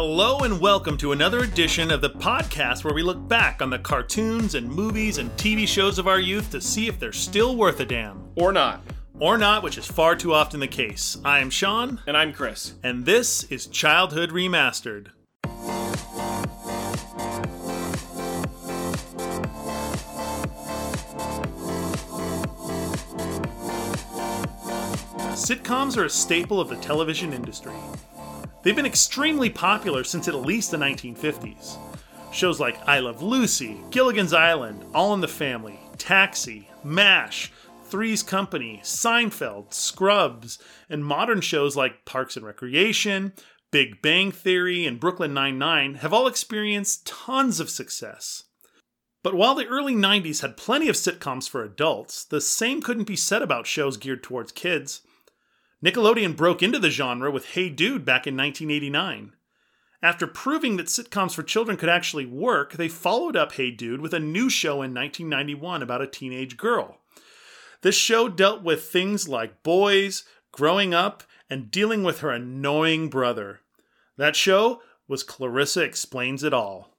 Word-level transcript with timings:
Hello 0.00 0.38
and 0.38 0.60
welcome 0.60 0.96
to 0.98 1.10
another 1.10 1.40
edition 1.40 1.90
of 1.90 2.00
the 2.00 2.08
podcast 2.08 2.84
where 2.84 2.94
we 2.94 3.02
look 3.02 3.26
back 3.26 3.60
on 3.60 3.68
the 3.68 3.80
cartoons 3.80 4.54
and 4.54 4.70
movies 4.70 5.18
and 5.18 5.28
TV 5.32 5.66
shows 5.66 5.98
of 5.98 6.06
our 6.06 6.20
youth 6.20 6.52
to 6.52 6.60
see 6.60 6.86
if 6.86 7.00
they're 7.00 7.12
still 7.12 7.56
worth 7.56 7.80
a 7.80 7.84
damn. 7.84 8.22
Or 8.36 8.52
not. 8.52 8.80
Or 9.18 9.36
not, 9.36 9.64
which 9.64 9.76
is 9.76 9.88
far 9.88 10.14
too 10.14 10.32
often 10.32 10.60
the 10.60 10.68
case. 10.68 11.16
I 11.24 11.40
am 11.40 11.50
Sean, 11.50 12.00
And 12.06 12.16
I'm 12.16 12.32
Chris. 12.32 12.74
and 12.84 13.06
this 13.06 13.42
is 13.50 13.66
Childhood 13.66 14.30
Remastered. 14.30 15.08
Sitcoms 25.34 25.96
are 25.96 26.04
a 26.04 26.10
staple 26.10 26.60
of 26.60 26.68
the 26.68 26.76
television 26.76 27.32
industry. 27.32 27.74
They've 28.68 28.76
been 28.76 28.84
extremely 28.84 29.48
popular 29.48 30.04
since 30.04 30.28
at 30.28 30.34
least 30.34 30.70
the 30.72 30.76
1950s. 30.76 31.78
Shows 32.34 32.60
like 32.60 32.78
I 32.86 32.98
Love 32.98 33.22
Lucy, 33.22 33.80
Gilligan's 33.88 34.34
Island, 34.34 34.84
All 34.92 35.14
in 35.14 35.22
the 35.22 35.26
Family, 35.26 35.80
Taxi, 35.96 36.68
MASH, 36.84 37.50
Three's 37.86 38.22
Company, 38.22 38.82
Seinfeld, 38.84 39.72
Scrubs, 39.72 40.58
and 40.90 41.02
modern 41.02 41.40
shows 41.40 41.76
like 41.76 42.04
Parks 42.04 42.36
and 42.36 42.44
Recreation, 42.44 43.32
Big 43.70 44.02
Bang 44.02 44.30
Theory, 44.30 44.84
and 44.84 45.00
Brooklyn 45.00 45.32
Nine-Nine 45.32 45.94
have 45.94 46.12
all 46.12 46.26
experienced 46.26 47.06
tons 47.06 47.60
of 47.60 47.70
success. 47.70 48.44
But 49.22 49.32
while 49.32 49.54
the 49.54 49.66
early 49.66 49.94
90s 49.94 50.42
had 50.42 50.58
plenty 50.58 50.90
of 50.90 50.94
sitcoms 50.94 51.48
for 51.48 51.64
adults, 51.64 52.22
the 52.22 52.42
same 52.42 52.82
couldn't 52.82 53.04
be 53.04 53.16
said 53.16 53.40
about 53.40 53.66
shows 53.66 53.96
geared 53.96 54.22
towards 54.22 54.52
kids. 54.52 55.00
Nickelodeon 55.84 56.36
broke 56.36 56.60
into 56.60 56.80
the 56.80 56.90
genre 56.90 57.30
with 57.30 57.50
Hey 57.50 57.68
Dude 57.68 58.04
back 58.04 58.26
in 58.26 58.36
1989. 58.36 59.32
After 60.02 60.26
proving 60.26 60.76
that 60.76 60.86
sitcoms 60.86 61.34
for 61.34 61.44
children 61.44 61.76
could 61.76 61.88
actually 61.88 62.26
work, 62.26 62.72
they 62.72 62.88
followed 62.88 63.36
up 63.36 63.52
Hey 63.52 63.70
Dude 63.70 64.00
with 64.00 64.12
a 64.12 64.18
new 64.18 64.50
show 64.50 64.82
in 64.82 64.92
1991 64.92 65.82
about 65.82 66.02
a 66.02 66.08
teenage 66.08 66.56
girl. 66.56 66.98
This 67.82 67.94
show 67.94 68.28
dealt 68.28 68.64
with 68.64 68.84
things 68.84 69.28
like 69.28 69.62
boys, 69.62 70.24
growing 70.50 70.94
up, 70.94 71.22
and 71.48 71.70
dealing 71.70 72.02
with 72.02 72.20
her 72.20 72.30
annoying 72.30 73.08
brother. 73.08 73.60
That 74.16 74.34
show 74.34 74.82
was 75.06 75.22
Clarissa 75.22 75.82
Explains 75.82 76.42
It 76.42 76.52
All. 76.52 76.97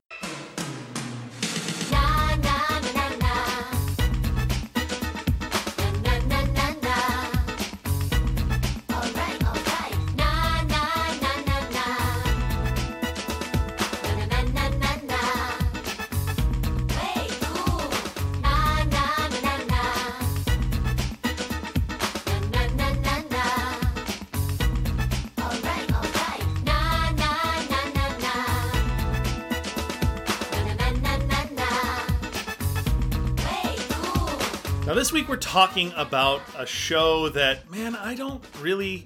We're 35.30 35.38
talking 35.38 35.94
about 35.96 36.42
a 36.58 36.66
show 36.66 37.30
that, 37.30 37.70
man, 37.70 37.96
I 37.96 38.16
don't 38.16 38.44
really 38.60 39.06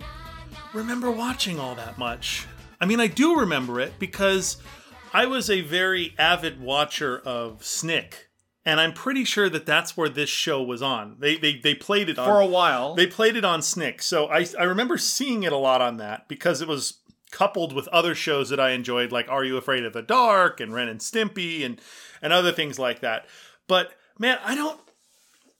remember 0.73 1.11
watching 1.11 1.59
all 1.59 1.75
that 1.75 1.97
much. 1.97 2.47
I 2.79 2.85
mean, 2.85 3.01
I 3.01 3.07
do 3.07 3.37
remember 3.37 3.81
it 3.81 3.91
because 3.99 4.55
I 5.13 5.25
was 5.25 5.49
a 5.49 5.59
very 5.59 6.15
avid 6.17 6.61
watcher 6.61 7.19
of 7.19 7.65
Snick. 7.65 8.29
And 8.65 8.79
I'm 8.79 8.93
pretty 8.93 9.25
sure 9.25 9.49
that 9.49 9.65
that's 9.65 9.97
where 9.97 10.07
this 10.07 10.29
show 10.29 10.63
was 10.63 10.81
on. 10.81 11.17
They 11.19 11.35
they, 11.35 11.57
they 11.57 11.75
played 11.75 12.07
it 12.07 12.17
on 12.17 12.25
For 12.25 12.39
a 12.39 12.45
while. 12.45 12.95
They 12.95 13.07
played 13.07 13.35
it 13.35 13.43
on 13.43 13.61
Snick. 13.61 14.01
So 14.01 14.27
I 14.27 14.45
I 14.57 14.63
remember 14.63 14.97
seeing 14.97 15.43
it 15.43 15.51
a 15.51 15.57
lot 15.57 15.81
on 15.81 15.97
that 15.97 16.29
because 16.29 16.61
it 16.61 16.69
was 16.69 17.01
coupled 17.31 17.73
with 17.73 17.89
other 17.89 18.15
shows 18.15 18.47
that 18.47 18.61
I 18.61 18.69
enjoyed 18.69 19.11
like 19.11 19.27
Are 19.27 19.43
You 19.43 19.57
Afraid 19.57 19.83
of 19.83 19.91
the 19.91 20.01
Dark 20.01 20.61
and 20.61 20.73
Ren 20.73 20.87
and 20.87 21.01
Stimpy 21.01 21.65
and 21.65 21.81
and 22.21 22.31
other 22.31 22.53
things 22.53 22.79
like 22.79 23.01
that. 23.01 23.25
But 23.67 23.91
man, 24.17 24.37
I 24.45 24.55
don't 24.55 24.79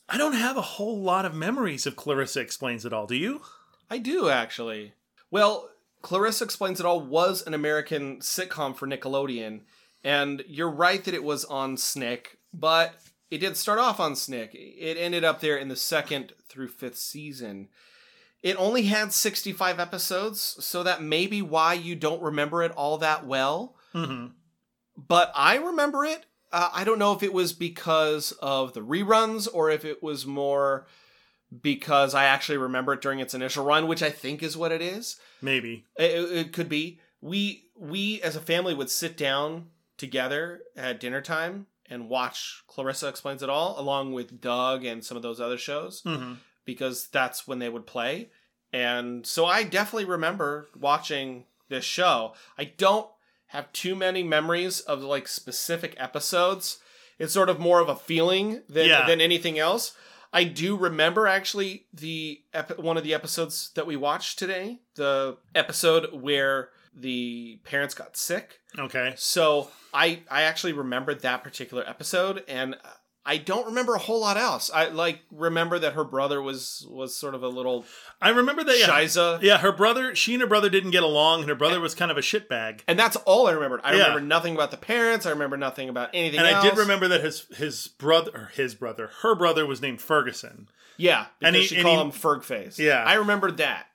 I 0.10 0.18
don't 0.18 0.34
have 0.34 0.58
a 0.58 0.62
whole 0.62 1.00
lot 1.00 1.26
of 1.26 1.34
memories 1.34 1.86
of 1.86 1.96
Clarissa 1.96 2.42
Explains 2.42 2.86
It 2.86 2.94
All. 2.94 3.08
Do 3.08 3.16
you? 3.16 3.42
I 3.90 3.98
do, 3.98 4.30
actually. 4.30 4.94
Well, 5.32 5.70
Clarissa 6.02 6.44
Explains 6.44 6.80
It 6.80 6.86
All 6.86 7.00
was 7.00 7.42
an 7.46 7.54
American 7.54 8.18
sitcom 8.20 8.76
for 8.76 8.88
Nickelodeon. 8.88 9.62
And 10.04 10.44
you're 10.48 10.70
right 10.70 11.04
that 11.06 11.14
it 11.14 11.24
was 11.24 11.46
on 11.46 11.78
Snick, 11.78 12.38
but 12.54 12.96
it 13.32 13.38
did 13.38 13.56
start 13.56 13.80
off 13.80 14.00
on 14.00 14.16
Snick. 14.16 14.52
It 14.54 14.98
ended 14.98 15.24
up 15.24 15.40
there 15.40 15.58
in 15.58 15.70
the 15.70 15.76
second 15.78 16.34
through 16.50 16.68
fifth 16.68 16.98
season. 16.98 17.70
It 18.42 18.58
only 18.58 18.84
had 18.84 19.14
65 19.14 19.80
episodes, 19.80 20.42
so 20.42 20.84
that 20.84 21.02
may 21.02 21.28
be 21.28 21.42
why 21.42 21.74
you 21.76 21.96
don't 21.96 22.22
remember 22.22 22.62
it 22.62 22.74
all 22.74 22.98
that 22.98 23.26
well. 23.26 23.76
Mm-hmm. 23.96 24.28
but 24.98 25.32
I 25.36 25.56
remember 25.56 26.04
it. 26.04 26.26
Uh, 26.54 26.70
I 26.72 26.84
don't 26.86 27.00
know 27.00 27.12
if 27.14 27.24
it 27.24 27.34
was 27.34 27.52
because 27.52 28.32
of 28.42 28.74
the 28.74 28.80
reruns 28.82 29.48
or 29.52 29.70
if 29.72 29.84
it 29.84 30.02
was 30.04 30.26
more 30.26 30.86
because 31.62 32.14
I 32.16 32.26
actually 32.26 32.58
remember 32.58 32.94
it 32.94 33.02
during 33.02 33.20
its 33.20 33.34
initial 33.34 33.66
run, 33.66 33.88
which 33.88 34.02
I 34.04 34.10
think 34.10 34.42
is 34.42 34.56
what 34.56 34.72
it 34.72 34.82
is. 34.82 35.18
Maybe. 35.42 35.86
It, 35.98 36.32
it- 36.32 36.54
could 36.54 36.70
be. 36.70 37.00
We 37.22 37.66
we 37.78 38.22
as 38.22 38.36
a 38.36 38.42
family 38.42 38.74
would 38.76 38.90
sit 38.90 39.18
down 39.18 39.68
together 39.98 40.62
at 40.76 41.00
dinner 41.00 41.22
time 41.22 41.68
and 41.90 42.10
watch 42.10 42.64
Clarissa 42.68 43.08
Explains 43.08 43.42
It 43.44 43.50
All 43.50 43.80
along 43.80 44.14
with 44.14 44.42
Doug 44.42 44.84
and 44.86 45.04
some 45.04 45.16
of 45.18 45.24
those 45.24 45.40
other 45.40 45.58
shows 45.58 46.02
Mm-hmm. 46.04 46.34
because 46.66 47.08
that's 47.08 47.48
when 47.48 47.60
they 47.60 47.70
would 47.70 47.86
play. 47.88 48.30
And 48.74 49.26
so 49.26 49.46
I 49.46 49.64
definitely 49.64 50.06
remember 50.06 50.68
watching 50.78 51.46
this 51.70 51.86
show. 51.86 52.34
I 52.58 52.66
don't 52.66 53.08
have 53.54 53.72
too 53.72 53.96
many 53.96 54.22
memories 54.24 54.82
of 54.82 55.02
like 55.02 55.28
specific 55.28 55.96
episodes. 55.98 56.80
It's 57.20 57.34
sort 57.34 57.50
of 57.50 57.60
more 57.60 57.80
of 57.80 57.88
a 57.90 57.96
feeling 57.96 58.64
than 58.68 58.88
Yeah. 58.88 59.06
than 59.08 59.22
anything 59.22 59.58
else. 59.58 59.96
I 60.34 60.44
do 60.46 60.76
remember 60.76 61.28
actually 61.28 61.86
the 61.94 62.42
ep- 62.54 62.80
one 62.80 62.98
of 62.98 63.04
the 63.04 63.14
episodes 63.14 63.70
that 63.76 63.86
we 63.86 63.96
watched 63.96 64.40
today, 64.40 64.80
the 64.96 65.38
episode 65.54 66.12
where 66.12 66.70
the 66.96 67.60
parents 67.64 67.94
got 67.94 68.18
sick. 68.18 68.60
Okay. 68.78 69.14
So 69.16 69.70
I 69.94 70.22
I 70.30 70.42
actually 70.44 70.74
remembered 70.74 71.22
that 71.22 71.44
particular 71.44 71.84
episode, 71.88 72.44
and 72.48 72.76
I 73.26 73.38
don't 73.38 73.68
remember 73.68 73.94
a 73.96 74.00
whole 74.00 74.20
lot 74.20 74.36
else. 74.36 74.70
I 74.74 74.90
like 74.90 75.22
remember 75.32 75.80
that 75.80 75.94
her 75.94 76.04
brother 76.04 76.42
was 76.42 76.86
was 76.90 77.16
sort 77.16 77.36
of 77.36 77.42
a 77.44 77.48
little 77.48 77.86
I 78.22 78.30
remember 78.30 78.64
that. 78.66 78.78
Yeah. 78.78 78.88
shiza, 78.88 79.42
Yeah, 79.42 79.58
her 79.60 79.72
brother, 79.72 80.14
she 80.14 80.34
and 80.34 80.42
her 80.42 80.48
brother 80.48 80.70
didn't 80.70 80.92
get 80.92 81.04
along, 81.04 81.42
and 81.42 81.50
her 81.50 81.56
brother 81.56 81.80
was 81.80 81.96
kind 81.96 82.12
of 82.12 82.18
a 82.18 82.22
shitbag. 82.22 82.82
and 82.88 83.00
that's 83.00 83.16
all 83.26 83.48
I 83.48 83.52
remembered. 83.52 83.80
I 83.84 83.94
Yeah. 83.94 84.00
remember 84.08 84.22
nothing 84.22 84.56
about 84.56 84.72
the 84.72 84.78
parents. 84.78 85.26
I 85.26 85.30
remember 85.30 85.56
nothing 85.56 85.88
about 85.88 86.10
anything. 86.14 86.40
And 86.40 86.48
I 86.48 86.62
did 86.62 86.78
remember 86.78 87.08
that 87.08 87.22
his 87.24 87.46
his 87.56 87.88
brother, 87.88 88.32
or 88.34 88.52
his 88.54 88.76
brother, 88.76 89.10
her 89.22 89.36
brother 89.36 89.66
was 89.66 89.82
named 89.82 90.02
Ferguson. 90.02 90.68
yeah, 90.98 91.28
because 91.40 91.48
and 91.48 91.56
he- 91.56 91.64
she 91.68 91.76
and 91.78 91.84
called 91.86 91.98
he- 92.00 92.04
him 92.04 92.12
Fergface. 92.12 92.78
Yeah. 92.78 93.04
I 93.06 93.14
remembered 93.14 93.58
that. 93.58 93.88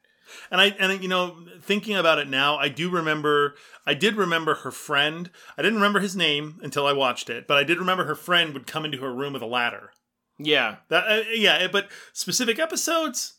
And 0.51 0.61
I 0.61 0.67
and 0.79 1.03
you 1.03 1.09
know, 1.09 1.37
thinking 1.63 1.97
about 1.97 2.19
it 2.19 2.29
now, 2.29 2.57
I 2.57 2.69
do 2.69 2.91
remember 2.91 3.55
I 3.87 3.95
did 3.95 4.17
remember 4.17 4.55
her 4.57 4.71
friend. 4.71 5.31
I 5.57 5.63
didn't 5.63 5.77
remember 5.77 6.01
his 6.01 6.17
name 6.17 6.59
until 6.63 6.87
I 6.87 6.93
watched 6.93 7.31
it, 7.31 7.47
but 7.47 7.57
I 7.57 7.65
did 7.65 7.79
remember 7.79 8.05
her 8.05 8.15
friend 8.15 8.53
would 8.55 8.67
come 8.67 8.85
into 8.85 8.99
her 8.99 9.13
room 9.15 9.33
with 9.33 9.43
a 9.43 9.47
ladder. 9.47 9.91
Yeah, 10.39 10.77
That 10.89 11.05
uh, 11.09 11.23
yeah, 11.33 11.67
but 11.67 11.89
specific 12.13 12.59
episodes, 12.61 13.35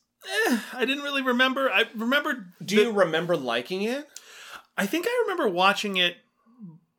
eh, 0.47 0.59
I 0.73 0.83
didn't 0.85 1.03
really 1.03 1.21
remember. 1.21 1.69
I 1.71 1.85
remembered 1.95 2.51
do 2.63 2.75
the- 2.75 2.81
you 2.83 2.91
remember 2.91 3.37
liking 3.37 3.83
it? 3.83 4.05
I 4.77 4.85
think 4.85 5.05
I 5.07 5.23
remember 5.23 5.47
watching 5.47 5.97
it 5.97 6.17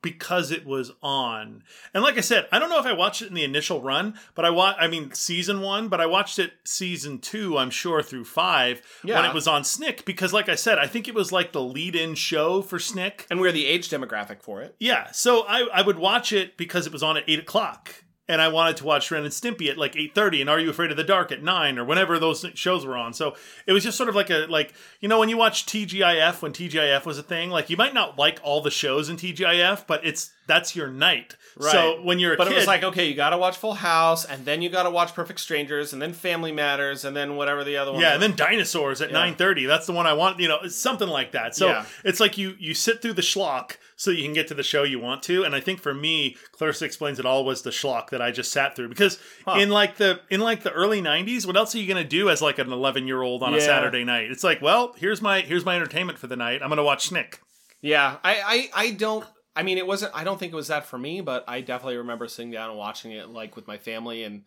because 0.01 0.51
it 0.51 0.65
was 0.65 0.91
on. 1.01 1.63
And 1.93 2.03
like 2.03 2.17
I 2.17 2.21
said, 2.21 2.47
I 2.51 2.59
don't 2.59 2.69
know 2.69 2.79
if 2.79 2.85
I 2.85 2.93
watched 2.93 3.21
it 3.21 3.27
in 3.27 3.33
the 3.33 3.43
initial 3.43 3.81
run, 3.81 4.15
but 4.35 4.45
I 4.45 4.49
wa- 4.49 4.75
I 4.79 4.87
mean 4.87 5.13
season 5.13 5.61
1, 5.61 5.87
but 5.87 6.01
I 6.01 6.05
watched 6.05 6.39
it 6.39 6.53
season 6.63 7.19
2, 7.19 7.57
I'm 7.57 7.69
sure 7.69 8.01
through 8.01 8.25
5 8.25 8.81
when 9.03 9.25
it 9.25 9.33
was 9.33 9.47
on 9.47 9.63
Snick 9.63 10.03
because 10.05 10.33
like 10.33 10.49
I 10.49 10.55
said, 10.55 10.79
I 10.79 10.87
think 10.87 11.07
it 11.07 11.15
was 11.15 11.31
like 11.31 11.51
the 11.51 11.61
lead-in 11.61 12.15
show 12.15 12.61
for 12.61 12.79
Snick. 12.79 13.27
And 13.29 13.39
we're 13.39 13.51
the 13.51 13.65
age 13.67 13.89
demographic 13.89 14.41
for 14.41 14.61
it. 14.61 14.75
Yeah, 14.79 15.11
so 15.11 15.45
I, 15.47 15.67
I 15.73 15.81
would 15.81 15.97
watch 15.99 16.31
it 16.33 16.57
because 16.57 16.87
it 16.87 16.93
was 16.93 17.03
on 17.03 17.17
at 17.17 17.23
8 17.27 17.39
o'clock. 17.39 18.03
And 18.31 18.41
I 18.41 18.47
wanted 18.47 18.77
to 18.77 18.85
watch 18.85 19.11
Ren 19.11 19.23
and 19.23 19.31
Stimpy 19.31 19.69
at 19.69 19.77
like 19.77 19.93
8.30 19.93 20.41
and 20.41 20.49
Are 20.49 20.59
You 20.59 20.69
Afraid 20.69 20.89
of 20.91 20.97
the 20.97 21.03
Dark 21.03 21.31
at 21.31 21.43
9 21.43 21.77
or 21.77 21.83
whenever 21.83 22.17
those 22.17 22.45
shows 22.55 22.85
were 22.85 22.95
on. 22.95 23.13
So 23.13 23.35
it 23.67 23.73
was 23.73 23.83
just 23.83 23.97
sort 23.97 24.09
of 24.09 24.15
like 24.15 24.29
a, 24.29 24.45
like, 24.49 24.73
you 25.01 25.09
know, 25.09 25.19
when 25.19 25.27
you 25.29 25.37
watch 25.37 25.65
TGIF, 25.65 26.41
when 26.41 26.53
TGIF 26.53 27.05
was 27.05 27.17
a 27.17 27.23
thing, 27.23 27.49
like 27.49 27.69
you 27.69 27.77
might 27.77 27.93
not 27.93 28.17
like 28.17 28.39
all 28.43 28.61
the 28.61 28.71
shows 28.71 29.09
in 29.09 29.17
TGIF, 29.17 29.85
but 29.85 30.05
it's 30.05 30.31
that's 30.47 30.75
your 30.75 30.87
night. 30.87 31.35
Right. 31.57 31.71
So 31.71 32.01
when 32.01 32.19
you're 32.19 32.33
a 32.33 32.37
But 32.37 32.45
kid, 32.47 32.53
it 32.53 32.57
was 32.57 32.67
like, 32.67 32.83
okay, 32.83 33.07
you 33.07 33.13
got 33.15 33.29
to 33.31 33.37
watch 33.37 33.57
Full 33.57 33.73
House, 33.75 34.25
and 34.25 34.43
then 34.45 34.61
you 34.61 34.69
got 34.69 34.83
to 34.83 34.89
watch 34.89 35.13
Perfect 35.13 35.39
Strangers, 35.39 35.93
and 35.93 36.01
then 36.01 36.11
Family 36.13 36.51
Matters, 36.51 37.05
and 37.05 37.15
then 37.15 37.35
whatever 37.35 37.63
the 37.63 37.77
other 37.77 37.91
one. 37.91 38.01
yeah, 38.01 38.15
was. 38.15 38.23
and 38.23 38.23
then 38.23 38.35
dinosaurs 38.37 39.01
at 39.01 39.11
nine 39.11 39.35
thirty. 39.35 39.65
That's 39.65 39.85
the 39.85 39.93
one 39.93 40.07
I 40.07 40.13
want. 40.13 40.39
You 40.39 40.47
know, 40.47 40.67
something 40.67 41.07
like 41.07 41.31
that. 41.33 41.55
So 41.55 41.67
Yeah. 41.69 41.85
it's 42.03 42.19
like 42.19 42.37
you 42.37 42.55
you 42.59 42.73
sit 42.73 43.01
through 43.01 43.13
the 43.13 43.21
schlock 43.21 43.77
so 44.01 44.09
you 44.09 44.23
can 44.23 44.33
get 44.33 44.47
to 44.47 44.55
the 44.55 44.63
show 44.63 44.81
you 44.81 44.99
want 44.99 45.21
to. 45.21 45.43
And 45.43 45.53
I 45.53 45.59
think 45.59 45.79
for 45.79 45.93
me, 45.93 46.35
Clarissa 46.53 46.85
explains 46.85 47.19
it 47.19 47.25
all 47.25 47.45
was 47.45 47.61
the 47.61 47.69
schlock 47.69 48.09
that 48.09 48.19
I 48.19 48.31
just 48.31 48.51
sat 48.51 48.75
through 48.75 48.89
because 48.89 49.19
in 49.55 49.69
like 49.69 49.97
the 49.97 50.21
in 50.31 50.39
like 50.39 50.63
the 50.63 50.71
early 50.71 51.03
'90s, 51.03 51.45
what 51.45 51.55
else 51.55 51.75
are 51.75 51.77
you 51.77 51.87
gonna 51.87 52.03
do 52.03 52.27
as 52.27 52.41
like 52.41 52.57
an 52.57 52.71
11 52.71 53.05
year 53.05 53.21
old 53.21 53.43
on 53.43 53.53
a 53.53 53.61
Saturday 53.61 54.03
night? 54.03 54.31
It's 54.31 54.43
like, 54.43 54.59
well, 54.59 54.95
here's 54.97 55.21
my 55.21 55.41
here's 55.41 55.65
my 55.65 55.75
entertainment 55.75 56.17
for 56.17 56.25
the 56.25 56.35
night. 56.35 56.63
I'm 56.63 56.69
gonna 56.69 56.83
watch 56.83 57.09
Snick. 57.09 57.41
Yeah, 57.79 58.17
I, 58.23 58.69
I, 58.73 58.85
I 58.85 58.91
don't. 58.91 59.23
I 59.55 59.61
mean, 59.61 59.77
it 59.77 59.85
wasn't. 59.85 60.13
I 60.15 60.23
don't 60.23 60.39
think 60.39 60.51
it 60.51 60.55
was 60.55 60.69
that 60.69 60.87
for 60.87 60.97
me, 60.97 61.21
but 61.21 61.43
I 61.47 61.61
definitely 61.61 61.97
remember 61.97 62.27
sitting 62.27 62.49
down 62.49 62.71
and 62.71 62.79
watching 62.79 63.11
it 63.11 63.29
like 63.29 63.55
with 63.55 63.67
my 63.67 63.77
family, 63.77 64.23
and 64.23 64.45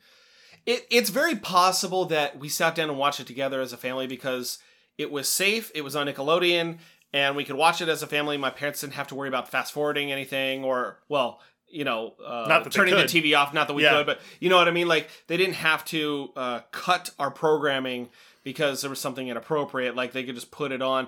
it. 0.66 0.84
It's 0.90 1.10
very 1.10 1.36
possible 1.36 2.06
that 2.06 2.40
we 2.40 2.48
sat 2.48 2.74
down 2.74 2.90
and 2.90 2.98
watched 2.98 3.20
it 3.20 3.28
together 3.28 3.60
as 3.60 3.72
a 3.72 3.76
family 3.76 4.08
because 4.08 4.58
it 4.98 5.10
was 5.12 5.28
safe. 5.28 5.70
It 5.76 5.82
was 5.82 5.94
on 5.94 6.06
Nickelodeon, 6.08 6.78
and 7.14 7.36
we 7.36 7.44
could 7.44 7.54
watch 7.54 7.80
it 7.80 7.88
as 7.88 8.02
a 8.02 8.08
family. 8.08 8.36
My 8.36 8.50
parents 8.50 8.80
didn't 8.80 8.94
have 8.94 9.06
to 9.06 9.14
worry 9.14 9.28
about 9.28 9.48
fast 9.48 9.72
forwarding 9.72 10.10
anything, 10.10 10.64
or 10.64 10.98
well, 11.08 11.40
you 11.68 11.84
know, 11.84 12.14
uh, 12.24 12.64
turning 12.64 12.94
the. 12.96 13.04
TV 13.04 13.38
off. 13.38 13.54
Not 13.54 13.68
that 13.68 13.74
we 13.74 13.84
Yeah. 13.84 13.92
could, 13.94 14.06
but 14.06 14.20
you 14.40 14.50
know 14.50 14.56
what 14.56 14.66
I 14.66 14.72
mean. 14.72 14.88
Like 14.88 15.08
they 15.28 15.36
didn't 15.36 15.54
have 15.54 15.84
to 15.86 16.32
uh, 16.36 16.60
cut 16.72 17.10
our 17.18 17.30
programming 17.30 18.10
because 18.42 18.80
there 18.80 18.90
was 18.90 18.98
something 18.98 19.28
inappropriate. 19.28 19.94
Like 19.94 20.12
they 20.12 20.24
could 20.24 20.34
just 20.34 20.50
put 20.50 20.72
it 20.72 20.82
on. 20.82 21.06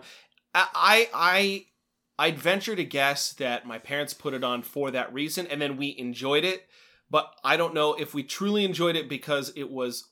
I, 0.55 0.69
I, 0.75 1.08
I 1.12 1.67
I'd 2.29 2.38
venture 2.38 2.76
to 2.76 2.85
guess 2.85 3.32
that 3.35 3.67
my 3.67 3.79
parents 3.79 4.14
put 4.14 4.32
it 4.32 4.44
on 4.44 4.62
for 4.62 4.93
that 4.93 5.12
reason, 5.12 5.49
and 5.49 5.61
then 5.61 5.76
we 5.76 5.94
enjoyed 5.99 6.44
it. 6.44 6.69
But 7.11 7.35
I 7.44 7.56
don't 7.56 7.75
know 7.75 7.94
if 7.94 8.14
we 8.14 8.23
truly 8.23 8.64
enjoyed 8.64 8.94
it 8.97 9.09
because 9.09 9.52
it 9.56 9.70
was 9.70 10.09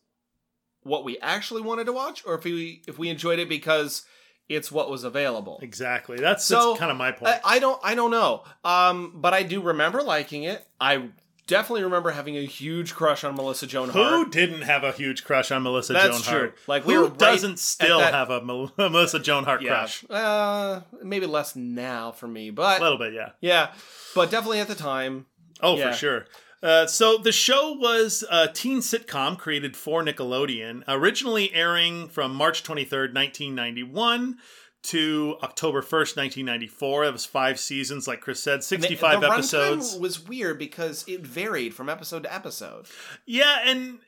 what 0.83 1.05
we 1.05 1.19
actually 1.21 1.63
wanted 1.63 1.85
to 1.85 1.93
watch, 1.93 2.25
or 2.27 2.35
if 2.35 2.43
we 2.45 2.83
if 2.89 2.99
we 2.99 3.09
enjoyed 3.11 3.39
it 3.39 3.49
because 3.49 4.05
it's 4.49 4.71
what 4.71 4.91
was 4.91 5.05
available. 5.05 5.59
Exactly. 5.63 6.19
That's, 6.19 6.45
So, 6.45 6.69
that's 6.71 6.79
kind 6.81 6.91
of 6.91 6.97
my 6.97 7.13
point. 7.13 7.35
I, 7.45 7.57
I 7.57 7.59
don't 7.59 7.81
I 7.83 7.95
don't 7.95 8.11
know. 8.11 8.45
Um, 8.65 9.13
but 9.17 9.33
I 9.35 9.43
do 9.43 9.61
remember 9.63 10.03
liking 10.03 10.45
it. 10.45 10.67
I 10.81 11.09
definitely 11.47 11.85
remember 11.85 12.11
having 12.11 12.37
a 12.37 12.45
huge 12.45 12.95
crush 12.95 13.23
on 13.25 13.35
Melissa 13.35 13.67
Joan 13.67 13.91
Who 13.91 14.03
Hart. 14.03 14.13
Who 14.13 14.31
didn't 14.31 14.63
have 14.63 14.83
a 14.85 14.93
huge 14.93 15.25
crush 15.25 15.51
on 15.51 15.63
Melissa 15.63 15.93
That's 15.93 16.23
Joan 16.23 16.35
Hart? 16.41 16.57
true. 16.57 16.63
Like, 16.67 16.87
we 16.87 16.95
who 16.95 17.01
were 17.03 17.09
right 17.09 17.19
doesn't 17.19 17.59
still 17.59 17.99
that- 17.99 18.15
have 18.15 18.31
a 18.31 18.41
Melissa 18.43 19.19
Joan 19.19 19.45
Hart 19.45 19.61
Yeah, 19.63 19.71
crush? 19.71 20.05
uh, 20.11 20.81
maybe 21.03 21.27
less 21.27 21.55
now 21.57 22.13
for 22.13 22.27
me, 22.29 22.51
but 22.51 22.81
A 22.81 22.83
little 22.83 22.99
bit, 22.99 23.13
yeah. 23.13 23.31
yeah, 23.41 23.73
but 24.15 24.31
definitely 24.31 24.61
at 24.61 24.69
the 24.69 24.75
time. 24.75 25.27
Oh, 25.61 25.77
Yeah. 25.77 25.91
for 25.93 25.97
sure. 25.97 26.27
Uh, 26.65 26.87
so 26.87 27.19
the 27.19 27.31
show 27.31 27.73
was 27.73 28.25
a 28.31 28.49
teen 28.49 28.79
sitcom 28.79 29.37
created 29.37 29.77
for 29.77 30.03
Nickelodeon, 30.03 30.83
originally 30.89 31.53
airing 31.53 32.09
from 32.09 32.35
March 32.35 32.63
23rd, 32.65 33.13
1991 33.13 34.39
to 34.85 35.37
October 35.43 35.83
1st, 35.83 36.17
1994. 36.17 37.05
It 37.05 37.13
was 37.13 37.27
five 37.27 37.61
seasons, 37.61 38.09
like 38.09 38.23
Chris 38.23 38.43
said, 38.43 38.65
65 38.65 39.21
the 39.21 39.27
runtime 39.27 39.33
episodes. 39.35 39.99
was 39.99 40.27
weird 40.27 40.59
because 40.59 41.05
it 41.07 41.21
varied 41.21 41.75
from 41.75 41.91
episode 41.91 42.23
to 42.23 42.35
episode. 42.35 42.87
Yeah, 43.27 43.59
and 43.67 43.99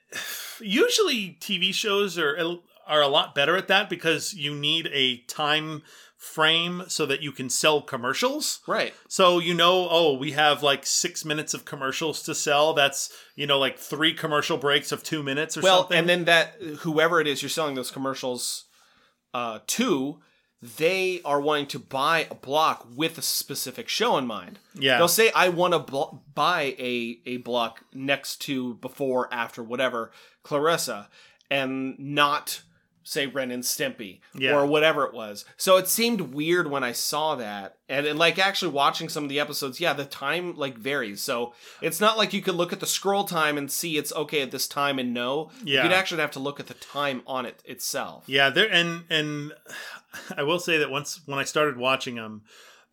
usually 0.59 1.37
TV 1.41 1.75
shows 1.75 2.19
are 2.19 2.59
are 2.87 3.03
a 3.03 3.09
lot 3.09 3.35
better 3.35 3.57
at 3.57 3.69
that 3.69 3.91
because 3.91 4.33
you 4.33 4.55
need 4.55 4.89
a 4.93 5.19
time 5.23 5.83
frame 6.27 6.83
so 6.89 7.07
that 7.07 7.23
you 7.23 7.33
can 7.33 7.49
sell 7.49 7.81
commercials. 7.81 8.61
Right. 8.67 8.93
So 9.09 9.39
you 9.39 9.55
know, 9.55 9.89
oh, 9.91 10.15
we 10.15 10.33
have 10.33 10.63
like 10.63 10.85
six 10.85 11.25
minutes 11.25 11.55
of 11.55 11.65
commercials 11.65 12.23
to 12.25 12.35
sell. 12.35 12.75
That's 12.75 13.11
you 13.35 13.47
know 13.47 13.59
like 13.59 13.79
three 13.79 14.13
commercial 14.13 14.59
breaks 14.59 14.93
of 14.93 15.03
two 15.03 15.23
minutes 15.23 15.57
or 15.57 15.63
Well, 15.63 15.83
something. 15.83 15.95
Well, 15.95 16.01
and 16.01 16.09
then 16.09 16.25
that 16.27 16.55
whoever 16.81 17.21
it 17.21 17.27
is 17.27 17.43
you're 17.43 17.49
selling 17.49 17.75
those 17.75 17.91
commercials 17.91 18.65
uh, 19.33 19.61
to, 19.67 20.21
they 20.63 21.21
are 21.25 21.41
wanting 21.41 21.67
to 21.67 21.79
buy 21.79 22.27
a 22.31 22.35
block 22.35 22.87
with 22.95 23.19
a 23.19 23.23
specific 23.23 23.89
show 23.89 24.17
in 24.17 24.27
mind. 24.27 24.59
Yeah. 24.75 24.99
They'll 24.99 25.09
say, 25.09 25.31
"I 25.33 25.49
want 25.49 25.75
to 25.75 25.79
bl- 25.79 26.17
buy 26.35 26.75
a 26.79 27.21
a 27.25 27.37
block 27.39 27.85
next 27.95 28.39
to 28.43 28.75
before, 28.75 29.33
after, 29.33 29.63
whatever, 29.63 30.11
Clarissa," 30.43 31.09
and 31.51 31.99
not 31.99 32.63
say 33.09 33.25
Ren 33.27 33.53
and 33.53 33.63
Stimpy 33.63 34.19
Yeah. 34.35 34.57
or 34.57 34.67
whatever 34.67 35.05
it 35.05 35.15
was. 35.15 35.45
So 35.57 35.77
it 35.77 35.87
seemed 35.87 36.21
weird 36.35 36.69
when 36.69 36.83
I 36.83 36.91
saw 36.91 37.37
that, 37.37 37.77
and, 37.89 38.05
and 38.05 38.19
like 38.19 38.37
actually 38.37 38.73
watching 38.73 39.09
some 39.09 39.23
of 39.23 39.31
the 39.31 39.39
episodes, 39.39 39.79
yeah, 39.79 39.93
the 39.93 40.05
time 40.05 40.57
like 40.57 40.77
varies. 40.77 41.21
So 41.23 41.55
it's 41.81 42.01
not 42.01 42.19
like 42.19 42.33
you 42.33 42.43
could 42.43 42.57
look 42.57 42.73
at 42.73 42.81
the 42.81 42.87
scroll 42.87 43.23
time 43.23 43.57
and 43.57 43.71
see 43.71 43.97
it's 43.97 44.13
okay 44.13 44.43
at 44.43 44.51
this 44.51 44.67
time 44.67 44.99
and 44.99 45.15
no. 45.15 45.51
Yeah. 45.63 45.85
you'd 45.85 45.93
actually 45.93 46.21
have 46.21 46.33
to 46.33 46.41
look 46.41 46.59
at 46.59 46.67
the 46.67 46.75
time 46.75 47.23
on 47.29 47.47
it 47.47 47.63
itself. 47.65 48.25
yeah, 48.27 48.51
there 48.51 48.69
and 48.71 49.05
and 49.09 49.53
I 50.37 50.43
will 50.43 50.59
say 50.59 50.79
that 50.79 50.91
once 50.91 51.21
when 51.27 51.39
I 51.39 51.45
started 51.45 51.77
watching 51.77 52.17
them, 52.17 52.43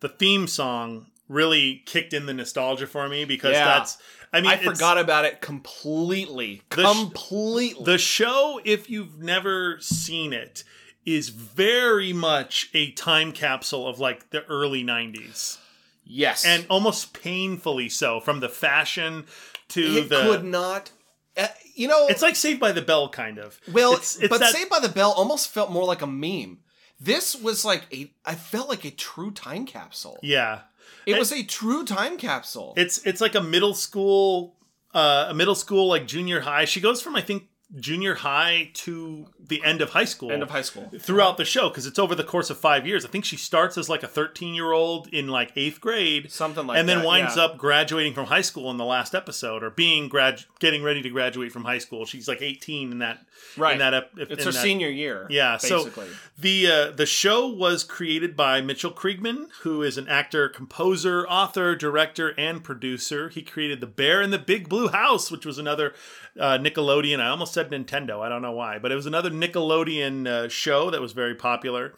the 0.00 0.08
theme 0.08 0.46
song 0.46 1.06
really 1.28 1.82
kicked 1.86 2.12
in 2.12 2.26
the 2.26 2.34
nostalgia 2.34 2.86
for 2.86 3.08
me 3.08 3.24
because 3.24 3.52
Yeah. 3.54 3.64
that's. 3.64 3.98
I 4.34 4.40
mean, 4.40 4.50
I 4.50 4.56
forgot 4.56 4.98
about 4.98 5.24
it 5.24 5.40
completely. 5.40 6.62
The 6.70 6.82
sh- 6.82 6.98
completely. 6.98 7.84
The 7.84 7.98
show, 7.98 8.60
if 8.64 8.88
you've 8.90 9.18
never 9.18 9.78
seen 9.80 10.32
it, 10.32 10.64
is 11.06 11.28
very 11.28 12.12
much 12.12 12.70
a 12.74 12.90
time 12.92 13.32
capsule 13.32 13.86
of 13.86 13.98
like 14.00 14.30
the 14.30 14.44
early 14.46 14.82
90s. 14.84 15.58
yes, 16.04 16.44
And 16.44 16.66
almost 16.68 17.12
painfully 17.20 17.88
so, 17.88 18.20
from 18.20 18.40
the 18.40 18.48
fashion 18.48 19.26
to 19.68 19.80
it 19.82 20.08
the. 20.08 20.22
could 20.22 20.44
not. 20.44 20.90
Uh, 21.36 21.48
you 21.74 21.88
know, 21.88 22.06
It's 22.08 22.22
like 22.22 22.36
Saved 22.36 22.60
by 22.60 22.72
the 22.72 22.80
Bell, 22.82 23.08
kind 23.08 23.38
of. 23.38 23.60
Well, 23.72 23.94
it's, 23.94 24.16
it's 24.16 24.28
but 24.28 24.38
that, 24.40 24.52
Saved 24.52 24.70
by 24.70 24.78
the 24.80 24.88
Bell 24.88 25.12
almost 25.12 25.48
felt 25.50 25.70
more 25.70 25.84
like 25.84 26.00
a 26.02 26.06
meme. 26.06 26.60
This 27.00 27.34
was 27.34 27.64
like 27.64 27.82
a. 27.92 28.10
I 28.24 28.34
felt 28.36 28.68
like 28.68 28.84
a 28.84 28.90
true 28.92 29.30
time 29.32 29.66
capsule. 29.66 30.18
Yeah. 30.22 30.60
It 31.06 31.18
was 31.18 31.32
a 31.32 31.42
true 31.42 31.84
time 31.84 32.16
capsule. 32.16 32.74
It's 32.76 32.98
it's 32.98 33.20
like 33.20 33.34
a 33.34 33.40
middle 33.40 33.74
school, 33.74 34.54
uh, 34.92 35.26
a 35.28 35.34
middle 35.34 35.54
school 35.54 35.88
like 35.88 36.06
junior 36.06 36.40
high. 36.40 36.64
She 36.64 36.80
goes 36.80 37.00
from 37.00 37.16
I 37.16 37.20
think 37.20 37.48
junior 37.80 38.14
high 38.14 38.70
to 38.74 39.26
the 39.46 39.62
end 39.64 39.80
of 39.80 39.90
high 39.90 40.04
school. 40.04 40.30
End 40.30 40.42
of 40.42 40.50
high 40.50 40.62
school. 40.62 40.90
throughout 40.98 41.36
the 41.36 41.44
show 41.44 41.68
because 41.68 41.86
it's 41.86 41.98
over 41.98 42.14
the 42.14 42.22
course 42.24 42.50
of 42.50 42.56
five 42.58 42.86
years. 42.86 43.04
I 43.04 43.08
think 43.08 43.24
she 43.24 43.36
starts 43.36 43.76
as 43.76 43.88
like 43.88 44.02
a 44.02 44.08
13 44.08 44.54
year 44.54 44.72
old 44.72 45.08
in 45.08 45.28
like 45.28 45.52
eighth 45.56 45.80
grade, 45.80 46.30
Something 46.30 46.66
like 46.66 46.78
and 46.78 46.88
then 46.88 47.04
winds 47.04 47.36
yeah. 47.36 47.44
up 47.44 47.58
graduating 47.58 48.14
from 48.14 48.26
high 48.26 48.42
school 48.42 48.70
in 48.70 48.76
the 48.76 48.84
last 48.84 49.14
episode, 49.14 49.62
or 49.62 49.70
being 49.70 50.08
grad, 50.08 50.44
getting 50.60 50.82
ready 50.82 51.02
to 51.02 51.10
graduate 51.10 51.52
from 51.52 51.64
high 51.64 51.78
school. 51.78 52.04
She's 52.06 52.28
like 52.28 52.42
18 52.42 52.92
in 52.92 52.98
that, 52.98 53.26
Right. 53.56 53.72
In 53.72 53.78
that, 53.78 53.94
ep- 53.94 54.10
It's 54.16 54.30
in 54.32 54.38
her 54.38 54.44
that- 54.52 54.52
senior 54.62 54.88
year. 54.88 55.26
Yeah, 55.30 55.58
basically. 55.60 56.06
so 56.06 56.12
the 56.38 56.66
uh, 56.66 56.90
the 56.92 57.06
show 57.06 57.48
was 57.48 57.84
created 57.84 58.36
by 58.36 58.60
Mitchell 58.60 58.90
Kriegman, 58.92 59.46
who 59.62 59.82
is 59.82 59.98
an 59.98 60.08
actor, 60.08 60.48
composer, 60.48 61.26
author, 61.28 61.74
director, 61.76 62.34
and 62.38 62.62
producer. 62.64 63.28
He 63.28 63.42
created 63.42 63.80
The 63.80 63.86
Bear 63.86 64.22
in 64.22 64.30
the 64.30 64.38
Big 64.38 64.68
Blue 64.68 64.88
House, 64.88 65.30
which 65.30 65.44
was 65.46 65.58
another 65.58 65.94
uh, 66.38 66.58
Nickelodeon. 66.58 67.20
I 67.20 67.28
almost 67.28 67.52
said 67.54 67.63
Nintendo. 67.70 68.20
I 68.20 68.28
don't 68.28 68.42
know 68.42 68.52
why, 68.52 68.78
but 68.78 68.92
it 68.92 68.96
was 68.96 69.06
another 69.06 69.30
Nickelodeon 69.30 70.26
uh, 70.26 70.48
show 70.48 70.90
that 70.90 71.00
was 71.00 71.12
very 71.12 71.34
popular. 71.34 71.94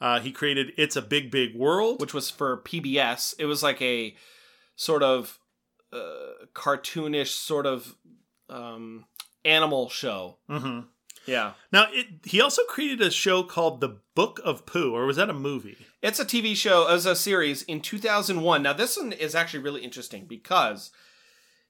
Uh, 0.00 0.20
he 0.20 0.32
created 0.32 0.72
It's 0.76 0.96
a 0.96 1.02
Big 1.02 1.30
Big 1.30 1.54
World. 1.56 2.00
which 2.00 2.12
was 2.14 2.30
for 2.30 2.58
PBS. 2.62 3.34
It 3.38 3.46
was 3.46 3.62
like 3.62 3.80
a 3.80 4.14
sort 4.76 5.02
of 5.02 5.38
uh, 5.92 6.46
cartoonish 6.54 7.28
sort 7.28 7.66
of 7.66 7.94
um, 8.50 9.04
animal 9.44 9.88
show. 9.88 10.38
hmm 10.48 10.80
Yeah. 11.26 11.52
Now, 11.72 11.86
it, 11.90 12.06
he 12.24 12.40
also 12.40 12.62
created 12.68 13.00
a 13.00 13.10
show 13.10 13.42
called 13.44 13.80
The 13.80 13.98
Book 14.14 14.40
of 14.44 14.66
Pooh, 14.66 14.92
or 14.94 15.06
was 15.06 15.16
that 15.16 15.30
a 15.30 15.34
movie? 15.34 15.76
It's 16.02 16.20
a 16.20 16.24
TV 16.24 16.54
show 16.56 16.86
as 16.86 17.06
a 17.06 17.16
series 17.16 17.62
in 17.62 17.80
2001. 17.80 18.62
Now, 18.62 18.72
this 18.72 18.96
one 18.96 19.12
is 19.12 19.34
actually 19.34 19.62
really 19.62 19.82
interesting 19.82 20.26
because 20.26 20.90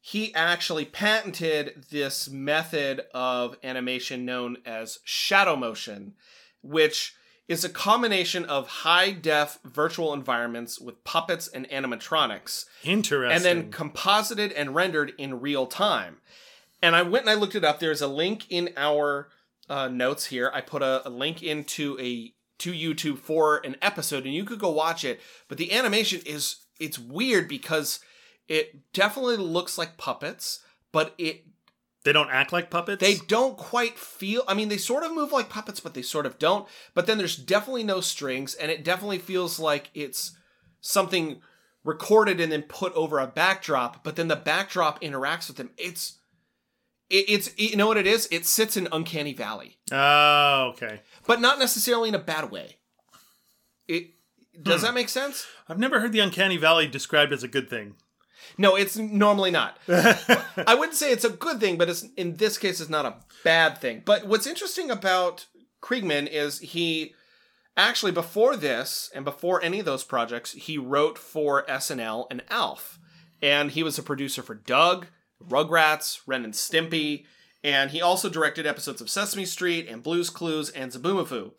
he 0.06 0.34
actually 0.34 0.84
patented 0.84 1.86
this 1.90 2.28
method 2.28 3.06
of 3.14 3.56
animation 3.64 4.26
known 4.26 4.58
as 4.66 4.98
shadow 5.02 5.56
motion, 5.56 6.12
which 6.60 7.14
is 7.48 7.64
a 7.64 7.70
combination 7.70 8.44
of 8.44 8.68
high 8.68 9.12
def 9.12 9.58
virtual 9.64 10.12
environments 10.12 10.78
with 10.78 11.02
puppets 11.04 11.48
and 11.48 11.66
animatronics, 11.70 12.66
Interesting. 12.82 13.34
and 13.34 13.42
then 13.42 13.70
composited 13.70 14.52
and 14.52 14.74
rendered 14.74 15.14
in 15.16 15.40
real 15.40 15.66
time. 15.66 16.18
And 16.82 16.94
I 16.94 17.00
went 17.00 17.22
and 17.24 17.30
I 17.30 17.34
looked 17.34 17.54
it 17.54 17.64
up. 17.64 17.80
There's 17.80 18.02
a 18.02 18.06
link 18.06 18.44
in 18.50 18.74
our 18.76 19.30
uh, 19.70 19.88
notes 19.88 20.26
here. 20.26 20.50
I 20.52 20.60
put 20.60 20.82
a, 20.82 21.08
a 21.08 21.08
link 21.08 21.42
into 21.42 21.98
a 21.98 22.34
to 22.58 22.72
YouTube 22.72 23.20
for 23.20 23.62
an 23.64 23.76
episode, 23.80 24.26
and 24.26 24.34
you 24.34 24.44
could 24.44 24.58
go 24.58 24.70
watch 24.70 25.02
it. 25.02 25.22
But 25.48 25.56
the 25.56 25.72
animation 25.72 26.20
is 26.26 26.56
it's 26.78 26.98
weird 26.98 27.48
because 27.48 28.00
it 28.48 28.92
definitely 28.92 29.36
looks 29.36 29.78
like 29.78 29.96
puppets, 29.96 30.60
but 30.92 31.14
it 31.18 31.44
they 32.04 32.12
don't 32.12 32.30
act 32.30 32.52
like 32.52 32.68
puppets. 32.70 33.00
they 33.00 33.16
don't 33.28 33.56
quite 33.56 33.98
feel. 33.98 34.42
I 34.46 34.52
mean, 34.54 34.68
they 34.68 34.76
sort 34.76 35.04
of 35.04 35.14
move 35.14 35.32
like 35.32 35.48
puppets, 35.48 35.80
but 35.80 35.94
they 35.94 36.02
sort 36.02 36.26
of 36.26 36.38
don't. 36.38 36.68
But 36.92 37.06
then 37.06 37.16
there's 37.18 37.36
definitely 37.36 37.84
no 37.84 38.00
strings, 38.02 38.54
and 38.54 38.70
it 38.70 38.84
definitely 38.84 39.18
feels 39.18 39.58
like 39.58 39.90
it's 39.94 40.36
something 40.82 41.40
recorded 41.82 42.40
and 42.40 42.52
then 42.52 42.62
put 42.62 42.92
over 42.94 43.18
a 43.18 43.26
backdrop, 43.26 44.04
but 44.04 44.16
then 44.16 44.28
the 44.28 44.36
backdrop 44.36 45.00
interacts 45.00 45.48
with 45.48 45.56
them. 45.56 45.70
It's 45.78 46.18
it, 47.10 47.24
it's 47.28 47.50
you 47.58 47.76
know 47.76 47.86
what 47.86 47.96
it 47.96 48.06
is? 48.06 48.28
It 48.30 48.44
sits 48.46 48.76
in 48.76 48.88
uncanny 48.92 49.32
valley, 49.34 49.78
Oh, 49.92 50.72
okay. 50.74 51.00
but 51.26 51.40
not 51.40 51.58
necessarily 51.58 52.08
in 52.10 52.14
a 52.14 52.18
bad 52.18 52.50
way. 52.50 52.76
It 53.88 54.10
does 54.62 54.80
Hmm. 54.80 54.86
that 54.88 54.94
make 54.94 55.08
sense? 55.08 55.46
I've 55.68 55.78
never 55.78 56.00
heard 56.00 56.12
the 56.12 56.20
uncanny 56.20 56.56
valley 56.56 56.86
described 56.86 57.32
as 57.32 57.42
a 57.42 57.48
good 57.48 57.68
thing. 57.68 57.96
No, 58.56 58.76
it's 58.76 58.96
normally 58.96 59.50
not. 59.50 59.78
I 59.88 60.76
wouldn't 60.78 60.96
say 60.96 61.10
it's 61.10 61.24
a 61.24 61.30
good 61.30 61.60
thing, 61.60 61.76
but 61.76 61.88
it's 61.88 62.02
in 62.16 62.36
this 62.36 62.58
case 62.58 62.80
it's 62.80 62.90
not 62.90 63.06
a 63.06 63.16
bad 63.42 63.78
thing. 63.78 64.02
But 64.04 64.26
what's 64.26 64.46
interesting 64.46 64.90
about 64.90 65.46
Kriegman 65.82 66.28
is 66.30 66.60
he 66.60 67.14
actually 67.76 68.12
before 68.12 68.56
this 68.56 69.10
and 69.14 69.24
before 69.24 69.62
any 69.62 69.80
of 69.80 69.86
those 69.86 70.04
projects, 70.04 70.52
he 70.52 70.78
wrote 70.78 71.18
for 71.18 71.64
SNL 71.66 72.26
and 72.30 72.42
Alf. 72.50 72.98
And 73.42 73.72
he 73.72 73.82
was 73.82 73.98
a 73.98 74.02
producer 74.02 74.42
for 74.42 74.54
Doug, 74.54 75.06
Rugrats, 75.42 76.20
Ren 76.26 76.44
and 76.44 76.54
Stimpy, 76.54 77.26
and 77.62 77.90
he 77.90 78.00
also 78.00 78.28
directed 78.28 78.66
episodes 78.66 79.00
of 79.00 79.10
Sesame 79.10 79.44
Street 79.44 79.88
and 79.88 80.02
Blue's 80.02 80.30
Clues 80.30 80.70
and 80.70 80.92
Zoboomafoo. 80.92 81.52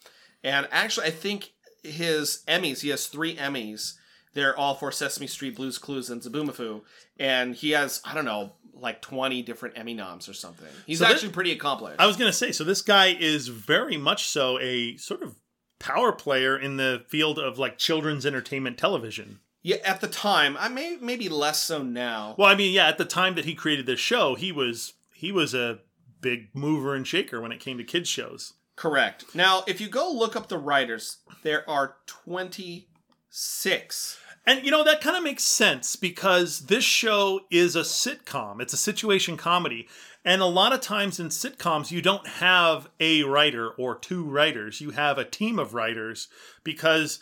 And 0.43 0.67
actually 0.71 1.07
I 1.07 1.11
think 1.11 1.51
his 1.83 2.43
Emmys, 2.47 2.81
he 2.81 2.89
has 2.89 3.07
3 3.07 3.35
Emmys. 3.35 3.93
They're 4.35 4.55
all 4.55 4.75
for 4.75 4.91
Sesame 4.91 5.25
Street, 5.25 5.55
Blue's 5.55 5.79
Clues, 5.79 6.11
and 6.11 6.21
Zoboomafoo. 6.21 6.81
And 7.17 7.55
he 7.55 7.71
has, 7.71 8.01
I 8.05 8.13
don't 8.13 8.25
know, 8.25 8.51
like 8.73 9.01
20 9.01 9.41
different 9.41 9.75
Emmy 9.77 9.95
noms 9.95 10.29
or 10.29 10.33
something. 10.33 10.67
He's 10.85 10.99
So 10.99 11.05
actually 11.05 11.31
pretty 11.31 11.53
accomplished. 11.53 11.99
I 11.99 12.05
was 12.05 12.17
going 12.17 12.29
to 12.29 12.37
say, 12.37 12.51
so 12.51 12.63
this 12.63 12.81
guy 12.83 13.15
is 13.17 13.47
very 13.47 13.97
much 13.97 14.27
so 14.27 14.59
a 14.59 14.97
sort 14.97 15.23
of 15.23 15.35
power 15.79 16.11
player 16.11 16.55
in 16.57 16.77
the 16.77 17.03
field 17.07 17.39
of 17.39 17.57
like 17.57 17.77
children's 17.79 18.25
entertainment 18.25 18.77
television. 18.77 19.39
yeah, 19.63 19.77
at 19.85 20.01
the 20.01 20.07
time, 20.07 20.57
I 20.59 20.67
may 20.67 20.97
maybe 21.01 21.29
less 21.29 21.63
so 21.63 21.81
now. 21.81 22.35
Well, 22.37 22.49
I 22.49 22.55
mean, 22.55 22.73
yeah, 22.73 22.87
at 22.87 22.97
the 22.97 23.05
time 23.05 23.35
that 23.35 23.45
he 23.45 23.55
created 23.55 23.85
this 23.85 23.99
show, 23.99 24.35
he 24.35 24.51
was 24.51 24.93
he 25.13 25.31
was 25.31 25.53
a 25.53 25.79
big 26.21 26.49
mover 26.53 26.93
and 26.95 27.07
shaker 27.07 27.39
when 27.41 27.51
it 27.53 27.59
came 27.61 27.77
to 27.77 27.83
kids 27.83 28.09
shows. 28.09 28.53
Correct. 28.75 29.23
Now, 29.33 29.63
if 29.67 29.79
you 29.79 29.87
go 29.87 30.11
look 30.11 30.35
up 30.35 30.49
the 30.49 30.57
writers, 30.57 31.19
there 31.43 31.67
are 31.69 31.95
26. 32.07 34.17
And 34.47 34.63
you 34.63 34.71
know 34.71 34.83
that 34.83 35.01
kind 35.01 35.17
of 35.17 35.23
makes 35.23 35.43
sense 35.43 35.95
because 35.95 36.67
this 36.67 36.83
show 36.83 37.41
is 37.49 37.75
a 37.75 37.81
sitcom. 37.81 38.61
It's 38.61 38.73
a 38.73 38.77
situation 38.77 39.37
comedy. 39.37 39.87
And 40.23 40.41
a 40.41 40.45
lot 40.45 40.73
of 40.73 40.81
times 40.81 41.19
in 41.19 41.27
sitcoms 41.29 41.91
you 41.91 42.01
don't 42.01 42.27
have 42.27 42.89
a 42.99 43.23
writer 43.23 43.69
or 43.69 43.95
two 43.95 44.23
writers. 44.23 44.81
You 44.81 44.91
have 44.91 45.17
a 45.17 45.25
team 45.25 45.57
of 45.57 45.73
writers 45.73 46.27
because 46.63 47.19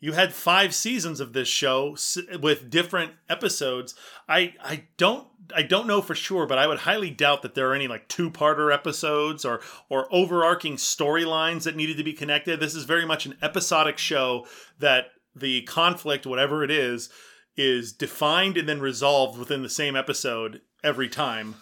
you 0.00 0.12
had 0.12 0.34
5 0.34 0.74
seasons 0.74 1.20
of 1.20 1.32
this 1.32 1.46
show 1.46 1.96
with 2.40 2.70
different 2.70 3.12
episodes. 3.28 3.94
I 4.28 4.54
I 4.62 4.84
don't 4.96 5.28
I 5.54 5.62
don't 5.62 5.86
know 5.86 6.00
for 6.02 6.14
sure, 6.14 6.46
but 6.46 6.58
I 6.58 6.66
would 6.66 6.80
highly 6.80 7.10
doubt 7.10 7.42
that 7.42 7.54
there 7.54 7.70
are 7.70 7.74
any 7.74 7.86
like 7.86 8.08
two-parter 8.08 8.72
episodes 8.72 9.44
or 9.44 9.60
or 9.90 10.08
overarching 10.12 10.76
storylines 10.76 11.64
that 11.64 11.76
needed 11.76 11.98
to 11.98 12.04
be 12.04 12.14
connected. 12.14 12.60
This 12.60 12.74
is 12.74 12.84
very 12.84 13.06
much 13.06 13.26
an 13.26 13.36
episodic 13.42 13.98
show 13.98 14.46
that 14.78 15.06
the 15.34 15.62
conflict, 15.62 16.26
whatever 16.26 16.62
it 16.64 16.70
is, 16.70 17.10
is 17.56 17.92
defined 17.92 18.56
and 18.56 18.68
then 18.68 18.80
resolved 18.80 19.38
within 19.38 19.62
the 19.62 19.68
same 19.68 19.96
episode 19.96 20.60
every 20.82 21.08
time. 21.08 21.56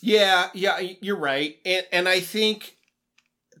Yeah, 0.00 0.48
yeah, 0.54 0.78
you're 1.00 1.18
right. 1.18 1.56
And 1.64 1.86
and 1.92 2.08
I 2.08 2.20
think 2.20 2.76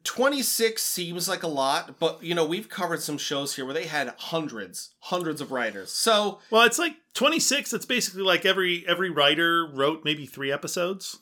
26 0.04 0.82
seems 0.82 1.28
like 1.28 1.42
a 1.42 1.48
lot, 1.48 1.98
but 1.98 2.22
you 2.22 2.34
know, 2.34 2.46
we've 2.46 2.68
covered 2.68 3.02
some 3.02 3.18
shows 3.18 3.56
here 3.56 3.64
where 3.64 3.74
they 3.74 3.86
had 3.86 4.14
hundreds, 4.16 4.94
hundreds 5.00 5.40
of 5.40 5.52
writers. 5.52 5.92
So, 5.92 6.38
Well, 6.50 6.62
it's 6.62 6.78
like 6.78 6.96
26. 7.14 7.72
It's 7.74 7.86
basically 7.86 8.22
like 8.22 8.46
every 8.46 8.84
every 8.86 9.10
writer 9.10 9.66
wrote 9.66 10.04
maybe 10.04 10.26
3 10.26 10.50
episodes 10.50 11.18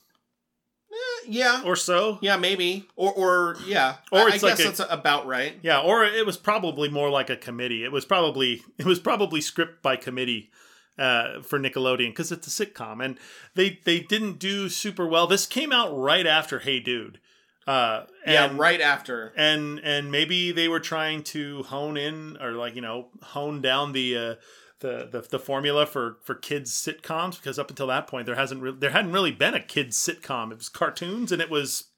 yeah. 1.26 1.62
or 1.64 1.76
so. 1.76 2.19
yeah, 2.21 2.37
maybe. 2.37 2.88
Or 2.97 3.12
or 3.12 3.57
yeah. 3.67 3.97
Or 4.12 4.21
I, 4.21 4.35
it's 4.35 4.45
I 4.45 4.49
like 4.49 4.57
guess 4.59 4.67
a- 4.67 4.69
that's 4.83 4.93
about 4.93 5.26
right. 5.26 5.55
Yeah, 5.62 5.81
or 5.81 6.05
it 6.05 6.25
was 6.26 6.37
probably 6.37 6.88
more 6.88 7.11
like 7.11 7.31
a 7.31 7.37
committee. 7.37 7.85
It 7.85 7.93
was 7.93 8.05
probably 8.05 8.62
it 8.78 8.87
was 8.87 8.99
probably 8.99 9.40
script 9.40 9.83
by 9.83 9.97
committee 9.97 10.50
uh, 10.99 11.43
for 11.43 11.59
Nickelodeon 11.59 12.11
because 12.11 12.33
it's 12.33 12.47
a 12.47 12.67
sitcom, 12.67 13.05
and 13.05 13.19
they 13.55 13.78
they 13.85 14.00
didn't 14.00 14.38
do 14.38 14.69
super 14.69 15.07
well. 15.07 15.26
This 15.26 15.47
came 15.47 15.73
out 15.73 15.97
right 15.97 16.26
after 16.26 16.59
Hey 16.61 16.81
Dude. 16.81 17.21
Uh, 17.67 18.07
yeah, 18.26 18.50
right 18.57 18.81
after. 18.81 19.35
and 19.37 19.78
and 19.85 20.11
maybe 20.11 20.52
they 20.52 20.69
were 20.69 20.81
trying 20.81 21.23
to 21.23 21.62
hone 21.64 21.99
in 21.99 22.38
or 22.40 22.52
like 22.52 22.75
you 22.75 22.81
know 22.81 23.09
hone 23.23 23.61
down 23.61 23.93
the 23.93 24.17
uh, 24.17 24.35
the, 24.80 25.08
the 25.11 25.20
the 25.23 25.38
formula 25.38 25.87
for 25.87 26.18
for 26.23 26.35
kids 26.35 26.73
sitcoms 26.73 27.37
because 27.37 27.58
up 27.58 27.70
until 27.70 27.88
that 27.88 28.06
point 28.06 28.26
there 28.26 28.37
hasn't 28.37 28.62
re- 28.62 28.76
there 28.76 28.90
hadn't 28.90 29.12
really 29.12 29.32
been 29.32 29.54
a 29.54 29.61
kids 29.61 29.97
sitcom. 29.97 30.52
It 30.52 30.58
was 30.58 30.68
cartoons 30.68 31.32
and 31.32 31.42
it 31.42 31.50
was 31.50 31.88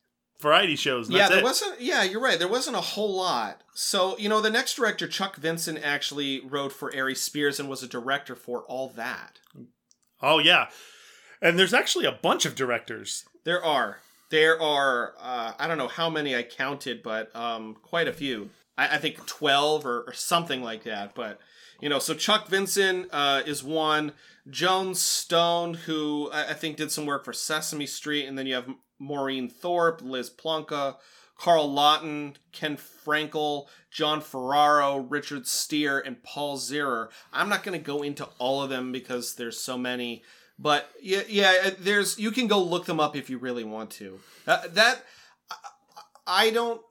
variety 0.41 0.77
shows. 0.77 1.11
Yeah, 1.11 1.29
there 1.29 1.39
it. 1.39 1.45
wasn't. 1.45 1.81
Yeah, 1.81 2.03
you're 2.03 2.21
right. 2.21 2.39
There 2.39 2.49
wasn't 2.49 2.77
a 2.77 2.81
whole 2.81 3.17
lot. 3.17 3.63
So 3.75 4.17
you 4.19 4.29
know, 4.29 4.41
the 4.41 4.51
next 4.51 4.75
director, 4.75 5.07
Chuck 5.07 5.37
Vinson, 5.37 5.79
actually 5.79 6.41
wrote 6.41 6.73
for 6.73 6.95
Ari 6.95 7.15
Spears 7.15 7.61
and 7.61 7.69
was 7.69 7.83
a 7.83 7.89
director 7.89 8.35
for 8.35 8.63
all 8.63 8.89
that. 8.97 9.39
Oh 10.23 10.39
yeah, 10.39 10.69
and 11.41 11.59
there's 11.59 11.75
actually 11.75 12.07
a 12.07 12.13
bunch 12.13 12.45
of 12.47 12.55
directors. 12.55 13.25
There 13.45 13.65
are. 13.65 13.99
There 14.31 14.61
are. 14.61 15.15
Uh, 15.21 15.53
I 15.59 15.67
don't 15.67 15.79
know 15.79 15.89
how 15.89 16.09
many 16.09 16.37
I 16.37 16.43
counted, 16.43 17.03
but 17.03 17.35
um, 17.37 17.77
quite 17.83 18.09
a 18.09 18.13
few. 18.13 18.51
I, 18.79 18.97
I 18.97 18.99
think 18.99 19.27
twelve 19.27 19.85
or, 19.85 20.03
or 20.03 20.13
something 20.13 20.63
like 20.63 20.85
that. 20.85 21.15
But 21.15 21.41
you 21.81 21.89
know, 21.89 21.99
so 21.99 22.15
Chuck 22.15 22.49
Vinson 22.49 23.07
uh, 23.11 23.43
is 23.47 23.65
one. 23.65 24.13
Joan 24.49 24.95
Stone, 24.95 25.75
who 25.75 26.31
I, 26.33 26.51
I 26.51 26.55
think 26.55 26.77
did 26.77 26.91
some 26.91 27.07
work 27.07 27.25
for 27.25 27.33
Sesame 27.33 27.87
Street, 27.87 28.27
and 28.27 28.39
then 28.39 28.47
you 28.47 28.55
have 28.55 28.69
Maureen 28.99 29.49
Thorpe, 29.49 30.03
Liz 30.03 30.31
Plonka, 30.31 30.97
Carl 31.37 31.73
Lawton, 31.73 32.37
Ken 32.53 32.77
Frankel, 32.77 33.67
John 33.91 34.21
Ferraro, 34.21 34.99
Richard 34.99 35.47
Steer, 35.47 35.99
and 35.99 36.23
Paul 36.23 36.59
Zierer. 36.59 37.09
I'm 37.33 37.49
not 37.49 37.63
going 37.63 37.79
to 37.79 37.85
go 37.85 38.03
into 38.03 38.29
all 38.39 38.63
of 38.63 38.71
them 38.71 38.93
because 38.93 39.35
there's 39.35 39.59
so 39.59 39.79
many. 39.79 40.23
But 40.59 40.91
yeah, 41.01 41.23
yeah, 41.27 41.55
uh, 41.65 41.71
there's 41.79 42.19
you 42.19 42.31
can 42.31 42.47
go 42.47 42.63
look 42.63 42.85
them 42.85 43.01
up 43.01 43.17
if 43.17 43.31
you 43.31 43.39
really 43.39 43.65
want 43.65 43.91
to. 43.93 44.21
Uh, 44.47 44.69
that 44.69 45.03
I 46.27 46.51
don't 46.51 46.83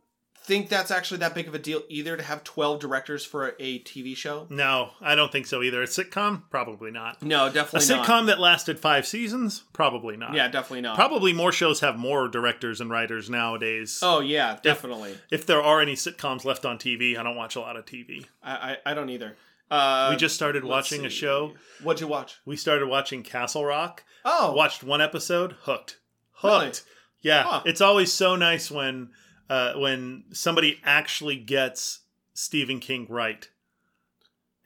think 0.49 0.67
that's 0.67 0.91
actually 0.91 1.19
that 1.19 1.33
big 1.33 1.47
of 1.47 1.53
a 1.55 1.59
deal 1.59 1.83
either 1.87 2.17
to 2.17 2.23
have 2.23 2.43
12 2.43 2.79
directors 2.81 3.23
for 3.23 3.55
a 3.59 3.79
TV 3.79 4.17
show. 4.17 4.47
No, 4.49 4.89
I 4.99 5.15
don't 5.15 5.31
think 5.31 5.45
so 5.47 5.61
either. 5.63 5.81
A 5.81 5.85
sitcom, 5.85 6.41
probably 6.49 6.91
not. 6.91 7.21
No, 7.23 7.45
A 7.45 7.49
definitely 7.51 7.87
not. 7.95 8.05
sitcom 8.05 8.25
that 8.25 8.39
lasted 8.39 8.79
five 8.79 9.07
seasons, 9.07 9.63
probably 9.71 10.17
not. 10.17 10.33
Yeah, 10.33 10.47
definitely 10.47 10.81
not. 10.81 10.95
Probably 10.95 11.31
more 11.31 11.51
shows 11.51 11.79
have 11.79 11.97
more 11.97 12.27
directors 12.27 12.81
and 12.81 12.89
writers 12.89 13.29
nowadays. 13.29 13.99
Oh 14.01 14.19
yeah, 14.19 14.57
definitely. 14.61 15.15
If 15.31 15.45
there 15.45 15.61
are 15.61 15.79
any 15.79 15.93
sitcoms 15.93 16.43
left 16.43 16.65
on 16.65 16.77
TV, 16.77 17.17
I 17.17 17.23
don't 17.23 17.37
watch 17.37 17.55
a 17.55 17.61
lot 17.61 17.77
of 17.77 17.85
TV. 17.85 18.25
I, 18.43 18.77
I 18.85 18.91
I 18.91 18.93
don't 18.93 19.09
either. 19.09 19.37
Uh, 19.71 20.07
we 20.09 20.15
just 20.17 20.33
started 20.35 20.63
watching 20.65 21.05
a 21.05 21.09
show. 21.11 21.53
What'd 21.83 22.01
you 22.01 22.07
watch? 22.07 22.37
We 22.43 22.57
started 22.57 22.87
watching 22.87 23.21
Castle 23.21 23.63
Rock. 23.63 24.03
Oh, 24.25 24.51
Watched 24.53 24.83
one 24.83 24.99
episode, 24.99 25.53
hooked. 25.61 25.99
Really? 26.43 26.65
Hooked. 26.65 26.83
Yeah, 27.21 27.43
Huh. 27.43 27.61
it's 27.65 27.79
always 27.81 28.11
so 28.11 28.35
nice 28.35 28.71
when 28.71 29.09
uh, 29.49 29.73
when 29.73 30.25
somebody 30.31 30.79
actually 30.83 31.35
gets 31.35 32.01
Stephen 32.33 32.79
King 32.79 33.07
right. 33.09 33.47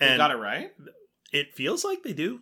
you 0.02 0.18
got 0.18 0.32
it 0.32 0.36
right. 0.36 0.72
It 1.32 1.56
feels 1.56 1.84
like 1.84 2.04
they 2.04 2.14
do. 2.14 2.42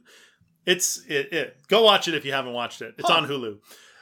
It's 0.66 1.04
it, 1.08 1.32
it. 1.32 1.58
Go 1.68 1.84
watch 1.84 2.08
it 2.08 2.14
if 2.14 2.26
you 2.26 2.34
haven't 2.34 2.54
watched 2.54 2.82
it. 2.82 2.96
It's 2.98 3.10
Huh. 3.10 3.18
on 3.18 3.28
Hulu. 3.28 3.60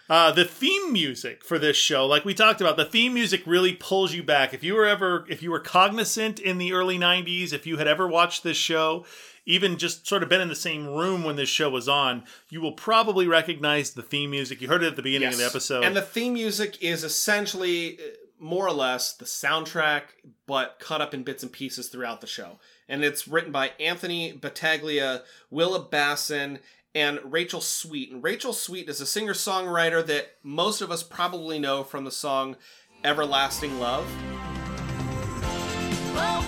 Uh, 0.09 0.31
the 0.31 0.43
theme 0.43 0.91
music 0.91 1.43
for 1.43 1.59
this 1.59 1.77
show, 1.77 2.07
like 2.07 2.25
we 2.25 2.33
talked 2.33 2.61
about, 2.61 2.77
the 2.77 2.85
theme 2.85 3.13
music 3.13 3.43
really 3.45 3.73
pulls 3.73 4.11
you 4.11 4.23
back. 4.23 4.55
If 4.55 4.63
you 4.63 4.73
were 4.73 4.87
ever, 4.87 5.23
if 5.29 5.43
you 5.43 5.51
were 5.51 5.59
cognizant 5.59 6.39
in 6.39 6.57
the 6.57 6.73
early 6.73 6.97
'90s, 6.97 7.53
if 7.53 7.67
you 7.67 7.77
had 7.77 7.87
ever 7.87 8.07
watched 8.07 8.43
this 8.43 8.57
show, 8.57 9.05
even 9.45 9.77
just 9.77 10.07
sort 10.07 10.23
of 10.23 10.29
been 10.29 10.41
in 10.41 10.47
the 10.47 10.55
same 10.55 10.87
room 10.87 11.23
when 11.23 11.35
this 11.35 11.49
show 11.49 11.69
was 11.69 11.87
on, 11.87 12.23
you 12.49 12.59
will 12.59 12.71
probably 12.71 13.27
recognize 13.27 13.91
the 13.91 14.01
theme 14.01 14.31
music. 14.31 14.61
You 14.61 14.67
heard 14.67 14.81
it 14.81 14.87
at 14.87 14.95
the 14.95 15.03
beginning 15.03 15.27
of 15.27 15.37
the 15.37 15.45
episode. 15.45 15.83
And 15.83 15.95
the 15.95 16.01
theme 16.01 16.33
music 16.33 16.81
is 16.81 17.03
essentially 17.03 17.99
uh, 17.99 18.03
more 18.39 18.67
or 18.67 18.73
less 18.73 19.13
the 19.13 19.25
soundtrack, 19.25 20.03
but 20.47 20.79
cut 20.79 21.01
up 21.01 21.13
in 21.13 21.23
bits 21.23 21.43
and 21.43 21.51
pieces 21.51 21.89
throughout 21.89 22.21
the 22.21 22.27
show. 22.27 22.59
And 22.87 23.03
it's 23.03 23.27
written 23.27 23.51
by 23.51 23.71
Anthony 23.79 24.31
Battaglia, 24.31 25.23
Willa 25.49 25.85
Basson, 25.85 26.59
and 26.95 27.19
Rachel 27.23 27.61
Sweet. 27.61 28.11
And 28.11 28.23
Rachel 28.23 28.53
Sweet 28.53 28.89
is 28.89 29.01
a 29.01 29.05
singer 29.05 29.33
songwriter 29.33 30.05
that 30.05 30.35
most 30.43 30.81
of 30.81 30.91
us 30.91 31.03
probably 31.03 31.59
know 31.59 31.83
from 31.83 32.03
the 32.03 32.11
song 32.11 32.55
Everlasting 33.03 33.79
Love. 33.79 34.05
Everlasting 34.05 36.15
love. 36.15 36.45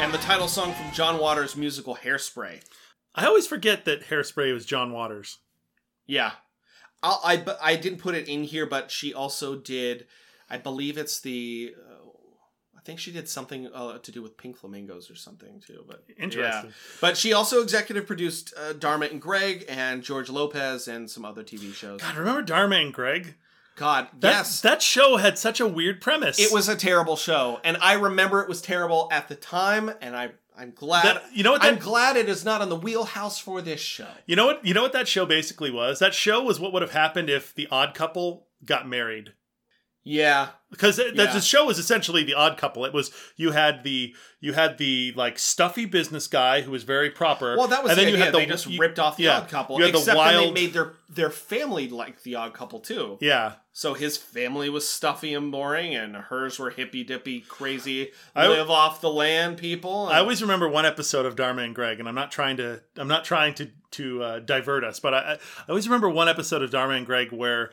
And 0.00 0.14
the 0.14 0.18
title 0.18 0.46
song 0.46 0.74
from 0.74 0.92
John 0.92 1.18
Waters' 1.18 1.56
musical 1.56 1.96
Hairspray. 1.96 2.60
I 3.18 3.26
always 3.26 3.46
forget 3.46 3.84
that 3.84 4.08
Hairspray 4.08 4.52
was 4.52 4.64
John 4.64 4.92
Waters. 4.92 5.38
Yeah. 6.06 6.32
I'll, 7.02 7.20
I 7.24 7.44
I 7.62 7.76
didn't 7.76 7.98
put 7.98 8.14
it 8.14 8.28
in 8.28 8.44
here, 8.44 8.66
but 8.66 8.90
she 8.90 9.14
also 9.14 9.56
did 9.56 10.06
I 10.50 10.58
believe 10.58 10.98
it's 10.98 11.20
the. 11.20 11.74
Uh, 11.78 11.94
I 12.76 12.80
think 12.80 13.00
she 13.00 13.12
did 13.12 13.28
something 13.28 13.68
uh, 13.74 13.98
to 13.98 14.12
do 14.12 14.22
with 14.22 14.38
pink 14.38 14.56
flamingos 14.56 15.10
or 15.10 15.14
something 15.14 15.60
too. 15.60 15.84
But 15.86 16.04
Interesting. 16.16 16.70
Yeah. 16.70 16.76
But 17.00 17.16
she 17.18 17.34
also 17.34 17.62
executive 17.62 18.06
produced 18.06 18.54
uh, 18.56 18.72
Dharma 18.72 19.06
and 19.06 19.20
Greg 19.20 19.66
and 19.68 20.02
George 20.02 20.30
Lopez 20.30 20.88
and 20.88 21.10
some 21.10 21.24
other 21.24 21.42
TV 21.42 21.74
shows. 21.74 22.00
God, 22.00 22.16
remember 22.16 22.42
Dharma 22.42 22.76
and 22.76 22.94
Greg? 22.94 23.34
God, 23.76 24.08
That, 24.18 24.30
yes. 24.30 24.60
That 24.62 24.82
show 24.82 25.18
had 25.18 25.38
such 25.38 25.60
a 25.60 25.66
weird 25.68 26.00
premise. 26.00 26.40
It 26.40 26.52
was 26.52 26.68
a 26.68 26.74
terrible 26.74 27.14
show, 27.14 27.60
and 27.62 27.76
I 27.80 27.92
remember 27.92 28.40
it 28.40 28.48
was 28.48 28.60
terrible 28.60 29.08
at 29.12 29.28
the 29.28 29.36
time, 29.36 29.92
and 30.00 30.16
I 30.16 30.30
I'm 30.58 30.72
glad. 30.72 31.04
That- 31.04 31.24
you 31.32 31.44
know 31.44 31.52
what 31.52 31.62
I'm 31.62 31.78
glad 31.78 32.16
it 32.16 32.28
is 32.28 32.44
not 32.44 32.60
on 32.60 32.68
the 32.68 32.76
wheelhouse 32.76 33.38
for 33.38 33.62
this 33.62 33.80
show. 33.80 34.08
You 34.26 34.36
know 34.36 34.46
what? 34.46 34.64
You 34.64 34.74
know 34.74 34.82
what 34.82 34.92
that 34.92 35.06
show 35.08 35.24
basically 35.24 35.70
was. 35.70 35.98
That 36.00 36.14
show 36.14 36.42
was 36.42 36.58
what 36.58 36.72
would 36.72 36.82
have 36.82 36.90
happened 36.92 37.30
if 37.30 37.54
the 37.54 37.68
Odd 37.70 37.94
Couple 37.94 38.46
got 38.64 38.88
married. 38.88 39.32
Yeah, 40.10 40.48
Because 40.70 40.96
that 40.96 41.14
Yeah. 41.14 41.32
the 41.32 41.40
show 41.42 41.66
was 41.66 41.78
essentially 41.78 42.24
the 42.24 42.32
Odd 42.34 42.56
Couple. 42.56 42.84
It 42.86 42.92
was 42.94 43.10
you 43.36 43.50
had 43.52 43.84
the 43.84 44.14
you 44.40 44.54
had 44.54 44.78
the 44.78 45.12
like 45.16 45.38
stuffy 45.38 45.84
business 45.84 46.26
guy 46.26 46.62
who 46.62 46.70
was 46.70 46.82
very 46.84 47.10
proper. 47.10 47.56
well, 47.58 47.68
that 47.68 47.82
was 47.82 47.92
and 47.92 47.98
the 48.00 48.04
then 48.04 48.12
you 48.14 48.18
had 48.18 48.32
the 48.32 48.38
they 48.38 48.46
just 48.46 48.66
you- 48.66 48.78
ripped 48.80 48.98
off 48.98 49.16
the 49.18 49.24
yeah, 49.24 49.38
Odd 49.38 49.48
Couple, 49.48 49.76
You 49.78 49.84
had 49.84 49.94
the 49.94 49.98
except 49.98 50.16
wild. 50.16 50.44
they 50.48 50.50
made 50.50 50.72
their 50.72 50.94
their 51.10 51.28
family 51.30 51.88
like 51.88 52.22
the 52.22 52.36
Odd 52.36 52.54
Couple 52.54 52.80
too. 52.80 53.18
yeah, 53.20 53.52
So 53.72 53.92
his 53.94 54.16
family 54.16 54.68
was 54.70 54.88
stuffy 54.88 55.34
and 55.34 55.52
boring, 55.52 55.94
and 55.94 56.16
hers 56.16 56.58
were 56.58 56.70
hippy 56.70 57.04
dippy, 57.04 57.40
crazy, 57.40 58.10
I- 58.34 58.48
live 58.48 58.70
off 58.70 59.00
the 59.02 59.10
land 59.10 59.58
people. 59.58 60.06
and- 60.08 60.16
I 60.16 60.20
always 60.20 60.40
remember 60.42 60.68
one 60.68 60.86
episode 60.86 61.26
of 61.26 61.36
Dharma 61.36 61.62
and 61.62 61.74
Greg, 61.74 61.98
and 62.00 62.08
I'm 62.08 62.14
not 62.14 62.30
trying 62.32 62.56
to 62.58 62.80
I'm 62.96 63.08
not 63.08 63.24
trying 63.24 63.52
to 63.54 63.68
to 63.92 64.22
uh, 64.22 64.38
divert 64.40 64.84
us, 64.84 65.00
but 65.00 65.12
I, 65.14 65.18
I 65.18 65.38
always 65.68 65.86
remember 65.88 66.08
one 66.08 66.28
episode 66.28 66.62
of 66.62 66.70
Dharma 66.70 66.94
and 66.94 67.04
Greg 67.06 67.30
where 67.32 67.70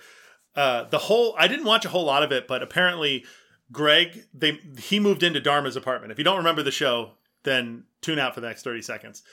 uh, 0.55 0.85
the 0.85 0.97
whole 0.97 1.35
I 1.37 1.47
didn't 1.47 1.65
watch 1.65 1.85
a 1.85 1.89
whole 1.89 2.05
lot 2.05 2.23
of 2.23 2.31
it, 2.31 2.47
but 2.47 2.63
apparently 2.63 3.25
Greg 3.71 4.25
they 4.33 4.59
he 4.79 4.99
moved 4.99 5.23
into 5.23 5.41
Dharma's 5.41 5.75
apartment. 5.75 6.11
If 6.11 6.17
you 6.17 6.23
don't 6.23 6.37
remember 6.37 6.63
the 6.63 6.71
show, 6.71 7.11
then 7.43 7.83
tune 8.01 8.19
out 8.19 8.35
for 8.35 8.41
the 8.41 8.47
next 8.47 8.63
30 8.63 8.81
seconds. 8.81 9.23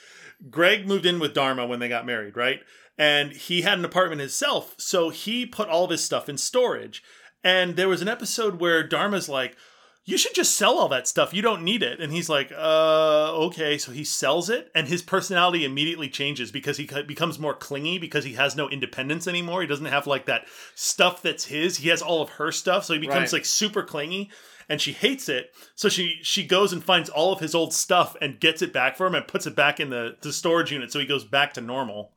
Greg 0.51 0.87
moved 0.87 1.07
in 1.07 1.19
with 1.19 1.35
Dharma 1.35 1.67
when 1.67 1.79
they 1.79 1.89
got 1.89 2.07
married, 2.07 2.37
right? 2.37 2.61
And 2.99 3.33
he 3.33 3.63
had 3.63 3.79
an 3.79 3.85
apartment 3.85 4.21
himself, 4.21 4.75
so 4.79 5.11
he 5.11 5.47
put 5.47 5.69
all 5.69 5.85
of 5.85 5.91
his 5.91 6.05
stuff 6.05 6.29
in 6.29 6.37
storage. 6.37 7.03
And 7.45 7.77
there 7.77 7.89
was 7.89 8.03
an 8.03 8.09
episode 8.09 8.61
where 8.61 8.87
Dharma's 8.87 9.29
like, 9.29 9.57
you 10.05 10.19
should 10.19 10.35
just 10.35 10.57
sell 10.57 10.79
all 10.79 10.89
that 10.89 11.07
stuff. 11.07 11.33
You 11.33 11.43
don't 11.43 11.63
need 11.63 11.83
it. 11.83 12.01
And 12.01 12.13
he's 12.13 12.29
like, 12.29 12.51
uh, 12.53 13.33
okay. 13.47 13.79
So 13.79 13.93
he 13.93 14.03
sells 14.05 14.51
it, 14.51 14.71
and 14.75 14.89
his 14.89 15.01
personality 15.03 15.65
immediately 15.65 16.09
changes 16.09 16.51
because 16.51 16.77
he 16.77 16.89
becomes 17.07 17.39
more 17.39 17.55
clingy 17.55 17.99
because 17.99 18.25
he 18.25 18.33
has 18.35 18.57
no 18.57 18.69
independence 18.69 19.29
anymore. 19.29 19.61
He 19.61 19.69
doesn't 19.69 19.87
have 19.87 20.07
like 20.07 20.27
that 20.27 20.47
stuff 20.75 21.23
that's 21.23 21.45
his. 21.45 21.77
He 21.79 21.89
has 21.91 22.03
all 22.03 22.21
of 22.23 22.31
her 22.31 22.51
stuff, 22.51 22.85
so 22.85 22.95
he 22.95 22.99
becomes 22.99 23.33
Right. 23.33 23.41
like 23.41 23.45
super 23.45 23.83
clingy. 23.83 24.31
And 24.69 24.81
she 24.81 24.93
hates 24.93 25.29
it, 25.29 25.53
so 25.75 25.89
she 25.89 26.21
she 26.23 26.47
goes 26.47 26.73
and 26.73 26.83
finds 26.83 27.11
all 27.11 27.33
of 27.33 27.41
his 27.41 27.55
old 27.55 27.75
stuff 27.75 28.17
and 28.23 28.39
gets 28.41 28.63
it 28.63 28.73
back 28.73 28.97
for 28.97 29.07
him 29.07 29.15
and 29.15 29.27
puts 29.27 29.47
it 29.47 29.55
back 29.57 29.81
in 29.81 29.91
the, 29.91 30.17
the 30.23 30.33
storage 30.33 30.71
unit, 30.73 30.91
so 30.93 30.99
he 31.01 31.05
goes 31.05 31.25
back 31.25 31.53
to 31.55 31.61
normal. 31.61 32.13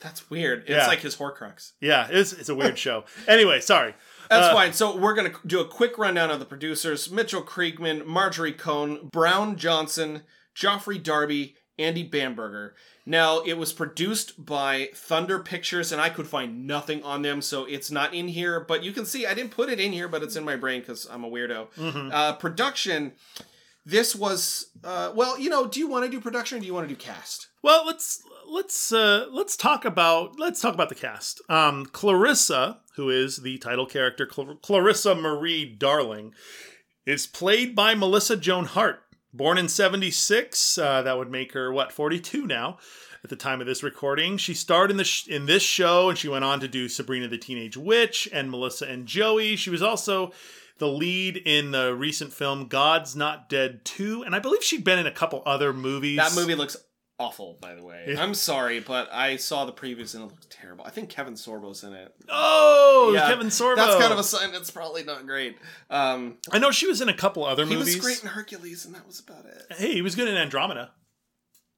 That's 0.00 0.28
weird. 0.30 0.60
It's 0.60 0.70
Yeah. 0.70 0.86
like 0.86 1.00
his 1.00 1.16
Horcrux. 1.16 1.72
Yeah, 1.80 2.06
it's 2.10 2.32
it's 2.34 2.50
a 2.50 2.54
weird 2.54 2.78
show. 2.78 3.04
Anyway, 3.26 3.60
sorry. 3.60 3.94
That's 4.30 4.46
Uh, 4.48 4.52
fine. 4.54 4.72
So 4.72 4.96
we're 4.96 5.14
gonna 5.14 5.32
do 5.46 5.60
a 5.60 5.66
quick 5.68 5.98
rundown 5.98 6.30
of 6.30 6.38
the 6.40 6.44
producers: 6.46 7.10
Mitchell 7.10 7.42
Kriegman, 7.42 8.04
Marjorie 8.06 8.52
Cohn, 8.52 9.08
Brown 9.12 9.56
Johnson, 9.56 10.22
Geoffrey 10.54 10.98
Darby, 10.98 11.56
Andy 11.78 12.02
Bamberger. 12.02 12.74
Now 13.08 13.40
it 13.40 13.54
was 13.54 13.72
produced 13.72 14.44
by 14.44 14.88
Thunder 14.94 15.38
Pictures, 15.38 15.92
and 15.92 16.00
I 16.00 16.08
could 16.10 16.26
find 16.26 16.66
nothing 16.66 17.02
on 17.04 17.22
them, 17.22 17.40
so 17.40 17.64
it's 17.64 17.90
not 17.90 18.12
in 18.14 18.26
here. 18.28 18.58
But 18.60 18.82
you 18.82 18.92
can 18.92 19.06
see 19.06 19.26
I 19.26 19.34
didn't 19.34 19.52
put 19.52 19.68
it 19.68 19.78
in 19.78 19.92
here, 19.92 20.08
but 20.08 20.22
it's 20.22 20.34
in 20.36 20.44
my 20.44 20.56
brain 20.56 20.80
because 20.80 21.06
I'm 21.10 21.22
a 21.24 21.30
weirdo. 21.30 21.68
Mm-hmm. 21.76 22.10
Uh, 22.12 22.32
production. 22.32 23.12
This 23.84 24.16
was 24.16 24.70
uh, 24.82 25.12
well, 25.14 25.38
you 25.38 25.48
know. 25.48 25.66
Do 25.68 25.78
you 25.78 25.86
want 25.86 26.04
to 26.04 26.10
do 26.10 26.20
production? 26.20 26.58
or 26.58 26.60
Do 26.60 26.66
you 26.66 26.74
want 26.74 26.88
to 26.88 26.94
do 26.94 26.98
cast? 27.00 27.46
Well, 27.62 27.86
let's 27.86 28.20
let's 28.48 28.92
uh, 28.92 29.26
let's 29.30 29.56
talk 29.56 29.84
about 29.84 30.38
let's 30.38 30.60
talk 30.60 30.74
about 30.74 30.88
the 30.88 30.94
cast. 30.94 31.40
Um, 31.48 31.86
Clarissa, 31.86 32.80
who 32.96 33.10
is 33.10 33.38
the 33.38 33.58
title 33.58 33.86
character, 33.86 34.26
Clar- 34.26 34.56
Clarissa 34.56 35.14
Marie 35.14 35.64
Darling, 35.64 36.32
is 37.04 37.26
played 37.26 37.74
by 37.74 37.94
Melissa 37.94 38.36
Joan 38.36 38.64
Hart. 38.64 39.02
Born 39.32 39.58
in 39.58 39.68
'76, 39.68 40.78
uh, 40.78 41.02
that 41.02 41.18
would 41.18 41.30
make 41.30 41.52
her 41.52 41.72
what 41.72 41.92
42 41.92 42.46
now. 42.46 42.78
At 43.22 43.30
the 43.30 43.36
time 43.36 43.60
of 43.60 43.66
this 43.66 43.82
recording, 43.82 44.36
she 44.36 44.54
starred 44.54 44.90
in 44.90 44.98
the 44.98 45.04
sh- 45.04 45.26
in 45.26 45.46
this 45.46 45.62
show, 45.62 46.08
and 46.08 46.16
she 46.16 46.28
went 46.28 46.44
on 46.44 46.60
to 46.60 46.68
do 46.68 46.88
Sabrina 46.88 47.28
the 47.28 47.38
Teenage 47.38 47.76
Witch 47.76 48.28
and 48.32 48.50
Melissa 48.50 48.86
and 48.86 49.06
Joey. 49.06 49.56
She 49.56 49.68
was 49.68 49.82
also 49.82 50.32
the 50.78 50.88
lead 50.88 51.36
in 51.36 51.70
the 51.70 51.94
recent 51.94 52.32
film 52.32 52.68
God's 52.68 53.16
Not 53.16 53.48
Dead 53.48 53.84
2, 53.84 54.22
and 54.22 54.34
I 54.34 54.38
believe 54.38 54.62
she'd 54.62 54.84
been 54.84 54.98
in 54.98 55.06
a 55.06 55.12
couple 55.12 55.42
other 55.46 55.72
movies. 55.72 56.18
That 56.18 56.34
movie 56.34 56.54
looks 56.54 56.76
awful, 57.18 57.56
by 57.60 57.74
the 57.74 57.82
way. 57.82 58.16
I'm 58.18 58.34
sorry, 58.34 58.80
but 58.80 59.08
I 59.12 59.36
saw 59.36 59.64
the 59.64 59.72
previews 59.72 60.14
and 60.14 60.24
it 60.24 60.26
looked 60.26 60.50
terrible. 60.50 60.84
I 60.84 60.90
think 60.90 61.08
Kevin 61.08 61.34
Sorbo's 61.34 61.82
in 61.84 61.92
it. 61.92 62.14
Oh, 62.28 63.12
Yeah, 63.14 63.28
Kevin 63.28 63.48
Sorbo. 63.48 63.76
That's 63.76 63.96
kind 63.96 64.12
of 64.12 64.18
a 64.18 64.24
sign 64.24 64.54
it's 64.54 64.70
probably 64.70 65.04
not 65.04 65.26
great. 65.26 65.56
Um, 65.90 66.36
I 66.50 66.58
know 66.58 66.70
she 66.70 66.86
was 66.86 67.00
in 67.00 67.08
a 67.08 67.14
couple 67.14 67.44
other 67.44 67.64
he 67.64 67.74
movies. 67.74 67.94
He 67.94 68.00
was 68.00 68.04
great 68.06 68.22
in 68.22 68.28
Hercules, 68.28 68.84
and 68.84 68.94
that 68.94 69.06
was 69.06 69.20
about 69.20 69.46
it. 69.46 69.76
Hey, 69.76 69.92
he 69.94 70.02
was 70.02 70.14
good 70.14 70.28
in 70.28 70.36
Andromeda. 70.36 70.90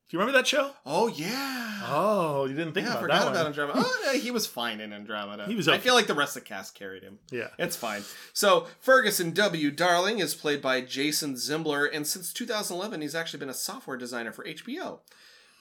Do 0.08 0.16
you 0.16 0.20
remember 0.20 0.38
that 0.38 0.46
show? 0.46 0.70
Oh 0.86 1.08
yeah. 1.08 1.82
Oh, 1.86 2.46
you 2.46 2.54
didn't 2.54 2.72
think 2.72 2.86
yeah, 2.86 2.94
I 2.94 2.98
about 2.98 3.02
forgot 3.02 3.24
that 3.24 3.30
about. 3.32 3.46
Andromeda. 3.48 3.78
Oh, 3.84 4.02
no, 4.06 4.18
he 4.18 4.30
was 4.30 4.46
fine 4.46 4.80
in 4.80 4.94
Andromeda. 4.94 5.44
He 5.44 5.54
was 5.54 5.68
I 5.68 5.76
feel 5.76 5.92
like 5.92 6.06
the 6.06 6.14
rest 6.14 6.34
of 6.34 6.44
the 6.44 6.48
cast 6.48 6.74
carried 6.74 7.02
him. 7.02 7.18
Yeah. 7.30 7.48
It's 7.58 7.76
fine. 7.76 8.02
So 8.32 8.66
Ferguson 8.80 9.32
W. 9.32 9.70
Darling 9.70 10.20
is 10.20 10.34
played 10.34 10.62
by 10.62 10.80
Jason 10.80 11.36
Zimbler, 11.36 11.84
and 11.84 12.06
since 12.06 12.32
2011, 12.32 13.02
he's 13.02 13.14
actually 13.14 13.40
been 13.40 13.50
a 13.50 13.54
software 13.54 13.98
designer 13.98 14.32
for 14.32 14.44
HBO. 14.46 15.00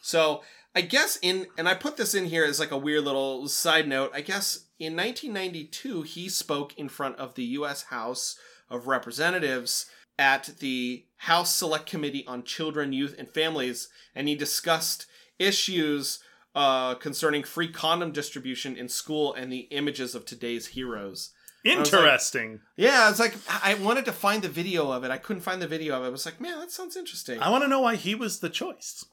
So 0.01 0.41
I 0.75 0.81
guess 0.81 1.17
in, 1.21 1.47
and 1.57 1.67
I 1.67 1.73
put 1.73 1.97
this 1.97 2.13
in 2.13 2.25
here 2.25 2.45
as 2.45 2.59
like 2.59 2.71
a 2.71 2.77
weird 2.77 3.03
little 3.03 3.47
side 3.47 3.87
note. 3.87 4.11
I 4.13 4.21
guess 4.21 4.65
in 4.79 4.95
1992, 4.95 6.03
he 6.03 6.29
spoke 6.29 6.77
in 6.77 6.87
front 6.89 7.15
of 7.17 7.33
the 7.35 7.43
U.S. 7.43 7.83
House 7.83 8.37
of 8.69 8.87
Representatives 8.87 9.87
at 10.19 10.51
the 10.59 11.05
House 11.17 11.53
Select 11.53 11.85
Committee 11.87 12.25
on 12.27 12.43
Children, 12.43 12.93
Youth, 12.93 13.15
and 13.17 13.27
Families, 13.29 13.87
and 14.15 14.27
he 14.27 14.35
discussed 14.35 15.05
issues 15.39 16.19
uh, 16.55 16.95
concerning 16.95 17.43
free 17.43 17.67
condom 17.71 18.11
distribution 18.11 18.75
in 18.75 18.89
school 18.89 19.33
and 19.33 19.51
the 19.51 19.67
images 19.71 20.15
of 20.15 20.25
today's 20.25 20.67
heroes. 20.67 21.31
was 21.63 21.75
like- 21.75 21.85
Interesting. 21.85 22.61
Yeah, 22.75 23.09
it's 23.09 23.19
like 23.19 23.35
I 23.49 23.71
I 23.71 23.73
wanted 23.75 24.05
to 24.05 24.11
find 24.13 24.41
the 24.41 24.49
video 24.49 24.91
of 24.91 25.03
it. 25.03 25.11
I 25.11 25.17
couldn't 25.17 25.41
find 25.43 25.61
the 25.61 25.67
video 25.67 25.95
of 25.97 26.03
it. 26.03 26.07
I 26.07 26.09
was 26.09 26.25
like, 26.25 26.41
man, 26.41 26.59
that 26.59 26.71
sounds 26.71 26.95
interesting. 26.97 27.39
I 27.41 27.49
want 27.49 27.63
to 27.63 27.67
know 27.67 27.81
why 27.81 27.95
he 27.95 28.15
was 28.15 28.39
the 28.39 28.49
choice. 28.49 29.05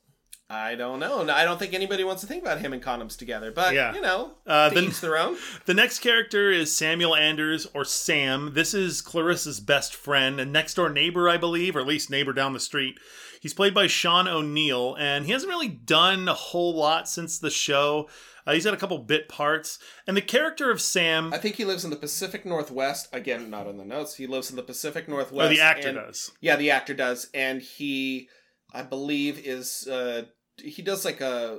I 0.50 0.74
don't 0.74 1.00
know. 1.00 1.22
I 1.30 1.44
don't 1.44 1.59
think 1.59 1.72
anybody 1.72 2.04
wants 2.04 2.20
to 2.20 2.28
think 2.28 2.42
about 2.42 2.59
him 2.61 2.74
and 2.74 2.83
condoms 2.83 3.16
together. 3.16 3.50
But 3.50 3.74
Yeah. 3.74 3.94
you 3.94 4.02
know, 4.02 4.35
Uh, 4.46 4.68
to 4.68 4.74
then- 4.74 4.85
each 4.85 5.00
their 5.00 5.16
own. 5.16 5.38
The 5.64 5.72
next 5.74 6.00
character 6.00 6.50
is 6.50 6.74
Samuel 6.76 7.16
Anders, 7.16 7.66
or 7.72 7.85
Sam. 7.85 8.52
This 8.54 8.74
is 8.74 9.00
Clarissa's 9.00 9.59
best 9.61 9.94
friend 9.94 10.38
and 10.38 10.52
next 10.52 10.74
door 10.74 10.90
neighbor, 10.90 11.28
I 11.30 11.38
believe, 11.38 11.74
or 11.76 11.80
at 11.80 11.87
least 11.87 12.11
neighbor 12.11 12.35
down 12.35 12.52
the 12.52 12.61
street. 12.61 12.98
He's 13.40 13.54
played 13.54 13.72
by 13.74 13.87
Sean 13.87 14.28
O'Neal, 14.28 14.94
and 14.98 15.24
he 15.26 15.33
hasn't 15.33 15.48
really 15.50 15.68
done 15.68 16.28
a 16.28 16.35
whole 16.35 16.74
lot 16.74 17.09
since 17.09 17.38
the 17.38 17.50
show. 17.50 18.09
Uh, 18.46 18.52
he's 18.52 18.64
had 18.64 18.74
a 18.74 18.78
couple 18.78 18.98
bit 18.98 19.26
parts. 19.30 19.78
And 20.07 20.14
the 20.14 20.20
character 20.22 20.70
of 20.70 20.80
Sam, 20.83 21.33
I 21.33 21.38
think 21.38 21.57
he 21.57 21.64
lives 21.64 21.85
in 21.85 21.90
the 21.90 21.96
Pacific 21.96 22.44
Northwest. 22.44 23.09
Again, 23.14 23.48
not 23.48 23.66
in 23.66 23.78
the 23.78 23.85
notes. 23.87 24.16
He 24.16 24.26
lives 24.26 24.50
in 24.50 24.57
the 24.57 24.62
Pacific 24.62 25.09
Northwest. 25.09 25.50
or 25.50 25.54
the 25.54 25.61
actor 25.62 25.88
and- 25.88 25.96
does. 25.98 26.30
Yeah, 26.42 26.57
the 26.57 26.70
actor 26.70 26.92
does, 26.92 27.28
and 27.33 27.62
he, 27.62 28.28
I 28.74 28.82
believe, 28.82 29.38
is 29.38 29.87
uh 29.88 30.24
he 30.58 30.82
does 30.82 31.04
like 31.04 31.20
a 31.20 31.58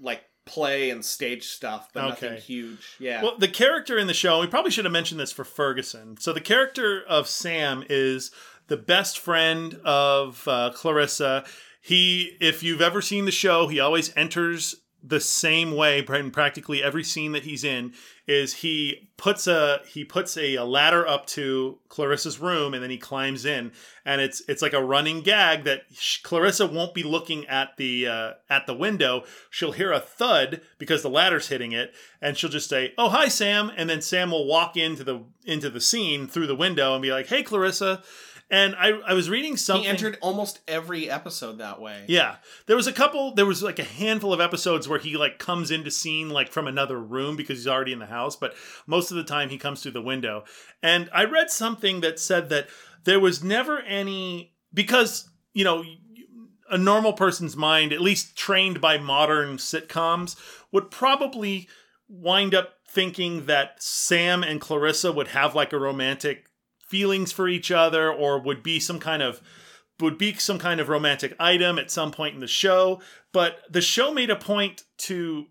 like 0.00 0.22
play 0.46 0.90
and 0.90 1.04
stage 1.04 1.44
stuff, 1.46 1.88
but 1.94 2.06
nothing 2.08 2.32
Okay. 2.32 2.40
huge. 2.40 2.96
Yeah. 2.98 3.22
Well, 3.22 3.38
the 3.38 3.48
character 3.48 3.96
in 3.96 4.06
the 4.06 4.14
show, 4.14 4.40
we 4.40 4.46
probably 4.46 4.70
should 4.70 4.84
have 4.84 4.92
mentioned 4.92 5.18
this 5.20 5.32
for 5.32 5.44
Ferguson. 5.44 6.16
So 6.18 6.32
the 6.32 6.40
character 6.40 7.02
of 7.08 7.28
Sam 7.28 7.84
is 7.88 8.30
the 8.66 8.76
best 8.76 9.18
friend 9.18 9.74
of 9.84 10.46
uh, 10.46 10.72
Clarissa. 10.74 11.44
He, 11.80 12.36
if 12.40 12.62
you've 12.62 12.80
ever 12.82 13.00
seen 13.00 13.24
the 13.24 13.30
show, 13.30 13.68
he 13.68 13.80
always 13.80 14.14
enters 14.16 14.74
the 15.02 15.20
same 15.20 15.74
way 15.76 15.98
in 16.06 16.30
practically 16.30 16.82
every 16.82 17.04
scene 17.04 17.32
that 17.32 17.44
he's 17.44 17.62
in 17.64 17.92
is 18.26 18.54
he 18.54 19.10
puts 19.16 19.46
a 19.46 19.80
he 19.86 20.04
puts 20.04 20.36
a, 20.36 20.54
a 20.56 20.64
ladder 20.64 21.06
up 21.06 21.26
to 21.26 21.78
Clarissa's 21.88 22.40
room 22.40 22.72
and 22.72 22.82
then 22.82 22.90
he 22.90 22.96
climbs 22.96 23.44
in. 23.44 23.72
And 24.04 24.20
it's 24.20 24.42
it's 24.48 24.62
like 24.62 24.72
a 24.72 24.82
running 24.82 25.20
gag 25.20 25.64
that 25.64 25.82
sh- 25.92 26.22
Clarissa 26.22 26.66
won't 26.66 26.94
be 26.94 27.02
looking 27.02 27.46
at 27.46 27.76
the 27.76 28.06
uh, 28.06 28.32
at 28.48 28.66
the 28.66 28.74
window. 28.74 29.24
She'll 29.50 29.72
hear 29.72 29.92
a 29.92 30.00
thud 30.00 30.62
because 30.78 31.02
the 31.02 31.10
ladder's 31.10 31.48
hitting 31.48 31.72
it 31.72 31.94
and 32.20 32.36
she'll 32.36 32.50
just 32.50 32.68
say 32.68 32.94
oh 32.96 33.10
hi 33.10 33.28
Sam. 33.28 33.70
And 33.76 33.90
then 33.90 34.00
Sam 34.00 34.30
will 34.30 34.46
walk 34.46 34.76
into 34.76 35.04
the 35.04 35.24
into 35.44 35.68
the 35.68 35.80
scene 35.80 36.26
through 36.26 36.46
the 36.46 36.56
window 36.56 36.94
and 36.94 37.02
be 37.02 37.12
like 37.12 37.26
hey 37.26 37.42
Clarissa 37.42 38.02
And 38.54 38.76
I, 38.76 38.90
I 39.04 39.14
was 39.14 39.28
reading 39.28 39.56
something. 39.56 39.82
He 39.82 39.88
entered 39.88 40.16
almost 40.20 40.60
every 40.68 41.10
episode 41.10 41.58
that 41.58 41.80
way. 41.80 42.04
Yeah. 42.06 42.36
There 42.66 42.76
was 42.76 42.86
a 42.86 42.92
couple 42.92 43.34
there 43.34 43.46
was 43.46 43.64
like 43.64 43.80
a 43.80 43.84
handful 43.84 44.32
of 44.32 44.40
episodes 44.40 44.86
where 44.86 45.00
he 45.00 45.16
like 45.16 45.40
comes 45.40 45.72
into 45.72 45.90
scene 45.90 46.30
like 46.30 46.52
from 46.52 46.68
another 46.68 46.96
room 46.96 47.34
because 47.34 47.58
he's 47.58 47.66
already 47.66 47.92
in 47.92 47.98
the 47.98 48.06
house, 48.06 48.36
but 48.36 48.54
most 48.86 49.10
of 49.10 49.16
the 49.16 49.24
time 49.24 49.48
he 49.48 49.58
comes 49.58 49.82
through 49.82 49.90
the 49.90 50.00
window. 50.00 50.44
And 50.84 51.10
I 51.12 51.24
read 51.24 51.50
something 51.50 52.00
that 52.02 52.20
said 52.20 52.48
that 52.50 52.68
there 53.02 53.18
was 53.18 53.42
never 53.42 53.80
any 53.80 54.54
because, 54.72 55.28
you 55.52 55.64
know, 55.64 55.82
a 56.70 56.78
normal 56.78 57.12
person's 57.12 57.56
mind, 57.56 57.92
at 57.92 58.00
least 58.00 58.36
trained 58.36 58.80
by 58.80 58.98
modern 58.98 59.56
sitcoms, 59.56 60.36
would 60.70 60.92
probably 60.92 61.68
wind 62.08 62.54
up 62.54 62.74
thinking 62.88 63.46
that 63.46 63.82
Sam 63.82 64.44
and 64.44 64.60
Clarissa 64.60 65.10
would 65.10 65.28
have 65.28 65.56
like 65.56 65.72
a 65.72 65.78
romantic 65.78 66.46
feelings 66.88 67.32
for 67.32 67.48
each 67.48 67.70
other 67.70 68.12
or 68.12 68.38
would 68.38 68.62
be 68.62 68.80
some 68.80 68.98
kind 68.98 69.22
of 69.22 69.40
would 70.00 70.18
be 70.18 70.34
some 70.34 70.58
kind 70.58 70.80
of 70.80 70.88
romantic 70.88 71.34
item 71.38 71.78
at 71.78 71.90
some 71.90 72.10
point 72.10 72.34
in 72.34 72.40
the 72.40 72.46
show. 72.46 73.00
But 73.32 73.58
the 73.70 73.80
show 73.80 74.12
made 74.12 74.30
a 74.30 74.36
point 74.36 74.82
to 74.98 75.46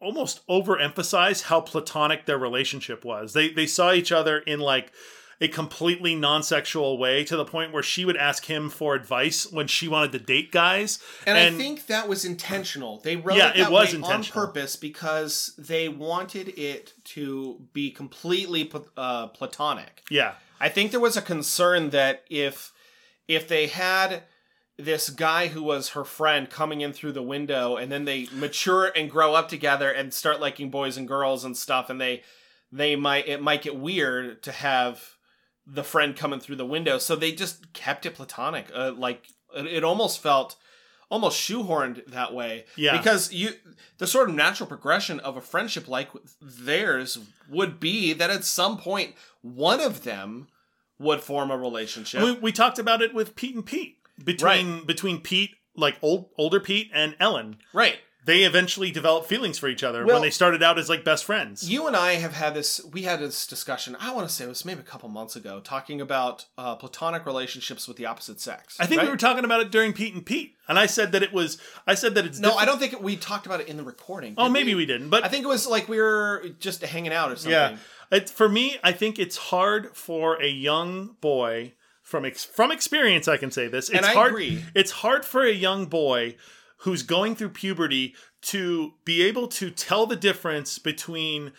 almost 0.00 0.46
overemphasize 0.48 1.44
how 1.44 1.60
platonic 1.60 2.26
their 2.26 2.38
relationship 2.38 3.04
was. 3.04 3.32
They 3.32 3.48
they 3.50 3.66
saw 3.66 3.92
each 3.92 4.12
other 4.12 4.38
in 4.38 4.60
like 4.60 4.92
a 5.40 5.48
completely 5.48 6.16
non-sexual 6.16 6.98
way 6.98 7.22
to 7.22 7.36
the 7.36 7.44
point 7.44 7.72
where 7.72 7.82
she 7.82 8.04
would 8.04 8.16
ask 8.16 8.46
him 8.46 8.68
for 8.68 8.96
advice 8.96 9.50
when 9.52 9.68
she 9.68 9.86
wanted 9.86 10.10
to 10.10 10.18
date 10.18 10.50
guys. 10.50 10.98
And, 11.26 11.38
I 11.38 11.50
think 11.56 11.86
that 11.86 12.08
was 12.08 12.24
intentional. 12.24 12.98
They 12.98 13.14
wrote 13.14 13.36
Yeah, 13.36 13.50
it 13.50 13.56
it 13.56 13.62
that 13.62 13.70
was 13.72 13.94
way 13.94 14.02
on 14.02 14.24
purpose 14.24 14.74
because 14.74 15.54
they 15.56 15.88
wanted 15.88 16.48
it 16.58 16.92
to 17.04 17.60
be 17.72 17.92
completely 17.92 18.70
uh, 18.96 19.28
platonic. 19.28 20.02
yeah 20.10 20.34
I 20.60 20.68
think 20.68 20.90
there 20.90 21.00
was 21.00 21.16
a 21.16 21.22
concern 21.22 21.90
that 21.90 22.24
if 22.28 22.72
if 23.26 23.46
they 23.46 23.66
had 23.66 24.24
this 24.78 25.10
guy 25.10 25.48
who 25.48 25.62
was 25.62 25.90
her 25.90 26.04
friend 26.04 26.48
coming 26.48 26.80
in 26.80 26.92
through 26.92 27.12
the 27.12 27.22
window 27.22 27.76
and 27.76 27.90
then 27.90 28.04
they 28.04 28.28
mature 28.32 28.92
and 28.94 29.10
grow 29.10 29.34
up 29.34 29.48
together 29.48 29.90
and 29.90 30.14
start 30.14 30.40
liking 30.40 30.70
boys 30.70 30.96
and 30.96 31.08
girls 31.08 31.44
and 31.44 31.56
stuff 31.56 31.90
and 31.90 32.00
they 32.00 32.22
they 32.70 32.96
might 32.96 33.26
it 33.26 33.42
might 33.42 33.62
get 33.62 33.76
weird 33.76 34.42
to 34.42 34.52
have 34.52 35.16
the 35.66 35.84
friend 35.84 36.16
coming 36.16 36.40
through 36.40 36.56
the 36.56 36.66
window. 36.66 36.98
So 36.98 37.14
they 37.14 37.32
just 37.32 37.72
kept 37.72 38.06
it 38.06 38.14
platonic. 38.14 38.68
Uh, 38.74 38.92
like 38.92 39.26
it, 39.54 39.66
it 39.66 39.84
almost 39.84 40.22
felt 40.22 40.56
almost 41.10 41.40
shoehorned 41.40 42.06
that 42.06 42.34
way. 42.34 42.64
Yeah. 42.76 42.96
because 42.96 43.32
you 43.32 43.52
the 43.98 44.06
sort 44.06 44.28
of 44.28 44.34
natural 44.34 44.66
progression 44.66 45.20
of 45.20 45.36
a 45.36 45.40
friendship 45.40 45.88
like 45.88 46.10
theirs 46.40 47.18
would 47.48 47.80
be 47.80 48.12
that 48.12 48.30
at 48.30 48.44
some 48.44 48.78
point 48.78 49.14
one 49.42 49.80
of 49.80 50.04
them 50.04 50.48
would 50.98 51.20
form 51.20 51.50
a 51.50 51.56
relationship. 51.56 52.22
We, 52.22 52.32
we 52.32 52.52
talked 52.52 52.78
about 52.78 53.02
it 53.02 53.14
with 53.14 53.36
pete 53.36 53.54
and 53.54 53.64
pete 53.64 53.98
between 54.22 54.84
between 54.84 55.20
pete 55.20 55.54
like 55.76 55.96
old 56.02 56.30
older 56.36 56.60
pete 56.60 56.90
and 56.92 57.16
ellen. 57.20 57.58
Right 57.72 57.98
they 58.28 58.44
eventually 58.44 58.90
developed 58.90 59.26
feelings 59.26 59.58
for 59.58 59.68
each 59.68 59.82
other 59.82 60.04
Well- 60.04 60.16
when 60.16 60.22
they 60.22 60.30
started 60.30 60.62
out 60.62 60.78
as 60.78 60.88
like 60.88 61.02
best 61.04 61.24
friends 61.24 61.68
you 61.68 61.86
and 61.86 61.96
i 61.96 62.12
have 62.14 62.34
had 62.34 62.54
this 62.54 62.80
we 62.92 63.02
had 63.02 63.18
this 63.20 63.46
discussion 63.46 63.96
i 63.98 64.10
want 64.12 64.28
to 64.28 64.32
say 64.34 64.44
it 64.44 64.48
was 64.48 64.64
maybe 64.64 64.80
a 64.80 64.84
couple 64.84 65.08
months 65.08 65.34
ago 65.34 65.60
talking 65.60 66.00
about 66.00 66.44
uh, 66.56 66.74
platonic 66.76 67.24
relationships 67.26 67.88
with 67.88 67.96
the 67.96 68.06
opposite 68.06 68.40
sex 68.40 68.76
I 68.78 68.86
think 68.86 68.98
right? 69.00 69.06
we 69.06 69.10
were 69.10 69.16
talking 69.16 69.44
about 69.44 69.60
it 69.62 69.70
during 69.70 69.92
Pete 69.92 70.14
and 70.14 70.24
Pete, 70.24 70.54
and 70.68 70.78
I 70.78 70.86
said 70.86 71.12
that 71.12 71.22
it 71.22 71.32
was. 71.32 71.58
I 71.86 71.94
said 71.94 72.14
that 72.16 72.24
it's 72.26 72.38
no 72.38 72.48
different- 72.50 72.62
i 72.62 72.64
don't 72.70 72.78
think 72.78 73.02
we 73.02 73.16
talked 73.16 73.46
about 73.46 73.60
it 73.60 73.68
in 73.68 73.76
the 73.78 73.82
recording 73.82 74.34
Oh, 74.36 74.48
maybe 74.48 74.74
we 74.74 74.86
didn't, 74.86 75.08
but 75.08 75.24
i 75.24 75.28
think 75.28 75.44
it 75.44 75.48
was 75.48 75.66
like 75.66 75.88
we 75.88 75.98
were 76.00 76.44
just 76.60 76.82
hanging 76.84 77.12
out 77.12 77.30
or 77.32 77.36
something 77.36 77.52
yeah. 77.52 77.76
It, 78.10 78.30
for 78.30 78.48
me, 78.48 78.78
I 78.82 78.92
think 78.92 79.18
it's 79.18 79.36
hard 79.36 79.94
for 79.94 80.40
a 80.42 80.48
young 80.48 81.16
boy 81.20 81.74
from 82.02 82.24
ex, 82.24 82.42
from 82.42 82.70
experience. 82.72 83.28
I 83.28 83.36
can 83.36 83.50
say 83.50 83.68
this. 83.68 83.90
It's 83.90 83.98
And 83.98 84.06
I 84.06 84.14
hard. 84.14 84.30
agree. 84.32 84.64
It's 84.74 84.90
hard 84.90 85.26
for 85.26 85.42
a 85.44 85.52
young 85.52 85.84
boy 85.84 86.36
who's 86.78 87.02
going 87.02 87.34
through 87.34 87.50
puberty 87.50 88.14
to 88.40 88.94
be 89.04 89.22
able 89.22 89.48
to 89.48 89.70
tell 89.70 90.06
the 90.06 90.16
difference 90.16 90.78
between 90.78 91.52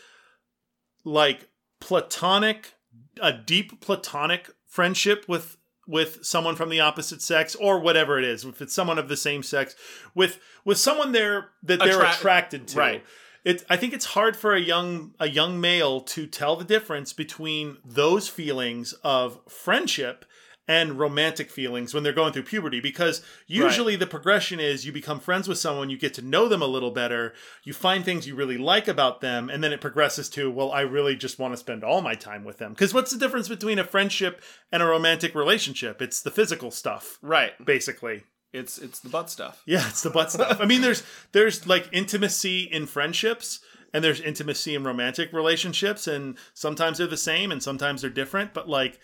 like 1.04 1.50
platonic, 1.80 2.74
a 3.22 3.34
deep 3.34 3.82
platonic 3.82 4.50
friendship 4.68 5.26
with 5.28 5.58
with 5.88 6.24
someone 6.24 6.56
from 6.56 6.70
the 6.70 6.80
opposite 6.80 7.20
sex 7.20 7.56
or 7.56 7.80
whatever 7.80 8.20
it 8.20 8.24
is 8.24 8.46
if 8.46 8.62
it's 8.62 8.76
someone 8.76 9.00
of 9.00 9.08
the 9.10 9.18
same 9.18 9.42
sex 9.42 9.76
with 10.14 10.40
with 10.64 10.78
someone 10.78 11.14
there 11.14 11.50
that 11.64 11.80
they're 11.80 12.04
Attra- 12.04 12.12
attracted 12.12 12.68
to 12.68 12.78
right. 12.78 13.04
it 13.44 13.66
i 13.72 13.76
think 13.76 13.92
it's 13.92 14.06
hard 14.06 14.38
for 14.38 14.54
a 14.54 14.60
young 14.60 15.16
a 15.20 15.28
young 15.28 15.60
male 15.60 16.00
to 16.02 16.28
tell 16.28 16.56
the 16.56 16.64
difference 16.64 17.12
between 17.12 17.78
those 17.84 18.28
feelings 18.28 18.94
of 19.04 19.40
friendship 19.50 20.26
and 20.70 20.98
romantic 20.98 21.52
feelings 21.52 21.94
when 21.94 22.04
they're 22.04 22.14
going 22.14 22.32
through 22.32 22.44
puberty 22.44 22.80
because 22.80 23.22
usually 23.46 23.98
the 23.98 24.08
progression 24.08 24.62
is 24.62 24.86
you 24.86 24.94
become 24.94 25.20
friends 25.20 25.50
with 25.50 25.58
someone 25.58 25.90
you 25.90 25.98
get 25.98 26.14
to 26.14 26.22
know 26.22 26.48
them 26.48 26.62
a 26.62 26.68
little 26.68 26.92
better 26.92 27.34
you 27.64 27.74
find 27.74 28.06
things 28.06 28.26
you 28.26 28.36
really 28.36 28.58
like 28.58 28.88
about 28.88 29.20
them 29.20 29.50
and 29.50 29.62
then 29.62 29.74
it 29.74 29.82
progresses 29.82 30.30
to 30.30 30.50
well 30.50 30.72
i 30.72 30.80
really 30.80 31.16
just 31.16 31.40
want 31.40 31.54
to 31.54 31.58
spend 31.58 31.84
all 31.84 32.02
my 32.02 32.16
time 32.16 32.44
with 32.44 32.58
them. 32.58 32.74
Because 32.74 32.94
what's 32.94 33.12
the 33.12 33.20
difference 33.20 33.48
between 33.48 33.80
a 33.80 33.84
friendship 33.84 34.42
and 34.72 34.82
a 34.82 34.86
romantic 34.86 35.36
relationship? 35.36 36.02
It's 36.02 36.22
the 36.22 36.32
physical 36.32 36.72
stuff 36.72 37.18
right. 37.22 37.54
basically. 37.64 38.24
It's 38.52 38.80
it's 38.80 39.00
the 39.00 39.10
butt 39.10 39.30
stuff. 39.30 39.62
Yeah, 39.66 39.88
it's 39.88 40.02
the 40.02 40.10
butt 40.10 40.32
stuff. 40.32 40.60
I 40.60 40.66
mean, 40.66 40.82
there's 40.82 41.04
there's 41.34 41.68
like 41.68 41.88
intimacy 41.92 42.64
in 42.64 42.88
friendships 42.88 43.60
and 43.94 44.04
there's 44.04 44.22
intimacy 44.22 44.74
in 44.74 44.84
romantic 44.84 45.32
relationships, 45.34 46.08
and 46.08 46.36
sometimes 46.56 46.98
they're 46.98 47.06
the 47.06 47.18
same 47.18 47.52
and 47.52 47.62
sometimes 47.62 48.02
they're 48.02 48.10
different. 48.10 48.56
But 48.56 48.68
like 48.68 49.00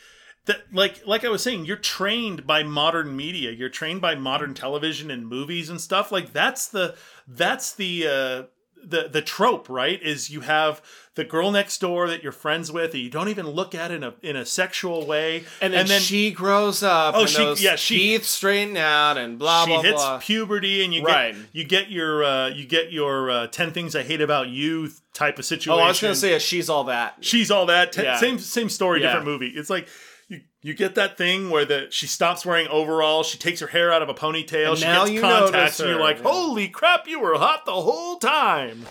that, 0.45 0.61
like 0.73 1.05
like 1.07 1.23
I 1.25 1.29
was 1.29 1.41
saying, 1.43 1.65
you're 1.65 1.75
trained 1.77 2.45
by 2.45 2.63
modern 2.63 3.15
media. 3.15 3.51
You're 3.51 3.69
trained 3.69 4.01
by 4.01 4.15
modern 4.15 4.53
television 4.53 5.09
and 5.11 5.27
movies 5.27 5.69
and 5.69 5.79
stuff. 5.81 6.11
Like 6.11 6.33
that's 6.33 6.67
the 6.67 6.95
that's 7.27 7.73
the 7.73 8.07
uh, 8.07 8.43
the 8.83 9.07
the 9.11 9.21
trope, 9.21 9.67
right? 9.69 9.99
Is 10.01 10.29
you 10.29 10.41
have 10.41 10.81
the 11.15 11.23
girl 11.23 11.49
next 11.49 11.79
door 11.79 12.07
that 12.09 12.21
you're 12.21 12.31
friends 12.33 12.71
with, 12.71 12.93
and 12.93 13.01
you 13.01 13.09
don't 13.09 13.29
even 13.29 13.47
look 13.47 13.73
at 13.73 13.89
in 13.89 14.03
a 14.03 14.13
in 14.21 14.35
a 14.35 14.45
sexual 14.45 15.05
way, 15.07 15.45
and 15.61 15.73
then, 15.73 15.87
she 15.99 16.29
grows 16.29 16.83
up 16.83 17.15
Oh, 17.15 17.21
and 17.21 17.29
she- 17.29 17.37
those 17.37 17.63
yeah, 17.63 17.75
she- 17.77 17.97
teeth 17.97 18.25
straighten 18.25 18.77
out 18.77 19.17
and 19.17 19.39
blah 19.39 19.63
she 19.65 19.71
blah 19.71 19.81
She 19.81 19.87
hits 19.87 20.01
blah 20.03 20.17
puberty 20.19 20.83
and 20.83 20.93
you 20.93 21.03
Right. 21.03 21.33
get 21.33 21.45
you 21.53 21.63
get 21.63 21.89
your 21.89 22.23
uh, 22.23 22.47
you 22.49 22.65
get 22.65 22.91
your 22.91 23.31
uh, 23.31 23.47
10 23.47 23.71
things 23.71 23.95
i 23.95 24.03
hate 24.03 24.19
about 24.21 24.49
you 24.49 24.89
type 25.13 25.39
of 25.39 25.45
situation 25.45 25.79
oh 25.79 25.83
i 25.83 25.87
was 25.87 26.01
gonna 26.01 26.13
say 26.13 26.33
a 26.33 26.39
she's 26.39 26.69
all 26.69 26.83
that 26.85 27.15
she's 27.21 27.49
all 27.49 27.65
that 27.67 27.93
Ten- 27.93 28.03
Yeah. 28.05 28.17
same 28.17 28.37
same 28.37 28.67
story 28.69 28.99
Yeah. 29.01 29.07
different 29.07 29.25
movie 29.25 29.47
it's 29.55 29.69
like 29.69 29.87
you, 30.27 30.41
you 30.61 30.73
get 30.73 30.95
that 30.95 31.17
thing 31.17 31.49
where 31.49 31.65
the 31.65 31.87
she 31.89 32.07
stops 32.07 32.45
wearing 32.45 32.67
overalls 32.67 33.27
she 33.27 33.37
takes 33.37 33.59
her 33.59 33.67
hair 33.67 33.91
out 33.91 34.01
of 34.01 34.09
a 34.09 34.13
ponytail 34.13 34.69
And 34.71 34.77
she 34.79 34.85
now 34.85 35.05
gets 35.05 35.11
you 35.11 35.21
contacts 35.21 35.79
and 35.79 35.89
you're 35.89 35.99
like 35.99 36.21
holy 36.21 36.67
crap 36.67 37.07
you 37.07 37.19
were 37.19 37.37
hot 37.37 37.65
the 37.65 37.73
whole 37.73 38.17
time 38.17 38.85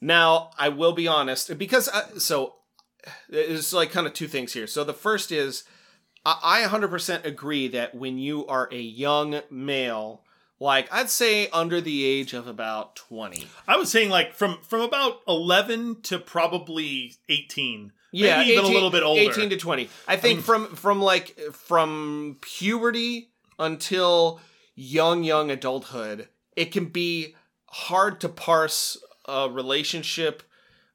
Now, 0.00 0.50
I 0.58 0.68
will 0.68 0.92
be 0.92 1.08
honest 1.08 1.56
because 1.58 1.88
uh, 1.88 2.18
so 2.18 2.54
it's 3.28 3.72
like 3.72 3.90
kind 3.90 4.06
of 4.06 4.12
two 4.12 4.28
things 4.28 4.52
here. 4.52 4.66
So 4.66 4.84
the 4.84 4.94
first 4.94 5.32
is 5.32 5.64
I, 6.24 6.62
I 6.64 6.68
100% 6.68 7.24
agree 7.24 7.68
that 7.68 7.94
when 7.94 8.18
you 8.18 8.46
are 8.46 8.68
a 8.70 8.80
young 8.80 9.40
male, 9.50 10.22
like 10.60 10.92
I'd 10.92 11.10
say 11.10 11.48
under 11.48 11.80
the 11.80 12.04
age 12.04 12.32
of 12.32 12.46
about 12.46 12.96
20. 12.96 13.46
i 13.66 13.76
was 13.76 13.90
saying 13.90 14.10
like 14.10 14.34
from 14.34 14.58
from 14.62 14.80
about 14.82 15.20
11 15.26 16.02
to 16.02 16.18
probably 16.18 17.14
18 17.28 17.92
Yeah, 18.12 18.38
maybe 18.38 18.52
even 18.52 18.64
a 18.64 18.68
little 18.68 18.90
bit 18.90 19.02
older 19.02 19.20
18 19.20 19.50
to 19.50 19.56
20. 19.56 19.88
I 20.06 20.16
think 20.16 20.40
from 20.42 20.74
from 20.74 21.00
like 21.02 21.38
from 21.52 22.38
puberty 22.40 23.30
until 23.58 24.40
young 24.74 25.24
young 25.24 25.50
adulthood, 25.50 26.28
it 26.56 26.72
can 26.72 26.86
be 26.86 27.34
hard 27.66 28.20
to 28.20 28.28
parse 28.28 28.96
a 29.26 29.48
relationship 29.50 30.42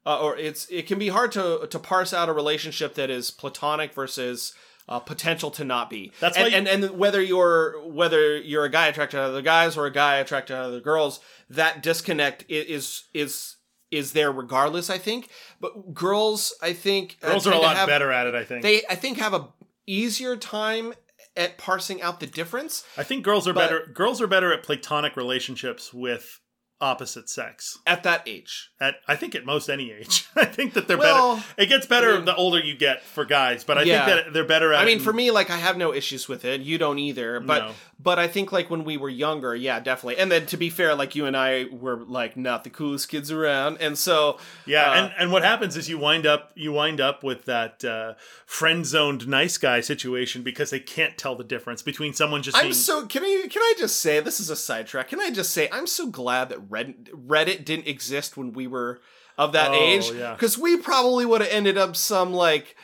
uh, 0.06 0.20
or 0.20 0.36
it's 0.36 0.66
it 0.70 0.86
can 0.86 0.98
be 0.98 1.08
hard 1.08 1.32
to 1.32 1.66
to 1.70 1.78
parse 1.78 2.12
out 2.12 2.28
a 2.28 2.32
relationship 2.32 2.94
that 2.94 3.10
is 3.10 3.30
platonic 3.30 3.94
versus 3.94 4.52
uh, 4.88 4.98
potential 4.98 5.50
to 5.50 5.64
not 5.64 5.88
be. 5.88 6.12
That's 6.20 6.36
and, 6.36 6.50
you- 6.50 6.56
and 6.58 6.68
and 6.68 6.98
whether 6.98 7.22
you're 7.22 7.80
whether 7.86 8.36
you're 8.36 8.64
a 8.64 8.70
guy 8.70 8.88
attracted 8.88 9.16
to 9.16 9.22
other 9.22 9.40
guys 9.40 9.76
or 9.78 9.86
a 9.86 9.90
guy 9.92 10.16
attracted 10.16 10.52
to 10.54 10.58
other 10.60 10.80
girls, 10.80 11.20
that 11.48 11.82
disconnect 11.82 12.44
is 12.50 13.04
is 13.14 13.56
is 13.96 14.12
there 14.12 14.30
regardless. 14.32 14.90
I 14.90 14.98
think, 14.98 15.28
but 15.60 15.94
girls, 15.94 16.52
I 16.62 16.72
think, 16.72 17.16
uh, 17.22 17.28
girls 17.30 17.46
are 17.46 17.52
a 17.52 17.58
lot 17.58 17.76
have- 17.76 17.88
better 17.88 18.10
at 18.12 18.26
it 18.26 18.34
i 18.34 18.44
think 18.44 18.62
They 18.62 18.82
I 18.88 18.94
think 18.94 19.18
have 19.18 19.34
a 19.34 19.48
easier 19.86 20.36
time 20.36 20.94
at 21.36 21.58
parsing 21.58 22.00
out 22.00 22.20
the 22.20 22.26
difference. 22.26 22.84
I 22.96 23.02
think 23.02 23.24
girls 23.24 23.48
are 23.48 23.52
But- 23.52 23.60
better. 23.68 23.86
Girls 23.92 24.20
are 24.20 24.26
better 24.28 24.52
at 24.52 24.62
platonic 24.62 25.16
relationships 25.16 25.92
with 25.92 26.40
opposite 26.80 27.30
sex. 27.30 27.78
At 27.86 28.02
that 28.02 28.22
age. 28.26 28.70
At 28.80 28.96
I 29.08 29.16
think 29.16 29.34
at 29.34 29.44
most 29.46 29.68
any 29.70 29.90
age. 29.92 30.26
I 30.36 30.44
think 30.44 30.74
that 30.74 30.86
they're 30.88 30.98
Well, 30.98 31.36
better. 31.36 31.46
It 31.56 31.66
gets 31.66 31.86
better 31.86 32.12
I 32.12 32.16
mean- 32.16 32.24
the 32.26 32.34
older 32.36 32.58
you 32.60 32.76
get 32.76 33.02
for 33.02 33.24
guys, 33.24 33.64
but 33.64 33.78
I 33.78 33.82
Yeah. 33.82 34.04
think 34.04 34.24
that 34.24 34.32
they're 34.34 34.44
better 34.44 34.72
at. 34.72 34.80
I 34.82 34.84
mean, 34.84 35.00
for 35.00 35.12
me, 35.12 35.30
like 35.30 35.50
I 35.50 35.56
have 35.56 35.76
no 35.76 35.94
issues 35.94 36.28
with 36.28 36.44
it. 36.44 36.60
You 36.60 36.76
don't 36.76 36.98
either. 36.98 37.40
But 37.40 37.58
No. 37.66 37.72
but 37.98 38.18
I 38.18 38.26
think 38.28 38.52
like 38.52 38.68
when 38.70 38.84
we 38.84 38.96
were 38.96 39.08
younger, 39.08 39.54
yeah, 39.54 39.80
definitely. 39.80 40.18
And 40.18 40.30
then 40.30 40.46
to 40.46 40.56
be 40.56 40.68
fair, 40.68 40.94
like 40.94 41.14
you 41.14 41.24
and 41.26 41.36
I 41.36 41.66
were 41.70 41.96
like 42.04 42.36
not 42.36 42.64
the 42.64 42.70
coolest 42.70 43.08
kids 43.08 43.30
around, 43.30 43.78
and 43.80 43.96
so 43.96 44.38
Yeah, 44.66 44.90
uh, 44.90 44.94
and, 44.94 45.14
and 45.18 45.32
what 45.32 45.42
happens 45.42 45.76
is 45.76 45.88
you 45.88 45.96
wind 45.98 46.26
up 46.26 46.50
you 46.54 46.72
wind 46.72 47.00
up 47.00 47.22
with 47.22 47.44
that 47.46 47.82
uh, 47.84 48.14
friend 48.44 48.84
zoned 48.84 49.26
nice 49.26 49.56
guy 49.56 49.80
situation 49.80 50.42
because 50.42 50.70
they 50.70 50.80
can't 50.80 51.16
tell 51.16 51.34
the 51.36 51.44
difference 51.44 51.82
between 51.82 52.12
someone 52.12 52.42
just 52.42 52.56
I'm 52.56 52.64
being 52.64 52.74
so 52.74 53.06
can 53.06 53.22
I 53.22 53.46
can 53.48 53.62
I 53.62 53.74
just 53.78 54.00
say 54.00 54.20
this 54.20 54.40
is 54.40 54.50
a 54.50 54.56
sidetrack? 54.56 55.08
Can 55.08 55.20
I 55.20 55.30
just 55.30 55.52
say 55.52 55.68
I'm 55.72 55.86
so 55.86 56.08
glad 56.08 56.48
that 56.50 56.63
Reddit 56.68 57.08
Reddit 57.10 57.64
didn't 57.64 57.86
exist 57.88 58.36
when 58.36 58.52
we 58.52 58.66
were 58.66 59.00
of 59.38 59.52
that 59.52 59.70
Oh, 59.72 59.74
age 59.74 60.10
yeah. 60.12 60.32
because 60.34 60.56
we 60.56 60.76
probably 60.76 61.26
would 61.26 61.40
have 61.40 61.50
ended 61.50 61.76
up 61.76 61.96
some 61.96 62.32
like 62.32 62.76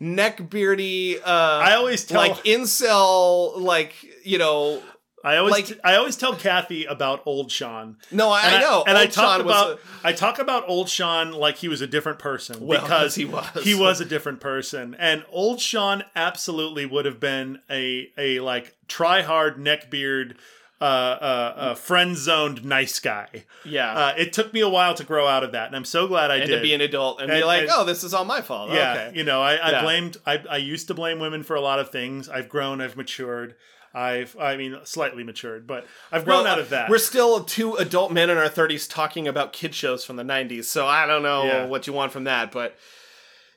neckbeardy 0.00 1.18
uh 1.20 1.22
I 1.24 1.74
always 1.74 2.04
tell 2.04 2.20
like 2.20 2.44
incel 2.44 3.58
like 3.60 3.94
you 4.24 4.38
know 4.38 4.82
I 5.24 5.36
always 5.38 5.52
like- 5.52 5.80
I 5.82 5.96
always 5.96 6.14
tell 6.16 6.34
Kathy 6.36 6.84
about 6.84 7.22
old 7.26 7.50
Sean. 7.50 7.96
no 8.12 8.30
I, 8.30 8.40
I 8.44 8.60
know 8.60 8.84
and 8.86 8.96
I 8.96 9.06
talk 9.06 9.38
Sean 9.38 9.40
about 9.40 9.72
a- 9.72 9.78
I 10.06 10.12
talk 10.12 10.38
about 10.38 10.68
old 10.68 10.88
Sean 10.88 11.32
like 11.32 11.56
he 11.56 11.66
was 11.68 11.80
a 11.80 11.88
different 11.88 12.20
person 12.20 12.64
Well, 12.64 12.80
because 12.80 13.16
he 13.16 13.24
was. 13.24 13.46
he 13.64 13.74
was 13.74 14.00
a 14.00 14.04
different 14.04 14.38
person, 14.40 14.94
and 14.98 15.24
old 15.30 15.60
Sean 15.60 16.04
absolutely 16.14 16.86
would 16.86 17.04
have 17.04 17.18
been 17.18 17.58
a 17.68 18.10
a 18.16 18.38
like 18.40 18.76
try 18.86 19.22
hard 19.22 19.56
neckbeard, 19.58 20.36
uh, 20.80 20.84
uh, 20.84 21.54
uh, 21.56 21.74
friend 21.74 22.16
zoned 22.16 22.64
nice 22.64 23.00
guy. 23.00 23.44
yeah 23.64 23.92
Uh, 23.92 24.14
it 24.16 24.32
took 24.32 24.52
me 24.52 24.60
a 24.60 24.68
while 24.68 24.94
to 24.94 25.02
grow 25.04 25.26
out 25.26 25.42
of 25.42 25.52
that, 25.52 25.66
and 25.66 25.74
I'm 25.76 25.84
so 25.84 26.06
glad 26.06 26.30
I 26.30 26.36
and 26.36 26.46
did. 26.48 26.56
to 26.56 26.62
be 26.62 26.72
an 26.74 26.80
adult 26.80 27.20
and, 27.20 27.30
And- 27.30 27.40
be 27.40 27.44
like 27.44 27.62
and- 27.62 27.70
oh 27.72 27.84
this 27.84 28.04
is 28.04 28.14
all 28.14 28.24
my 28.24 28.42
fault 28.42 28.70
yeah, 28.70 28.92
okay 29.08 29.18
you 29.18 29.24
know, 29.24 29.42
I, 29.42 29.54
I 29.56 29.70
Yeah. 29.72 29.82
blamed. 29.82 30.16
I, 30.24 30.42
I 30.50 30.56
used 30.58 30.86
to 30.88 30.94
blame 30.94 31.18
women 31.18 31.42
for 31.42 31.56
a 31.56 31.60
lot 31.60 31.78
of 31.80 31.90
things. 31.90 32.28
I've 32.28 32.48
grown. 32.48 32.80
I've 32.80 32.96
matured. 32.96 33.56
I've, 33.94 34.36
I 34.38 34.56
mean, 34.56 34.76
slightly 34.84 35.24
matured, 35.24 35.66
but 35.66 35.86
I've 36.12 36.24
grown 36.26 36.46
out 36.46 36.58
of 36.58 36.68
that. 36.70 36.90
We're 36.90 36.98
still 36.98 37.42
two 37.42 37.74
adult 37.76 38.12
men 38.12 38.28
in 38.28 38.36
our 38.36 38.48
30s 38.50 38.88
talking 38.88 39.26
about 39.26 39.54
kid 39.54 39.74
shows 39.74 40.04
from 40.04 40.16
the 40.16 40.22
90s, 40.22 40.64
so 40.64 40.86
I 40.86 41.06
don't 41.06 41.22
know 41.22 41.44
Yeah. 41.44 41.64
what 41.64 41.86
you 41.86 41.94
want 41.94 42.12
from 42.12 42.24
that. 42.24 42.52
But 42.52 42.76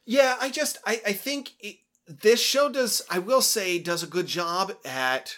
yeah, 0.05 0.37
I 0.39 0.49
just, 0.49 0.77
I, 0.85 1.01
I 1.05 1.11
think 1.13 1.51
it, 1.59 1.75
this 2.07 2.41
show 2.41 2.69
does, 2.69 3.01
I 3.09 3.19
will 3.19 3.41
say, 3.41 3.77
does 3.77 4.03
a 4.03 4.07
good 4.07 4.25
job 4.25 4.71
at 4.85 5.35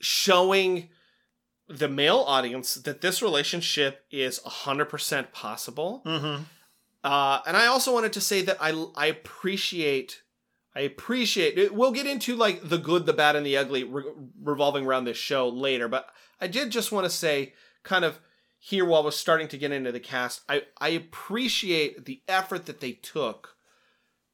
showing 0.00 0.88
the 1.78 1.88
male 1.88 2.24
audience 2.26 2.74
that 2.74 3.00
this 3.00 3.22
relationship 3.22 4.04
is 4.10 4.38
100% 4.40 5.32
possible. 5.32 6.02
hmm 6.04 6.42
Uh, 7.04 7.40
and 7.46 7.56
I 7.56 7.66
also 7.66 7.92
wanted 7.92 8.12
to 8.12 8.20
say 8.20 8.42
that 8.42 8.58
I 8.60 8.70
I 8.94 9.06
appreciate 9.06 10.22
I 10.74 10.80
appreciate 10.80 11.58
it. 11.58 11.74
We'll 11.74 11.92
get 11.92 12.06
into 12.06 12.36
like 12.36 12.68
the 12.68 12.78
good, 12.78 13.06
the 13.06 13.12
bad, 13.12 13.36
and 13.36 13.44
the 13.44 13.56
ugly 13.56 13.84
re- 13.84 14.04
revolving 14.40 14.86
around 14.86 15.04
this 15.04 15.16
show 15.18 15.48
later, 15.48 15.88
but 15.88 16.06
I 16.40 16.46
did 16.46 16.70
just 16.70 16.92
want 16.92 17.04
to 17.04 17.10
say, 17.10 17.52
kind 17.82 18.04
of 18.04 18.18
here 18.58 18.84
while 18.84 19.02
we're 19.04 19.10
starting 19.10 19.48
to 19.48 19.58
get 19.58 19.72
into 19.72 19.92
the 19.92 20.00
cast, 20.00 20.42
I 20.48 20.62
I 20.80 20.90
appreciate 20.90 22.04
the 22.04 22.22
effort 22.28 22.66
that 22.66 22.80
they 22.80 22.92
took 22.92 23.56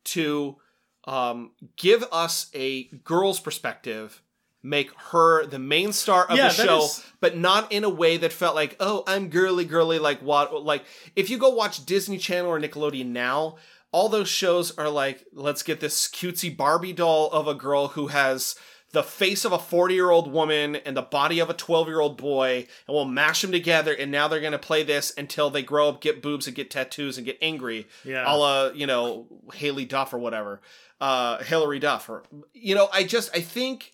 to 0.05 0.57
um, 1.05 1.53
give 1.77 2.05
us 2.13 2.51
a 2.55 2.85
girl's 3.05 3.41
perspective. 3.41 4.23
Make 4.63 4.91
her 5.13 5.47
the 5.47 5.59
main 5.59 5.93
star 5.93 6.25
of 6.27 6.37
Yeah, 6.37 6.49
the 6.49 6.55
show, 6.55 6.85
is- 6.85 7.05
but 7.21 7.37
not 7.37 7.71
in 7.71 7.85
a 7.85 7.89
way 7.89 8.17
that 8.17 8.33
felt 8.33 8.55
like, 8.55 8.77
oh, 8.81 9.05
I'm 9.07 9.29
girly, 9.31 9.65
girly. 9.65 9.99
Like 9.99 10.21
what? 10.21 10.65
Like 10.65 10.85
if 11.15 11.31
you 11.31 11.39
go 11.39 11.51
watch 11.51 11.87
Disney 11.87 12.19
Channel 12.19 12.51
or 12.51 12.61
Nickelodeon 12.61 13.07
now, 13.07 13.57
all 13.93 14.09
those 14.09 14.29
shows 14.29 14.77
are 14.77 14.89
like, 14.89 15.25
let's 15.33 15.63
get 15.63 15.81
this 15.81 16.09
cutesy 16.09 16.55
Barbie 16.55 16.93
doll 16.93 17.31
of 17.31 17.47
a 17.47 17.55
girl 17.55 17.89
who 17.89 18.09
has 18.09 18.57
the 18.93 19.03
face 19.03 19.45
of 19.45 19.53
a 19.53 19.59
40 19.59 19.95
year 19.95 20.11
old 20.11 20.33
woman 20.33 20.75
and 20.77 20.97
the 20.97 21.03
body 21.03 21.39
of 21.41 21.51
a 21.51 21.55
12 21.55 21.87
year 21.89 22.01
old 22.01 22.17
boy, 22.17 22.67
and 22.87 22.95
we'll 22.95 23.05
mash 23.05 23.43
them 23.43 23.53
together. 23.53 23.93
And 23.95 24.11
now 24.11 24.27
they're 24.29 24.41
gonna 24.41 24.59
play 24.59 24.83
this 24.83 25.13
until 25.17 25.51
they 25.51 25.63
grow 25.63 25.89
up, 25.91 26.01
get 26.01 26.21
boobs, 26.23 26.47
and 26.47 26.57
get 26.57 26.71
tattoos, 26.71 27.17
and 27.17 27.25
get 27.27 27.39
angry, 27.41 27.87
Yeah. 28.05 28.25
a 28.27 28.35
la 28.37 28.71
you 28.75 28.87
know 28.87 29.27
Haylie 29.53 29.87
Duff 29.89 30.13
or 30.13 30.19
whatever, 30.19 30.61
uh, 31.01 31.39
Hilary 31.45 31.79
Duff, 31.79 32.09
or 32.09 32.25
you 32.55 32.75
know, 32.75 32.89
I 32.93 33.05
just 33.05 33.31
I 33.37 33.41
think. 33.41 33.93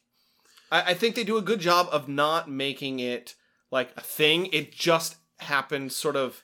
I, 0.74 0.90
I 0.90 0.94
think 0.94 1.14
they 1.14 1.24
do 1.24 1.36
a 1.36 1.42
good 1.42 1.60
job 1.60 1.88
of 1.92 2.08
not 2.08 2.50
making 2.50 2.98
it 2.98 3.36
like 3.70 3.90
a 3.96 4.00
thing. 4.00 4.46
It 4.46 4.72
just 4.72 5.16
happened 5.38 5.92
sort 5.92 6.16
of 6.16 6.42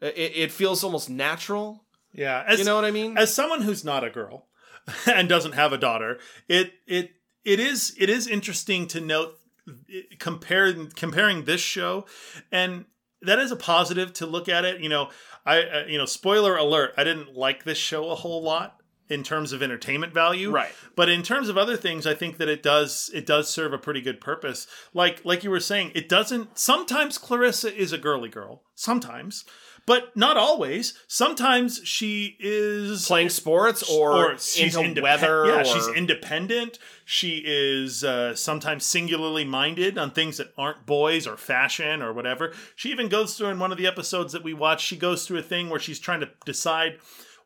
it, 0.00 0.32
it 0.34 0.52
feels 0.52 0.82
almost 0.82 1.08
natural. 1.08 1.84
Yeah, 2.12 2.42
as, 2.46 2.58
you 2.58 2.64
know 2.64 2.74
what 2.74 2.84
I 2.84 2.90
mean? 2.90 3.16
as 3.16 3.32
someone 3.32 3.62
who's 3.62 3.84
not 3.84 4.02
a 4.02 4.10
girl 4.10 4.48
and 5.06 5.28
doesn't 5.28 5.52
have 5.52 5.72
a 5.72 5.78
daughter, 5.78 6.18
it 6.48 6.72
it 6.86 7.12
it 7.44 7.60
is 7.60 7.94
it 7.98 8.10
is 8.10 8.26
interesting 8.26 8.86
to 8.88 9.00
note 9.00 9.38
comparing 10.18 10.90
comparing 10.90 11.44
this 11.44 11.60
show 11.60 12.04
and 12.50 12.86
that 13.22 13.38
is 13.38 13.52
a 13.52 13.56
positive 13.56 14.12
to 14.14 14.26
look 14.26 14.48
at 14.48 14.64
it. 14.64 14.80
You 14.80 14.88
know, 14.88 15.10
I 15.46 15.62
uh, 15.62 15.84
you 15.86 15.98
know, 15.98 16.06
spoiler 16.06 16.56
alert, 16.56 16.94
I 16.96 17.04
didn't 17.04 17.36
like 17.36 17.64
this 17.64 17.78
show 17.78 18.10
a 18.10 18.16
whole 18.16 18.42
lot 18.42 18.79
in 19.10 19.22
terms 19.22 19.52
of 19.52 19.62
entertainment 19.62 20.14
value. 20.14 20.50
Right. 20.50 20.72
But 20.96 21.08
in 21.08 21.22
terms 21.22 21.48
of 21.48 21.58
other 21.58 21.76
things, 21.76 22.06
I 22.06 22.14
think 22.14 22.38
that 22.38 22.48
it 22.48 22.62
does 22.62 23.10
it 23.12 23.26
does 23.26 23.50
serve 23.50 23.72
a 23.72 23.78
pretty 23.78 24.00
good 24.00 24.20
purpose. 24.20 24.66
Like 24.94 25.24
like 25.24 25.44
you 25.44 25.50
were 25.50 25.60
saying, 25.60 25.92
it 25.94 26.08
doesn't 26.08 26.58
sometimes 26.58 27.18
Clarissa 27.18 27.74
is 27.74 27.92
a 27.92 27.98
girly 27.98 28.28
girl. 28.28 28.62
Sometimes. 28.74 29.44
But 29.86 30.16
not 30.16 30.36
always. 30.36 30.94
Sometimes 31.08 31.80
she 31.84 32.36
is 32.38 33.06
Playing 33.06 33.30
sports 33.30 33.82
or, 33.90 34.36
she's 34.38 34.76
into 34.76 35.00
independ- 35.00 35.02
weather. 35.02 35.46
Yeah, 35.46 35.60
or, 35.60 35.64
she's 35.64 35.88
independent. 35.88 36.78
She 37.04 37.42
is 37.44 38.04
uh, 38.04 38.36
sometimes 38.36 38.84
singularly 38.84 39.44
minded 39.44 39.98
on 39.98 40.12
things 40.12 40.36
that 40.36 40.52
aren't 40.56 40.86
boys 40.86 41.26
or 41.26 41.36
fashion 41.36 42.02
or 42.02 42.12
whatever. 42.12 42.52
She 42.76 42.90
even 42.90 43.08
goes 43.08 43.36
through 43.36 43.48
in 43.48 43.58
one 43.58 43.72
of 43.72 43.78
the 43.78 43.86
episodes 43.86 44.32
that 44.32 44.44
we 44.44 44.54
watch. 44.54 44.84
She 44.84 44.96
goes 44.96 45.26
through 45.26 45.38
a 45.38 45.42
thing 45.42 45.70
where 45.70 45.80
she's 45.80 45.98
trying 45.98 46.20
to 46.20 46.30
decide 46.44 46.98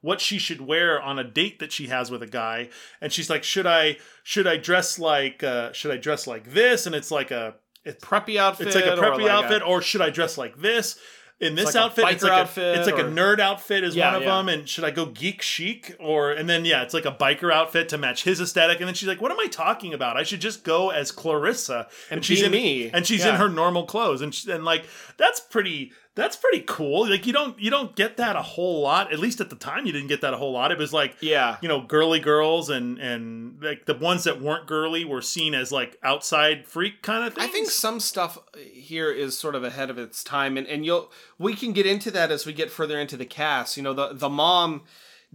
what 0.04 0.20
she 0.20 0.38
should 0.38 0.60
wear 0.60 1.00
on 1.00 1.18
a 1.18 1.24
date 1.24 1.58
that 1.60 1.72
she 1.72 1.86
has 1.86 2.10
with 2.10 2.22
a 2.22 2.26
guy, 2.26 2.68
and 3.00 3.10
she's 3.10 3.30
like, 3.30 3.42
"Should 3.42 3.66
I 3.66 3.96
should 4.22 4.46
I 4.46 4.58
dress 4.58 4.98
like 4.98 5.42
uh, 5.42 5.72
should 5.72 5.90
I 5.90 5.96
dress 5.96 6.26
like 6.26 6.52
this?" 6.52 6.84
And 6.84 6.94
it's 6.94 7.10
like 7.10 7.30
a 7.30 7.54
it's 7.84 8.04
preppy 8.04 8.36
outfit. 8.36 8.66
it's 8.66 8.76
like 8.76 8.84
a 8.84 8.92
or 8.92 9.02
preppy 9.02 9.22
like 9.22 9.30
outfit, 9.30 9.62
or 9.62 9.80
should 9.80 10.02
I 10.02 10.10
dress 10.10 10.36
like 10.36 10.58
this? 10.58 10.98
In 11.40 11.56
this 11.56 11.66
like 11.66 11.74
a 11.74 11.78
outfit, 11.80 12.04
it's 12.10 12.22
like 12.22 12.32
outfit, 12.32 12.76
a 12.76 12.78
it's 12.78 12.88
like 12.90 13.00
a 13.00 13.08
nerd 13.08 13.40
outfit 13.40 13.82
is 13.82 13.96
Yeah, 13.96 14.06
one 14.06 14.14
of 14.16 14.22
yeah. 14.22 14.36
them. 14.36 14.48
And 14.48 14.68
should 14.68 14.84
I 14.84 14.90
go 14.92 15.06
geek 15.06 15.42
chic 15.42 15.96
or 15.98 16.30
and 16.30 16.48
then 16.48 16.64
yeah, 16.64 16.82
it's 16.82 16.94
like 16.94 17.06
a 17.06 17.10
biker 17.10 17.52
outfit 17.52 17.88
to 17.88 17.98
match 17.98 18.22
his 18.24 18.40
aesthetic. 18.40 18.78
And 18.78 18.86
then 18.86 18.94
she's 18.94 19.08
like, 19.08 19.20
"What 19.20 19.32
am 19.32 19.40
I 19.40 19.48
talking 19.48 19.92
about? 19.92 20.16
I 20.16 20.22
should 20.22 20.40
just 20.40 20.64
go 20.64 20.90
as 20.90 21.10
Clarissa." 21.10 21.88
And 22.10 22.24
she's 22.24 22.40
be 22.40 22.46
in 22.46 22.52
me. 22.52 22.90
and 22.90 23.06
she's 23.06 23.24
in 23.24 23.34
her 23.34 23.48
normal 23.48 23.84
clothes, 23.84 24.20
and 24.20 24.34
she, 24.34 24.50
and 24.52 24.64
like 24.64 24.84
that's 25.16 25.40
pretty 25.40 25.92
that's 26.16 26.36
pretty 26.36 26.60
cool. 26.60 27.08
Like 27.08 27.26
you 27.26 27.32
don't 27.32 27.58
you 27.58 27.70
don't 27.70 27.96
get 27.96 28.18
that 28.18 28.36
a 28.36 28.42
whole 28.42 28.80
lot. 28.82 29.12
At 29.12 29.18
least 29.18 29.40
at 29.40 29.50
the 29.50 29.56
time, 29.56 29.84
you 29.84 29.92
didn't 29.92 30.06
get 30.08 30.20
that 30.20 30.32
a 30.32 30.36
whole 30.36 30.52
lot. 30.52 30.70
It 30.70 30.78
was 30.78 30.92
like 30.92 31.16
Yeah. 31.20 31.56
you 31.60 31.68
know 31.68 31.80
girly 31.80 32.20
girls 32.20 32.70
and 32.70 32.98
and 32.98 33.60
like 33.62 33.86
the 33.86 33.94
ones 33.94 34.24
that 34.24 34.40
weren't 34.40 34.66
girly 34.66 35.04
were 35.04 35.22
seen 35.22 35.54
as 35.54 35.72
like 35.72 35.98
outside 36.02 36.66
freak 36.66 37.02
kind 37.02 37.24
of 37.26 37.34
things. 37.34 37.46
I 37.48 37.50
think 37.50 37.68
some 37.68 37.98
stuff 37.98 38.38
here 38.56 39.10
is 39.10 39.36
sort 39.38 39.54
of 39.56 39.64
ahead 39.64 39.90
of 39.90 39.98
its 39.98 40.22
time, 40.22 40.56
and, 40.56 40.66
and 40.68 40.84
you'll 40.86 41.10
we 41.38 41.54
can 41.54 41.72
get 41.72 41.84
into 41.86 42.10
that 42.12 42.30
as 42.30 42.46
we 42.46 42.52
get 42.52 42.70
further 42.70 42.98
into 43.00 43.16
the 43.16 43.26
cast. 43.26 43.76
You 43.76 43.82
know, 43.82 43.92
the 43.92 44.12
the 44.12 44.28
mom, 44.28 44.82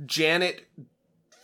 Janet 0.05 0.65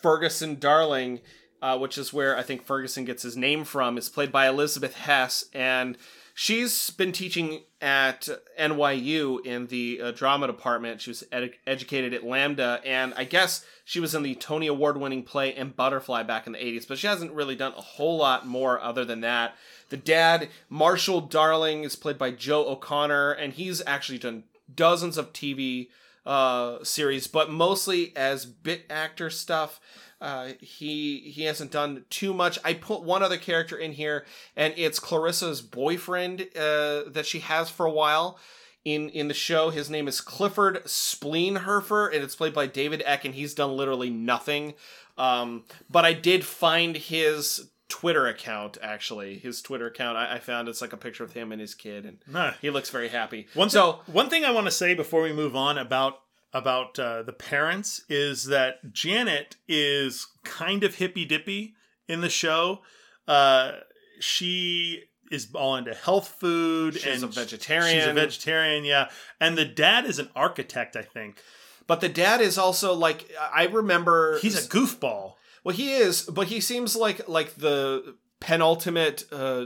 Ferguson 0.02 0.60
Darling, 0.60 1.20
uh, 1.62 1.78
which 1.78 1.98
is 1.98 2.14
where 2.14 2.38
I 2.38 2.42
think 2.44 2.64
Ferguson 2.64 3.06
gets 3.06 3.24
his 3.24 3.36
name 3.36 3.64
from, 3.64 3.98
is 3.98 4.08
played 4.10 4.32
by 4.32 4.48
Elizabeth 4.48 4.94
Hess, 4.94 5.46
and 5.54 5.98
she's 6.38 6.90
been 6.92 7.14
teaching 7.14 7.62
at 7.82 8.28
NYU 8.60 9.44
in 9.44 9.68
the 9.68 10.02
uh, 10.04 10.12
drama 10.12 10.46
department. 10.46 11.02
She 11.02 11.10
was 11.10 11.24
ed- 11.32 11.54
educated 11.66 12.14
at 12.14 12.24
LAMDA, 12.24 12.82
and 12.86 13.14
I 13.16 13.24
guess 13.24 13.66
she 13.86 14.00
was 14.00 14.14
in 14.14 14.22
the 14.22 14.36
Tony 14.36 14.68
Award 14.68 14.98
winning 14.98 15.24
play 15.24 15.54
M. 15.54 15.74
Butterfly 15.76 16.24
back 16.24 16.46
in 16.46 16.54
the 16.54 16.60
80s, 16.60 16.88
but 16.88 17.00
she 17.00 17.08
hasn't 17.08 17.32
really 17.32 17.56
done 17.56 17.74
a 17.76 17.82
whole 17.82 18.18
lot 18.18 18.46
more 18.46 18.80
other 18.80 19.06
than 19.06 19.22
that. 19.22 19.56
The 19.90 19.98
dad, 19.98 20.50
Marshall 20.70 21.22
Darling, 21.22 21.84
is 21.84 21.96
played 21.96 22.18
by 22.18 22.32
Joe 22.32 22.68
O'Connor, 22.68 23.32
and 23.32 23.54
he's 23.54 23.82
actually 23.88 24.20
done 24.20 24.44
dozens 24.74 25.18
of 25.18 25.32
TV 25.32 25.88
uh, 26.26 26.84
series, 26.84 27.28
but 27.28 27.50
mostly 27.50 28.12
as 28.16 28.46
bit 28.46 28.84
actor 28.90 29.30
stuff. 29.30 29.80
Uh, 30.22 30.50
he 30.62 31.20
he 31.32 31.44
hasn't 31.44 31.72
done 31.72 32.06
too 32.10 32.34
much. 32.34 32.58
I 32.64 32.74
put 32.74 33.04
one 33.04 33.22
other 33.22 33.38
character 33.38 33.78
in 33.78 33.92
here, 33.92 34.26
and 34.56 34.74
it's 34.78 35.00
Clarissa's 35.00 35.62
boyfriend 35.62 36.42
uh, 36.56 37.04
that 37.08 37.26
she 37.26 37.40
has 37.40 37.70
for 37.70 37.86
a 37.86 37.92
while 37.92 38.40
in 38.86 39.10
in 39.10 39.28
the 39.28 39.34
show. 39.34 39.72
His 39.72 39.90
name 39.90 40.08
is 40.08 40.22
Clifford 40.22 40.84
Spleenhoffer, 40.86 42.14
and 42.14 42.24
it's 42.24 42.36
played 42.36 42.54
by 42.54 42.68
David 42.68 43.04
Eck, 43.06 43.26
and 43.26 43.36
he's 43.36 43.54
done 43.54 43.76
literally 43.76 44.10
nothing. 44.10 44.74
Um, 45.18 45.64
but 45.90 46.06
I 46.06 46.14
did 46.14 46.46
find 46.46 46.96
his 46.96 47.70
Twitter 47.90 48.28
account. 48.28 48.78
Actually, 48.82 49.38
his 49.38 49.62
Twitter 49.62 49.88
account. 49.88 50.18
I, 50.18 50.36
I 50.36 50.40
found 50.40 50.68
it's 50.70 50.82
like 50.82 50.94
a 50.94 50.98
picture 50.98 51.24
of 51.24 51.34
him 51.34 51.52
and 51.52 51.60
his 51.62 51.76
kid, 51.76 52.06
and 52.06 52.18
Nah. 52.28 52.54
he 52.62 52.70
looks 52.70 52.90
very 52.90 53.10
happy. 53.10 53.48
One 53.54 53.70
so 53.70 54.00
one 54.08 54.30
thing 54.30 54.46
I 54.46 54.52
want 54.52 54.68
to 54.68 54.72
say 54.72 54.94
before 54.94 55.22
we 55.22 55.34
move 55.34 55.56
on 55.56 55.78
about 55.78 56.20
about 56.56 56.98
uh, 56.98 57.22
the 57.22 57.34
parents 57.34 58.06
is 58.08 58.46
that 58.46 58.94
Janet 58.94 59.58
is 59.68 60.26
kind 60.46 60.86
of 60.86 60.96
hippy 60.96 61.26
dippy 61.26 61.76
in 62.08 62.22
the 62.22 62.30
show. 62.30 62.80
Uh, 63.28 63.74
she 64.22 65.04
is 65.30 65.50
all 65.54 65.76
into 65.76 65.94
health 65.94 66.38
food 66.40 66.94
She's 66.94 67.06
and 67.22 67.24
a 67.26 67.28
vegetarian. 67.28 68.00
She's 68.00 68.08
a 68.08 68.14
vegetarian, 68.14 68.86
yeah. 68.86 69.10
And 69.42 69.58
the 69.58 69.66
dad 69.66 70.06
is 70.06 70.18
an 70.18 70.30
architect, 70.34 70.96
I 70.96 71.02
think. 71.02 71.42
But 71.88 72.00
the 72.00 72.10
dad 72.10 72.40
is 72.40 72.58
also 72.58 72.94
like 72.94 73.30
I 73.54 73.66
remember. 73.66 74.40
He's 74.40 74.66
a 74.66 74.70
goofball. 74.70 75.34
well, 75.66 75.76
he 75.76 75.94
is, 75.94 76.22
but 76.22 76.48
he 76.48 76.62
seems 76.62 76.96
like 76.96 77.28
like 77.28 77.56
the 77.56 78.16
penultimate 78.40 79.26
uh, 79.30 79.66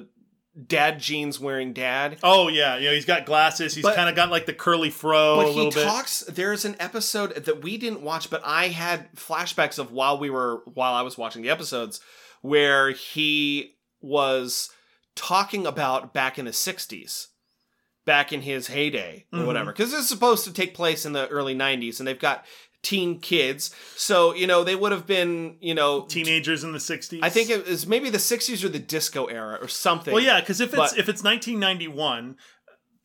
dad 0.68 1.00
jeans 1.00 1.40
wearing 1.40 1.74
dad. 1.74 2.18
Oh 2.24 2.48
yeah, 2.48 2.78
you 2.78 2.86
know 2.90 2.94
he's 2.94 3.06
got 3.06 3.26
glasses. 3.26 3.76
He's 3.76 3.86
kind 3.86 4.10
of 4.10 4.16
got 4.16 4.30
like 4.30 4.46
the 4.46 4.54
curly 4.54 4.90
fro 4.90 5.38
But 5.38 5.48
a 5.48 5.50
he 5.52 5.56
little 5.56 5.72
bit. 5.72 5.84
talks. 5.86 6.22
There's 6.22 6.66
an 6.66 6.76
episode 6.80 7.36
that 7.36 7.62
we 7.64 7.78
didn't 7.78 8.02
watch, 8.02 8.30
but 8.30 8.42
I 8.46 8.68
had 8.70 9.12
flashbacks 9.16 9.80
of 9.80 9.92
while 9.92 10.18
we 10.18 10.30
were 10.30 10.62
while 10.66 10.94
I 10.94 11.02
was 11.02 11.18
watching 11.18 11.42
the 11.42 11.50
episodes, 11.50 12.00
where 12.42 12.92
he 12.92 13.76
was 14.02 14.70
talking 15.16 15.66
about 15.68 16.14
back 16.14 16.40
in 16.40 16.46
the 16.46 16.52
'60s, 16.54 17.28
back 18.06 18.32
in 18.34 18.42
his 18.42 18.68
heyday 18.68 19.26
or 19.34 19.40
Mhm. 19.40 19.46
whatever. 19.46 19.72
Because 19.72 19.92
this 19.92 20.02
is 20.02 20.10
supposed 20.10 20.44
to 20.46 20.54
take 20.54 20.74
place 20.74 21.06
in 21.06 21.14
the 21.14 21.28
early 21.28 21.54
'90s, 21.54 22.00
and 22.00 22.08
they've 22.08 22.18
got 22.20 22.46
teen 22.82 23.20
kids, 23.20 23.74
so 23.96 24.34
you 24.34 24.48
know 24.48 24.64
they 24.64 24.76
would 24.76 24.92
have 24.92 25.06
been, 25.06 25.58
you 25.60 25.74
know, 25.74 26.06
Teenagers 26.06 26.64
in 26.64 26.72
the 26.72 26.80
'60s. 26.80 27.20
I 27.22 27.30
think 27.30 27.50
it 27.50 27.68
was 27.68 27.86
maybe 27.86 28.10
the 28.10 28.18
'60s 28.20 28.64
or 28.64 28.70
the 28.70 28.80
disco 28.80 29.26
era 29.26 29.58
or 29.62 29.68
something. 29.68 30.14
Well, 30.14 30.24
yeah, 30.24 30.40
because 30.40 30.62
if 30.62 30.70
it's 30.70 30.78
But- 30.94 30.98
if 30.98 31.10
it's 31.10 31.24
1991, 31.24 32.38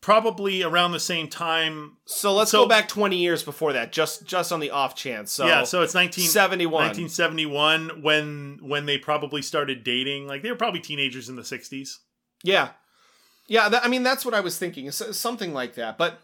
probably 0.01 0.61
around 0.61 0.91
the 0.91 0.99
same 0.99 1.27
time. 1.27 1.97
So 2.05 2.33
let's 2.33 2.51
So- 2.51 2.63
go 2.63 2.69
back 2.69 2.87
20 2.87 3.17
years 3.17 3.41
before 3.43 3.73
that, 3.73 3.91
just 3.91 4.25
just 4.25 4.51
on 4.51 4.59
the 4.59 4.69
off 4.69 4.95
chance. 4.95 5.31
So 5.31 5.47
yeah, 5.47 5.63
so 5.63 5.81
it's 5.81 5.95
1971. 5.95 6.71
1971 6.83 8.01
when 8.03 8.59
when 8.61 8.85
they 8.85 8.97
probably 8.97 9.41
started 9.41 9.83
dating. 9.83 10.27
Like 10.27 10.43
they 10.43 10.51
were 10.51 10.57
probably 10.57 10.79
teenagers 10.79 11.27
in 11.27 11.35
the 11.35 11.43
60s. 11.43 11.97
Yeah, 12.43 12.69
yeah. 13.47 13.67
That, 13.69 13.83
I 13.83 13.87
mean, 13.87 14.03
that's 14.03 14.23
what 14.23 14.35
I 14.35 14.41
was 14.41 14.57
thinking. 14.59 14.91
Something 14.91 15.53
like 15.53 15.73
that. 15.75 15.97
But 15.97 16.21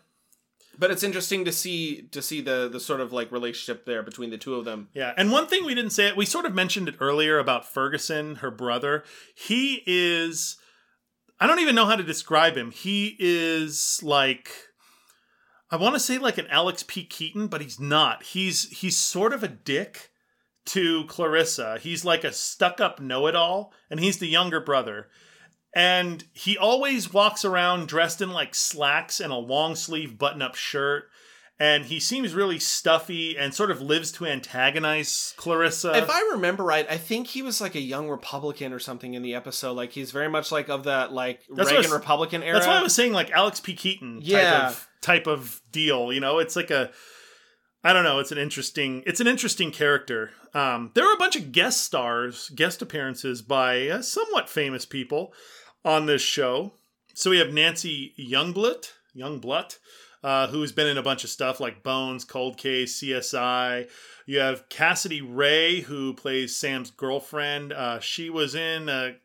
but 0.77 0.91
it's 0.91 1.03
interesting 1.03 1.45
to 1.45 1.51
see 1.51 2.03
to 2.11 2.21
see 2.21 2.41
the 2.41 2.69
the 2.71 2.79
sort 2.79 3.01
of 3.01 3.11
like 3.11 3.31
relationship 3.31 3.85
there 3.85 4.03
between 4.03 4.29
the 4.29 4.37
two 4.37 4.55
of 4.55 4.65
them. 4.65 4.89
Yeah, 4.93 5.13
and 5.17 5.31
one 5.31 5.47
thing 5.47 5.65
we 5.65 5.75
didn't 5.75 5.91
say, 5.91 6.11
we 6.13 6.25
sort 6.25 6.45
of 6.45 6.53
mentioned 6.53 6.87
it 6.87 6.95
earlier 6.99 7.39
about 7.39 7.71
Ferguson, 7.71 8.35
her 8.35 8.51
brother. 8.51 9.03
He 9.35 9.83
is, 9.85 10.57
I 11.39 11.47
don't 11.47 11.59
even 11.59 11.75
know 11.75 11.85
how 11.85 11.95
to 11.95 12.03
describe 12.03 12.55
him. 12.55 12.71
He 12.71 13.15
is 13.19 13.99
like, 14.01 14.49
I 15.69 15.75
want 15.75 15.95
to 15.95 15.99
say 15.99 16.17
like 16.17 16.37
an 16.37 16.47
Alex 16.47 16.83
P. 16.87 17.03
Keaton, 17.03 17.47
but 17.47 17.61
he's 17.61 17.79
not. 17.79 18.23
He's 18.23 18.69
he's 18.69 18.97
sort 18.97 19.33
of 19.33 19.43
a 19.43 19.47
dick 19.47 20.09
to 20.63 21.05
Clarissa. 21.05 21.79
He's 21.81 22.05
like 22.05 22.23
a 22.23 22.31
stuck-up 22.31 22.99
know-it-all, 22.99 23.73
and 23.89 23.99
he's 23.99 24.19
the 24.19 24.27
younger 24.27 24.59
brother. 24.59 25.07
And 25.73 26.23
he 26.33 26.57
always 26.57 27.13
walks 27.13 27.45
around 27.45 27.87
dressed 27.87 28.21
in 28.21 28.31
like 28.31 28.53
slacks 28.55 29.19
and 29.19 29.31
a 29.31 29.37
long 29.37 29.75
sleeve 29.75 30.17
button 30.17 30.41
up 30.41 30.55
shirt. 30.55 31.05
And 31.59 31.85
he 31.85 31.99
seems 31.99 32.33
really 32.33 32.57
stuffy 32.57 33.37
and 33.37 33.53
sort 33.53 33.69
of 33.69 33.81
lives 33.81 34.11
to 34.13 34.25
antagonize 34.25 35.35
Clarissa. 35.37 35.95
if 35.95 36.09
I 36.09 36.19
remember 36.31 36.63
right, 36.63 36.87
I 36.89 36.97
think 36.97 37.27
he 37.27 37.43
was 37.43 37.61
like 37.61 37.75
a 37.75 37.79
young 37.79 38.09
Republican 38.09 38.73
or 38.73 38.79
something 38.79 39.13
in 39.13 39.21
the 39.21 39.35
episode. 39.35 39.73
Like 39.73 39.91
he's 39.91 40.09
very 40.11 40.27
much 40.27 40.51
like 40.51 40.69
of 40.69 40.85
that 40.85 41.13
like 41.13 41.41
That's 41.55 41.69
Reagan 41.69 41.83
was- 41.83 41.91
Republican 41.91 42.41
era. 42.41 42.55
That's 42.55 42.65
why 42.67 42.79
I 42.79 42.83
was 42.83 42.95
saying 42.95 43.13
like 43.13 43.29
Alex 43.29 43.59
P. 43.59 43.75
Keaton 43.75 44.21
type 44.21 44.65
of 44.65 44.87
type 45.01 45.27
of 45.27 45.61
deal. 45.71 46.11
You 46.11 46.19
know, 46.19 46.39
it's 46.39 46.55
like 46.55 46.71
a 46.71 46.89
I 47.83 47.93
don't 47.93 48.03
know, 48.03 48.19
it's 48.19 48.31
an 48.31 48.39
interesting 48.39 49.03
it's 49.05 49.19
an 49.19 49.27
interesting 49.27 49.71
character. 49.71 50.31
Um, 50.55 50.91
there 50.95 51.05
were 51.05 51.13
a 51.13 51.17
bunch 51.17 51.35
of 51.35 51.51
guest 51.51 51.81
stars, 51.81 52.49
guest 52.55 52.81
appearances 52.81 53.43
by 53.43 53.87
uh, 53.87 54.01
somewhat 54.01 54.49
famous 54.49 54.85
people 54.85 55.31
on 55.83 56.05
this 56.05 56.21
show. 56.21 56.73
So 57.13 57.29
we 57.29 57.39
have 57.39 57.53
Nancy 57.53 58.13
Youngblut, 58.17 58.91
Youngblut, 59.15 59.77
uh, 60.23 60.47
who's 60.47 60.71
been 60.71 60.87
in 60.87 60.97
a 60.97 61.03
bunch 61.03 61.23
of 61.23 61.29
stuff 61.29 61.59
like 61.59 61.83
Bones, 61.83 62.23
Cold 62.23 62.57
Case, 62.57 63.01
CSI. 63.01 63.89
You 64.25 64.39
have 64.39 64.69
Cassidy 64.69 65.21
Ray, 65.21 65.81
who 65.81 66.13
plays 66.13 66.55
Sam's 66.55 66.91
girlfriend. 66.91 67.73
Uh, 67.73 67.99
she 67.99 68.29
was 68.29 68.55
in 68.55 68.87
a 68.87 69.15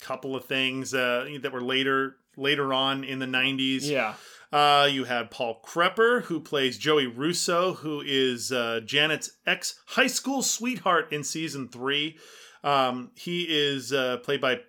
couple 0.00 0.36
of 0.36 0.44
things 0.44 0.94
uh, 0.94 1.26
that 1.42 1.52
were 1.52 1.60
later 1.62 2.16
later 2.36 2.72
on 2.72 3.04
in 3.04 3.18
the 3.18 3.26
90s. 3.26 3.82
yeah. 3.82 4.14
Uh, 4.52 4.86
you 4.86 5.02
had 5.02 5.32
Paul 5.32 5.60
Kreppel, 5.66 6.22
who 6.22 6.38
plays 6.38 6.78
Joey 6.78 7.08
Russo, 7.08 7.74
who 7.74 8.00
is 8.06 8.52
uh, 8.52 8.80
Janet's 8.84 9.32
ex 9.44 9.80
high 9.86 10.06
school 10.06 10.42
sweetheart 10.42 11.12
in 11.12 11.24
season 11.24 11.66
three. 11.68 12.16
Um, 12.62 13.10
he 13.16 13.46
is 13.48 13.92
uh, 13.92 14.18
played 14.18 14.40
by 14.40 14.60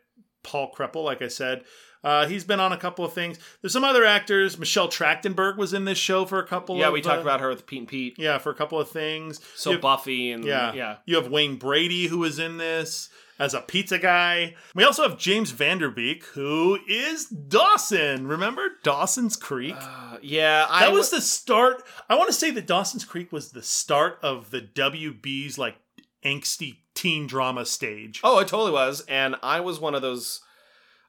Paul 0.45 0.71
Kreppel, 0.73 1.03
like 1.03 1.21
I 1.21 1.27
said. 1.27 1.63
Uh, 2.03 2.27
he's 2.27 2.43
been 2.43 2.60
on 2.60 2.71
a 2.71 2.77
couple 2.77 3.03
of 3.03 3.13
things. 3.13 3.39
There's 3.62 3.73
some 3.73 3.84
other 3.84 4.05
actors. 4.05 4.60
Michelle 4.60 4.88
Trachtenberg 4.88 5.58
was 5.58 5.73
in 5.73 5.86
this 5.86 5.97
show 5.97 6.23
for 6.25 6.38
a 6.38 6.45
couple. 6.45 6.77
Yeah, 6.77 6.88
of, 6.88 6.93
we 6.93 7.01
talked 7.01 7.17
uh, 7.19 7.21
about 7.23 7.41
her 7.41 7.49
with 7.49 7.65
Pete 7.65 7.79
and 7.79 7.88
Pete. 7.88 8.13
Yeah, 8.19 8.38
for 8.38 8.51
a 8.51 8.53
couple 8.53 8.79
of 8.79 8.88
things. 8.89 9.41
So 9.55 9.71
You- 9.71 9.79
Buffy 9.79 10.31
and 10.31 10.43
yeah. 10.45 10.71
yeah. 10.73 10.97
You 11.08 11.15
have 11.15 11.29
Wayne 11.29 11.55
Brady, 11.58 12.05
who 12.05 12.19
was 12.19 12.38
in 12.38 12.58
this 12.58 13.10
as 13.39 13.55
a 13.55 13.62
pizza 13.62 13.97
guy. 13.97 14.53
We 14.75 14.84
also 14.84 15.01
have 15.01 15.17
James 15.17 15.49
Van 15.49 15.79
Der 15.79 15.89
Beek, 15.89 16.23
who 16.25 16.77
is 16.88 17.25
Dawson. 17.25 18.27
Remember 18.27 18.62
Dawson's 18.84 19.36
Creek? 19.36 19.75
Uh, 19.75 20.17
yeah, 20.21 20.67
I 20.69 20.81
that 20.86 20.93
was 20.93 21.10
w- 21.10 21.19
the 21.19 21.25
start. 21.25 21.81
I 22.08 22.15
want 22.15 22.27
to 22.27 22.34
say 22.34 22.51
that 22.51 22.67
Dawson's 22.67 23.03
Creek 23.03 23.31
was 23.31 23.49
the 23.51 23.63
start 23.63 24.19
of 24.21 24.51
the 24.51 24.62
WB's 24.62 25.58
like 25.58 25.75
angsty 26.23 26.77
teen 26.95 27.27
drama 27.27 27.65
stage. 27.65 28.21
Oh, 28.23 28.39
it 28.39 28.47
totally 28.47 28.71
was, 28.71 29.01
and 29.08 29.36
I 29.43 29.60
was 29.60 29.79
one 29.79 29.93
of 29.93 30.01
those. 30.01 30.41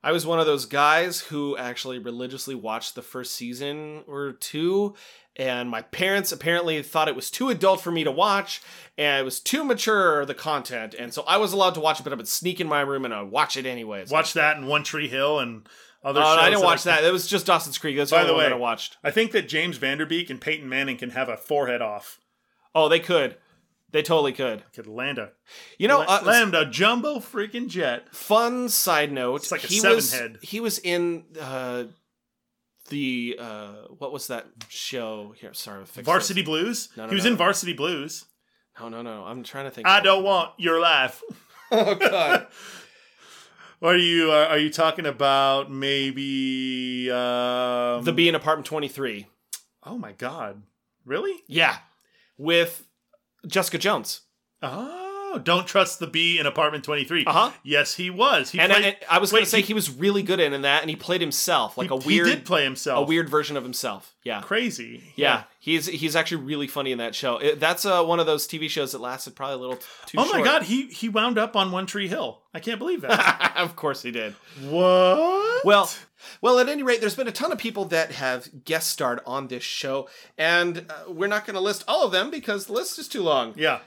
I 0.04 0.12
was 0.12 0.26
one 0.26 0.38
of 0.38 0.46
those 0.46 0.66
guys 0.66 1.20
who 1.20 1.56
actually 1.56 1.98
religiously 1.98 2.54
watched 2.54 2.94
the 2.94 3.02
first 3.02 3.32
season 3.32 4.04
or 4.06 4.32
two, 4.32 4.94
and 5.34 5.68
my 5.68 5.82
parents 5.82 6.30
apparently 6.30 6.80
thought 6.82 7.08
it 7.08 7.16
was 7.16 7.28
too 7.30 7.48
adult 7.48 7.80
for 7.80 7.90
me 7.90 8.04
to 8.04 8.12
watch, 8.12 8.62
and 8.96 9.20
it 9.20 9.24
was 9.24 9.40
too 9.40 9.64
mature 9.64 10.24
the 10.24 10.34
content, 10.34 10.94
and 10.96 11.12
so 11.12 11.24
I 11.26 11.38
was 11.38 11.52
allowed 11.52 11.74
to 11.74 11.80
watch 11.80 11.98
it, 11.98 12.04
but 12.04 12.12
I 12.12 12.16
would 12.16 12.28
sneak 12.28 12.60
in 12.60 12.68
my 12.68 12.82
room 12.82 13.04
and 13.04 13.12
I'd 13.12 13.30
watch 13.32 13.56
it 13.56 13.66
anyways. 13.66 14.10
Watch 14.10 14.34
that 14.34 14.56
in 14.58 14.66
One 14.66 14.84
Tree 14.84 15.08
Hill 15.08 15.40
and 15.40 15.68
other. 16.04 16.20
Oh, 16.20 16.24
shows 16.24 16.38
I 16.38 16.44
didn't 16.50 16.60
that 16.60 16.66
watch 16.66 16.86
I- 16.86 16.90
that. 17.00 17.04
It 17.04 17.12
was 17.12 17.26
just 17.26 17.46
Dawson's 17.46 17.78
Creek. 17.78 17.96
That's 17.96 18.10
the 18.10 18.16
By 18.16 18.20
only 18.20 18.28
the 18.28 18.34
one 18.34 18.44
way- 18.44 18.48
that 18.50 18.54
I 18.54 18.58
watched. 18.58 18.96
I 19.02 19.10
think 19.10 19.32
that 19.32 19.48
James 19.48 19.76
Van 19.78 19.98
Der 19.98 20.06
Beek 20.06 20.30
and 20.30 20.40
Peyton 20.40 20.68
Manning 20.68 20.98
can 20.98 21.10
have 21.10 21.28
a 21.28 21.36
forehead 21.36 21.82
off. 21.82 22.20
Oh, 22.76 22.88
they 22.88 23.00
could. 23.00 23.38
They 23.96 24.02
totally 24.02 24.32
could. 24.34 24.62
Could 24.74 24.86
land 24.86 25.16
a 25.16 25.30
You 25.78 25.88
know, 25.88 26.00
la- 26.00 26.18
uh, 26.18 26.22
land 26.22 26.54
a 26.54 26.66
jumbo 26.66 27.16
freaking 27.16 27.66
jet. 27.66 28.14
fun 28.14 28.68
side 28.68 29.10
note 29.10 29.36
It's 29.36 29.50
like 29.50 29.64
a 29.64 29.68
he 29.68 29.78
seven 29.80 29.96
was 29.96 30.12
head. 30.12 30.38
he 30.42 30.60
was 30.60 30.78
in 30.78 31.24
uh 31.40 31.84
the 32.90 33.36
uh 33.40 33.72
what 33.96 34.12
was 34.12 34.26
that 34.26 34.44
show 34.68 35.34
here 35.40 35.54
sorry 35.54 35.84
Varsity 35.86 36.42
this. 36.42 36.46
Blues. 36.46 36.88
No, 36.94 37.04
no, 37.04 37.08
he 37.08 37.14
was 37.14 37.24
no. 37.24 37.30
in 37.30 37.36
Varsity 37.38 37.72
Blues. 37.72 38.26
no 38.78 38.90
no 38.90 39.00
no 39.00 39.24
i'm 39.24 39.42
trying 39.42 39.64
to 39.64 39.70
think 39.70 39.86
I 39.88 40.00
don't 40.00 40.22
want 40.22 40.50
your 40.58 40.78
life. 40.78 41.22
oh 41.72 41.94
god 41.94 42.46
are 43.82 43.96
you 43.96 44.30
uh, 44.30 44.46
are 44.50 44.58
you 44.58 44.70
talking 44.70 45.06
about 45.06 45.70
maybe 45.72 47.10
um, 47.10 48.04
the 48.04 48.12
bee 48.14 48.28
in 48.28 48.34
apartment 48.34 48.66
23 48.66 49.26
Oh 49.84 49.96
my 49.96 50.12
god. 50.12 50.62
Really? 51.06 51.34
yeah 51.46 51.78
with 52.38 52.85
jessica 53.46 53.78
jones 53.78 54.22
ah. 54.62 55.05
Oh, 55.28 55.38
don't 55.38 55.66
trust 55.66 55.98
the 55.98 56.06
bee 56.06 56.38
in 56.38 56.46
apartment 56.46 56.84
23. 56.84 57.24
Uh-huh. 57.26 57.50
Yes, 57.62 57.94
he 57.94 58.08
was. 58.10 58.50
He 58.50 58.58
and, 58.60 58.72
played, 58.72 58.84
and 58.84 58.96
I 59.10 59.18
was 59.18 59.32
wait, 59.32 59.40
gonna 59.40 59.46
say 59.46 59.60
he- 59.60 59.66
he, 59.68 59.74
was 59.74 59.90
really 59.90 60.22
good 60.22 60.40
in, 60.40 60.52
in 60.52 60.62
that 60.62 60.82
and 60.82 60.88
he 60.90 60.96
played 60.96 61.20
himself 61.20 61.76
like 61.76 61.90
he, 61.90 61.94
a 61.94 61.96
weird 61.96 62.28
he 62.28 62.34
did 62.36 62.44
play 62.44 62.64
himself. 62.64 63.04
a 63.04 63.08
weird 63.08 63.28
version 63.28 63.56
of 63.56 63.62
himself 63.64 64.14
yeah 64.24 64.40
crazy. 64.40 65.02
yeah, 65.16 65.44
he's 65.60 65.86
he's 65.86 66.16
actually 66.16 66.42
really 66.42 66.66
funny 66.66 66.90
in 66.92 66.98
that 66.98 67.14
show. 67.14 67.38
It, 67.38 67.60
that's 67.60 67.84
uh, 67.84 68.02
one 68.04 68.18
of 68.20 68.26
those 68.26 68.46
TV 68.48 68.68
shows 68.70 68.92
that 68.92 69.00
lasted 69.00 69.34
probably 69.36 69.54
a 69.56 69.58
little 69.58 69.76
too 70.06 70.18
Oh 70.18 70.24
short. 70.24 70.38
my 70.38 70.44
god, 70.44 70.62
he 70.64 70.86
he 70.86 71.08
wound 71.08 71.38
up 71.38 71.54
on 71.56 71.70
One 71.70 71.86
Tree 71.86 72.08
Hill. 72.08 72.40
I 72.54 72.60
can't 72.60 72.78
believe 72.78 73.02
that. 73.02 73.52
of 73.56 73.76
course 73.76 74.02
he 74.02 74.10
did. 74.10 74.34
what? 74.80 75.64
Well, 75.64 75.90
well, 76.40 76.58
at 76.58 76.68
any 76.68 76.82
rate, 76.82 77.00
there's 77.00 77.14
been 77.14 77.28
a 77.28 77.32
ton 77.32 77.52
of 77.52 77.58
people 77.58 77.84
that 77.86 78.12
have 78.12 78.64
guest 78.64 78.88
starred 78.90 79.20
on 79.26 79.48
this 79.48 79.62
show, 79.62 80.08
and 80.38 80.86
uh, 80.90 81.10
we're 81.12 81.26
not 81.28 81.46
going 81.46 81.54
to 81.54 81.60
list 81.60 81.84
all 81.86 82.04
of 82.04 82.12
them 82.12 82.30
because 82.30 82.66
the 82.66 82.72
list 82.72 82.98
is 82.98 83.08
too 83.08 83.22
long. 83.22 83.52
yeah. 83.56 83.80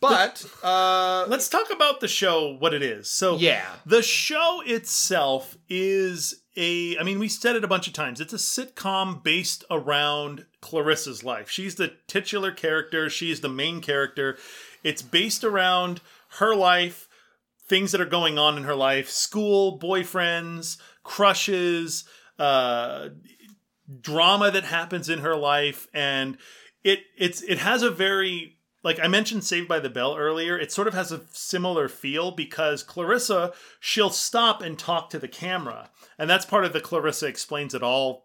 But 0.00 0.44
uh, 0.62 1.26
Let's 1.28 1.48
talk 1.48 1.70
about 1.70 2.00
the 2.00 2.08
show, 2.08 2.56
what 2.58 2.72
it 2.72 2.82
is. 2.82 3.10
So, 3.10 3.36
yeah, 3.36 3.66
the 3.84 4.02
show 4.02 4.62
itself 4.64 5.56
is 5.68 6.42
a, 6.56 6.96
I 6.98 7.02
mean, 7.02 7.18
we 7.18 7.28
said 7.28 7.54
it 7.54 7.64
a 7.64 7.68
bunch 7.68 7.86
of 7.86 7.92
times. 7.92 8.20
It's 8.20 8.32
a 8.32 8.36
sitcom 8.36 9.22
based 9.22 9.64
around 9.70 10.46
Clarissa's 10.62 11.22
life. 11.22 11.50
She's 11.50 11.74
the 11.74 11.92
titular 12.06 12.50
character, 12.50 13.10
she's 13.10 13.40
the 13.40 13.48
main 13.48 13.80
character. 13.80 14.38
It's 14.82 15.02
based 15.02 15.44
around 15.44 16.00
her 16.38 16.54
life 16.54 17.08
things 17.70 17.92
that 17.92 18.00
are 18.00 18.06
going 18.06 18.36
on 18.36 18.56
in 18.56 18.64
her 18.64 18.74
life 18.74 19.08
school 19.08 19.78
boyfriends 19.78 20.76
crushes 21.04 22.04
uh 22.38 23.08
drama 24.00 24.50
that 24.50 24.64
happens 24.64 25.08
in 25.08 25.20
her 25.20 25.36
life 25.36 25.86
and 25.94 26.36
it 26.82 27.00
it's 27.16 27.42
it 27.42 27.58
has 27.58 27.82
a 27.82 27.90
very 27.90 28.58
like 28.82 28.98
I 29.00 29.08
mentioned 29.08 29.44
Saved 29.44 29.68
by 29.68 29.78
the 29.80 29.90
Bell 29.90 30.16
earlier, 30.16 30.58
it 30.58 30.72
sort 30.72 30.88
of 30.88 30.94
has 30.94 31.12
a 31.12 31.22
similar 31.32 31.88
feel 31.88 32.30
because 32.30 32.82
Clarissa, 32.82 33.52
she'll 33.78 34.10
stop 34.10 34.62
and 34.62 34.78
talk 34.78 35.10
to 35.10 35.18
the 35.18 35.28
camera. 35.28 35.90
And 36.18 36.28
that's 36.30 36.46
part 36.46 36.64
of 36.64 36.72
the 36.72 36.80
Clarissa 36.80 37.26
explains 37.26 37.74
it 37.74 37.82
all 37.82 38.24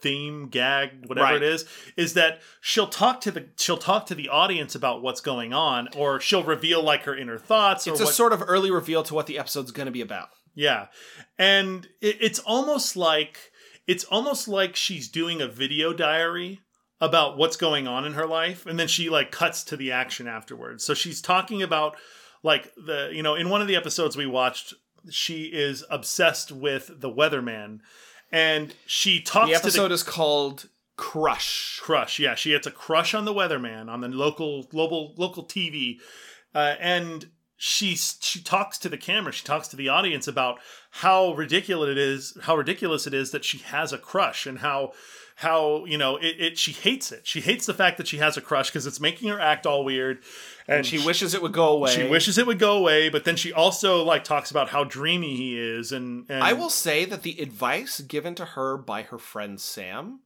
theme, 0.00 0.48
gag, 0.48 1.06
whatever 1.06 1.24
Right. 1.32 1.36
it 1.36 1.42
is, 1.42 1.64
is 1.96 2.12
that 2.12 2.42
she'll 2.60 2.86
talk 2.88 3.22
to 3.22 3.30
the 3.30 3.46
she'll 3.58 3.78
talk 3.78 4.04
to 4.06 4.14
the 4.14 4.28
audience 4.28 4.74
about 4.74 5.00
what's 5.00 5.22
going 5.22 5.54
on, 5.54 5.88
or 5.96 6.20
she'll 6.20 6.42
reveal 6.44 6.82
like 6.82 7.04
her 7.04 7.16
inner 7.16 7.38
thoughts 7.38 7.86
or 7.88 7.92
It's 7.92 8.00
a 8.00 8.04
what, 8.04 8.12
sort 8.14 8.32
of 8.34 8.42
early 8.46 8.70
reveal 8.70 9.02
to 9.04 9.14
what 9.14 9.26
the 9.26 9.38
episode's 9.38 9.70
going 9.72 9.86
to 9.86 9.92
be 9.92 10.02
about. 10.02 10.28
yeah, 10.54 10.88
and 11.38 11.88
it, 12.02 12.18
it's 12.20 12.38
almost 12.40 12.96
like 12.96 13.50
it's 13.86 14.04
almost 14.04 14.46
like 14.46 14.76
she's 14.76 15.08
doing 15.08 15.40
a 15.40 15.48
video 15.48 15.92
diary 15.94 16.60
about 17.00 17.36
what's 17.36 17.56
going 17.56 17.86
on 17.86 18.04
in 18.04 18.14
her 18.14 18.26
life, 18.26 18.66
and 18.66 18.78
then 18.78 18.88
she 18.88 19.10
like 19.10 19.30
cuts 19.30 19.64
to 19.64 19.76
the 19.76 19.92
action 19.92 20.26
afterwards. 20.26 20.84
So 20.84 20.94
she's 20.94 21.20
talking 21.20 21.62
about 21.62 21.96
like 22.42 22.72
the 22.76 23.10
you 23.12 23.22
know 23.22 23.34
in 23.34 23.48
one 23.50 23.60
of 23.60 23.68
the 23.68 23.76
episodes 23.76 24.16
we 24.16 24.26
watched, 24.26 24.74
she 25.10 25.44
is 25.44 25.84
obsessed 25.90 26.52
with 26.52 26.90
the 27.00 27.10
weatherman, 27.10 27.80
and 28.32 28.74
she 28.86 29.20
talks 29.20 29.48
The 29.50 29.54
to 29.56 29.60
the 29.62 29.66
episode 29.68 29.92
is 29.92 30.02
called 30.02 30.68
Crush. 30.96 31.80
crush. 31.82 32.20
Yeah, 32.20 32.36
she 32.36 32.52
has 32.52 32.66
a 32.66 32.70
crush 32.70 33.14
on 33.14 33.24
the 33.24 33.34
weatherman 33.34 33.88
on 33.90 34.00
the 34.00 34.08
local 34.08 34.68
local 34.72 35.12
local 35.16 35.44
TV, 35.44 35.96
uh, 36.54 36.74
and 36.78 37.30
she 37.56 37.96
she 37.96 38.40
talks 38.40 38.78
to 38.78 38.88
the 38.88 38.96
camera. 38.96 39.32
She 39.32 39.44
talks 39.44 39.66
to 39.68 39.76
the 39.76 39.88
audience 39.88 40.28
about 40.28 40.60
how 40.90 41.32
ridiculous 41.34 41.90
it 41.90 41.98
is, 41.98 42.38
how 42.42 42.56
ridiculous 42.56 43.08
it 43.08 43.14
is 43.14 43.32
that 43.32 43.44
she 43.44 43.58
has 43.58 43.92
a 43.92 43.98
crush, 43.98 44.46
and 44.46 44.60
how 44.60 44.92
how 45.36 45.84
you 45.84 45.98
know 45.98 46.16
it. 46.16 46.36
it 46.38 46.58
she 46.58 46.72
hates 46.72 47.10
it. 47.10 47.26
She 47.26 47.40
hates 47.40 47.66
the 47.66 47.74
fact 47.74 47.96
that 47.98 48.06
she 48.06 48.18
has 48.18 48.36
a 48.36 48.40
crush 48.40 48.70
because 48.70 48.86
it's 48.86 49.00
making 49.00 49.28
her 49.28 49.40
act 49.40 49.66
all 49.66 49.84
weird, 49.84 50.22
and 50.68 50.86
She 50.86 51.04
wishes 51.04 51.34
it 51.34 51.42
would 51.42 51.52
go 51.52 51.68
away. 51.68 51.90
She 51.90 52.08
wishes 52.08 52.38
it 52.38 52.46
would 52.46 52.58
go 52.58 52.78
away, 52.78 53.08
but 53.08 53.24
then 53.24 53.36
she 53.36 53.52
also 53.52 54.04
like 54.04 54.24
talks 54.24 54.50
about 54.50 54.68
how 54.68 54.84
dreamy 54.84 55.36
he 55.36 55.58
is, 55.58 55.92
and, 55.92 56.26
and 56.28 56.42
I 56.42 56.52
will 56.52 56.70
say 56.70 57.04
that 57.04 57.22
the 57.22 57.40
advice 57.40 58.00
given 58.00 58.34
to 58.36 58.44
her 58.44 58.76
by 58.76 59.02
her 59.02 59.18
friend 59.18 59.60
Sam 59.60 60.20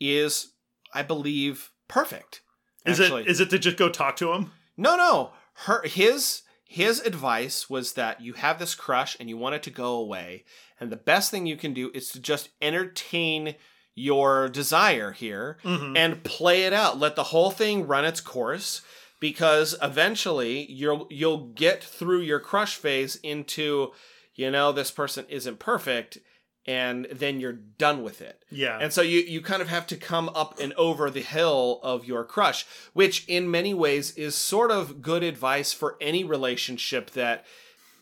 is, 0.00 0.52
I 0.92 1.02
believe, 1.02 1.70
perfect. 1.86 2.42
Is 2.84 3.00
actually. 3.00 3.22
it 3.22 3.28
is 3.28 3.40
it 3.40 3.50
to 3.50 3.58
just 3.58 3.76
go 3.76 3.88
talk 3.88 4.16
to 4.16 4.32
him? 4.32 4.52
No, 4.76 4.96
no. 4.96 5.32
Her 5.64 5.82
his 5.84 6.42
his 6.64 7.00
advice 7.00 7.70
was 7.70 7.94
that 7.94 8.20
you 8.20 8.34
have 8.34 8.58
this 8.58 8.74
crush 8.74 9.16
and 9.18 9.28
you 9.28 9.36
want 9.36 9.54
it 9.54 9.62
to 9.64 9.70
go 9.70 9.94
away, 9.94 10.44
and 10.80 10.90
the 10.90 10.96
best 10.96 11.30
thing 11.30 11.46
you 11.46 11.56
can 11.56 11.72
do 11.72 11.90
is 11.94 12.10
to 12.10 12.20
just 12.20 12.50
entertain 12.60 13.54
your 13.98 14.48
desire 14.48 15.12
here 15.12 15.58
Mhm. 15.64 15.96
and 15.96 16.22
play 16.24 16.62
it 16.64 16.72
out. 16.72 16.98
Let 16.98 17.16
the 17.16 17.24
whole 17.24 17.50
thing 17.50 17.86
run 17.86 18.04
its 18.04 18.20
course 18.20 18.80
because 19.20 19.74
eventually 19.82 20.70
you'll 20.70 21.06
you'll 21.10 21.48
get 21.54 21.82
through 21.82 22.20
your 22.20 22.40
crush 22.40 22.76
phase 22.76 23.16
into 23.16 23.92
you 24.34 24.50
know 24.50 24.70
this 24.72 24.90
person 24.92 25.26
isn't 25.28 25.58
perfect 25.58 26.18
and 26.66 27.06
then 27.10 27.40
you're 27.40 27.54
done 27.54 28.02
with 28.02 28.20
it. 28.20 28.42
Yeah, 28.50 28.78
And 28.78 28.92
so 28.92 29.00
you 29.00 29.20
you 29.20 29.40
kind 29.40 29.62
of 29.62 29.68
have 29.68 29.86
to 29.88 29.96
come 29.96 30.28
up 30.34 30.60
and 30.60 30.72
over 30.74 31.10
the 31.10 31.22
hill 31.22 31.80
of 31.82 32.04
your 32.04 32.24
crush, 32.24 32.66
which 32.92 33.24
in 33.26 33.50
many 33.50 33.72
ways 33.74 34.12
is 34.16 34.34
sort 34.34 34.70
of 34.70 35.00
good 35.02 35.22
advice 35.22 35.72
for 35.72 35.96
any 36.00 36.24
relationship 36.24 37.10
that 37.12 37.44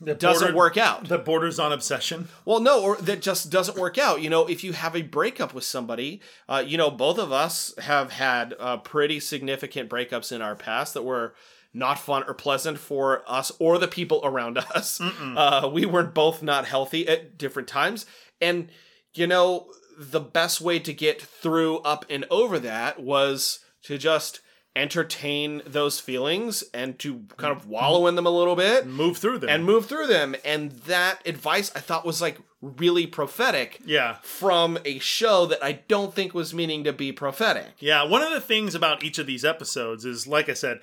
That 0.00 0.18
doesn't 0.18 0.40
bordered- 0.48 0.56
work 0.56 0.76
out. 0.76 1.08
That 1.08 1.24
borders 1.24 1.58
on 1.58 1.72
obsession. 1.72 2.28
Well, 2.44 2.60
no, 2.60 2.82
or 2.82 2.96
that 2.96 3.22
just 3.22 3.50
doesn't 3.50 3.78
work 3.78 3.96
out. 3.98 4.20
You 4.20 4.28
know, 4.30 4.46
if 4.46 4.62
you 4.62 4.72
have 4.72 4.94
a 4.94 5.02
breakup 5.02 5.54
with 5.54 5.64
somebody, 5.64 6.20
uh, 6.48 6.62
you 6.66 6.76
know, 6.76 6.90
both 6.90 7.18
of 7.18 7.32
us 7.32 7.72
have 7.78 8.12
had 8.12 8.54
uh, 8.60 8.76
pretty 8.78 9.20
significant 9.20 9.88
breakups 9.88 10.32
in 10.32 10.42
our 10.42 10.54
past 10.54 10.94
that 10.94 11.02
were 11.02 11.34
not 11.72 11.98
fun 11.98 12.24
or 12.26 12.34
pleasant 12.34 12.78
for 12.78 13.22
us 13.26 13.52
or 13.58 13.78
the 13.78 13.88
people 13.88 14.20
around 14.24 14.58
us. 14.74 15.00
Uh, 15.00 15.68
we 15.72 15.86
weren't 15.86 16.14
both 16.14 16.42
not 16.42 16.66
healthy 16.66 17.06
at 17.08 17.36
different 17.38 17.68
times. 17.68 18.04
And, 18.40 18.68
you 19.14 19.26
know, 19.26 19.68
the 19.98 20.20
best 20.20 20.60
way 20.60 20.78
to 20.78 20.92
get 20.92 21.22
through, 21.22 21.78
up, 21.78 22.04
and 22.10 22.26
over 22.30 22.58
that 22.58 23.00
was 23.00 23.60
to 23.84 23.96
just 23.96 24.40
entertain 24.76 25.62
those 25.66 25.98
feelings 25.98 26.62
and 26.74 26.98
to 26.98 27.24
kind 27.36 27.56
of 27.56 27.66
wallow 27.66 28.06
in 28.06 28.14
them 28.14 28.26
a 28.26 28.30
little 28.30 28.54
bit 28.54 28.86
Move 28.86 29.16
through 29.16 29.38
them. 29.38 29.48
and 29.48 29.64
move 29.64 29.86
through 29.86 30.06
them. 30.06 30.36
And 30.44 30.72
that 30.72 31.26
advice 31.26 31.72
I 31.74 31.80
thought 31.80 32.04
was 32.04 32.20
like 32.20 32.38
really 32.60 33.06
prophetic 33.06 33.80
yeah. 33.84 34.16
from 34.22 34.78
a 34.84 34.98
show 34.98 35.46
that 35.46 35.64
I 35.64 35.72
don't 35.88 36.14
think 36.14 36.34
was 36.34 36.54
meaning 36.54 36.84
to 36.84 36.92
be 36.92 37.10
prophetic. 37.12 37.72
Yeah, 37.78 38.04
one 38.04 38.22
of 38.22 38.30
the 38.30 38.40
things 38.40 38.74
about 38.74 39.02
each 39.02 39.18
of 39.18 39.26
these 39.26 39.44
episodes 39.44 40.04
is, 40.04 40.26
like 40.26 40.48
I 40.48 40.54
said, 40.54 40.80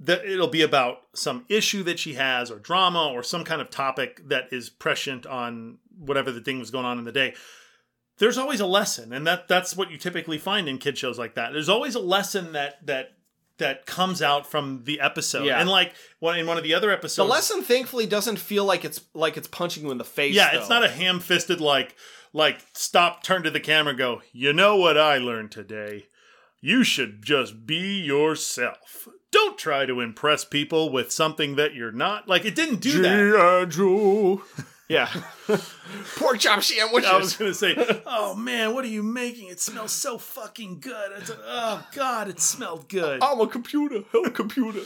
that 0.00 0.24
it'll 0.24 0.48
be 0.48 0.62
about 0.62 0.98
some 1.14 1.44
issue 1.48 1.82
that 1.84 1.98
she 2.00 2.14
has, 2.14 2.50
or 2.50 2.58
drama, 2.58 3.06
or 3.12 3.22
some 3.22 3.44
kind 3.44 3.60
of 3.60 3.70
topic 3.70 4.28
that 4.28 4.48
is 4.52 4.68
prescient 4.68 5.24
on 5.24 5.78
whatever 5.96 6.32
the 6.32 6.40
thing 6.40 6.58
was 6.58 6.70
going 6.72 6.84
on 6.84 6.98
in 6.98 7.04
the 7.04 7.12
day. 7.12 7.34
There's 8.18 8.38
always 8.38 8.60
a 8.60 8.66
lesson, 8.66 9.12
and 9.12 9.26
that 9.26 9.48
that's 9.48 9.76
what 9.76 9.90
you 9.90 9.98
typically 9.98 10.38
find 10.38 10.68
in 10.68 10.78
kid 10.78 10.96
shows 10.96 11.18
like 11.18 11.34
that. 11.34 11.52
There's 11.52 11.68
always 11.68 11.94
a 11.94 12.00
lesson 12.00 12.52
that 12.52 12.84
that 12.86 13.12
that 13.58 13.86
comes 13.86 14.20
out 14.22 14.46
from 14.50 14.82
the 14.84 15.00
episode, 15.00 15.44
Yeah. 15.46 15.60
and 15.60 15.68
like 15.70 15.94
one 16.20 16.38
in 16.38 16.46
one 16.46 16.56
of 16.56 16.64
the 16.64 16.74
other 16.74 16.90
episodes 16.90 17.16
The 17.28 17.32
lesson 17.32 17.62
thankfully 17.62 18.06
doesn't 18.06 18.38
feel 18.38 18.64
like 18.64 18.84
it's 18.84 19.00
like 19.14 19.36
it's 19.36 19.48
punching 19.48 19.84
you 19.84 19.90
in 19.90 19.98
the 19.98 20.04
face. 20.04 20.34
Yeah, 20.34 20.52
though. 20.52 20.60
it's 20.60 20.68
not 20.68 20.84
a 20.84 20.88
ham-fisted 20.88 21.60
like 21.60 21.94
like 22.32 22.58
stop, 22.72 23.22
turn 23.22 23.42
to 23.44 23.50
the 23.50 23.60
camera, 23.60 23.94
go. 23.94 24.22
You 24.32 24.52
know 24.52 24.76
what 24.76 24.98
I 24.98 25.18
learned 25.18 25.52
today? 25.52 26.06
You 26.60 26.82
should 26.82 27.22
just 27.22 27.66
be 27.66 28.00
yourself. 28.00 29.06
Don't 29.30 29.58
try 29.58 29.86
to 29.86 30.00
impress 30.00 30.44
people 30.44 30.90
with 30.90 31.12
something 31.12 31.56
that 31.56 31.74
you're 31.74 31.92
not. 31.92 32.28
Like 32.28 32.44
it 32.44 32.54
didn't 32.54 32.80
do 32.80 33.02
that. 33.02 33.68
Joe. 33.70 34.42
Yeah. 34.88 35.08
Pork 36.16 36.38
chop 36.38 36.62
sandwiches. 36.62 37.08
I 37.10 37.16
was 37.16 37.36
gonna 37.36 37.54
say, 37.54 37.74
oh 38.06 38.34
man, 38.34 38.74
what 38.74 38.84
are 38.84 38.88
you 38.88 39.02
making? 39.02 39.48
It 39.48 39.60
smells 39.60 39.92
so 39.92 40.18
fucking 40.18 40.80
good. 40.80 41.12
It's, 41.18 41.30
oh 41.46 41.86
god, 41.94 42.28
it 42.28 42.40
smelled 42.40 42.88
good. 42.88 43.22
I'm 43.22 43.40
a 43.40 43.46
computer. 43.46 44.02
I'm 44.14 44.26
a 44.26 44.30
computer. 44.30 44.80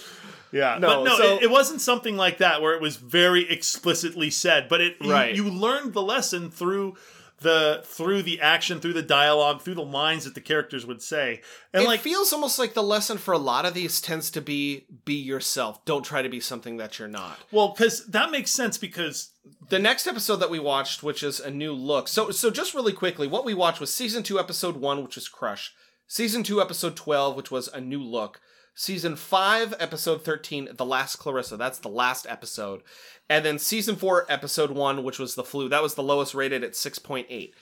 Yeah, 0.52 0.78
No, 0.80 0.88
but 0.88 1.04
no, 1.04 1.16
so- 1.16 1.36
it, 1.36 1.42
it 1.44 1.50
wasn't 1.50 1.80
something 1.80 2.16
like 2.16 2.38
that 2.38 2.62
where 2.62 2.74
it 2.74 2.80
was 2.80 2.96
very 2.96 3.50
explicitly 3.50 4.30
said. 4.30 4.68
But 4.68 4.80
it, 4.80 4.96
you- 5.00 5.12
Right. 5.12 5.34
you, 5.34 5.44
learned 5.50 5.92
the 5.92 6.02
lesson 6.02 6.50
through 6.50 6.96
the 7.40 7.82
through 7.84 8.22
the 8.22 8.40
action, 8.40 8.80
through 8.80 8.94
the 8.94 9.02
dialogue, 9.02 9.62
through 9.62 9.74
the 9.76 9.84
lines 9.84 10.24
that 10.24 10.34
the 10.34 10.40
characters 10.40 10.84
would 10.84 11.00
say, 11.00 11.40
and 11.72 11.84
it 11.84 11.86
like 11.86 12.00
feels 12.00 12.32
almost 12.32 12.58
like 12.58 12.74
the 12.74 12.82
lesson 12.82 13.16
for 13.16 13.32
a 13.32 13.38
lot 13.38 13.64
of 13.64 13.74
these 13.74 14.00
tends 14.00 14.28
to 14.32 14.40
be 14.40 14.86
be 15.04 15.14
yourself. 15.14 15.84
Don't 15.84 16.04
try 16.04 16.20
to 16.22 16.28
be 16.28 16.40
something 16.40 16.78
that 16.78 16.98
you're 16.98 17.06
not. 17.06 17.38
well, 17.52 17.68
because 17.68 18.04
that 18.06 18.32
makes 18.32 18.50
sense 18.50 18.76
because 18.76 19.30
the 19.68 19.78
next 19.78 20.06
episode 20.06 20.36
that 20.36 20.50
we 20.50 20.58
watched, 20.58 21.02
which 21.02 21.22
is 21.22 21.40
a 21.40 21.50
new 21.50 21.72
look. 21.72 22.08
So, 22.08 22.30
so 22.30 22.50
just 22.50 22.74
really 22.74 22.92
quickly, 22.92 23.26
what 23.26 23.44
we 23.44 23.54
watched 23.54 23.80
was 23.80 23.92
season 23.92 24.22
two, 24.22 24.38
episode 24.38 24.76
one, 24.76 25.02
which 25.02 25.16
was 25.16 25.28
Crush. 25.28 25.72
Season 26.06 26.42
two, 26.42 26.60
episode 26.60 26.96
twelve, 26.96 27.36
which 27.36 27.50
was 27.50 27.68
a 27.68 27.80
new 27.80 28.02
look. 28.02 28.40
Season 28.74 29.16
five, 29.16 29.74
episode 29.78 30.24
thirteen, 30.24 30.68
the 30.72 30.84
last 30.84 31.16
Clarissa. 31.16 31.56
That's 31.56 31.78
the 31.78 31.88
last 31.88 32.26
episode. 32.28 32.82
And 33.28 33.44
then 33.44 33.58
season 33.58 33.96
four, 33.96 34.24
episode 34.28 34.70
one, 34.70 35.02
which 35.04 35.18
was 35.18 35.34
the 35.34 35.44
flu. 35.44 35.68
That 35.68 35.82
was 35.82 35.94
the 35.94 36.02
lowest 36.02 36.34
rated 36.34 36.64
at 36.64 36.76
six 36.76 36.98
point 36.98 37.26
eight. 37.28 37.54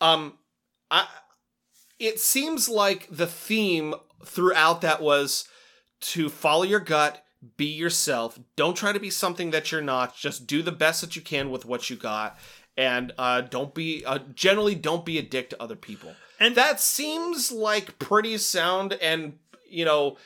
Um, 0.00 0.38
I. 0.90 1.06
It 1.98 2.20
seems 2.20 2.68
like 2.68 3.08
the 3.10 3.26
theme 3.26 3.94
throughout 4.24 4.82
that 4.82 5.02
was 5.02 5.48
to 6.00 6.28
follow 6.28 6.62
your 6.62 6.78
gut, 6.78 7.24
be 7.56 7.66
yourself. 7.66 8.38
Don't 8.56 8.76
try 8.76 8.92
to 8.92 9.00
be 9.00 9.10
something 9.10 9.50
that 9.50 9.70
you're 9.70 9.80
not. 9.82 10.16
Just 10.16 10.46
do 10.46 10.62
the 10.62 10.72
best 10.72 11.00
that 11.00 11.14
you 11.16 11.22
can 11.22 11.50
with 11.50 11.64
what 11.64 11.88
you 11.90 11.96
got, 11.96 12.38
and 12.76 13.12
uh, 13.18 13.42
don't 13.42 13.74
be 13.74 14.04
uh, 14.04 14.18
generally 14.34 14.74
don't 14.74 15.04
be 15.04 15.18
a 15.18 15.22
dick 15.22 15.50
to 15.50 15.62
other 15.62 15.76
people. 15.76 16.14
And- 16.40 16.54
that 16.56 16.80
seems 16.80 17.50
like 17.52 17.98
pretty 17.98 18.38
sound, 18.38 18.92
and 18.94 19.38
you 19.68 19.84
know, 19.84 20.16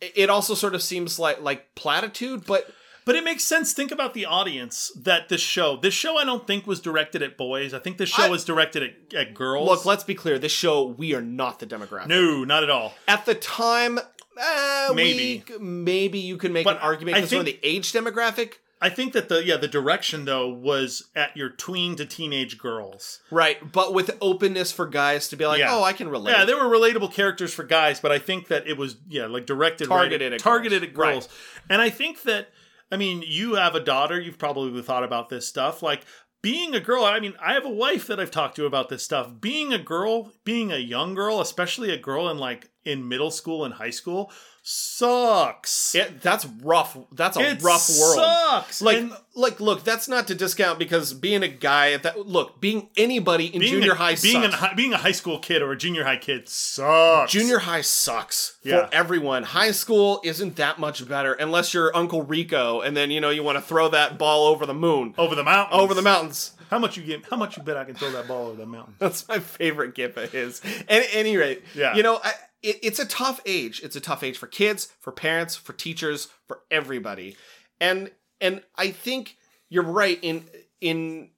it- 0.00 0.30
also 0.30 0.54
sort 0.54 0.74
of 0.74 0.82
seems 0.82 1.18
like 1.18 1.40
like 1.40 1.74
platitude, 1.74 2.44
but 2.46 2.70
but 3.04 3.14
it 3.14 3.22
makes 3.22 3.44
sense. 3.44 3.72
Think 3.72 3.92
about 3.92 4.14
the 4.14 4.26
audience 4.26 4.90
that 4.96 5.28
this 5.28 5.40
show. 5.40 5.76
This 5.76 5.94
show, 5.94 6.16
I 6.18 6.24
don't 6.24 6.44
think 6.44 6.66
was 6.66 6.80
directed 6.80 7.22
at 7.22 7.36
boys. 7.36 7.72
I 7.72 7.78
think 7.78 7.98
this 7.98 8.08
show 8.08 8.24
I- 8.24 8.28
was 8.28 8.44
directed 8.44 8.82
at, 8.82 9.14
at 9.14 9.34
girls. 9.34 9.68
look, 9.68 9.84
let's 9.84 10.02
be 10.02 10.14
clear. 10.16 10.40
This 10.40 10.50
show, 10.52 10.84
we 10.84 11.14
are 11.14 11.22
not 11.22 11.60
the 11.60 11.66
demographic. 11.66 12.08
no, 12.08 12.42
not 12.42 12.64
at 12.64 12.70
all. 12.70 12.94
At 13.06 13.24
the 13.26 13.34
time, 13.36 14.00
eh, 14.38 14.88
Maybe. 14.94 15.44
we- 15.48 15.58
maybe 15.58 16.18
you 16.18 16.36
can 16.36 16.52
make 16.52 16.64
But 16.64 16.76
an 16.76 16.82
argument 16.82 17.16
because 17.16 17.32
of 17.32 17.44
the 17.44 17.58
age 17.62 17.92
demographic. 17.92 18.54
I 18.80 18.90
think 18.90 19.14
that 19.14 19.30
the 19.30 19.42
yeah 19.42 19.56
the 19.56 19.68
direction 19.68 20.26
though 20.26 20.48
was 20.50 21.04
at 21.16 21.34
your 21.34 21.48
tween 21.48 21.96
to 21.96 22.04
teenage 22.04 22.58
girls. 22.58 23.20
Right, 23.30 23.72
but 23.72 23.94
with 23.94 24.16
openness 24.20 24.70
for 24.70 24.86
guys 24.86 25.28
to 25.28 25.36
be 25.36 25.46
like, 25.46 25.60
Yeah. 25.60 25.74
oh, 25.74 25.82
I 25.82 25.94
can 25.94 26.08
relate. 26.08 26.32
Yeah, 26.32 26.44
there 26.44 26.56
were 26.56 26.68
relatable 26.78 27.10
characters 27.12 27.54
for 27.54 27.62
guys, 27.64 28.00
but 28.00 28.12
I 28.12 28.18
think 28.18 28.48
that 28.48 28.66
it 28.66 28.76
was 28.76 28.96
yeah 29.08 29.26
like 29.26 29.46
directed 29.46 29.88
Targeted 29.88 30.20
right, 30.30 30.32
at 30.34 30.40
targeted 30.40 30.92
girls. 30.92 31.24
at 31.24 31.30
girls, 31.30 31.38
and 31.70 31.80
I 31.80 31.88
think 31.88 32.22
that 32.24 32.48
I 32.92 32.96
mean, 32.96 33.24
you 33.26 33.54
have 33.54 33.74
a 33.74 33.80
daughter, 33.80 34.20
you've 34.20 34.38
probably 34.38 34.80
thought 34.80 35.02
about 35.02 35.28
this 35.28 35.44
stuff. 35.44 35.82
Like, 35.82 36.02
being 36.46 36.76
a 36.76 36.80
girl, 36.80 37.02
I 37.02 37.18
mean, 37.18 37.34
I 37.40 37.54
have 37.54 37.64
a 37.64 37.68
wife 37.68 38.06
that 38.06 38.20
I've 38.20 38.30
talked 38.30 38.54
to 38.54 38.66
about 38.66 38.88
this 38.88 39.02
stuff. 39.02 39.40
Being 39.40 39.72
a 39.72 39.80
girl, 39.80 40.32
being 40.44 40.70
a 40.70 40.78
young 40.78 41.12
girl, 41.12 41.40
especially 41.40 41.90
a 41.90 41.98
girl 41.98 42.28
in 42.28 42.38
like 42.38 42.70
in 42.84 43.08
middle 43.08 43.32
school 43.32 43.64
and 43.64 43.74
high 43.74 43.90
school, 43.90 44.30
sucks. 44.66 45.94
It, 45.94 46.20
that's 46.20 46.46
rough. 46.62 46.96
That's 47.12 47.36
a 47.36 47.40
It 47.40 47.62
rough 47.62 47.88
world. 47.88 48.16
sucks. 48.16 48.82
Like, 48.82 48.98
And 48.98 49.12
like, 49.34 49.60
look, 49.60 49.84
that's 49.84 50.08
not 50.08 50.26
to 50.28 50.34
discount 50.34 50.78
because 50.78 51.12
being 51.12 51.42
a 51.42 51.48
guy 51.48 51.92
at 51.92 52.02
that, 52.02 52.26
look, 52.26 52.60
being 52.60 52.88
anybody 52.96 53.46
in 53.46 53.60
being 53.60 53.72
junior 53.74 53.92
a, 53.92 53.96
high 53.96 54.16
being, 54.20 54.42
sucks. 54.50 54.72
a, 54.72 54.74
being 54.74 54.92
a 54.92 54.96
high 54.98 55.12
school 55.12 55.38
kid 55.38 55.62
or 55.62 55.72
a 55.72 55.76
junior 55.76 56.04
high 56.04 56.16
kid 56.16 56.48
sucks. 56.48 57.32
Junior 57.32 57.58
high 57.60 57.80
sucks 57.82 58.56
Yeah. 58.62 58.86
for 58.86 58.94
everyone. 58.94 59.42
High 59.44 59.70
school 59.72 60.20
isn't 60.24 60.56
that 60.56 60.78
much 60.78 61.06
better 61.08 61.32
unless 61.34 61.72
you're 61.74 61.94
Uncle 61.96 62.22
Rico 62.22 62.80
and 62.80 62.96
then 62.96 63.10
you 63.10 63.20
know 63.20 63.30
you 63.30 63.42
want 63.42 63.56
to 63.56 63.62
throw 63.62 63.88
that 63.90 64.18
ball 64.18 64.46
over 64.48 64.66
the 64.66 64.74
moon, 64.74 65.14
over 65.18 65.34
the 65.34 65.44
mountains. 65.44 65.80
over 65.80 65.94
the 65.94 66.02
mountains. 66.02 66.52
How 66.70 66.80
much 66.80 66.96
you 66.96 67.04
get? 67.04 67.24
How 67.30 67.36
much 67.36 67.56
you 67.56 67.62
bet 67.62 67.76
I 67.76 67.84
can 67.84 67.94
throw 67.94 68.10
that 68.10 68.26
ball 68.26 68.48
over 68.48 68.56
the 68.56 68.66
mountain? 68.66 68.94
That's 68.98 69.28
my 69.28 69.38
favorite 69.38 69.94
gif 69.94 70.16
of 70.16 70.32
his. 70.32 70.60
And 70.88 71.04
at 71.04 71.06
any 71.12 71.36
rate, 71.36 71.62
Yeah. 71.76 71.94
you 71.94 72.02
know, 72.02 72.18
I, 72.22 72.32
it, 72.66 72.78
it's 72.82 72.98
a 72.98 73.06
tough 73.06 73.40
age. 73.46 73.80
It's 73.84 73.96
a 73.96 74.00
tough 74.00 74.22
age 74.22 74.36
for 74.38 74.46
kids, 74.48 74.92
for 75.00 75.12
parents, 75.12 75.56
for 75.56 75.72
teachers, 75.72 76.28
for 76.48 76.60
everybody. 76.70 77.36
And 77.80 78.10
and 78.40 78.62
I 78.76 78.90
think 78.90 79.36
you're 79.68 79.82
right 80.02 80.18
in 80.22 80.44
in 80.80 81.30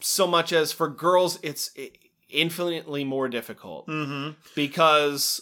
so 0.00 0.26
much 0.26 0.52
as 0.52 0.72
for 0.72 0.88
girls, 0.88 1.38
it's 1.42 1.70
infinitely 2.28 3.04
more 3.04 3.28
difficult 3.28 3.86
Mm-hmm. 3.86 4.32
because 4.54 5.40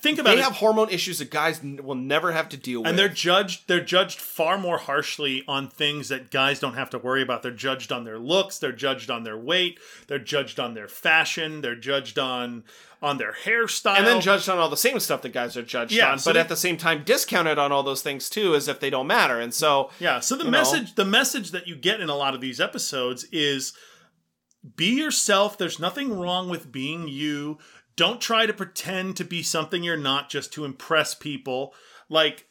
Think 0.00 0.18
about 0.18 0.34
they 0.34 0.40
it. 0.40 0.44
have 0.44 0.56
hormone 0.56 0.90
issues 0.90 1.18
that 1.18 1.30
guys 1.30 1.60
n- 1.60 1.80
will 1.82 1.94
never 1.94 2.32
have 2.32 2.48
to 2.50 2.56
deal 2.56 2.80
with. 2.80 2.88
and 2.88 2.98
they're 2.98 3.08
judged 3.08 3.66
they're 3.68 3.84
judged 3.84 4.20
far 4.20 4.58
more 4.58 4.78
harshly 4.78 5.42
on 5.48 5.68
things 5.68 6.08
that 6.08 6.30
guys 6.30 6.58
don't 6.60 6.74
have 6.74 6.90
to 6.90 6.98
worry 6.98 7.22
about 7.22 7.42
they're 7.42 7.50
judged 7.50 7.90
on 7.92 8.04
their 8.04 8.18
looks 8.18 8.58
they're 8.58 8.72
judged 8.72 9.10
on 9.10 9.24
their 9.24 9.36
weight 9.38 9.78
they're 10.06 10.18
judged 10.18 10.58
on 10.60 10.74
their 10.74 10.88
fashion 10.88 11.60
they're 11.60 11.74
judged 11.76 12.18
on 12.18 12.62
on 13.02 13.16
their 13.16 13.32
hairstyle 13.44 13.96
and 13.96 14.06
then 14.06 14.20
judged 14.20 14.48
on 14.48 14.58
all 14.58 14.68
the 14.68 14.76
same 14.76 15.00
stuff 15.00 15.22
that 15.22 15.32
guys 15.32 15.56
are 15.56 15.62
judged 15.62 15.92
Yeah, 15.92 16.12
on, 16.12 16.18
so 16.18 16.30
but 16.30 16.34
they- 16.34 16.40
at 16.40 16.48
the 16.50 16.56
same 16.56 16.76
time 16.76 17.02
discounted 17.04 17.58
on 17.58 17.72
all 17.72 17.82
those 17.82 18.02
things 18.02 18.28
too, 18.28 18.54
as 18.54 18.68
if 18.68 18.78
they 18.78 18.90
don't 18.90 19.06
matter. 19.06 19.40
And 19.40 19.54
so, 19.54 19.90
yeah 19.98 20.20
so 20.20 20.36
the 20.36 20.44
know. 20.44 20.50
message 20.50 20.94
the 20.96 21.04
message 21.06 21.50
that 21.52 21.66
you 21.66 21.76
get 21.76 22.00
in 22.00 22.10
a 22.10 22.14
lot 22.16 22.34
of 22.34 22.42
these 22.42 22.60
episodes 22.60 23.24
is 23.32 23.72
be 24.76 24.90
yourself 24.98 25.56
there's 25.56 25.78
nothing 25.78 26.12
wrong 26.18 26.50
with 26.50 26.70
being 26.70 27.08
you 27.08 27.56
don't 27.96 28.20
try 28.20 28.46
to 28.46 28.52
pretend 28.52 29.16
to 29.16 29.24
be 29.24 29.42
something 29.42 29.82
you're 29.82 29.96
not 29.96 30.30
just 30.30 30.52
to 30.54 30.64
impress 30.64 31.14
people. 31.14 31.74
Like 32.08 32.46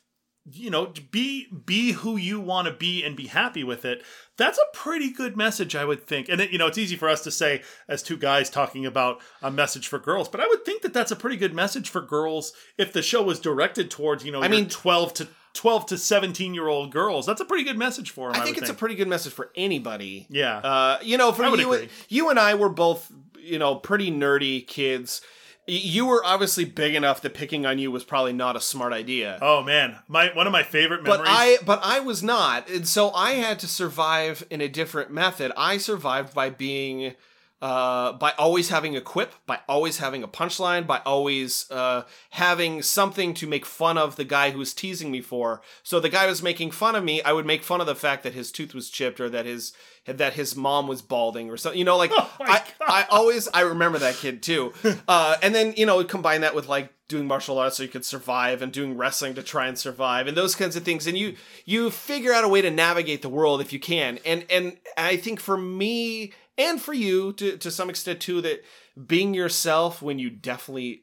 you 0.52 0.70
know 0.70 0.92
be 1.12 1.48
be 1.66 1.92
who 1.92 2.18
you 2.18 2.40
want 2.40 2.68
to 2.68 2.74
be 2.74 3.04
and 3.04 3.16
be 3.16 3.28
happy 3.28 3.64
with 3.64 3.86
it. 3.86 4.04
That's 4.38 4.58
a 4.58 4.76
pretty 4.78 5.12
good 5.12 5.36
message 5.38 5.76
i 5.76 5.86
would 5.86 6.08
think. 6.08 6.28
And 6.30 6.42
it, 6.42 6.50
you 6.52 6.58
know 6.58 6.66
it's 6.68 6.78
easy 6.78 6.96
for 6.96 7.08
us 7.10 7.22
to 7.24 7.32
say 7.32 7.62
as 7.88 8.02
two 8.02 8.18
guys 8.18 8.50
talking 8.50 8.86
about 8.86 9.20
a 9.44 9.52
message 9.52 9.88
for 9.88 10.00
girls 10.00 10.28
but 10.30 10.40
i 10.40 10.48
would 10.48 10.66
think 10.66 10.82
that 10.82 10.94
that's 10.94 11.12
a 11.12 11.16
pretty 11.16 11.36
good 11.36 11.54
message 11.54 11.90
for 11.90 12.02
girls 12.02 12.54
if 12.78 12.94
the 12.94 13.02
show 13.02 13.22
was 13.22 13.40
directed 13.40 13.92
towards 13.92 14.24
you 14.26 14.32
know 14.32 14.42
I 14.42 14.48
mean- 14.48 14.70
12 14.70 15.14
to 15.16 15.28
12 15.54 15.88
to 15.88 15.98
17 15.98 16.54
year 16.54 16.68
old 16.68 16.92
girls. 16.92 17.26
That's 17.26 17.42
a 17.42 17.46
pretty 17.46 17.64
good 17.64 17.78
message 17.78 18.12
for 18.12 18.32
them 18.32 18.42
I 18.42 18.46
think 18.46 18.58
it's 18.58 18.70
a 18.70 18.74
pretty 18.74 18.96
good 18.96 19.08
message 19.08 19.34
for 19.34 19.52
anybody. 19.56 20.28
yeah. 20.30 20.58
Uh, 20.58 21.00
you 21.02 21.18
know, 21.18 21.32
for 21.32 21.44
I 21.44 21.50
you, 21.56 21.74
agree. 21.74 21.90
you 22.08 22.30
and 22.30 22.40
I 22.40 22.54
were 22.54 22.70
both, 22.70 23.12
you 23.42 23.60
know, 23.60 23.76
pretty 23.76 24.12
nerdy 24.12 24.66
kids. 24.66 25.22
You 25.68 26.08
were 26.08 26.26
obviously 26.26 26.66
big 26.66 26.96
enough 26.96 27.22
that 27.22 27.36
picking 27.36 27.66
on 27.66 27.78
you 27.78 27.92
was 27.92 28.04
probably 28.04 28.34
not 28.34 28.56
a 28.56 28.60
smart 28.60 28.92
idea. 28.92 29.38
oh 29.40 29.62
man 29.62 29.98
my 30.08 30.32
one 30.34 30.48
of 30.48 30.52
my 30.52 30.64
favorite 30.64 31.04
memories 31.04 31.20
but 31.20 31.28
I, 31.30 31.58
but 31.64 31.80
I 31.84 32.00
was 32.00 32.24
not, 32.24 32.68
and 32.70 32.88
so 32.88 33.12
I 33.12 33.34
had 33.34 33.60
to 33.60 33.68
survive 33.68 34.44
in 34.50 34.62
a 34.62 34.68
different 34.68 35.12
method. 35.12 35.52
I 35.56 35.78
survived 35.78 36.34
by 36.34 36.50
being, 36.50 37.14
uh, 37.62 38.14
by 38.14 38.34
always 38.38 38.70
having 38.70 38.96
a 38.96 39.02
quip, 39.02 39.34
by 39.46 39.60
always 39.68 39.98
having 39.98 40.24
a 40.24 40.28
punchline, 40.28 40.88
by 40.88 41.02
always 41.06 41.70
uh, 41.70 42.04
having 42.32 42.82
something 42.82 43.34
to 43.34 43.48
make 43.48 43.66
fun 43.66 43.98
of 43.98 44.16
the 44.16 44.24
guy 44.24 44.52
who 44.52 44.60
was 44.60 44.74
teasing 44.74 45.12
me 45.12 45.20
for. 45.20 45.62
So 45.84 46.00
the 46.00 46.10
guy 46.10 46.26
was 46.26 46.42
making 46.42 46.72
fun 46.72 46.96
of 46.96 47.04
me. 47.04 47.22
I 47.22 47.34
would 47.34 47.46
make 47.46 47.64
fun 47.64 47.82
of 47.82 47.88
the 47.88 47.96
fact 47.96 48.24
that 48.24 48.34
his 48.34 48.52
tooth 48.52 48.74
was 48.74 48.90
chipped 48.90 49.20
or 49.20 49.30
that 49.30 49.46
his 49.46 49.74
that 50.06 50.34
his 50.34 50.56
mom 50.56 50.88
was 50.88 51.02
balding 51.02 51.50
or 51.50 51.58
something. 51.58 51.78
You 51.78 51.86
know, 51.86 51.98
like 51.98 52.12
Oh 52.16 52.32
I, 52.40 52.64
I 52.82 53.06
always 53.10 53.48
I 53.54 53.62
remember 53.62 54.00
that 54.00 54.16
kid 54.16 54.42
too. 54.42 54.74
Uh, 55.08 55.38
and 55.42 55.56
then 55.56 55.74
you 55.76 55.86
know 55.86 56.04
combine 56.04 56.42
that 56.42 56.54
with 56.54 56.68
like 56.68 56.94
doing 57.08 57.26
martial 57.26 57.58
arts 57.58 57.78
so 57.78 57.84
you 57.84 57.90
could 57.90 58.06
survive 58.06 58.62
and 58.62 58.72
doing 58.72 58.96
wrestling 58.96 59.34
to 59.34 59.42
try 59.42 59.68
and 59.68 59.78
survive 59.78 60.28
and 60.28 60.38
those 60.38 60.56
kinds 60.56 60.76
of 60.76 60.84
things. 60.84 61.08
And 61.08 61.18
you 61.18 61.36
you 61.66 61.90
figure 61.90 62.32
out 62.32 62.44
a 62.44 62.48
way 62.48 62.62
to 62.62 62.70
navigate 62.70 63.22
the 63.22 63.30
world 63.30 63.60
if 63.60 63.74
you 63.74 63.80
can. 63.80 64.20
And 64.26 64.46
and 64.50 64.78
I 64.98 65.18
think 65.18 65.40
for 65.40 65.58
me 65.58 66.34
and 66.60 66.80
for 66.82 66.94
you 66.94 67.34
to 67.34 67.58
to 67.58 67.72
some 67.72 67.90
extent 67.90 68.20
too 68.20 68.42
that 68.42 68.64
being 69.08 69.34
yourself 69.34 70.02
when 70.02 70.20
you 70.20 70.30
definitely 70.30 71.02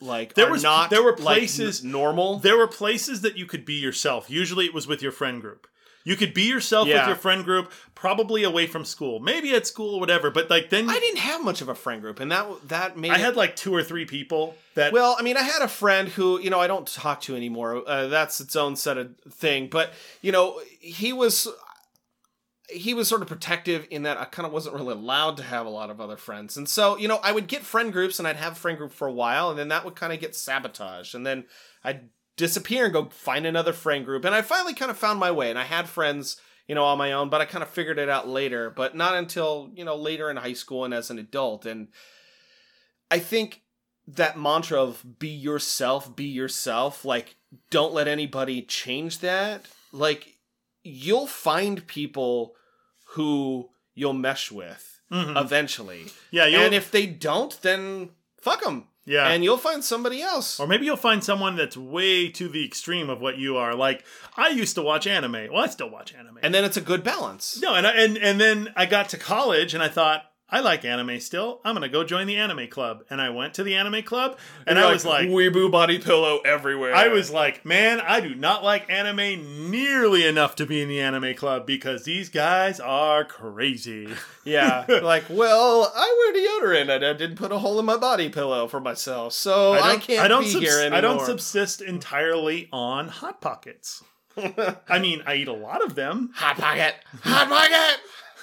like 0.00 0.34
There 0.34 0.50
was- 0.50 0.62
not 0.62 0.90
there 0.90 1.02
were 1.02 1.12
like, 1.12 1.20
places- 1.38 1.84
n- 1.84 1.90
normal. 1.92 2.38
there 2.40 2.56
were 2.56 2.66
places 2.68 3.20
that 3.22 3.36
you 3.38 3.46
could 3.46 3.64
be 3.64 3.74
yourself. 3.74 4.28
Usually 4.28 4.64
it 4.66 4.74
was 4.74 4.86
with 4.86 5.00
your 5.02 5.12
friend 5.12 5.40
group. 5.40 5.66
You 6.04 6.14
could 6.14 6.32
be 6.34 6.42
yourself 6.44 6.86
with 6.86 7.04
your 7.08 7.16
friend 7.16 7.44
group, 7.44 7.72
probably 7.96 8.44
away 8.44 8.68
from 8.68 8.84
school, 8.84 9.18
maybe 9.18 9.52
at 9.54 9.66
school 9.66 9.94
or 9.96 10.00
whatever. 10.00 10.30
But 10.30 10.48
like 10.48 10.70
then 10.70 10.88
I 10.88 11.00
didn't 11.00 11.18
have 11.18 11.42
much 11.42 11.60
of 11.62 11.68
a 11.68 11.74
friend 11.74 12.00
group, 12.00 12.20
and 12.20 12.30
that 12.30 12.46
that 12.68 12.96
made 12.96 13.10
I 13.10 13.14
it- 13.16 13.20
had 13.22 13.34
like 13.36 13.56
two 13.56 13.74
or 13.74 13.82
three 13.82 14.04
people 14.04 14.54
that 14.74 14.92
Well, 14.92 15.16
I 15.18 15.22
mean, 15.22 15.36
I 15.36 15.42
had 15.42 15.62
a 15.62 15.68
friend 15.68 16.08
who, 16.10 16.38
you 16.40 16.48
know, 16.48 16.60
I 16.60 16.68
don't 16.68 16.86
talk 16.86 17.22
to 17.22 17.34
anymore. 17.34 17.82
Uh, 17.88 18.06
that's 18.06 18.40
its 18.40 18.54
own 18.54 18.76
set 18.76 18.98
of 18.98 19.16
thing. 19.32 19.66
But, 19.68 19.92
you 20.22 20.30
know, 20.30 20.60
he 20.78 21.12
was 21.12 21.48
he 22.68 22.94
was 22.94 23.08
sort 23.08 23.22
of 23.22 23.28
protective 23.28 23.86
in 23.90 24.02
that 24.02 24.18
I 24.18 24.24
kind 24.24 24.46
of 24.46 24.52
wasn't 24.52 24.74
really 24.74 24.92
allowed 24.92 25.36
to 25.36 25.42
have 25.42 25.66
a 25.66 25.70
lot 25.70 25.90
of 25.90 26.00
other 26.00 26.16
friends. 26.16 26.56
And 26.56 26.68
so, 26.68 26.96
you 26.96 27.06
know, 27.06 27.20
I 27.22 27.32
would 27.32 27.46
get 27.46 27.62
friend 27.62 27.92
groups 27.92 28.18
and 28.18 28.26
I'd 28.26 28.36
have 28.36 28.52
a 28.52 28.56
friend 28.56 28.76
group 28.76 28.92
for 28.92 29.06
a 29.06 29.12
while 29.12 29.50
and 29.50 29.58
then 29.58 29.68
that 29.68 29.84
would 29.84 29.94
kind 29.94 30.12
of 30.12 30.20
get 30.20 30.34
sabotaged. 30.34 31.14
And 31.14 31.24
then 31.24 31.44
I'd 31.84 32.08
disappear 32.36 32.84
and 32.84 32.92
go 32.92 33.08
find 33.10 33.46
another 33.46 33.72
friend 33.72 34.04
group. 34.04 34.24
And 34.24 34.34
I 34.34 34.42
finally 34.42 34.74
kind 34.74 34.90
of 34.90 34.98
found 34.98 35.20
my 35.20 35.30
way 35.30 35.50
and 35.50 35.58
I 35.58 35.64
had 35.64 35.88
friends, 35.88 36.40
you 36.66 36.74
know, 36.74 36.84
on 36.84 36.98
my 36.98 37.12
own, 37.12 37.28
but 37.28 37.40
I 37.40 37.44
kind 37.44 37.62
of 37.62 37.70
figured 37.70 37.98
it 37.98 38.08
out 38.08 38.28
later, 38.28 38.70
but 38.70 38.96
not 38.96 39.14
until, 39.14 39.70
you 39.74 39.84
know, 39.84 39.96
later 39.96 40.28
in 40.28 40.36
high 40.36 40.52
school 40.52 40.84
and 40.84 40.92
as 40.92 41.10
an 41.10 41.18
adult. 41.18 41.66
And 41.66 41.88
I 43.10 43.20
think 43.20 43.62
that 44.08 44.38
mantra 44.38 44.82
of 44.82 45.18
be 45.18 45.28
yourself, 45.28 46.14
be 46.14 46.26
yourself, 46.26 47.04
like 47.04 47.36
don't 47.70 47.94
let 47.94 48.08
anybody 48.08 48.62
change 48.62 49.20
that. 49.20 49.66
Like 49.92 50.35
you'll 50.86 51.26
find 51.26 51.86
people 51.86 52.54
who 53.10 53.70
you'll 53.94 54.12
mesh 54.12 54.50
with 54.50 55.00
Mhm. 55.10 55.40
eventually. 55.40 56.06
yeah, 56.30 56.46
you'll, 56.46 56.62
And 56.62 56.74
if 56.74 56.90
they 56.90 57.06
don't, 57.06 57.60
then 57.62 58.10
fuck 58.40 58.62
them. 58.62 58.88
yeah, 59.04 59.28
And 59.28 59.44
you'll 59.44 59.56
find 59.56 59.84
somebody 59.84 60.20
else. 60.22 60.58
or 60.60 60.66
maybe 60.66 60.84
you'll 60.84 60.96
find 60.96 61.22
someone 61.22 61.56
that's 61.56 61.76
way 61.76 62.28
to 62.30 62.48
the 62.48 62.64
extreme 62.64 63.08
of 63.08 63.20
what 63.20 63.38
you 63.38 63.56
are. 63.56 63.74
Like 63.74 64.04
I 64.36 64.48
used 64.48 64.74
to 64.74 64.82
watch 64.82 65.06
anime. 65.06 65.48
Well, 65.52 65.62
I 65.64 65.68
still 65.68 65.90
watch 65.90 66.12
anime. 66.12 66.38
And 66.42 66.52
then 66.54 66.64
it's 66.64 66.76
a 66.76 66.80
good 66.80 67.02
balance. 67.04 67.58
no, 67.60 67.74
and 67.74 67.86
I, 67.86 67.92
and 67.92 68.16
and 68.18 68.40
then 68.40 68.72
I 68.76 68.86
got 68.86 69.08
to 69.10 69.16
college 69.18 69.74
and 69.74 69.82
I 69.82 69.88
thought 69.88 70.24
I 70.48 70.60
like 70.60 70.84
anime 70.84 71.18
still. 71.18 71.60
I'm 71.64 71.74
gonna 71.74 71.88
go 71.88 72.04
join 72.04 72.28
the 72.28 72.36
anime 72.36 72.68
club, 72.68 73.02
and 73.10 73.20
I 73.20 73.30
went 73.30 73.54
to 73.54 73.64
the 73.64 73.74
anime 73.74 74.04
club, 74.04 74.38
and 74.64 74.78
You're 74.78 74.86
I 74.86 74.92
was 74.92 75.04
like, 75.04 75.28
weeaboo 75.28 75.72
body 75.72 75.98
pillow 75.98 76.38
everywhere. 76.44 76.94
I 76.94 77.08
was 77.08 77.32
like, 77.32 77.64
man, 77.64 78.00
I 78.00 78.20
do 78.20 78.32
not 78.34 78.62
like 78.62 78.88
anime 78.88 79.70
nearly 79.72 80.24
enough 80.24 80.54
to 80.56 80.66
be 80.66 80.80
in 80.82 80.88
the 80.88 81.00
anime 81.00 81.34
club 81.34 81.66
because 81.66 82.04
these 82.04 82.28
guys 82.28 82.78
are 82.80 83.24
crazy. 83.24 84.08
Yeah, 84.46 84.84
like, 85.02 85.24
well, 85.28 85.92
I 85.92 86.30
wear 86.62 86.78
deodorant 86.78 86.94
and 86.94 87.04
I 87.04 87.14
didn't 87.14 87.34
put 87.34 87.50
a 87.50 87.58
hole 87.58 87.80
in 87.80 87.84
my 87.84 87.96
body 87.96 88.28
pillow 88.28 88.68
for 88.68 88.78
myself, 88.78 89.32
so 89.32 89.72
I, 89.72 89.96
can't 89.96 90.20
I 90.24 90.28
don't 90.28 90.44
be 90.44 90.50
subs- 90.50 90.64
here 90.64 90.78
anymore. 90.78 90.98
I 90.98 91.00
don't 91.00 91.20
subsist 91.20 91.80
entirely 91.80 92.68
on 92.72 93.08
hot 93.08 93.40
pockets. 93.40 94.04
I 94.88 95.00
mean, 95.00 95.20
I 95.26 95.34
eat 95.34 95.48
a 95.48 95.52
lot 95.52 95.82
of 95.84 95.96
them. 95.96 96.30
Hot 96.36 96.56
pocket, 96.58 96.94
hot 97.22 97.48
pocket. 97.48 98.00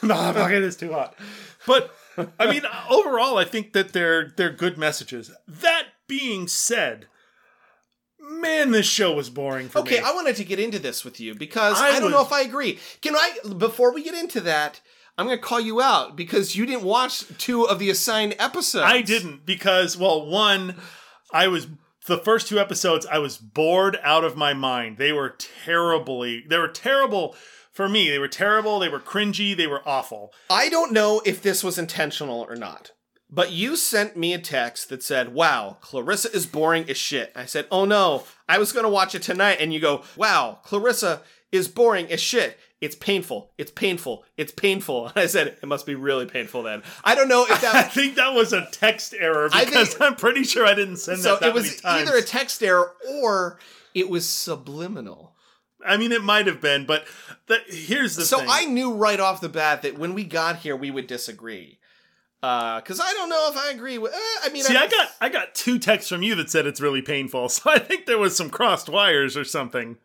The 0.08 0.16
hot 0.16 0.36
pocket 0.36 0.64
is 0.64 0.76
too 0.76 0.91
hot. 0.91 1.16
But 1.66 1.93
I 2.39 2.51
mean, 2.51 2.64
overall, 2.89 3.38
I 3.38 3.45
think 3.45 3.74
that 3.74 3.93
they're 3.93 4.34
they're 4.36 4.51
good 4.51 4.78
messages. 4.78 5.32
That 5.47 5.88
being 6.08 6.47
said, 6.47 7.08
man, 8.20 8.72
this 8.72 8.86
show 8.86 9.14
was 9.14 9.30
boring 9.30 9.70
for 9.70 9.80
Okay, 9.80 9.95
me. 9.95 9.97
Okay, 9.99 10.06
I 10.08 10.14
wanted 10.14 10.36
to 10.38 10.43
get 10.43 10.60
into 10.60 10.80
this 10.80 11.04
with 11.04 11.20
you 11.20 11.36
because 11.36 11.80
I 11.80 11.91
I, 11.91 11.99
don't 11.99 12.12
know 12.12 12.22
if 12.22 12.32
I 12.32 12.41
agree. 12.41 12.80
Can 13.01 13.16
I, 13.16 13.38
before 13.58 13.93
we 13.93 14.04
get 14.04 14.16
into 14.16 14.41
that, 14.41 14.82
I'm 15.18 15.26
going 15.26 15.38
to 15.38 15.43
call 15.43 15.60
you 15.60 15.82
out 15.82 16.16
because 16.16 16.56
you 16.56 16.66
didn't 16.66 16.84
watch 16.84 17.26
two 17.38 17.64
of 17.68 17.80
the 17.80 17.89
assigned 17.89 18.36
episodes. 18.39 18.86
I 18.86 19.01
didn't 19.01 19.45
because 19.45 19.97
well, 19.97 20.26
one, 20.26 20.76
I 21.32 21.47
was 21.47 21.68
the 22.06 22.18
first 22.18 22.47
two 22.47 22.60
episodes 22.60 23.06
I 23.06 23.20
was 23.20 23.38
bored 23.38 23.97
out 24.04 24.24
of 24.24 24.36
my 24.36 24.54
mind. 24.54 24.97
They 24.97 25.12
were 25.12 25.36
terribly 25.66 26.43
they 26.47 26.58
were 26.58 26.68
terrible 26.68 27.36
for 27.74 27.89
me. 27.89 28.09
They 28.09 28.19
were 28.19 28.30
terrible, 28.30 28.80
they 28.80 28.89
were 28.89 28.99
cringy, 28.99 29.57
they 29.57 29.67
were 29.67 29.82
awful. 29.86 30.32
I 30.49 30.69
don't 30.69 30.93
know 30.93 31.21
if 31.26 31.41
this 31.41 31.63
was 31.63 31.78
intentional 31.78 32.45
or 32.47 32.55
not, 32.55 32.91
but 33.30 33.51
you 33.51 33.76
sent 33.76 34.15
me 34.15 34.34
a 34.34 34.39
text 34.39 34.89
that 34.89 35.03
said, 35.03 35.34
Wow, 35.34 35.78
Clarissa 35.82 36.32
is 36.32 36.45
boring 36.45 36.89
as 36.89 36.97
shit. 36.97 37.34
I 37.36 37.45
said, 37.45 37.67
Oh 37.71 37.84
no, 37.84 38.24
I 38.47 38.59
was 38.59 38.71
going 38.71 38.86
to 38.86 38.89
watch 38.89 39.15
it 39.15 39.24
tonight. 39.24 39.57
And 39.59 39.74
you 39.74 39.80
go, 39.80 40.03
Wow, 40.15 40.59
Clarissa 40.63 41.21
is 41.51 41.67
boring 41.67 42.11
as 42.11 42.21
shit. 42.21 42.57
It's 42.82 42.95
painful. 42.95 43.53
It's 43.57 43.71
painful. 43.71 44.26
It's 44.36 44.51
painful. 44.51 45.07
And 45.07 45.17
I 45.24 45.28
said, 45.28 45.55
it 45.61 45.65
must 45.65 45.86
be 45.86 45.95
really 45.95 46.26
painful 46.26 46.63
then. 46.63 46.84
I 47.03 47.15
don't 47.15 47.30
know 47.30 47.45
if 47.49 47.61
that. 47.61 47.76
I 47.76 47.84
think 47.84 48.15
that 48.15 48.34
was 48.34 48.51
a 48.51 48.67
text 48.71 49.15
error 49.17 49.49
because 49.49 49.89
think- 49.89 50.01
I'm 50.01 50.15
pretty 50.15 50.43
sure 50.43 50.65
I 50.65 50.74
didn't 50.74 50.97
send 50.97 51.19
so 51.19 51.34
that 51.34 51.41
that 51.41 51.49
it 51.49 51.53
was 51.53 51.84
either 51.86 52.17
a 52.17 52.21
text 52.21 52.61
error 52.61 52.91
or 53.09 53.57
it 53.93 54.09
was 54.09 54.28
subliminal. 54.28 55.33
I 55.86 55.98
mean, 55.98 56.12
it 56.12 56.24
might 56.24 56.48
have 56.48 56.62
been, 56.62 56.86
but 56.86 57.06
the, 57.48 57.60
here's 57.68 58.16
the 58.16 58.26
So 58.26 58.40
thing. 58.40 58.48
I 58.50 58.66
knew 58.66 58.94
right 58.94 59.20
off 59.20 59.42
the 59.42 59.50
bat 59.50 59.82
that 59.82 59.98
when 59.98 60.14
we 60.14 60.24
got 60.24 60.58
here, 60.58 60.76
we 60.76 60.92
would 60.92 61.08
disagree. 61.08 61.80
Because 62.42 63.00
I 63.00 63.14
don't 63.14 63.30
know 63.30 63.50
if 63.52 63.58
I 63.58 63.72
agree 63.72 63.98
with. 63.98 64.14
Uh, 64.14 64.18
I 64.44 64.50
mean, 64.52 64.64
See, 64.64 64.76
I 64.76 64.88
got 64.88 65.10
I 65.22 65.30
got 65.30 65.56
two 65.56 65.80
texts 65.80 66.10
from 66.10 66.24
you 66.24 66.36
that 66.36 66.50
said 66.50 66.66
it's 66.66 66.82
really 66.82 67.02
painful, 67.02 67.48
so 67.50 67.70
I 67.72 67.80
think 67.80 68.06
there 68.06 68.18
was 68.18 68.36
some 68.36 68.50
crossed 68.50 68.90
wires 68.90 69.38
or 69.38 69.46
something. 69.46 69.98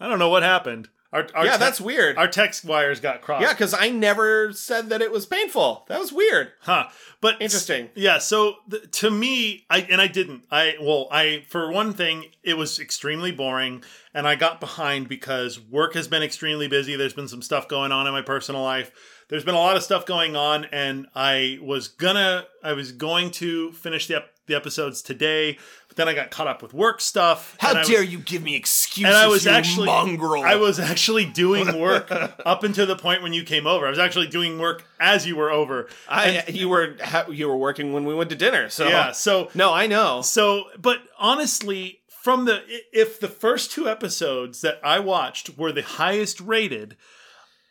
I 0.00 0.08
don't 0.08 0.18
know 0.18 0.30
what 0.30 0.42
happened. 0.42 0.88
Our, 1.12 1.26
our 1.34 1.46
yeah, 1.46 1.52
te- 1.52 1.58
that's 1.58 1.80
weird. 1.80 2.16
our 2.18 2.28
text 2.28 2.64
wires 2.64 3.00
got 3.00 3.22
crossed. 3.22 3.42
yeah, 3.42 3.52
because 3.52 3.72
I 3.72 3.90
never 3.90 4.52
said 4.52 4.88
that 4.90 5.00
it 5.00 5.10
was 5.10 5.24
painful. 5.24 5.84
That 5.88 6.00
was 6.00 6.12
weird. 6.12 6.52
Huh. 6.62 6.88
But 7.20 7.40
Interesting. 7.40 7.90
Yeah. 7.94 8.18
So 8.18 8.56
th- 8.70 8.90
to 9.00 9.10
me, 9.10 9.64
I 9.70 9.80
and 9.82 10.00
I 10.00 10.08
didn't. 10.08 10.44
I 10.50 10.74
well, 10.80 11.08
I 11.10 11.44
for 11.48 11.70
one 11.70 11.92
thing, 11.92 12.26
it 12.42 12.54
was 12.54 12.78
extremely 12.78 13.32
boring, 13.32 13.82
and 14.12 14.26
I 14.28 14.34
got 14.34 14.60
behind 14.60 15.08
because 15.08 15.60
work 15.60 15.94
has 15.94 16.08
been 16.08 16.22
extremely 16.22 16.68
busy. 16.68 16.96
There's 16.96 17.14
been 17.14 17.28
some 17.28 17.42
stuff 17.42 17.68
going 17.68 17.92
on 17.92 18.06
in 18.06 18.12
my 18.12 18.22
personal 18.22 18.62
life. 18.62 18.90
There's 19.28 19.44
been 19.44 19.54
a 19.54 19.58
lot 19.58 19.76
of 19.76 19.82
stuff 19.82 20.06
going 20.06 20.36
on, 20.36 20.66
and 20.66 21.06
I 21.14 21.58
was 21.60 21.88
gonna, 21.88 22.46
I 22.62 22.74
was 22.74 22.92
going 22.92 23.30
to 23.32 23.72
finish 23.72 24.06
the 24.06 24.16
ep- 24.16 24.30
the 24.46 24.54
episodes 24.54 25.02
today, 25.02 25.58
then 25.96 26.08
I 26.08 26.14
got 26.14 26.30
caught 26.30 26.46
up 26.46 26.62
with 26.62 26.72
work 26.72 27.00
stuff. 27.00 27.56
How 27.58 27.70
and 27.70 27.78
I 27.78 27.80
was- 27.80 27.88
dare 27.88 28.02
you 28.02 28.18
give 28.18 28.42
me 28.42 28.54
excuses? 28.54 29.06
and 29.08 29.16
I 29.16 29.26
was 29.26 29.44
you 29.44 29.50
actually 29.50 29.86
mongrel. 29.86 30.44
I 30.44 30.54
was 30.56 30.78
actually 30.78 31.24
doing 31.24 31.80
work 31.80 32.10
up 32.46 32.62
until 32.62 32.86
the 32.86 32.96
point 32.96 33.22
when 33.22 33.32
you 33.32 33.42
came 33.44 33.66
over. 33.66 33.86
I 33.86 33.90
was 33.90 33.98
actually 33.98 34.28
doing 34.28 34.58
work 34.58 34.84
as 35.00 35.26
you 35.26 35.36
were 35.36 35.50
over. 35.50 35.88
I, 36.08 36.44
you 36.48 36.68
were 36.68 36.96
you 37.30 37.48
were 37.48 37.56
working 37.56 37.92
when 37.92 38.04
we 38.04 38.14
went 38.14 38.30
to 38.30 38.36
dinner. 38.36 38.68
So 38.68 38.88
Yeah. 38.88 39.12
So 39.12 39.50
no, 39.54 39.72
I 39.72 39.86
know. 39.86 40.22
So, 40.22 40.64
but 40.78 40.98
honestly, 41.18 42.00
from 42.08 42.44
the 42.44 42.62
if 42.92 43.18
the 43.20 43.28
first 43.28 43.70
two 43.70 43.88
episodes 43.88 44.60
that 44.60 44.80
I 44.82 44.98
watched 44.98 45.56
were 45.56 45.72
the 45.72 45.82
highest 45.82 46.40
rated, 46.40 46.96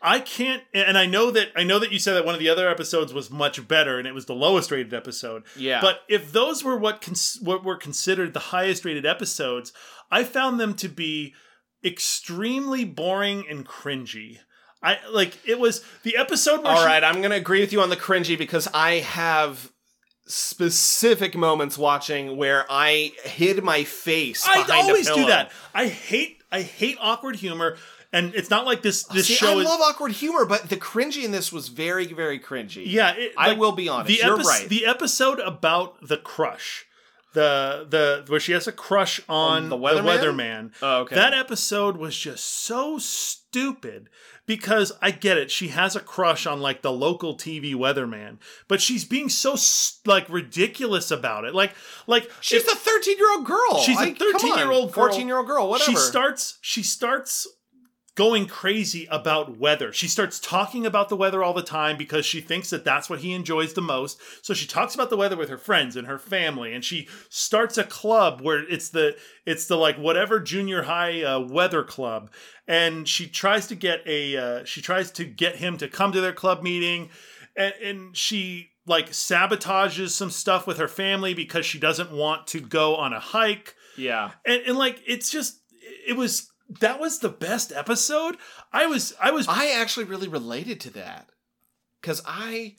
I 0.07 0.19
can't. 0.19 0.61
And 0.73 0.97
I 0.97 1.07
know 1.07 1.31
that 1.31 1.47
I 1.55 1.63
know 1.63 1.79
that 1.79 1.91
you 1.91 1.97
said 1.97 2.13
that 2.13 2.25
one 2.25 2.35
of 2.35 2.39
the 2.39 2.47
other 2.49 2.69
episodes 2.69 3.11
was 3.13 3.31
much 3.31 3.67
better, 3.67 3.97
and 3.97 4.07
it 4.07 4.13
was 4.13 4.25
the 4.27 4.35
lowest 4.35 4.69
rated 4.69 4.93
episode. 4.93 5.43
Yeah. 5.57 5.81
But 5.81 6.01
if 6.07 6.31
those 6.31 6.63
were 6.63 6.77
what 6.77 7.01
cons- 7.01 7.39
what 7.41 7.63
were 7.63 7.75
considered 7.75 8.33
the 8.33 8.39
highest 8.39 8.85
rated 8.85 9.05
episodes, 9.05 9.73
I 10.11 10.23
found 10.23 10.59
them 10.59 10.75
to 10.75 10.87
be 10.87 11.33
extremely 11.83 12.85
boring 12.85 13.45
and 13.49 13.65
cringy. 13.67 14.37
I 14.83 14.99
like 15.11 15.37
it 15.47 15.59
was 15.59 15.83
the 16.03 16.17
episode. 16.17 16.61
Where 16.63 16.71
All 16.73 16.77
she- 16.81 16.85
right, 16.85 17.03
I'm 17.03 17.21
gonna 17.21 17.35
agree 17.35 17.61
with 17.61 17.73
you 17.73 17.81
on 17.81 17.89
the 17.89 17.97
cringy 17.97 18.37
because 18.37 18.67
I 18.73 18.99
have 18.99 19.71
specific 20.27 21.35
moments 21.35 21.77
watching 21.77 22.37
where 22.37 22.65
I 22.69 23.11
hid 23.23 23.63
my 23.63 23.83
face. 23.83 24.45
I 24.47 24.63
behind 24.63 24.69
a 24.87 24.89
always 24.89 25.07
do 25.07 25.25
that. 25.25 25.51
I 25.73 25.87
hate 25.87 26.37
I 26.51 26.61
hate 26.61 26.97
awkward 27.01 27.35
humor, 27.37 27.77
and 28.15 28.33
it's 28.35 28.49
not 28.49 28.65
like 28.65 28.81
this. 28.81 29.03
This 29.03 29.27
See, 29.27 29.33
show 29.35 29.57
I 29.57 29.61
is 29.61 29.65
love 29.65 29.81
awkward 29.81 30.13
humor, 30.13 30.45
but 30.45 30.69
the 30.69 30.77
cringy 30.77 31.23
in 31.23 31.31
this 31.31 31.51
was 31.51 31.67
very, 31.67 32.07
very 32.13 32.39
cringy. 32.39 32.83
yeah. 32.85 33.13
It, 33.15 33.33
I 33.37 33.49
like, 33.49 33.59
will 33.59 33.71
be 33.73 33.89
honest. 33.89 34.07
The 34.07 34.25
You're 34.25 34.39
epi- 34.39 34.47
right. 34.47 34.69
The 34.69 34.85
episode 34.85 35.39
about 35.39 36.07
the 36.07 36.17
crush, 36.17 36.85
the 37.33 37.85
the 37.89 38.23
where 38.27 38.39
she 38.39 38.53
has 38.53 38.67
a 38.67 38.71
crush 38.71 39.19
on, 39.27 39.69
the 39.69 39.77
the 39.77 39.83
weatherman? 39.83 40.19
weatherman. 40.19 40.71
Oh, 40.81 41.01
okay. 41.01 41.15
That 41.15 41.33
episode 41.33 41.97
was 41.97 42.17
just 42.17 42.45
so 42.45 42.97
stupid 42.97 44.09
because 44.45 44.91
I 45.01 45.11
get 45.11 45.37
it. 45.37 45.49
She 45.51 45.69
has 45.69 45.95
a 45.95 45.99
crush 45.99 46.45
on 46.45 46.61
like 46.61 46.81
the 46.83 46.91
local 46.91 47.35
TV 47.35 47.73
weatherman, 47.73 48.37
but 48.67 48.79
she's 48.81 49.03
being 49.03 49.27
so 49.29 49.55
like 50.05 50.29
ridiculous 50.29 51.11
about 51.11 51.45
it. 51.45 51.53
Like 51.55 51.73
like 52.07 52.29
She's 52.41 52.63
if- 52.63 52.71
a 52.71 52.75
13 52.75 53.17
year 53.17 53.31
old 53.35 53.45
girl. 53.45 53.79
She's 53.81 53.97
a 53.97 54.01
I- 54.01 54.11
come 54.11 54.33
13-year-old 54.39 54.93
14 54.93 55.27
year 55.27 55.37
old 55.37 55.47
girl, 55.47 55.69
whatever. 55.69 55.91
She 55.91 55.97
starts 55.97 56.57
she 56.61 56.83
starts 56.83 57.47
going 58.15 58.47
crazy 58.47 59.07
about 59.11 59.57
weather. 59.57 59.91
She 59.91 60.07
starts 60.07 60.39
talking 60.39 60.85
about 60.85 61.09
the 61.09 61.17
weather 61.17 61.43
all 61.43 61.53
the 61.53 61.61
time 61.61 61.97
because 61.97 62.25
she 62.25 62.39
thinks 62.39 62.69
that 62.69 62.85
that's 62.85 63.09
what 63.09 63.19
he 63.19 63.33
enjoys 63.33 63.73
the 63.73 63.81
most. 63.81 64.19
So 64.41 64.53
she 64.53 64.65
talks 64.65 64.95
about 64.95 65.09
the 65.09 65.17
weather 65.17 65.35
with 65.35 65.49
her 65.49 65.57
friends 65.57 65.97
and 65.97 66.07
her 66.07 66.17
family 66.17 66.73
and 66.73 66.83
she 66.83 67.09
starts 67.29 67.77
a 67.77 67.83
club 67.83 68.39
where 68.41 68.67
it's 68.69 68.89
the 68.89 69.17
it's 69.45 69.67
the 69.67 69.75
like 69.75 69.97
whatever 69.97 70.39
junior 70.39 70.83
high 70.83 71.23
uh, 71.23 71.39
weather 71.39 71.83
club 71.83 72.31
and 72.67 73.07
she 73.07 73.27
tries 73.27 73.67
to 73.67 73.75
get 73.75 74.01
a 74.07 74.37
uh, 74.37 74.63
she 74.63 74.81
tries 74.81 75.11
to 75.11 75.25
get 75.25 75.57
him 75.57 75.77
to 75.77 75.87
come 75.87 76.11
to 76.13 76.21
their 76.21 76.33
club 76.33 76.63
meeting 76.63 77.09
and, 77.57 77.73
and 77.83 78.17
she 78.17 78.69
like 78.87 79.09
sabotages 79.09 80.11
some 80.11 80.29
stuff 80.29 80.65
with 80.65 80.77
her 80.77 80.87
family 80.87 81.33
because 81.33 81.65
she 81.65 81.79
doesn't 81.79 82.11
want 82.11 82.47
to 82.47 82.61
go 82.61 82.95
on 82.95 83.11
a 83.11 83.19
hike 83.19 83.75
yeah. 83.97 84.31
and, 84.45 84.61
and 84.67 84.77
like 84.77 85.01
it's 85.05 85.29
just 85.29 85.59
it 86.07 86.15
was 86.15 86.51
that 86.67 86.99
was 86.99 87.19
the 87.19 87.29
best 87.29 87.71
episode 87.71 88.37
i 88.73 88.85
was 88.85 89.13
i 89.21 89.31
was 89.31 89.47
I 89.47 89.71
actually 89.71 90.05
really 90.05 90.27
related 90.27 90.79
to 90.81 90.89
that 90.91 91.29
because 92.05 92.21
I 92.27 92.75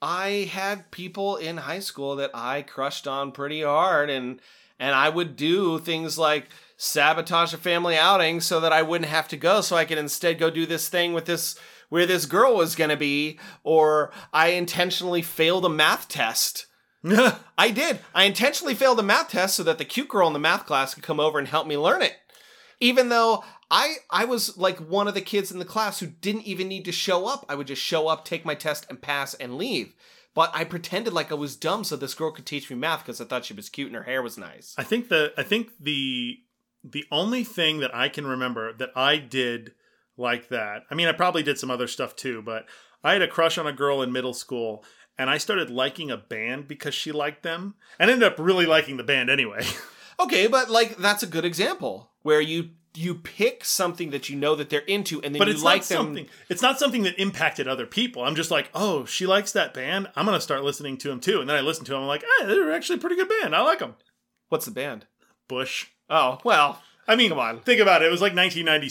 I 0.00 0.50
had 0.50 0.90
people 0.90 1.36
in 1.36 1.58
high 1.58 1.80
school 1.80 2.16
that 2.16 2.30
I 2.34 2.62
crushed 2.62 3.06
on 3.06 3.32
pretty 3.32 3.62
hard, 3.62 4.08
and 4.08 4.40
and 4.78 4.94
I 4.94 5.10
would 5.10 5.36
do 5.36 5.78
things 5.78 6.18
like 6.18 6.48
sabotage 6.78 7.52
a 7.52 7.58
family 7.58 7.96
outing 7.96 8.40
so 8.40 8.60
that 8.60 8.72
I 8.72 8.82
wouldn't 8.82 9.10
have 9.10 9.28
to 9.28 9.36
go, 9.36 9.60
so 9.60 9.76
I 9.76 9.84
could 9.84 9.98
instead 9.98 10.38
go 10.38 10.48
do 10.50 10.64
this 10.66 10.88
thing 10.88 11.12
with 11.12 11.26
this 11.26 11.58
where 11.90 12.06
this 12.06 12.24
girl 12.24 12.56
was 12.56 12.74
gonna 12.74 12.96
be, 12.96 13.38
or 13.62 14.12
I 14.32 14.48
intentionally 14.48 15.22
failed 15.22 15.66
a 15.66 15.68
math 15.68 16.08
test. 16.08 16.66
I 17.58 17.70
did. 17.70 18.00
I 18.14 18.24
intentionally 18.24 18.74
failed 18.74 18.98
a 18.98 19.02
math 19.02 19.28
test 19.28 19.56
so 19.56 19.62
that 19.64 19.76
the 19.76 19.84
cute 19.84 20.08
girl 20.08 20.26
in 20.26 20.32
the 20.32 20.38
math 20.38 20.64
class 20.64 20.94
could 20.94 21.02
come 21.02 21.20
over 21.20 21.38
and 21.38 21.46
help 21.46 21.66
me 21.66 21.76
learn 21.76 22.00
it. 22.00 22.16
Even 22.80 23.08
though 23.08 23.44
I 23.70 23.96
I 24.10 24.24
was 24.24 24.56
like 24.56 24.78
one 24.78 25.08
of 25.08 25.14
the 25.14 25.20
kids 25.20 25.50
in 25.52 25.58
the 25.58 25.64
class 25.64 26.00
who 26.00 26.06
didn't 26.06 26.42
even 26.46 26.68
need 26.68 26.84
to 26.84 26.92
show 26.92 27.26
up. 27.26 27.44
I 27.48 27.54
would 27.54 27.66
just 27.66 27.82
show 27.82 28.08
up, 28.08 28.24
take 28.24 28.44
my 28.44 28.54
test, 28.54 28.86
and 28.88 29.00
pass 29.00 29.34
and 29.34 29.56
leave. 29.56 29.94
But 30.34 30.50
I 30.52 30.64
pretended 30.64 31.12
like 31.12 31.30
I 31.30 31.36
was 31.36 31.54
dumb 31.56 31.84
so 31.84 31.94
this 31.96 32.14
girl 32.14 32.32
could 32.32 32.46
teach 32.46 32.68
me 32.68 32.76
math 32.76 33.00
because 33.00 33.20
I 33.20 33.24
thought 33.24 33.44
she 33.44 33.54
was 33.54 33.68
cute 33.68 33.86
and 33.88 33.96
her 33.96 34.02
hair 34.02 34.20
was 34.22 34.36
nice. 34.36 34.74
i 34.76 34.82
think 34.82 35.08
the 35.08 35.32
i 35.38 35.42
think 35.44 35.70
the 35.80 36.38
the 36.82 37.04
only 37.10 37.44
thing 37.44 37.78
that 37.78 37.94
i 37.94 38.08
can 38.08 38.26
remember 38.26 38.72
that 38.74 38.90
i 38.96 39.16
did 39.16 39.72
like 40.16 40.48
that 40.48 40.82
i 40.90 40.94
mean 40.94 41.06
i 41.08 41.12
probably 41.12 41.42
did 41.42 41.58
some 41.58 41.70
other 41.70 41.86
stuff 41.86 42.14
too 42.16 42.42
but 42.42 42.66
i 43.02 43.12
had 43.12 43.22
a 43.22 43.28
crush 43.28 43.56
on 43.58 43.66
a 43.66 43.72
girl 43.72 44.02
in 44.02 44.12
middle 44.12 44.34
school 44.34 44.84
and 45.16 45.30
i 45.30 45.38
started 45.38 45.70
liking 45.70 46.10
a 46.10 46.16
band 46.16 46.66
because 46.68 46.94
she 46.94 47.10
liked 47.12 47.42
them 47.42 47.74
and 47.98 48.10
ended 48.10 48.26
up 48.30 48.38
really 48.38 48.66
liking 48.66 48.96
the 48.96 49.04
band 49.04 49.30
anyway 49.30 49.62
Okay, 50.20 50.46
but 50.46 50.70
like 50.70 50.96
that's 50.96 51.22
a 51.22 51.26
good 51.26 51.44
example 51.44 52.10
where 52.22 52.40
you 52.40 52.70
you 52.96 53.14
pick 53.16 53.64
something 53.64 54.10
that 54.10 54.28
you 54.28 54.36
know 54.36 54.54
that 54.54 54.70
they're 54.70 54.80
into 54.80 55.20
and 55.22 55.34
then 55.34 55.40
but 55.40 55.48
you 55.48 55.54
it's 55.54 55.62
like 55.64 55.84
them. 55.84 55.96
something 55.96 56.28
it's 56.48 56.62
not 56.62 56.78
something 56.78 57.02
that 57.02 57.20
impacted 57.20 57.66
other 57.66 57.86
people. 57.86 58.22
I'm 58.22 58.36
just 58.36 58.50
like 58.52 58.70
oh 58.74 59.04
she 59.04 59.26
likes 59.26 59.52
that 59.52 59.74
band. 59.74 60.08
I'm 60.14 60.24
gonna 60.26 60.40
start 60.40 60.62
listening 60.62 60.96
to 60.98 61.08
them 61.08 61.18
too. 61.20 61.40
And 61.40 61.48
then 61.48 61.56
i 61.56 61.60
listen 61.60 61.84
to 61.86 61.92
them 61.92 62.02
i'm 62.02 62.06
like 62.06 62.22
hey 62.38 62.46
they're 62.46 62.72
actually 62.72 62.98
a 62.98 63.00
pretty 63.00 63.16
good 63.16 63.28
band. 63.28 63.54
I 63.54 63.62
like 63.62 63.80
them 63.80 63.94
What's 64.48 64.64
the 64.66 64.70
band? 64.70 65.06
bush. 65.48 65.86
Oh 66.08 66.38
well, 66.44 66.80
I 67.06 67.16
mean, 67.16 67.28
Come 67.30 67.38
on. 67.38 67.60
think 67.60 67.80
about 67.80 68.02
it. 68.02 68.06
It 68.06 68.10
was 68.10 68.20
like 68.20 68.34
1990, 68.34 68.86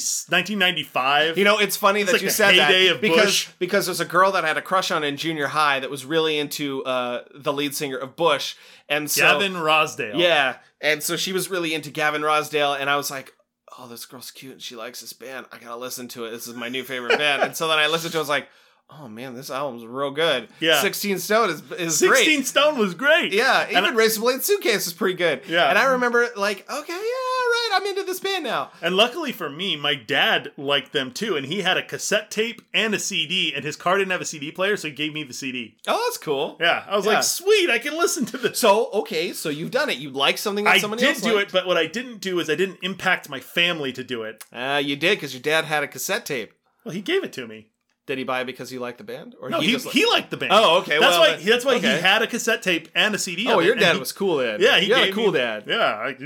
1995. 0.54 1.38
You 1.38 1.44
know, 1.44 1.58
it's 1.60 1.76
funny 1.76 2.04
that 2.04 2.14
like 2.14 2.22
you 2.22 2.30
said 2.30 2.56
that 2.58 3.02
because 3.02 3.26
Bush. 3.26 3.50
because 3.60 3.86
there's 3.86 4.00
a 4.00 4.06
girl 4.06 4.32
that 4.34 4.44
I 4.46 4.48
had 4.48 4.58
a 4.58 4.62
crush 4.62 4.92
on 4.92 5.04
in 5.04 5.18
junior 5.18 5.48
high 5.48 5.80
that 5.80 5.90
was 5.90 6.06
really 6.06 6.38
into 6.38 6.84
uh, 6.84 7.24
the 7.34 7.52
lead 7.54 7.76
singer 7.76 7.98
of 7.98 8.16
Bush, 8.16 8.56
and 8.88 9.10
so 9.10 9.22
Gavin 9.22 9.54
Rossdale. 9.54 10.18
yeah, 10.18 10.58
and 10.82 11.02
so 11.02 11.16
she 11.16 11.34
was 11.34 11.50
really 11.50 11.74
into 11.74 11.90
Gavin 11.90 12.22
Rossdale, 12.22 12.80
and 12.80 12.90
I 12.90 12.96
was 12.98 13.10
like, 13.10 13.34
oh, 13.80 13.88
this 13.88 14.06
girl's 14.06 14.32
cute 14.32 14.54
and 14.54 14.62
she 14.62 14.76
likes 14.76 15.02
this 15.02 15.14
band. 15.14 15.46
I 15.52 15.58
gotta 15.58 15.78
listen 15.78 16.08
to 16.10 16.26
it. 16.26 16.32
This 16.32 16.48
is 16.48 16.56
my 16.56 16.70
new 16.70 16.84
favorite 16.84 17.18
band. 17.18 17.42
And 17.42 17.56
so 17.56 17.68
then 17.68 17.80
I 17.80 17.88
listened 17.88 18.12
to 18.12 18.18
it. 18.18 18.20
I 18.20 18.22
was 18.22 18.30
like, 18.30 18.48
oh 18.90 19.08
man, 19.08 19.34
this 19.34 19.50
album's 19.50 19.86
real 19.86 20.12
good. 20.12 20.48
Yeah. 20.60 20.80
Sixteen 20.82 21.18
Stone 21.18 21.50
is 21.50 21.62
is 21.72 21.98
16 22.00 22.10
great. 22.10 22.46
Stone 22.46 22.78
was 22.78 22.94
great. 22.94 23.34
Yeah, 23.34 23.68
even 23.72 23.96
Razor 23.96 24.22
Blade 24.22 24.44
Suitcase 24.44 24.86
is 24.86 24.94
pretty 24.94 25.16
good. 25.16 25.42
Yeah. 25.48 25.70
and 25.70 25.78
I 25.80 25.86
remember 25.86 26.28
like, 26.36 26.70
okay, 26.72 26.94
yeah, 26.94 27.33
I'm 27.74 27.86
into 27.86 28.04
this 28.04 28.20
band 28.20 28.44
now. 28.44 28.72
And 28.82 28.96
luckily 28.96 29.32
for 29.32 29.50
me, 29.50 29.76
my 29.76 29.96
dad 29.96 30.52
liked 30.58 30.94
them 30.94 31.12
too, 31.12 31.36
and 31.36 31.46
he 31.46 31.62
had 31.62 31.78
a 31.78 31.84
cassette 31.84 32.30
tape 32.32 32.62
and 32.74 32.94
a 32.94 33.00
CD, 33.00 33.54
and 33.56 33.66
his 33.66 33.76
car 33.76 33.98
didn't 33.98 34.12
have 34.12 34.22
a 34.22 34.26
CD 34.26 34.52
player, 34.52 34.78
so 34.78 34.88
he 34.88 34.94
gave 34.94 35.14
me 35.14 35.24
the 35.24 35.34
CD. 35.34 35.76
Oh, 35.88 36.02
that's 36.08 36.18
cool. 36.18 36.58
Yeah, 36.60 36.86
I 36.88 36.96
was 36.96 37.06
Yeah. 37.06 37.14
like, 37.14 37.24
sweet, 37.24 37.70
I 37.70 37.80
can 37.80 37.98
listen 37.98 38.26
to 38.28 38.38
this. 38.38 38.60
So 38.60 38.90
okay, 38.94 39.34
so 39.34 39.50
you've 39.50 39.72
done 39.72 39.90
it. 39.90 39.98
You 39.98 40.10
like 40.10 40.38
something 40.38 40.66
that 40.66 40.76
I 40.76 40.78
somebody 40.80 41.02
did 41.02 41.10
else 41.16 41.22
do 41.22 41.36
liked. 41.36 41.50
it, 41.50 41.54
but 41.54 41.66
what 41.68 41.78
I 41.78 41.88
didn't 41.88 42.20
do 42.22 42.40
is 42.40 42.50
I 42.50 42.56
didn't 42.56 42.80
impact 42.82 43.30
my 43.30 43.40
family 43.40 43.92
to 43.94 44.04
do 44.04 44.24
it. 44.24 44.44
Uh, 44.54 44.82
you 44.84 44.96
did 44.96 45.18
because 45.18 45.34
your 45.34 45.42
dad 45.42 45.66
had 45.66 45.84
a 45.84 45.88
cassette 45.88 46.26
tape. 46.26 46.54
Well, 46.86 46.94
he 46.94 47.02
gave 47.02 47.24
it 47.24 47.34
to 47.34 47.48
me. 47.48 47.68
Did 48.06 48.18
he 48.18 48.26
buy 48.26 48.42
it 48.42 48.46
because 48.46 48.70
he 48.70 48.78
liked 48.80 48.98
the 48.98 49.04
band, 49.06 49.34
or 49.40 49.50
No, 49.50 49.62
he, 49.62 49.72
just 49.72 49.88
he, 49.90 50.06
liked 50.06 50.30
the 50.30 50.36
band. 50.36 50.52
Oh, 50.54 50.80
okay, 50.80 51.00
That's 51.00 51.12
well, 51.12 51.20
why. 51.22 51.36
then- 51.38 51.46
that's 51.46 51.64
why 51.64 51.76
okay. 51.76 51.96
he 51.96 52.02
had 52.02 52.22
a 52.22 52.28
cassette 52.28 52.62
tape 52.62 52.90
and 52.94 53.16
a 53.16 53.18
CD. 53.18 53.48
Oh, 53.48 53.60
your 53.60 53.76
dad 53.76 53.94
he- 53.94 54.00
was 54.00 54.12
cool 54.12 54.38
then. 54.38 54.60
Yeah, 54.62 54.80
he 54.80 54.90
had 54.90 55.08
a 55.10 55.12
cool 55.14 55.32
me- 55.32 55.40
dad. 55.40 55.64
Yeah, 55.68 55.78
I, 55.78 56.18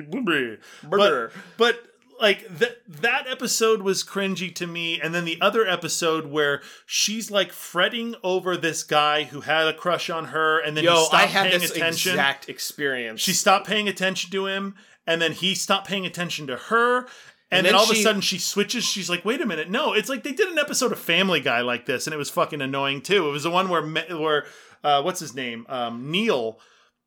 but, 0.90 1.32
but 1.58 1.84
like 2.20 2.48
that 2.58 2.82
that 2.88 3.28
episode 3.28 3.84
was 3.84 4.04
cringy 4.04 4.54
to 4.56 4.66
me 4.66 5.00
and 5.00 5.14
then 5.14 5.24
the 5.26 5.40
other 5.40 5.68
episode 5.68 6.26
where 6.26 6.62
she's 6.86 7.30
like 7.30 7.52
fretting 7.52 8.16
over 8.24 8.58
this 8.58 8.84
guy 8.84 9.24
who 9.26 9.42
had 9.42 9.68
a 9.68 9.74
crush 9.74 10.10
on 10.10 10.26
her 10.26 10.60
and 10.60 10.76
then 10.76 10.84
he 10.84 10.90
stopped 10.90 11.14
I 11.14 11.26
had 11.28 11.50
paying 11.50 11.62
this 11.62 11.72
attention 11.72 12.14
exact 12.14 12.50
experience. 12.50 13.22
she 13.22 13.34
stopped 13.34 13.68
paying 13.68 13.88
attention 13.88 14.32
to 14.32 14.48
him 14.48 14.74
and 15.06 15.22
then 15.22 15.32
he 15.32 15.54
stopped 15.54 15.88
paying 15.88 16.08
attention 16.08 16.48
to 16.48 16.56
her 16.58 17.06
and, 17.52 17.60
And 17.60 17.66
then, 17.66 17.74
then 17.74 17.80
all 17.80 17.86
of 17.86 17.92
a 17.92 18.02
sudden 18.02 18.22
she 18.22 18.38
switches. 18.38 18.84
She's 18.84 19.10
like 19.10 19.24
wait 19.24 19.42
a 19.42 19.46
minute. 19.46 19.70
No 19.70 19.94
it's 19.94 20.10
like 20.10 20.24
they 20.24 20.34
did 20.34 20.50
an 20.50 20.58
episode 20.58 20.92
of 20.92 21.00
family 21.00 21.40
guy 21.40 21.62
like 21.62 21.86
this 21.86 22.08
and 22.08 22.14
it 22.14 22.18
was 22.18 22.30
fucking 22.30 22.62
annoying 22.62 23.02
too. 23.02 23.28
It 23.28 23.32
was 23.32 23.44
the 23.44 23.52
one 23.52 23.70
where 23.70 23.84
where 23.84 24.46
uh, 24.84 25.02
what's 25.02 25.20
his 25.20 25.34
name? 25.34 25.66
Um, 25.70 26.12
neil 26.12 26.60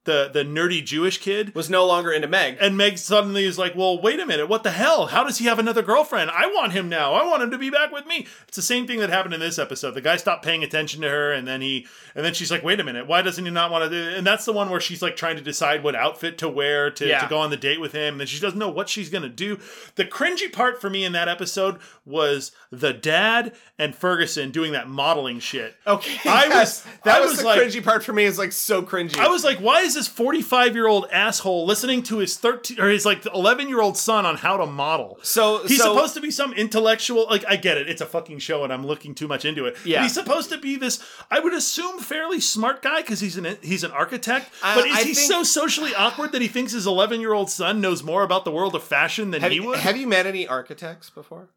the 0.04 0.30
the 0.32 0.42
nerdy 0.42 0.82
jewish 0.82 1.18
kid 1.18 1.54
was 1.54 1.68
no 1.68 1.86
longer 1.86 2.10
into 2.10 2.26
Meg. 2.26 2.56
and 2.58 2.74
Meg 2.76 2.96
suddenly 2.96 3.44
is 3.44 3.58
like, 3.58 3.74
"Well, 3.76 4.00
wait 4.00 4.18
a 4.18 4.24
minute. 4.24 4.48
What 4.48 4.62
the 4.62 4.70
hell? 4.70 5.06
How 5.08 5.24
does 5.24 5.36
he 5.38 5.44
have 5.44 5.58
another 5.58 5.82
girlfriend? 5.82 6.30
I 6.30 6.46
want 6.46 6.72
him 6.72 6.88
now. 6.88 7.12
I 7.12 7.24
want 7.26 7.42
him 7.42 7.50
to 7.50 7.58
be 7.58 7.68
back 7.68 7.92
with 7.92 8.06
me." 8.06 8.26
It's 8.48 8.56
the 8.56 8.62
same 8.62 8.86
thing 8.86 8.98
that 9.00 9.10
happened 9.10 9.34
in 9.34 9.40
this 9.40 9.58
episode. 9.58 9.90
The 9.92 10.00
guy 10.00 10.16
stopped 10.16 10.42
paying 10.44 10.64
attention 10.64 11.02
to 11.02 11.08
her, 11.10 11.32
and 11.32 11.46
then 11.46 11.60
he, 11.60 11.86
and 12.14 12.24
then 12.24 12.32
she's 12.32 12.50
like, 12.50 12.62
"Wait 12.64 12.80
a 12.80 12.84
minute. 12.84 13.06
Why 13.06 13.20
doesn't 13.20 13.44
he 13.44 13.50
not 13.50 13.70
want 13.70 13.90
to? 13.90 14.16
And 14.16 14.26
that's 14.26 14.46
the 14.46 14.52
one 14.54 14.70
where 14.70 14.80
she's 14.80 15.02
like 15.02 15.16
trying 15.16 15.36
to 15.36 15.42
decide 15.42 15.82
what 15.84 15.94
outfit 15.94 16.38
to 16.38 16.48
wear 16.48 16.90
to, 16.92 17.06
Yeah. 17.06 17.20
to 17.20 17.28
go 17.28 17.38
on 17.38 17.50
the 17.50 17.56
date 17.58 17.80
with 17.80 17.92
him, 17.92 18.14
and 18.14 18.20
then 18.20 18.26
she 18.26 18.40
doesn't 18.40 18.58
know 18.58 18.70
what 18.70 18.88
she's 18.88 19.10
gonna 19.10 19.28
do. 19.28 19.58
The 19.96 20.06
cringy 20.06 20.50
part 20.50 20.80
for 20.80 20.88
me 20.88 21.04
in 21.04 21.12
that 21.12 21.28
episode 21.28 21.76
was 22.06 22.52
the 22.72 22.92
dad 22.94 23.52
and 23.78 23.94
Ferguson 23.94 24.50
doing 24.50 24.72
that 24.72 24.88
modeling 24.88 25.40
shit. 25.40 25.76
Okay, 25.86 26.18
I 26.28 26.44
yes, 26.48 26.84
was- 26.84 26.94
that 27.04 27.16
I 27.16 27.20
was, 27.20 27.30
was 27.32 27.40
the 27.40 27.44
like- 27.46 27.60
cringy 27.60 27.84
part 27.84 28.02
for 28.02 28.14
me. 28.14 28.24
Is 28.24 28.38
like 28.38 28.52
so 28.52 28.82
cringy. 28.82 29.16
I 29.18 29.28
was 29.28 29.44
like, 29.44 29.58
why 29.58 29.80
is 29.80 29.89
this 29.94 30.08
45 30.08 30.74
year 30.74 30.86
old 30.86 31.06
asshole 31.12 31.64
listening 31.66 32.02
to 32.04 32.18
his 32.18 32.36
13 32.36 32.80
or 32.80 32.88
his 32.88 33.04
like 33.06 33.24
11 33.26 33.68
year 33.68 33.80
old 33.80 33.96
son 33.96 34.26
on 34.26 34.36
how 34.36 34.56
to 34.56 34.66
model? 34.66 35.18
so 35.22 35.62
He's 35.66 35.78
so, 35.78 35.94
supposed 35.94 36.14
to 36.14 36.20
be 36.20 36.30
some 36.30 36.52
intellectual, 36.52 37.26
like, 37.30 37.44
I 37.48 37.56
get 37.56 37.76
it. 37.78 37.88
It's 37.88 38.00
a 38.00 38.06
fucking 38.06 38.38
show 38.40 38.64
and 38.64 38.72
I'm 38.72 38.86
looking 38.86 39.14
too 39.14 39.28
much 39.28 39.44
into 39.44 39.66
it. 39.66 39.76
Yeah. 39.84 40.02
he's 40.02 40.14
supposed 40.14 40.50
to 40.50 40.58
be 40.58 40.76
this, 40.76 41.02
I 41.30 41.40
would 41.40 41.54
assume, 41.54 41.98
fairly 42.00 42.40
smart 42.40 42.82
guy 42.82 43.00
because 43.02 43.20
he's 43.20 43.36
an 43.36 43.56
he's 43.62 43.84
an 43.84 43.90
architect. 43.92 44.50
I- 44.62 44.74
but 44.74 44.86
is 44.86 44.96
I 44.96 44.98
he 45.04 45.14
think- 45.14 45.30
so 45.30 45.42
socially 45.42 45.94
awkward 45.94 46.32
that 46.32 46.42
he 46.42 46.48
thinks 46.48 46.72
his 46.72 46.86
11 46.86 47.20
year 47.20 47.32
old 47.32 47.50
son 47.50 47.80
knows 47.80 48.02
more 48.02 48.22
about 48.22 48.44
the 48.44 48.50
world 48.50 48.74
of 48.74 48.82
fashion 48.82 49.30
than 49.30 49.40
Have, 49.42 49.52
he 49.52 49.60
would? 49.60 49.78
have 49.78 49.96
you 49.96 50.06
met 50.06 50.26
any 50.26 50.46
architects 50.46 51.10
before? 51.10 51.50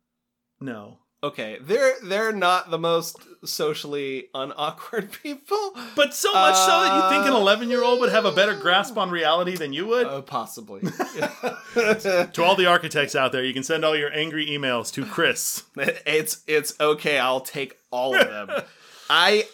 no. 0.60 1.00
Okay, 1.24 1.58
they're 1.62 1.94
they're 2.04 2.34
not 2.34 2.70
the 2.70 2.78
most 2.78 3.18
socially 3.46 4.28
unawkward 4.36 5.10
people. 5.24 5.74
But 5.96 6.14
so 6.14 6.34
much 6.34 6.56
so 6.56 6.84
that 6.84 6.96
you 6.96 7.10
think 7.16 7.26
an 7.28 7.34
Uh, 7.34 7.40
11 7.40 7.70
year 7.70 7.82
old 7.82 8.02
would 8.02 8.12
have 8.12 8.26
a 8.26 8.32
better 8.32 8.54
grasp 8.54 8.98
on 8.98 9.10
reality 9.10 9.56
than 9.56 9.72
you 9.72 9.88
would? 9.88 10.06
Uh, 10.06 10.22
possibly. 10.22 10.82
to 11.74 12.44
all 12.44 12.56
the 12.58 12.66
architects 12.68 13.16
out 13.16 13.32
there, 13.32 13.44
you 13.44 13.54
can 13.54 13.64
send 13.64 13.86
all 13.86 13.96
your 13.96 14.12
angry 14.14 14.46
emails 14.48 14.92
to 14.94 15.06
Chris. 15.06 15.64
it's 15.78 16.44
it's 16.46 16.78
okay. 16.82 17.18
I'll 17.18 17.40
take 17.40 17.78
all 17.90 18.14
of 18.16 18.28
them. 18.28 18.64
I 19.10 19.46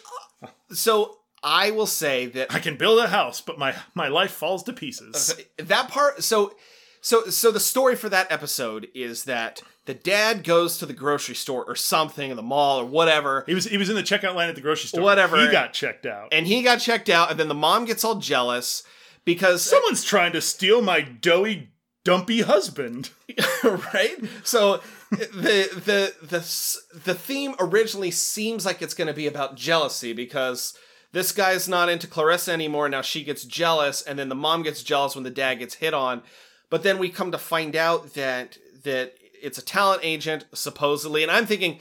so 0.72 1.18
I 1.42 1.70
will 1.70 1.86
say 1.86 2.26
that 2.26 2.52
I 2.52 2.58
can 2.58 2.76
build 2.76 2.98
a 2.98 3.06
house, 3.06 3.40
but 3.40 3.58
my 3.60 3.76
my 3.94 4.08
life 4.08 4.32
falls 4.32 4.64
to 4.64 4.72
pieces. 4.72 5.36
that 5.56 5.88
part 5.88 6.24
so 6.24 6.54
so 7.00 7.24
so 7.26 7.50
the 7.50 7.60
story 7.60 7.96
for 7.96 8.08
that 8.08 8.30
episode 8.30 8.88
is 8.94 9.24
that 9.24 9.62
the 9.86 9.94
dad 9.94 10.44
goes 10.44 10.78
to 10.78 10.86
the 10.86 10.92
grocery 10.92 11.34
store 11.34 11.64
or 11.64 11.74
something 11.74 12.30
in 12.30 12.36
the 12.36 12.42
mall 12.42 12.80
or 12.80 12.84
whatever 12.84 13.42
He 13.46 13.54
was 13.54 13.64
he 13.64 13.76
was 13.78 13.88
in 13.88 13.96
the 13.96 14.02
checkout 14.02 14.34
line 14.34 14.48
at 14.48 14.54
the 14.54 14.60
grocery 14.60 14.88
store. 14.88 15.02
Whatever. 15.02 15.40
He 15.40 15.50
got 15.50 15.72
checked 15.72 16.06
out. 16.06 16.28
and 16.32 16.46
he 16.46 16.62
got 16.62 16.76
checked 16.80 17.08
out 17.08 17.30
and 17.30 17.40
then 17.40 17.48
the 17.48 17.54
mom 17.54 17.84
gets 17.86 18.04
all 18.04 18.16
jealous 18.16 18.82
because 19.24 19.62
Someone's 19.62 20.04
trying 20.04 20.32
to 20.32 20.40
steal 20.40 20.80
my 20.82 21.00
doughy, 21.00 21.70
dumpy 22.04 22.42
husband. 22.42 23.10
right 23.64 24.16
so 24.44 24.80
the 25.10 25.68
the 25.74 26.14
the 26.26 26.40
the 27.04 27.14
theme 27.14 27.54
originally 27.58 28.10
seems 28.10 28.64
like 28.66 28.80
it's 28.82 28.94
going 28.94 29.08
to 29.08 29.14
be 29.14 29.26
about 29.26 29.56
jealousy 29.56 30.12
because 30.12 30.74
this 31.12 31.32
guy's 31.32 31.68
not 31.68 31.88
into 31.88 32.06
Clarissa 32.06 32.52
anymore 32.52 32.88
now 32.88 33.02
she 33.02 33.24
gets 33.24 33.44
jealous 33.44 34.02
and 34.02 34.18
then 34.18 34.28
the 34.28 34.34
mom 34.34 34.62
gets 34.62 34.82
jealous 34.82 35.14
when 35.14 35.24
the 35.24 35.30
dad 35.30 35.56
gets 35.56 35.74
hit 35.76 35.94
on 35.94 36.22
but 36.70 36.82
then 36.82 36.98
we 36.98 37.10
come 37.10 37.32
to 37.32 37.38
find 37.38 37.76
out 37.76 38.14
that 38.14 38.56
that 38.84 39.14
it's 39.42 39.58
a 39.58 39.62
talent 39.62 40.00
agent 40.02 40.46
supposedly. 40.52 41.22
And 41.22 41.30
I'm 41.30 41.46
thinking 41.46 41.78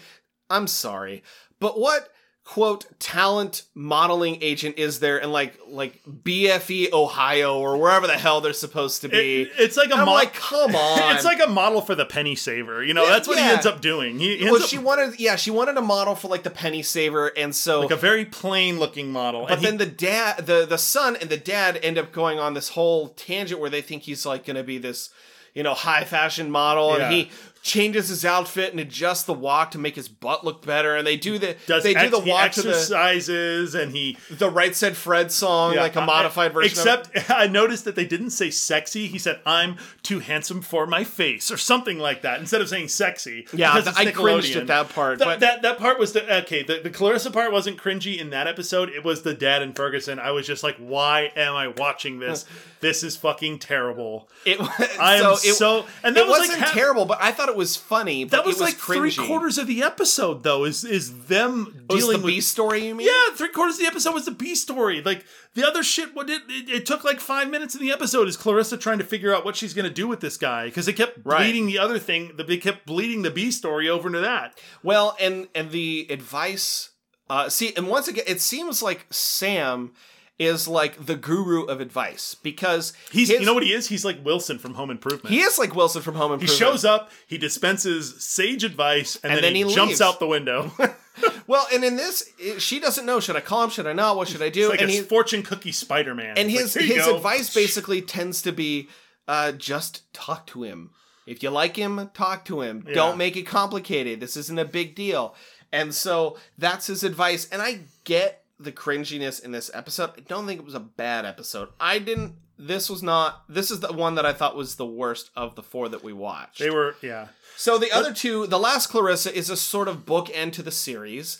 I'm 0.49 0.67
sorry 0.67 1.23
but 1.59 1.79
what 1.79 2.11
quote 2.51 2.87
talent 2.97 3.61
modeling 3.75 4.39
agent 4.41 4.73
is 4.79 4.99
there 5.01 5.19
in 5.19 5.31
like 5.31 5.53
like 5.67 6.01
BFE 6.07 6.91
Ohio 6.91 7.59
or 7.59 7.77
wherever 7.77 8.07
the 8.07 8.17
hell 8.17 8.41
they're 8.41 8.53
supposed 8.53 9.01
to 9.01 9.07
be 9.09 9.43
It- 9.43 9.51
it's 9.59 9.77
like 9.77 9.91
a 9.91 9.95
I'm 9.95 10.05
mo- 10.07 10.13
like 10.13 10.33
come 10.33 10.75
on 10.75 11.15
It's 11.15 11.23
like 11.25 11.39
a 11.43 11.47
model 11.47 11.79
for 11.81 11.93
the 11.93 12.05
penny 12.05 12.35
saver. 12.35 12.83
You 12.83 12.95
know, 12.95 13.03
Yeah, 13.03 13.09
that's 13.11 13.27
what 13.27 13.37
he 13.37 13.43
ends 13.43 13.67
up 13.67 13.81
doing. 13.81 14.17
He, 14.17 14.37
he 14.37 14.45
well, 14.45 14.55
up 14.63 14.67
she 14.67 14.79
wanted, 14.79 15.19
yeah, 15.19 15.35
she 15.35 15.51
wanted 15.51 15.77
a 15.77 15.81
model 15.81 16.15
for 16.15 16.27
like 16.27 16.41
the 16.41 16.49
penny 16.49 16.81
saver, 16.81 17.27
and 17.37 17.55
so, 17.55 17.81
like 17.81 17.91
a 17.91 17.95
very 17.95 18.25
plain 18.25 18.79
looking 18.79 19.11
model. 19.11 19.45
but 19.47 19.59
he- 19.59 19.65
then 19.65 19.77
the 19.77 19.85
dad, 19.85 20.47
the 20.47 20.65
the 20.67 20.79
son 20.79 21.15
and 21.17 21.29
the 21.29 21.37
dad 21.37 21.79
end 21.83 21.99
up 21.99 22.11
going 22.11 22.39
on 22.39 22.55
this 22.55 22.69
whole 22.69 23.09
tangent 23.09 23.61
where 23.61 23.69
they 23.69 23.81
think 23.83 24.01
he's 24.03 24.25
like 24.25 24.43
going 24.43 24.55
to 24.57 24.63
be 24.63 24.79
this, 24.79 25.11
you 25.53 25.61
know, 25.61 25.75
high 25.75 26.03
fashion 26.03 26.49
model, 26.49 26.97
Yeah. 26.97 27.05
and 27.05 27.13
he 27.13 27.29
changes 27.69 28.09
his 28.09 28.25
outfit 28.25 28.71
and 28.71 28.79
adjusts 28.79 29.23
the 29.23 29.33
walk 29.33 29.69
to 29.71 29.77
make 29.77 29.95
his 29.95 30.07
butt 30.09 30.43
look 30.43 30.65
better, 30.65 30.95
and 30.95 31.05
they 31.05 31.15
do 31.15 31.37
the 31.37 31.55
does 31.67 31.83
they 31.83 31.93
do 31.93 32.09
the 32.09 32.19
he 32.19 32.31
walk 32.31 32.51
to 32.53 32.63
the 32.63 32.69
exercises 32.71 33.75
and 33.75 33.91
he 33.91 34.17
the 34.31 34.49
right 34.49 34.75
said 34.75 34.97
Fred 34.97 35.31
song, 35.31 35.75
Yeah, 35.75 35.81
like 35.81 35.95
a 35.95 36.01
modified 36.05 36.53
version. 36.53 36.71
of. 36.87 37.07
Except 37.11 37.29
I 37.31 37.47
noticed 37.47 37.85
that 37.85 37.95
they 37.95 38.05
didn't 38.05 38.31
say 38.31 38.49
sexy. 38.49 39.07
He 39.07 39.19
said, 39.19 39.39
"I'm 39.45 39.77
too 40.03 40.19
handsome 40.19 40.61
for 40.61 40.87
my 40.87 41.03
face" 41.03 41.51
or 41.51 41.57
something 41.57 41.99
like 41.99 42.23
that 42.23 42.39
instead 42.39 42.61
of 42.61 42.69
saying 42.69 42.87
sexy. 42.87 43.47
Yeah, 43.53 43.75
because 43.77 43.95
I 43.95 44.11
cringed 44.11 44.55
at 44.55 44.67
that 44.67 44.89
part, 44.89 45.19
Th- 45.19 45.27
but- 45.27 45.39
that 45.41 45.61
that 45.61 45.77
part 45.77 45.99
was 45.99 46.13
the 46.13 46.37
okay. 46.43 46.63
The, 46.63 46.79
the 46.81 46.89
Clarissa 46.89 47.31
part 47.31 47.51
wasn't 47.51 47.77
cringy 47.77 48.17
in 48.17 48.31
that 48.31 48.47
episode. 48.47 48.89
It 48.89 49.03
was 49.03 49.21
the 49.21 49.33
dad 49.33 49.61
and 49.61 49.75
Ferguson. 49.75 50.19
I 50.19 50.31
was 50.31 50.47
just 50.47 50.63
like, 50.63 50.77
"Why 50.77 51.31
am 51.35 51.55
I 51.55 51.67
watching 51.67 52.19
this? 52.19 52.45
this 52.79 53.03
is 53.03 53.15
fucking 53.15 53.59
terrible." 53.59 54.27
It 54.45 54.59
was 54.59 54.69
I 54.99 55.15
am 55.17 55.21
so, 55.21 55.49
it, 55.49 55.53
so, 55.53 55.85
and 56.03 56.15
that 56.15 56.21
it 56.21 56.27
was 56.27 56.39
wasn't 56.39 56.61
like 56.61 56.71
terrible, 56.71 57.05
but 57.05 57.19
I 57.21 57.31
thought 57.31 57.49
it 57.49 57.55
was 57.59 57.75
funny. 57.75 58.23
But 58.23 58.31
That 58.31 58.45
was, 58.45 58.55
it 58.59 58.63
was 58.63 58.73
like 58.73 58.77
three 58.81 59.13
quarters 59.13 59.57
of 59.59 59.67
the 59.67 59.83
episode, 59.83 60.41
though. 60.41 60.63
Is 60.63 60.83
is 60.83 61.25
them 61.27 61.85
was 61.87 61.99
dealing 61.99 62.17
the 62.21 62.23
with 62.25 62.33
B 62.35 62.41
story, 62.41 62.87
you 62.87 62.95
mean? 62.95 63.05
Yeah, 63.07 63.35
three 63.35 63.49
quarters 63.49 63.75
of 63.75 63.81
the 63.81 63.87
episode 63.87 64.13
was 64.15 64.25
the 64.25 64.31
B 64.31 64.55
story. 64.55 65.01
Like 65.03 65.25
the 65.53 65.67
other 65.67 65.83
shit, 65.83 66.15
what 66.15 66.29
it, 66.29 66.41
it, 66.49 66.69
it 66.69 66.85
took 66.87 67.03
like 67.03 67.19
five 67.19 67.49
minutes 67.51 67.75
in 67.75 67.81
the 67.81 67.91
episode 67.91 68.27
is 68.27 68.37
Clarissa 68.37 68.77
trying 68.77 68.97
to 68.97 69.03
figure 69.03 69.35
out 69.35 69.45
what 69.45 69.55
she's 69.55 69.73
going 69.75 69.87
to 69.87 69.93
do 69.93 70.07
with 70.07 70.21
this 70.21 70.37
guy 70.37 70.65
because 70.65 70.85
they 70.87 70.93
kept 70.93 71.19
Right. 71.23 71.43
bleeding 71.43 71.67
the 71.67 71.77
other 71.77 71.99
thing. 71.99 72.31
They 72.37 72.57
kept 72.57 72.85
bleeding 72.87 73.21
the 73.21 73.31
B 73.31 73.51
story 73.51 73.87
over 73.89 74.07
into 74.07 74.21
that. 74.21 74.59
Well, 74.81 75.15
and 75.19 75.47
and 75.53 75.69
the 75.71 76.07
advice, 76.09 76.91
uh, 77.29 77.49
see, 77.49 77.73
and 77.75 77.87
once 77.87 78.07
again, 78.07 78.23
it 78.27 78.41
seems 78.41 78.81
like 78.81 79.05
Sam 79.11 79.91
is 80.39 80.67
like 80.67 81.05
the 81.05 81.15
guru 81.15 81.65
of 81.65 81.81
advice 81.81 82.35
because 82.41 82.93
He's 83.11 83.29
his- 83.29 83.41
you 83.41 83.45
know 83.45 83.53
what 83.53 83.63
he 83.63 83.73
is? 83.73 83.89
He's 83.89 84.05
like 84.05 84.23
Wilson 84.23 84.57
from 84.57 84.73
Home 84.73 84.89
Improvement. 84.89 85.33
he 85.33 85.41
is 85.41 85.59
like 85.59 85.75
Wilson 85.75 86.01
from 86.01 86.15
Home 86.15 86.31
Improvement. 86.31 86.49
He 86.51 86.57
shows 86.57 86.85
up, 86.85 87.11
he 87.27 87.37
dispenses 87.37 88.23
sage 88.23 88.63
advice, 88.63 89.17
and, 89.17 89.33
And 89.33 89.37
then, 89.43 89.53
then 89.53 89.55
he, 89.55 89.69
he 89.69 89.75
jumps 89.75 90.01
out 90.01 90.19
the 90.19 90.27
window. 90.27 90.71
Well, 91.47 91.67
and 91.73 91.83
in 91.83 91.95
this, 91.97 92.31
she 92.59 92.79
doesn't 92.79 93.05
know. 93.05 93.19
Should 93.19 93.35
I 93.35 93.41
call 93.41 93.63
him? 93.63 93.69
Should 93.71 93.87
I 93.87 93.93
not? 93.93 94.15
What 94.15 94.27
should 94.27 94.41
I 94.41 94.49
do? 94.49 94.61
It's 94.61 94.69
like 94.69 94.81
and 94.81 94.89
a 94.89 94.93
he, 94.93 95.01
fortune 95.01 95.43
cookie 95.43 95.71
Spider 95.71 96.13
Man. 96.15 96.37
and 96.37 96.49
his 96.49 96.75
like, 96.75 96.85
his 96.85 97.07
advice 97.07 97.53
basically 97.53 98.01
tends 98.01 98.41
to 98.43 98.51
be, 98.51 98.87
uh, 99.27 99.51
just 99.53 100.13
talk 100.13 100.47
to 100.47 100.63
him. 100.63 100.91
If 101.25 101.43
you 101.43 101.49
like 101.49 101.75
him, 101.75 102.09
talk 102.13 102.45
to 102.45 102.61
him. 102.61 102.85
Yeah. 102.87 102.93
Don't 102.93 103.17
make 103.17 103.35
it 103.35 103.43
complicated. 103.43 104.19
This 104.19 104.37
isn't 104.37 104.59
a 104.59 104.65
big 104.65 104.95
deal. 104.95 105.35
And 105.71 105.93
so 105.93 106.37
that's 106.57 106.87
his 106.87 107.03
advice. 107.03 107.47
And 107.51 107.61
I 107.61 107.81
get 108.03 108.38
the 108.59 108.71
cringiness 108.71 109.43
in 109.43 109.51
this 109.51 109.71
episode. 109.73 110.11
I 110.17 110.21
don't 110.21 110.45
think 110.45 110.59
it 110.59 110.65
was 110.65 110.73
a 110.75 110.79
bad 110.79 111.25
episode. 111.25 111.69
I 111.79 111.99
didn't. 111.99 112.35
This 112.57 112.89
was 112.89 113.01
not. 113.01 113.43
This 113.47 113.71
is 113.71 113.79
the 113.79 113.93
one 113.93 114.15
that 114.15 114.25
I 114.25 114.33
thought 114.33 114.55
was 114.57 114.75
the 114.75 114.85
worst 114.85 115.31
of 115.35 115.55
the 115.55 115.63
four 115.63 115.87
that 115.89 116.03
we 116.03 116.11
watched. 116.11 116.59
They 116.59 116.69
were 116.69 116.95
yeah. 117.01 117.27
so 117.55 117.77
the 117.77 117.91
other 117.91 118.13
two, 118.13 118.47
the 118.47 118.59
last 118.59 118.87
Clarissa, 118.87 119.33
is 119.33 119.49
a 119.49 119.55
sort 119.55 119.87
of 119.87 120.05
bookend 120.05 120.51
to 120.53 120.61
the 120.61 120.71
series, 120.71 121.39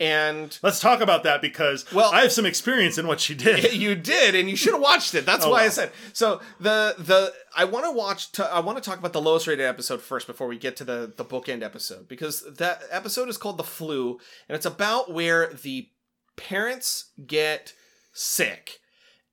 and 0.00 0.58
Let's 0.64 0.80
talk 0.80 1.00
about 1.00 1.22
that 1.22 1.40
because 1.40 1.90
Well- 1.92 2.10
I 2.12 2.20
have 2.22 2.32
some 2.32 2.44
experience 2.46 2.98
in 2.98 3.06
what 3.06 3.20
she 3.20 3.34
did. 3.36 3.72
you 3.74 3.94
did, 3.94 4.34
and 4.34 4.50
you 4.50 4.56
should 4.56 4.72
have 4.72 4.82
watched 4.82 5.14
it. 5.14 5.24
That's 5.24 5.44
Oh, 5.46 5.50
why 5.50 5.62
I 5.64 5.68
said. 5.68 5.92
So 6.12 6.40
the 6.58 6.96
the 6.98 7.32
I 7.56 7.64
want 7.64 7.84
to 7.86 7.92
watch. 7.92 8.32
T- 8.32 8.42
I 8.42 8.58
want 8.58 8.76
to 8.76 8.82
talk 8.82 8.98
about 8.98 9.12
the 9.12 9.22
lowest 9.22 9.46
rated 9.46 9.64
episode 9.64 10.02
first 10.02 10.26
before 10.26 10.48
we 10.48 10.58
get 10.58 10.76
to 10.78 10.84
the 10.84 11.12
the 11.16 11.24
bookend 11.24 11.62
episode 11.62 12.08
because 12.08 12.42
that 12.56 12.82
episode 12.90 13.28
is 13.28 13.38
called 13.38 13.56
the 13.56 13.62
flu, 13.64 14.18
and 14.48 14.56
it's 14.56 14.66
about 14.66 15.12
where 15.12 15.46
the 15.62 15.88
parents 16.36 17.10
get 17.26 17.74
sick, 18.12 18.80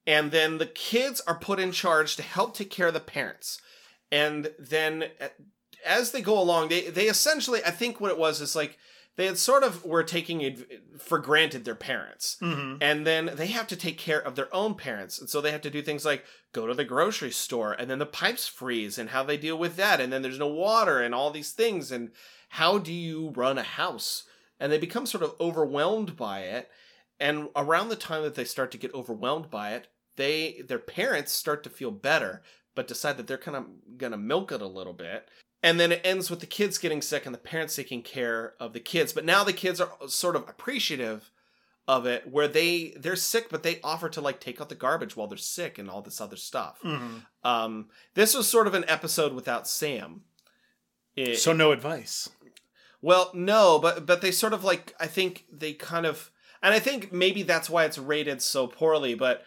and 0.08 0.32
then 0.32 0.58
the 0.58 0.66
kids 0.66 1.22
are 1.28 1.38
put 1.38 1.60
in 1.60 1.72
charge 1.72 2.16
to 2.16 2.24
help 2.24 2.56
take 2.56 2.70
care 2.70 2.88
of 2.88 2.94
the 2.94 3.00
parents, 3.00 3.62
and 4.12 4.52
then. 4.60 5.06
As 5.86 6.12
they 6.12 6.22
go 6.22 6.40
along, 6.40 6.70
they 6.70 6.90
they 6.90 7.08
essentially, 7.08 7.62
I 7.66 7.70
think 7.72 8.00
what 8.00 8.10
it 8.10 8.18
was 8.18 8.40
is 8.40 8.56
like 8.56 8.78
they 9.18 9.26
had 9.26 9.38
sort 9.38 9.64
of 9.64 9.84
were 9.84 10.02
taking 10.02 10.40
it 10.40 10.82
for 10.98 11.20
granted 11.20 11.66
their 11.66 11.76
parents. 11.76 12.38
hmm 12.40 12.76
And 12.80 13.06
then 13.06 13.32
they 13.36 13.48
have 13.48 13.68
to 13.68 13.76
take 13.76 13.98
care 13.98 14.22
of 14.22 14.36
their 14.36 14.48
own 14.56 14.76
parents. 14.76 15.20
And 15.20 15.30
so 15.30 15.42
they 15.42 15.52
have 15.52 15.60
to 15.64 15.70
do 15.70 15.82
things 15.82 16.06
like 16.06 16.24
go 16.54 16.68
to 16.68 16.74
the 16.74 16.86
grocery 16.86 17.32
store 17.32 17.74
and 17.74 17.90
then 17.90 18.00
the 18.00 18.06
pipes 18.06 18.48
freeze 18.48 18.98
and 18.98 19.10
how 19.10 19.24
they 19.24 19.36
deal 19.36 19.58
with 19.58 19.76
that. 19.76 20.00
And 20.00 20.14
then 20.14 20.22
there's 20.22 20.40
no 20.40 20.48
water 20.48 21.02
and 21.02 21.14
all 21.14 21.32
these 21.32 21.52
things. 21.52 21.92
And 21.92 22.12
how 22.48 22.78
do 22.78 22.94
you 22.94 23.34
run 23.36 23.58
a 23.58 23.64
house? 23.64 24.24
And 24.62 24.72
they 24.72 24.78
become 24.78 25.06
sort 25.06 25.24
of 25.24 25.36
overwhelmed 25.42 26.16
by 26.16 26.44
it. 26.44 26.72
And 27.20 27.50
around 27.56 27.90
the 27.90 27.96
time 27.96 28.24
that 28.24 28.36
they 28.36 28.44
start 28.46 28.72
to 28.72 28.78
get 28.78 28.94
overwhelmed 28.94 29.50
by 29.50 29.74
it, 29.74 29.88
they 30.16 30.62
their 30.68 30.80
parents 30.80 31.32
start 31.32 31.64
to 31.64 31.70
feel 31.70 31.92
better, 31.92 32.42
but 32.76 32.88
decide 32.88 33.18
that 33.18 33.28
they're 33.28 33.38
kind 33.38 33.58
of 33.58 33.66
gonna 33.98 34.18
milk 34.18 34.52
it 34.52 34.62
a 34.62 34.68
little 34.68 34.94
bit. 34.94 35.28
And 35.62 35.80
then 35.80 35.92
it 35.94 36.02
ends 36.04 36.30
with 36.30 36.42
the 36.42 36.46
kids 36.46 36.78
getting 36.78 37.02
sick 37.02 37.26
and 37.26 37.34
the 37.34 37.40
parents 37.40 37.76
taking 37.76 38.02
care 38.02 38.54
of 38.60 38.74
the 38.74 38.80
kids. 38.82 39.14
But 39.14 39.24
now 39.26 39.44
the 39.46 39.54
kids 39.54 39.80
are 39.80 39.92
sort 40.08 40.36
of 40.36 40.48
appreciative 40.50 41.32
of 41.88 42.06
it 42.06 42.30
where 42.32 42.48
they 42.48 42.94
they're 42.98 43.14
sick 43.16 43.50
but 43.50 43.62
they 43.62 43.78
offer 43.84 44.08
to 44.08 44.22
like 44.22 44.40
take 44.40 44.62
out 44.62 44.70
the 44.70 44.76
garbage 44.76 45.18
while 45.18 45.28
they're 45.28 45.38
sick 45.38 45.78
and 45.78 45.90
all 45.90 46.02
this 46.02 46.22
other 46.22 46.38
stuff 46.38 46.80
hmm 46.82 47.18
um 47.44 47.90
this 48.14 48.34
was 48.34 48.48
sort 48.48 48.68
of 48.68 48.74
an 48.74 48.86
episode 48.88 49.34
without 49.34 49.68
sam 49.68 50.22
It- 51.18 51.40
So 51.40 51.52
no 51.52 51.74
advice. 51.74 52.30
well 53.02 53.32
no 53.34 53.80
but 53.80 54.06
but 54.06 54.22
they 54.22 54.32
sort 54.32 54.54
of 54.54 54.64
like 54.64 54.96
i 54.98 55.08
think 55.08 55.46
they 55.52 55.74
kind 55.74 56.06
of 56.06 56.32
and 56.64 56.74
i 56.74 56.80
think 56.80 57.12
maybe 57.14 57.44
that's 57.44 57.70
why 57.70 57.86
it's 57.86 57.98
rated 58.00 58.42
so 58.42 58.66
poorly 58.66 59.14
but 59.14 59.44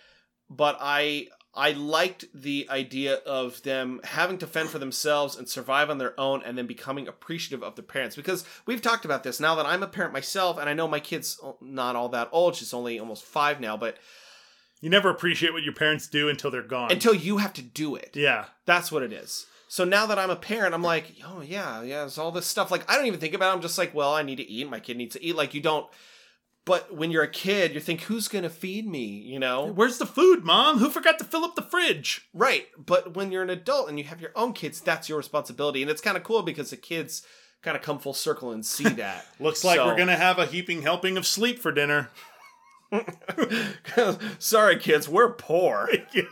but 0.48 0.76
i 0.80 1.26
i 1.54 1.72
liked 1.72 2.26
the 2.34 2.66
idea 2.70 3.14
of 3.26 3.60
them 3.62 4.00
having 4.04 4.38
to 4.38 4.46
fend 4.46 4.68
for 4.68 4.78
themselves 4.78 5.36
and 5.36 5.48
survive 5.48 5.90
on 5.90 5.98
their 5.98 6.18
own 6.20 6.42
and 6.44 6.56
then 6.56 6.66
becoming 6.66 7.08
appreciative 7.08 7.64
of 7.64 7.74
their 7.74 7.84
parents 7.84 8.14
because 8.14 8.44
we've 8.66 8.82
talked 8.82 9.04
about 9.04 9.24
this 9.24 9.40
now 9.40 9.54
that 9.56 9.66
i'm 9.66 9.82
a 9.82 9.88
parent 9.88 10.12
myself 10.12 10.58
and 10.58 10.68
i 10.68 10.74
know 10.74 10.86
my 10.86 11.00
kid's 11.00 11.40
uh, 11.42 11.52
not 11.60 11.96
all 11.96 12.08
that 12.10 12.28
old 12.30 12.54
she's 12.54 12.74
only 12.74 12.98
almost 12.98 13.24
five 13.24 13.58
now 13.60 13.76
but 13.76 13.96
You 14.82 14.90
never 14.90 15.08
appreciate 15.08 15.52
what 15.54 15.62
your 15.62 15.72
parents 15.74 16.06
do 16.06 16.28
until 16.28 16.50
they're 16.50 16.62
gone. 16.62 16.92
until 16.92 17.14
you 17.14 17.38
have 17.38 17.54
to 17.54 17.62
do 17.62 17.96
it. 17.96 18.10
yeah. 18.14 18.44
That's 18.66 18.92
what 18.92 19.02
it 19.02 19.12
is. 19.12 19.46
So 19.68 19.84
now 19.84 20.04
that 20.06 20.18
I'm 20.18 20.30
a 20.30 20.36
parent, 20.36 20.74
I'm 20.74 20.82
like, 20.82 21.14
oh 21.24 21.40
yeah, 21.40 21.82
yeah, 21.82 22.04
it's 22.04 22.18
all 22.18 22.30
this 22.30 22.46
stuff. 22.46 22.70
Like 22.70 22.84
I 22.88 22.94
don't 22.96 23.06
even 23.06 23.18
think 23.18 23.34
about 23.34 23.50
it. 23.50 23.54
I'm 23.56 23.62
just 23.62 23.78
like, 23.78 23.94
well, 23.94 24.12
I 24.14 24.22
need 24.22 24.36
to 24.36 24.48
eat. 24.48 24.68
My 24.68 24.78
kid 24.80 24.96
needs 24.98 25.14
to 25.16 25.24
eat. 25.24 25.34
Like 25.34 25.54
you 25.54 25.62
don't. 25.62 25.86
But 26.66 26.94
when 26.94 27.10
you're 27.10 27.22
a 27.22 27.30
kid, 27.30 27.72
you 27.74 27.80
think, 27.80 28.02
who's 28.02 28.28
gonna 28.28 28.50
feed 28.50 28.86
me? 28.86 29.04
You 29.06 29.38
know, 29.38 29.66
Where's 29.66 29.96
the 29.98 30.04
food, 30.06 30.44
mom? 30.44 30.78
Who 30.78 30.90
forgot 30.90 31.18
to 31.20 31.24
fill 31.24 31.44
up 31.44 31.54
the 31.54 31.62
fridge? 31.62 32.28
right? 32.34 32.66
But 32.76 33.14
when 33.14 33.30
you're 33.32 33.42
an 33.44 33.50
adult 33.50 33.88
and 33.88 33.98
you 33.98 34.04
have 34.06 34.20
your 34.20 34.32
own 34.36 34.52
kids, 34.52 34.80
that's 34.80 35.08
your 35.08 35.16
responsibility, 35.16 35.80
and 35.80 35.90
it's 35.90 36.00
kind 36.02 36.16
of 36.16 36.24
cool 36.24 36.42
because 36.42 36.70
the 36.70 36.76
kids 36.76 37.22
kind 37.62 37.76
of 37.76 37.82
come 37.82 37.98
full 38.00 38.12
circle 38.14 38.50
and 38.50 38.66
see 38.66 38.88
that. 38.88 39.24
Looks 39.40 39.62
like 39.64 39.76
So- 39.76 39.86
we're 39.86 39.96
gonna 39.96 40.16
have 40.16 40.38
a 40.40 40.46
heaping 40.46 40.82
helping 40.82 41.16
of 41.16 41.24
sleep 41.26 41.60
for 41.60 41.70
dinner. 41.72 42.10
Sorry, 44.38 44.76
kids, 44.78 45.08
we're 45.08 45.32
poor. 45.32 45.88
Yeah. 46.12 46.22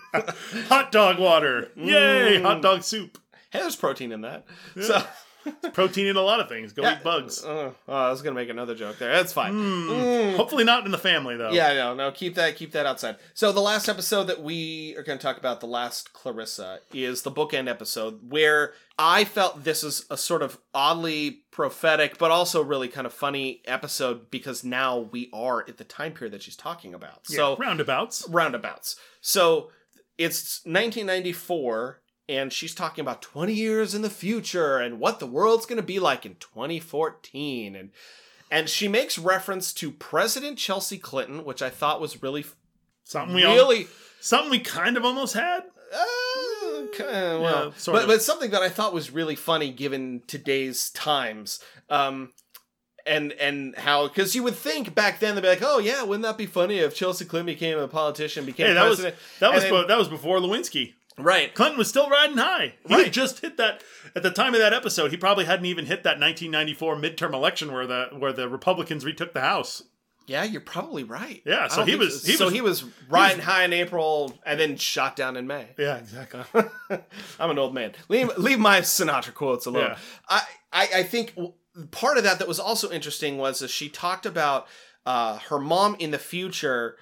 Hot 0.69 0.91
dog 0.93 1.19
water. 1.19 1.69
Yay! 1.77 2.39
Mm. 2.39 2.43
Hot 2.43 2.63
dog 2.63 2.83
soup. 2.83 3.19
Hey, 3.51 3.59
there's 3.61 3.77
protein 3.77 4.13
in 4.13 4.23
that. 4.23 4.47
So. 4.81 5.03
Protein 5.73 6.07
in 6.07 6.17
a 6.17 6.21
lot 6.23 6.41
of 6.41 6.49
things. 6.49 6.73
Go 6.73 6.89
eat 6.91 7.03
bugs. 7.03 7.45
Uh, 7.45 7.73
oh, 7.89 7.93
I 7.95 8.11
was 8.11 8.23
gonna 8.23 8.35
make 8.35 8.49
another 8.49 8.75
joke 8.75 8.99
there. 8.99 9.13
That's 9.13 9.33
fine. 9.33 9.53
Mm. 9.55 9.89
Mm. 9.89 10.37
Hopefully 10.37 10.65
not 10.65 10.85
in 10.87 10.93
the 10.93 10.99
family 10.99 11.37
though. 11.37 11.51
Yeah, 11.53 11.73
no, 11.75 11.95
no, 11.95 12.11
keep 12.13 12.35
that, 12.37 12.57
keep 12.57 12.73
that 12.73 12.87
outside. 12.87 13.17
So 13.35 13.53
the 13.53 13.61
last 13.61 13.89
episode 13.89 14.25
that 14.25 14.43
we 14.43 14.95
are 14.97 15.03
going 15.03 15.19
to 15.19 15.23
talk 15.23 15.37
about, 15.39 15.61
the 15.61 15.67
last 15.67 16.13
Clarissa, 16.13 16.81
is 16.93 17.23
the 17.23 17.31
bookend 17.33 17.69
episode 17.69 18.21
where 18.31 18.73
I 18.99 19.25
felt 19.25 19.65
this 19.65 19.83
is 19.83 20.07
a 20.11 20.17
sort 20.17 20.43
of 20.43 20.59
oddly 20.73 21.43
prophetic, 21.51 22.17
but 22.19 22.31
also 22.31 22.63
really 22.63 22.89
kind 22.89 23.07
of 23.07 23.13
funny 23.13 23.61
episode 23.67 24.31
because 24.31 24.63
now 24.65 24.99
we 25.11 25.31
are 25.33 25.65
at 25.69 25.79
the 25.79 25.85
time 25.85 26.13
period 26.13 26.33
that 26.33 26.43
she's 26.43 26.57
talking 26.57 26.95
about. 26.95 27.21
Yeah, 27.29 27.37
So 27.37 27.57
roundabouts. 27.57 28.29
roundabouts. 28.29 28.97
So 29.21 29.71
it's 30.17 30.61
1994, 30.65 32.01
and 32.29 32.53
she's 32.53 32.75
talking 32.75 33.03
about 33.03 33.21
20 33.23 33.53
years 33.53 33.95
in 33.95 34.03
the 34.03 34.11
future 34.11 34.79
and 34.79 34.99
what 34.99 35.19
the 35.21 35.27
world's 35.27 35.67
going 35.67 35.77
to 35.77 35.83
be 35.83 35.99
like 35.99 36.25
in 36.25 36.37
2014, 36.37 37.77
and 37.77 37.91
and 38.51 38.69
she 38.69 38.87
makes 38.89 39.19
reference 39.19 39.73
to 39.75 39.91
President 39.91 40.59
Chelsea 40.59 40.99
Clinton, 40.99 41.45
which 41.45 41.61
I 41.63 41.71
thought 41.71 42.01
was 42.01 42.23
really, 42.23 42.45
Something 43.03 43.35
we 43.35 43.45
all, 43.45 43.55
really. 43.55 43.89
something 44.21 44.51
we 44.51 44.59
kind 44.61 44.97
of 44.97 45.05
almost 45.05 45.35
had. 45.35 45.65
Uh, 45.93 46.87
kinda, 46.93 47.39
well, 47.41 47.67
Yeah, 47.67 47.73
but 47.87 48.03
of. 48.03 48.07
but 48.09 48.23
something 48.23 48.51
that 48.51 48.63
I 48.63 48.69
thought 48.69 48.93
was 48.93 49.11
really 49.11 49.35
funny 49.37 49.71
given 49.71 50.23
today's 50.27 50.91
times. 50.91 51.61
Um, 51.91 52.33
and 53.07 53.33
and 53.35 53.77
how 53.77 54.09
because 54.09 54.35
you 54.35 54.43
would 54.43 54.55
think 54.55 54.95
back 54.95 55.21
then 55.21 55.35
they'd 55.35 55.43
be 55.43 55.49
like, 55.49 55.63
oh 55.63 55.79
yeah, 55.79 56.03
wouldn't 56.03 56.23
that 56.23 56.39
be 56.39 56.47
funny 56.47 56.79
if 56.79 56.95
Chelsea 56.95 57.25
Clinton 57.25 57.47
became 57.55 57.79
a 57.79 57.87
politician, 57.89 58.45
became 58.47 58.69
Hey, 58.69 58.73
that 58.75 58.89
was 58.89 59.01
president? 59.01 59.21
that 59.41 59.53
was 59.55 59.63
then- 59.65 59.87
that 59.89 59.99
was 59.99 60.09
before 60.09 60.39
Lewinsky. 60.39 60.95
Right. 61.19 61.55
Clinton 61.55 61.79
was 61.79 61.89
still 61.89 62.09
riding 62.09 62.37
high. 62.37 62.75
He 62.87 62.95
Right. 62.95 63.05
had 63.05 63.13
just 63.13 63.41
hit 63.41 63.57
that 63.57 63.83
at 64.17 64.23
the 64.23 64.31
time 64.31 64.55
of 64.55 64.61
that 64.61 64.73
episode. 64.73 65.11
He 65.11 65.17
probably 65.17 65.45
hadn't 65.45 65.67
even 65.67 65.87
hit 65.87 66.03
that 66.05 66.19
1994 66.21 66.97
midterm 66.97 67.33
election 67.35 67.73
where 67.73 67.87
the 67.87 68.09
where 68.19 68.33
the 68.33 68.49
Republicans 68.49 69.05
retook 69.05 69.33
the 69.33 69.41
House. 69.41 69.83
Yeah, 70.27 70.45
you're 70.45 70.63
probably 70.63 71.05
right. 71.05 71.43
Yeah, 71.45 71.69
so 71.69 71.85
he 71.85 71.97
was- 71.97 72.23
so. 72.23 72.27
he 72.31 72.37
so 72.39 72.45
was- 72.47 72.55
he 72.55 72.61
was 72.63 72.85
riding 73.11 73.43
high 73.43 73.65
in 73.65 73.75
April 73.75 74.39
and 74.47 74.59
then 74.59 74.77
shot 74.79 75.17
down 75.17 75.37
in 75.37 75.47
May. 75.47 75.69
Yeah, 75.79 75.97
exactly. 75.99 76.41
I'm 77.39 77.51
an 77.51 77.59
old 77.59 77.75
man. 77.75 77.93
Leave 78.09 78.31
leave 78.39 78.59
my 78.59 78.81
Sinatra 78.81 79.35
quotes 79.35 79.67
alone. 79.67 79.89
Yeah. 79.91 79.99
I, 80.29 80.43
I 80.73 80.89
I 80.97 81.03
think 81.03 81.37
part 81.91 82.17
of 82.17 82.25
that 82.25 82.39
that 82.39 82.49
was 82.49 82.59
also 82.59 82.91
interesting 82.91 83.37
was 83.37 83.59
that 83.59 83.69
she 83.69 83.89
talked 83.91 84.25
about 84.25 84.67
uh, 85.05 85.39
her 85.51 85.59
mom 85.59 85.95
in 85.99 86.11
the 86.11 86.19
future 86.19 86.97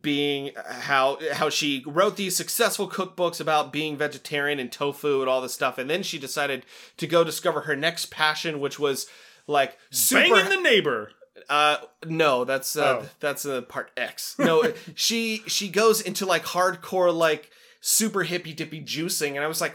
being 0.00 0.52
how 0.56 1.18
how 1.32 1.50
she 1.50 1.82
wrote 1.86 2.16
these 2.16 2.34
successful 2.36 2.88
cookbooks 2.88 3.40
about 3.40 3.72
being 3.72 3.96
vegetarian 3.96 4.58
and 4.58 4.72
tofu 4.72 5.20
and 5.20 5.28
all 5.28 5.40
this 5.42 5.52
stuff, 5.52 5.76
and 5.78 5.90
then 5.90 6.02
she 6.02 6.18
decided 6.18 6.64
to 6.96 7.06
go 7.06 7.24
discover 7.24 7.62
her 7.62 7.76
next 7.76 8.06
passion, 8.10 8.60
which 8.60 8.78
was 8.78 9.06
like 9.46 9.76
super 9.90 10.34
Banging 10.34 10.48
the 10.50 10.62
neighbor. 10.62 11.10
uh 11.48 11.78
no, 12.06 12.44
that's 12.44 12.76
uh 12.76 13.00
Oh. 13.02 13.08
that's 13.20 13.44
uh, 13.44 13.62
part 13.62 13.90
X. 13.96 14.36
No, 14.38 14.72
she 14.94 15.42
she 15.46 15.68
goes 15.68 16.00
into 16.00 16.24
like 16.24 16.44
hardcore 16.44 17.14
like 17.14 17.50
super 17.80 18.22
hippy 18.22 18.52
dippy 18.52 18.80
juicing 18.80 19.30
and 19.30 19.40
I 19.40 19.48
was 19.48 19.60
like 19.60 19.74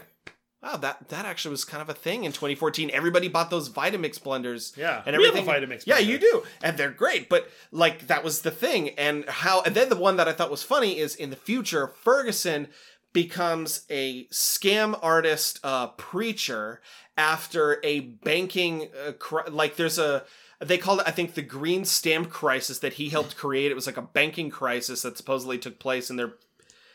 wow, 0.62 0.76
that 0.76 1.08
that 1.08 1.24
actually 1.24 1.52
was 1.52 1.64
kind 1.64 1.82
of 1.82 1.88
a 1.88 1.94
thing 1.94 2.24
in 2.24 2.32
2014. 2.32 2.90
Everybody 2.92 3.28
bought 3.28 3.50
those 3.50 3.68
Vitamix 3.68 4.18
blenders. 4.18 4.76
Yeah, 4.76 5.02
And 5.06 5.16
we 5.16 5.24
have 5.24 5.34
a 5.34 5.38
everything. 5.38 5.68
Vitamix 5.68 5.86
Yeah, 5.86 5.98
you 5.98 6.18
do. 6.18 6.42
And 6.62 6.76
they're 6.76 6.90
great, 6.90 7.28
but 7.28 7.50
like 7.70 8.06
that 8.08 8.24
was 8.24 8.42
the 8.42 8.50
thing 8.50 8.90
and 8.90 9.24
how 9.28 9.62
and 9.62 9.74
then 9.74 9.88
the 9.88 9.96
one 9.96 10.16
that 10.16 10.28
I 10.28 10.32
thought 10.32 10.50
was 10.50 10.62
funny 10.62 10.98
is 10.98 11.14
in 11.14 11.30
the 11.30 11.36
future 11.36 11.88
Ferguson 11.88 12.68
becomes 13.12 13.86
a 13.90 14.26
scam 14.26 14.98
artist 15.02 15.60
uh 15.64 15.88
preacher 15.88 16.80
after 17.16 17.80
a 17.82 18.00
banking 18.00 18.88
uh, 19.06 19.12
cri- 19.12 19.50
like 19.50 19.76
there's 19.76 19.98
a 19.98 20.24
they 20.60 20.76
called 20.76 21.00
it 21.00 21.08
i 21.08 21.10
think 21.10 21.32
the 21.34 21.42
green 21.42 21.84
stamp 21.86 22.28
crisis 22.28 22.78
that 22.80 22.92
he 22.92 23.08
helped 23.08 23.34
create 23.36 23.70
it 23.70 23.74
was 23.74 23.86
like 23.86 23.96
a 23.96 24.02
banking 24.02 24.50
crisis 24.50 25.02
that 25.02 25.16
supposedly 25.16 25.56
took 25.58 25.78
place 25.78 26.10
in 26.10 26.16
their 26.16 26.34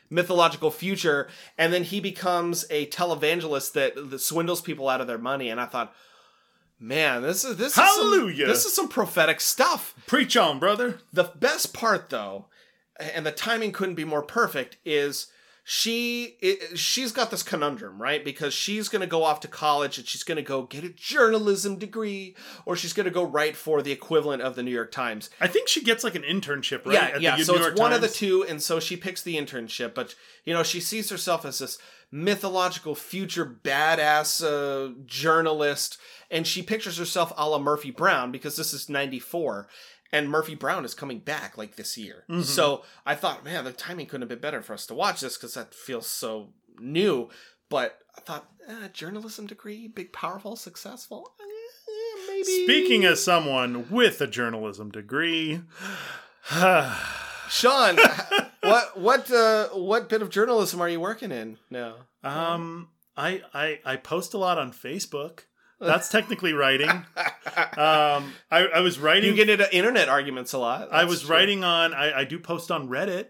mythological 0.09 0.71
future 0.71 1.27
and 1.57 1.73
then 1.73 1.83
he 1.83 1.99
becomes 1.99 2.65
a 2.69 2.85
televangelist 2.87 3.73
that, 3.73 3.93
that 4.09 4.19
swindles 4.19 4.61
people 4.61 4.87
out 4.89 5.01
of 5.01 5.07
their 5.07 5.17
money 5.17 5.49
and 5.49 5.59
i 5.59 5.65
thought 5.65 5.93
man 6.79 7.21
this 7.21 7.43
is 7.43 7.55
this 7.57 7.69
is 7.69 7.75
Hallelujah. 7.75 8.45
some, 8.45 8.47
this 8.47 8.65
is 8.65 8.75
some 8.75 8.87
prophetic 8.87 9.41
stuff 9.41 9.95
Preach 10.05 10.37
on, 10.37 10.59
brother. 10.59 10.99
the 11.11 11.31
best 11.35 11.73
part 11.73 12.09
though 12.09 12.45
and 12.99 13.25
the 13.25 13.31
timing 13.31 13.71
couldn't 13.71 13.95
be 13.95 14.05
more 14.05 14.21
perfect 14.21 14.77
is 14.85 15.27
she 15.66 16.36
it, 16.41 16.78
she's 16.78 17.14
got 17.14 17.32
this 17.32 17.41
conundrum 17.41 18.01
right 18.01 18.26
because 18.26 18.53
she's 18.53 18.89
going 18.89 18.99
to 18.99 19.07
go 19.07 19.24
off 19.24 19.39
to 19.39 19.47
college 19.47 19.97
and 19.97 20.05
she's 20.05 20.24
going 20.24 20.36
to 20.36 20.41
go 20.41 20.64
get 20.64 20.84
a 20.84 20.89
journalism 20.89 21.78
degree 21.78 22.36
or 22.66 22.76
she's 22.76 22.91
going 22.91 23.05
to 23.05 23.11
go 23.11 23.24
write 23.24 23.55
for 23.55 23.82
the 23.82 23.91
equivalent 23.91 24.41
of 24.41 24.55
the 24.55 24.64
new 24.64 24.72
york 24.72 24.91
times 24.91 25.30
I 25.39 25.47
think 25.47 25.70
she 25.70 25.82
gets 25.82 26.03
like 26.03 26.16
an 26.16 26.24
internship, 26.24 26.86
right? 26.86 26.93
yeah 26.93 27.16
at 27.16 27.22
yeah 27.22 27.38
the 27.38 27.45
so 27.45 27.53
New 27.53 27.59
it's 27.59 27.68
York 27.68 27.80
one 27.80 27.93
of 27.93 28.01
the 28.01 28.09
two 28.09 28.43
and 28.43 28.61
so 28.61 28.82
she 28.82 28.97
picks 28.97 29.22
the 29.22 29.38
internship 29.38 29.93
but 29.93 30.16
you 30.43 30.53
know 30.53 30.64
she 30.64 30.82
sees 30.82 31.09
herself 31.09 31.45
as 31.45 31.59
this 31.59 31.78
mythological 32.11 32.93
future 32.93 33.45
badass 33.45 34.43
uh, 34.43 34.93
journalist 35.05 35.97
and 36.30 36.45
she 36.45 36.61
pictures 36.61 36.97
herself 36.97 37.32
a 37.38 37.49
la 37.49 37.57
murphy 37.57 37.89
brown 37.89 38.32
because 38.32 38.57
this 38.57 38.74
is 38.74 38.89
94 38.89 39.68
and 40.14 40.30
murphy 40.30 40.55
brown 40.55 40.86
is 40.86 40.93
coming 40.93 41.20
back 41.20 41.57
like 41.57 41.76
this 41.76 41.97
year 41.97 42.24
Mm-hmm. 42.30 42.43
so 42.43 42.84
i 43.05 43.16
thought 43.16 43.43
man 43.43 43.66
the 43.66 43.74
timing 43.74 44.05
couldn't 44.05 44.22
have 44.22 44.30
been 44.30 44.39
better 44.39 44.61
for 44.61 44.74
us 44.74 44.86
to 44.88 44.93
watch 44.93 45.20
this 45.20 45.36
because 45.38 45.55
that 45.55 45.74
feels 45.74 46.07
so 46.07 46.53
new 46.80 47.30
but 47.70 47.99
i 48.18 48.22
thought 48.22 48.49
eh, 48.70 48.88
journalism 48.93 49.45
degree 49.47 49.88
big 49.88 50.14
powerful 50.14 50.55
successful 50.55 51.34
Eh, 51.41 52.26
maybe 52.30 52.64
Speaking 52.64 53.03
as 53.05 53.24
someone 53.24 53.88
with 53.89 54.20
a 54.22 54.28
journalism 54.28 54.89
degree, 54.91 55.61
Sean, 57.49 57.97
what 58.61 58.99
what 58.99 59.32
uh, 59.32 59.68
what 59.70 60.09
bit 60.09 60.22
of 60.22 60.30
journalism 60.30 60.82
are 60.82 60.89
you 60.89 60.99
working 60.99 61.32
in 61.32 61.57
now? 61.70 61.95
um, 62.24 62.89
I, 63.16 63.41
I 63.53 63.80
I 63.86 63.95
post 63.97 64.34
a 64.34 64.38
lot 64.38 64.57
on 64.57 64.72
Facebook. 64.72 65.41
That's 65.86 66.09
technically 66.09 66.53
writing. 66.53 66.89
Um, 66.89 68.34
I, 68.51 68.67
I 68.75 68.79
was 68.81 68.99
writing. 68.99 69.29
You 69.29 69.36
get 69.36 69.49
into 69.49 69.75
internet 69.75 70.09
arguments 70.09 70.53
a 70.53 70.57
lot. 70.57 70.89
I 70.91 71.05
was 71.05 71.21
true. 71.23 71.36
writing 71.36 71.63
on. 71.63 71.93
I, 71.93 72.19
I 72.19 72.23
do 72.23 72.39
post 72.39 72.71
on 72.71 72.88
Reddit. 72.89 73.27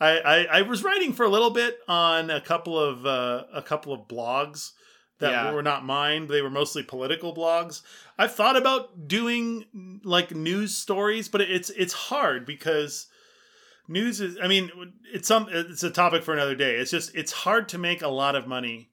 I, 0.00 0.18
I, 0.18 0.44
I 0.58 0.62
was 0.62 0.84
writing 0.84 1.12
for 1.12 1.24
a 1.24 1.28
little 1.28 1.50
bit 1.50 1.78
on 1.88 2.30
a 2.30 2.40
couple 2.40 2.78
of 2.78 3.06
uh, 3.06 3.44
a 3.54 3.62
couple 3.62 3.92
of 3.92 4.06
blogs 4.08 4.72
that 5.18 5.30
Yeah. 5.30 5.52
were 5.52 5.62
not 5.62 5.84
mine. 5.84 6.26
They 6.26 6.42
were 6.42 6.50
mostly 6.50 6.82
political 6.82 7.34
blogs. 7.34 7.82
I've 8.18 8.34
thought 8.34 8.56
about 8.56 9.08
doing 9.08 10.00
like 10.04 10.34
news 10.34 10.76
stories, 10.76 11.28
but 11.28 11.40
it's 11.40 11.70
it's 11.70 11.92
hard 11.94 12.44
because 12.46 13.06
news 13.88 14.20
is. 14.20 14.36
I 14.42 14.48
mean, 14.48 14.70
it's 15.12 15.28
some. 15.28 15.48
It's 15.50 15.82
a 15.82 15.90
topic 15.90 16.22
for 16.24 16.34
another 16.34 16.54
day. 16.54 16.76
It's 16.76 16.90
just 16.90 17.14
it's 17.14 17.32
hard 17.32 17.68
to 17.70 17.78
make 17.78 18.02
a 18.02 18.08
lot 18.08 18.34
of 18.36 18.46
money 18.46 18.90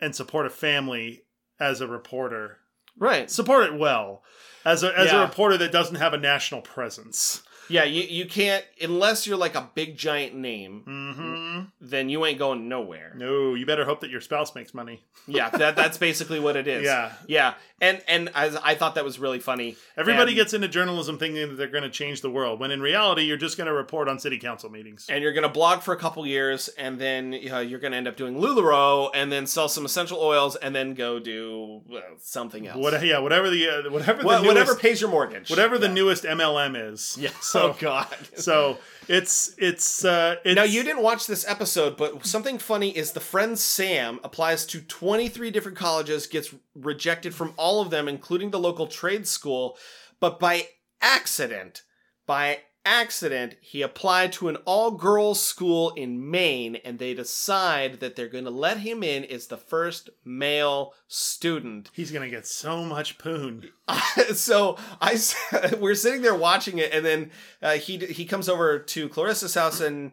and 0.00 0.14
support 0.14 0.46
a 0.46 0.50
family 0.50 1.22
as 1.62 1.80
a 1.80 1.86
reporter. 1.86 2.58
Right. 2.98 3.30
Support 3.30 3.64
it 3.72 3.78
well 3.78 4.22
as 4.64 4.82
a 4.82 4.96
as 4.98 5.12
a 5.12 5.20
reporter 5.20 5.56
that 5.58 5.72
doesn't 5.72 5.96
have 5.96 6.12
a 6.12 6.18
national 6.18 6.60
presence. 6.60 7.42
Yeah, 7.68 7.84
you, 7.84 8.02
you 8.02 8.26
can't 8.26 8.64
unless 8.82 9.26
you're 9.26 9.36
like 9.38 9.54
a 9.54 9.70
big 9.74 9.96
giant 9.96 10.34
name, 10.34 10.82
Mm-hmm. 10.86 11.60
then 11.80 12.08
you 12.08 12.26
ain't 12.26 12.38
going 12.38 12.68
nowhere. 12.68 13.14
No, 13.16 13.54
you 13.54 13.64
better 13.64 13.84
hope 13.84 14.00
that 14.00 14.10
your 14.10 14.20
spouse 14.20 14.54
makes 14.54 14.74
money. 14.74 15.04
Yeah, 15.26 15.48
that 15.48 15.76
that's 15.76 15.96
basically 15.96 16.40
what 16.40 16.56
it 16.56 16.66
is. 16.68 16.84
Yeah. 16.84 17.12
Yeah. 17.26 17.54
And 17.82 18.00
and 18.08 18.30
I, 18.34 18.56
I 18.62 18.74
thought 18.76 18.94
that 18.94 19.04
was 19.04 19.18
really 19.18 19.40
funny. 19.40 19.76
Everybody 19.96 20.30
And- 20.32 20.36
gets 20.36 20.54
into 20.54 20.68
journalism 20.68 21.18
thinking 21.18 21.48
that 21.48 21.56
they're 21.56 21.66
going 21.66 21.82
to 21.82 21.90
change 21.90 22.20
the 22.22 22.30
world, 22.30 22.60
when 22.60 22.70
in 22.70 22.80
reality, 22.80 23.22
you're 23.24 23.36
just 23.36 23.56
going 23.58 23.66
to 23.66 23.72
report 23.74 24.08
on 24.08 24.18
city 24.18 24.38
council 24.38 24.70
meetings. 24.70 25.06
and 25.10 25.22
you're 25.22 25.32
gonna 25.32 25.48
blog 25.48 25.82
for 25.82 25.92
a 25.92 25.96
couple 25.98 26.24
years, 26.26 26.68
and 26.78 26.98
then 26.98 27.34
uh, 27.52 27.58
you're 27.58 27.80
gonna 27.80 27.96
end 27.96 28.06
up 28.08 28.16
doing 28.16 28.36
Lularoe, 28.36 29.10
and 29.14 29.30
then 29.32 29.46
sell 29.46 29.68
some 29.68 29.84
essential 29.84 30.18
oils, 30.20 30.54
and 30.56 30.74
then 30.74 30.94
go 30.94 31.18
do 31.18 31.82
uh, 31.92 31.98
something 32.18 32.66
else. 32.68 32.78
What, 32.78 33.04
yeah, 33.04 33.18
whatever 33.18 33.50
the 33.50 33.68
uh, 33.68 33.90
whatever 33.90 34.22
the 34.22 34.28
newest, 34.28 34.46
whatever 34.46 34.74
pays 34.76 35.00
your 35.00 35.10
mortgage. 35.10 35.50
whatever 35.50 35.76
the 35.76 35.88
Yeah. 35.88 35.92
newest 35.94 36.22
MLM 36.24 36.76
is. 36.92 37.16
Yeah. 37.20 37.30
So 37.40 37.60
oh 37.72 37.76
God. 37.80 38.06
so 38.36 38.78
it's 39.08 39.54
it's 39.58 40.04
uh 40.04 40.36
it's 40.44 40.54
Now 40.54 40.62
you 40.62 40.84
didn't 40.84 41.02
watch 41.02 41.26
this 41.26 41.44
episode, 41.48 41.96
but 41.96 42.24
something 42.24 42.58
funny 42.58 42.90
is 42.96 43.10
the 43.12 43.20
friend 43.20 43.58
Sam 43.58 44.20
applies 44.22 44.64
to 44.66 44.80
23 44.80 45.50
different 45.50 45.76
colleges, 45.76 46.26
gets 46.28 46.54
rejected 46.76 47.34
from 47.34 47.52
all 47.56 47.71
of 47.80 47.90
them, 47.90 48.08
including 48.08 48.50
the 48.50 48.58
local 48.58 48.86
trade 48.86 49.26
school, 49.26 49.76
but 50.20 50.38
by 50.38 50.68
accident, 51.00 51.82
by 52.26 52.60
accident, 52.84 53.56
he 53.60 53.82
applied 53.82 54.32
to 54.32 54.48
an 54.48 54.56
all-girls 54.64 55.40
school 55.40 55.90
in 55.90 56.30
Maine, 56.30 56.76
and 56.76 56.98
they 56.98 57.14
decide 57.14 58.00
that 58.00 58.16
they're 58.16 58.28
going 58.28 58.44
to 58.44 58.50
let 58.50 58.78
him 58.78 59.02
in 59.02 59.24
as 59.24 59.46
the 59.46 59.56
first 59.56 60.10
male 60.24 60.92
student. 61.06 61.90
he's 61.92 62.10
going 62.10 62.28
to 62.28 62.34
get 62.34 62.46
so 62.46 62.84
much 62.84 63.18
poon. 63.18 63.70
so 64.34 64.76
I 65.00 65.18
we're 65.78 65.94
sitting 65.94 66.22
there 66.22 66.34
watching 66.34 66.78
it, 66.78 66.92
and 66.92 67.04
then 67.04 67.30
uh, 67.62 67.72
he 67.74 67.98
he 67.98 68.24
comes 68.24 68.48
over 68.48 68.78
to 68.78 69.08
Clarissa's 69.08 69.54
house 69.54 69.80
and. 69.80 70.12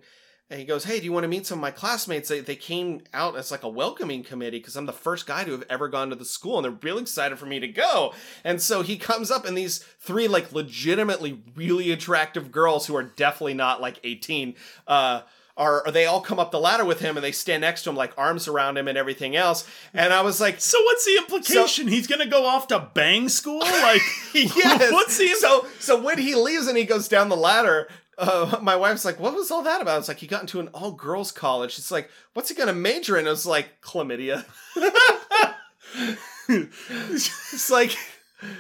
And 0.50 0.60
he 0.60 0.66
goes, 0.66 0.84
"Hey, 0.84 1.00
do 1.00 1.06
you 1.06 1.12
want 1.12 1.26
to 1.26 1.28
meet 1.28 1.46
some 1.46 1.60
of 1.60 1.62
my 1.62 1.72
classmates? 1.72 2.30
They, 2.30 2.40
they 2.40 2.56
came 2.56 3.02
out 3.14 3.36
as 3.36 3.52
like 3.52 3.64
a 3.64 3.70
welcoming 3.70 4.24
committee 4.24 4.58
because 4.58 4.76
I'm 4.76 4.88
the 4.88 4.94
first 4.94 5.28
guy 5.28 5.44
to 5.44 5.52
have 5.52 5.66
ever 5.70 5.88
gone 5.88 6.10
to 6.10 6.16
the 6.16 6.26
school, 6.26 6.58
and 6.58 6.66
they're 6.66 6.72
really 6.82 7.04
excited 7.04 7.38
for 7.38 7.46
me 7.46 7.60
to 7.60 7.68
go." 7.68 8.14
And 8.44 8.62
so 8.62 8.82
he 8.82 8.98
comes 8.98 9.30
up, 9.30 9.46
and 9.46 9.58
these 9.58 9.80
three 10.00 10.28
like 10.28 10.52
legitimately 10.52 11.44
really 11.56 11.92
attractive 11.92 12.52
girls 12.52 12.88
who 12.88 12.96
are 12.96 13.04
definitely 13.04 13.54
not 13.54 13.80
like 13.80 14.00
18, 14.04 14.56
uh, 14.88 15.22
are 15.60 15.84
they 15.92 16.06
all 16.06 16.22
come 16.22 16.40
up 16.40 16.52
the 16.52 16.60
ladder 16.60 16.86
with 16.86 17.02
him, 17.02 17.18
and 17.18 17.24
they 17.24 17.34
stand 17.34 17.62
next 17.62 17.84
to 17.84 17.90
him 17.90 17.96
like 17.96 18.14
arms 18.18 18.48
around 18.48 18.78
him 18.78 18.88
and 18.88 18.98
everything 18.98 19.36
else. 19.36 19.68
And 19.94 20.14
I 20.14 20.22
was 20.22 20.40
like, 20.40 20.62
So 20.62 20.82
what's 20.84 21.06
the 21.06 21.18
implication? 21.18 21.88
he's 21.90 22.08
going 22.08 22.22
to 22.22 22.28
go 22.28 22.46
off 22.46 22.68
to 22.70 22.90
bang 22.94 23.30
school? 23.30 23.60
Like 23.60 24.02
yes. 24.34 24.92
what's 24.92 25.18
the 25.18 25.28
so 25.36 25.68
so 25.80 26.02
when 26.02 26.18
he 26.18 26.34
leaves 26.34 26.68
and 26.68 26.78
he 26.78 26.86
goes 26.86 27.08
down 27.10 27.28
the 27.30 27.36
ladder, 27.36 27.90
uh, 28.20 28.60
my 28.62 28.76
wife's 28.76 29.06
like, 29.06 29.20
"What 29.20 29.34
was 29.34 29.50
all 29.50 29.64
that 29.64 29.82
about?" 29.82 30.00
It's 30.00 30.08
like 30.08 30.20
he 30.20 30.28
got 30.28 30.42
into 30.42 30.60
an 30.60 30.68
all 30.70 30.92
girls 30.92 31.32
college. 31.32 31.78
It's 31.78 31.92
like, 31.92 32.10
"What's 32.34 32.50
he 32.50 32.56
gonna 32.56 32.74
major 32.74 33.18
in?" 33.18 33.26
It 33.26 33.30
was 33.30 33.46
like 33.46 33.82
chlamydia. 33.82 34.46
it's 36.50 37.70
like. 37.70 37.98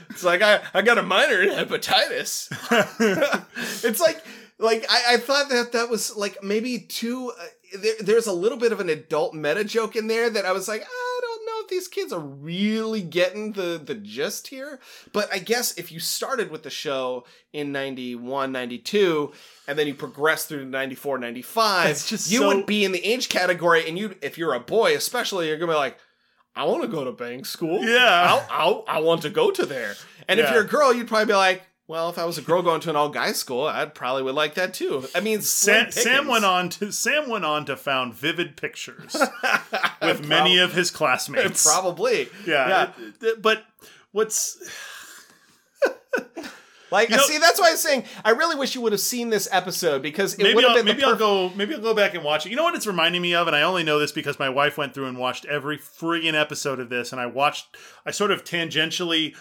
It's 0.10 0.26
like 0.26 0.41
I, 0.41 0.60
I 0.74 0.82
got 0.82 0.97
a 0.97 1.03
minor 1.03 1.41
in 1.41 1.51
hepatitis. 1.51 2.49
it's 3.86 4.01
like 4.01 4.22
like 4.57 4.86
I, 4.89 5.14
I 5.14 5.18
thought 5.18 5.47
that 5.49 5.72
that 5.72 5.89
was 5.89 6.16
like 6.16 6.43
maybe 6.43 6.80
too. 6.80 7.32
Uh, 7.39 7.45
there, 7.82 7.93
there's 8.01 8.28
a 8.28 8.34
little 8.34 8.57
bit 8.57 8.74
of 8.74 8.82
an 8.82 8.89
adult 8.89 9.34
meta 9.34 9.64
joke 9.64 9.95
in 9.95 10.07
there 10.07 10.30
that 10.30 10.45
I 10.45 10.51
was 10.51 10.68
like, 10.68 10.82
know 10.82 11.18
if 11.70 11.76
these 11.78 11.88
kids 11.88 12.11
are 12.11 12.20
really 12.20 13.01
getting 13.01 13.53
the 13.53 13.82
the 13.84 13.95
gist 13.95 14.47
here. 14.47 14.80
But 15.13 15.32
I 15.34 15.39
guess 15.39 15.78
if 15.78 15.91
you 15.91 15.99
started 15.99 16.51
with 16.51 16.63
the 16.63 16.70
show 16.70 17.26
in 17.53 17.72
91, 17.72 18.51
92, 18.51 19.32
and 19.67 19.78
then 19.78 19.88
you 19.88 19.93
progress 19.93 20.45
through 20.45 20.59
to 20.59 20.65
94, 20.65 21.20
95, 21.20 22.05
just 22.05 22.32
you 22.32 22.39
so- 22.39 22.47
would 22.47 22.65
be 22.65 22.84
in 22.84 22.91
the 22.91 23.05
age 23.05 23.30
category. 23.30 23.88
And 23.88 23.97
you, 23.97 24.15
if 24.22 24.38
you're 24.38 24.53
a 24.53 24.59
boy, 24.59 24.95
especially, 24.95 25.47
you're 25.47 25.57
gonna 25.57 25.72
be 25.72 25.78
like. 25.78 25.97
I 26.55 26.65
want 26.65 26.82
to 26.82 26.89
go 26.89 27.05
to 27.05 27.13
bank 27.13 27.45
school. 27.45 27.86
Yeah. 27.86 28.43
I, 28.49 28.49
I, 28.49 28.97
I 28.97 28.99
want 28.99 29.22
to 29.22 29.30
go 29.30 29.49
to 29.49 29.65
there. 29.65 29.95
And 30.28 30.41
if 30.41 30.51
you're 30.51 30.63
a 30.63 30.67
girl, 30.67 30.93
you'd 30.93 31.07
probably 31.07 31.28
be 31.28 31.36
like, 31.36 31.61
well, 31.90 32.08
if 32.10 32.20
I 32.20 32.26
was 32.26 32.38
a 32.38 32.44
girl 32.44 32.62
going 32.62 32.82
to 32.82 32.92
an 32.92 32.96
all 32.96 33.10
guy 33.10 33.32
school, 33.32 33.64
I'd 33.66 33.96
probably 33.96 34.22
would 34.22 34.36
like 34.36 34.54
that 34.54 34.76
too. 34.76 35.08
I 35.16 35.22
mean, 35.22 35.42
Sam, 35.42 35.90
Sam 35.92 36.28
went 36.28 36.46
on 36.46 36.70
to 36.70 36.92
Sam 36.92 37.28
went 37.28 37.46
on 37.46 37.66
to 37.66 37.76
found 37.76 38.14
Vivid 38.14 38.56
Pictures 38.58 39.16
with 40.02 40.24
many 40.28 40.60
of 40.60 40.72
his 40.74 40.92
classmates. 40.92 41.66
probably. 41.66 42.30
Yeah, 42.46 42.92
Yeah. 43.22 43.32
but 43.42 43.66
what's 44.12 44.58
Like, 46.92 47.10
You 47.10 47.18
know- 47.18 47.24
see, 47.24 47.38
that's 47.38 47.60
why 47.60 47.70
I'm 47.70 47.78
saying 47.78 48.06
I 48.26 48.32
really 48.32 48.56
wish 48.56 48.74
you 48.76 48.82
would 48.82 48.92
have 48.94 49.02
seen 49.02 49.30
this 49.30 49.48
episode 49.52 50.02
because 50.02 50.34
it 50.36 50.40
maybe 50.44 50.56
would 50.56 50.64
have 50.64 50.72
I'll, 50.72 50.78
been 50.78 50.86
maybe 50.86 51.04
I'll 51.04 51.16
go 51.16 51.50
maybe 51.56 51.74
I'll 51.76 51.82
go 51.82 51.94
back 51.94 52.14
and 52.16 52.24
watch 52.24 52.46
it. 52.46 52.50
You 52.50 52.56
know 52.56 52.64
what 52.64 52.74
it's 52.76 52.88
reminding 52.88 53.22
me 53.22 53.34
of, 53.36 53.48
and 53.48 53.56
I 53.56 53.62
only 53.64 53.84
know 53.84 54.00
this 54.00 54.12
because 54.12 54.40
my 54.40 54.50
wife 54.50 54.78
went 54.78 54.94
through 54.94 55.06
and 55.06 55.18
watched 55.18 55.46
every 55.46 55.78
friggin' 55.78 56.34
episode 56.40 56.80
of 56.80 56.90
this, 56.90 57.12
and 57.12 57.22
I 57.22 57.26
watched 57.28 57.76
I 58.06 58.12
sort 58.12 58.32
of 58.32 58.44
tangentially 58.44 59.36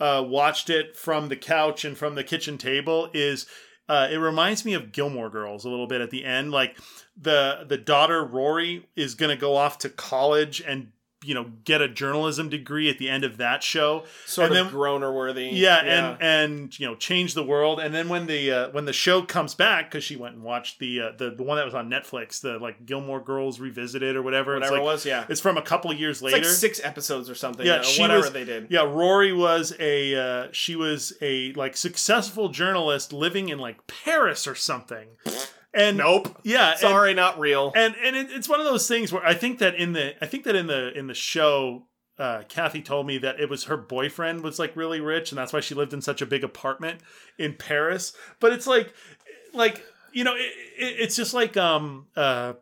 uh, 0.00 0.24
watched 0.26 0.70
it 0.70 0.96
from 0.96 1.28
the 1.28 1.36
couch 1.36 1.84
and 1.84 1.96
from 1.96 2.14
the 2.14 2.24
kitchen 2.24 2.58
table. 2.58 3.10
Is 3.12 3.46
uh, 3.88 4.08
it 4.10 4.16
reminds 4.16 4.64
me 4.64 4.74
of 4.74 4.92
Gilmore 4.92 5.30
Girls 5.30 5.64
a 5.64 5.68
little 5.68 5.86
bit 5.86 6.00
at 6.00 6.10
the 6.10 6.24
end, 6.24 6.50
like 6.50 6.76
the 7.16 7.64
the 7.66 7.78
daughter 7.78 8.24
Rory 8.24 8.86
is 8.96 9.14
gonna 9.14 9.36
go 9.36 9.56
off 9.56 9.78
to 9.78 9.88
college 9.88 10.60
and 10.60 10.92
you 11.26 11.34
know 11.34 11.50
get 11.64 11.82
a 11.82 11.88
journalism 11.88 12.48
degree 12.48 12.88
at 12.88 12.98
the 12.98 13.08
end 13.08 13.24
of 13.24 13.36
that 13.36 13.62
show 13.62 14.04
sort 14.24 14.50
and 14.50 14.58
of 14.58 14.66
then- 14.66 14.72
groaner 14.74 15.12
worthy. 15.12 15.48
yeah, 15.52 15.78
and 15.78 16.22
and 16.22 16.78
you 16.78 16.86
know 16.86 16.94
change 16.94 17.34
the 17.34 17.42
world 17.44 17.80
and 17.80 17.94
then 17.94 18.08
when 18.08 18.26
the 18.26 18.50
uh, 18.50 18.68
when 18.70 18.84
the 18.84 18.92
show 18.92 19.22
comes 19.22 19.54
back 19.54 19.90
because 19.90 20.04
she 20.04 20.16
went 20.16 20.34
and 20.34 20.42
watched 20.44 20.78
the, 20.78 21.00
uh, 21.00 21.10
the 21.18 21.30
the 21.30 21.42
one 21.42 21.56
that 21.56 21.64
was 21.64 21.74
on 21.74 21.90
netflix 21.90 22.40
the 22.40 22.58
like 22.58 22.86
gilmore 22.86 23.20
girls 23.20 23.58
revisited 23.60 24.16
or 24.16 24.22
whatever 24.22 24.54
whatever 24.54 24.72
like, 24.74 24.80
it 24.82 24.84
was, 24.84 25.04
yeah. 25.04 25.24
it's 25.28 25.40
from 25.40 25.56
a 25.56 25.62
couple 25.62 25.92
years 25.92 26.16
It's 26.18 26.22
later 26.22 26.36
like 26.38 26.44
six 26.46 26.80
episodes 26.84 27.28
or 27.28 27.34
something. 27.34 27.66
yeah 27.66 27.76
Yeah, 27.76 27.82
she 27.82 28.02
whatever 28.02 28.20
was, 28.22 28.32
they 28.32 28.44
did. 28.44 28.68
yeah 28.70 28.82
rory 28.82 29.32
was 29.32 29.74
a 29.80 30.14
uh, 30.14 30.48
she 30.52 30.76
was 30.76 31.12
a 31.20 31.52
like 31.54 31.76
successful 31.76 32.48
journalist 32.50 33.12
living 33.12 33.48
in 33.48 33.58
like 33.58 33.86
paris 33.86 34.46
or 34.46 34.54
something 34.54 35.08
and 35.76 35.98
Nope. 35.98 36.40
yeah 36.42 36.70
and- 36.72 36.80
Sorry, 36.80 37.14
not 37.14 37.38
real. 37.38 37.72
and 37.76 37.94
and 38.02 38.16
it, 38.16 38.28
it's 38.30 38.48
one 38.48 38.58
of 38.60 38.66
those 38.66 38.88
things 38.88 39.12
where 39.12 39.24
I 39.24 39.34
think 39.34 39.58
that 39.60 39.74
in 39.76 39.92
the 39.92 40.14
I 40.22 40.26
think 40.26 40.44
that 40.44 40.56
in 40.56 40.66
the 40.66 40.96
in 40.98 41.06
the 41.06 41.14
show, 41.14 41.86
uh, 42.18 42.42
Kathy 42.48 42.82
told 42.82 43.06
me 43.06 43.18
that 43.18 43.38
it 43.38 43.48
was 43.50 43.64
her 43.64 43.76
boyfriend 43.76 44.42
was 44.42 44.58
like 44.58 44.74
really 44.74 45.00
rich, 45.00 45.30
and 45.30 45.38
that's 45.38 45.52
why 45.52 45.60
she 45.60 45.74
lived 45.74 45.92
in 45.92 46.00
such 46.02 46.22
a 46.22 46.26
big 46.26 46.42
apartment 46.42 47.00
in 47.38 47.54
Paris. 47.54 48.14
But 48.40 48.52
it's 48.52 48.66
like, 48.66 48.92
like 49.52 49.84
you 50.12 50.24
know, 50.24 50.34
it, 50.34 50.50
it, 50.78 50.94
it's 51.00 51.14
just 51.16 51.34
like 51.34 51.56
um 51.56 52.06
uh. 52.16 52.54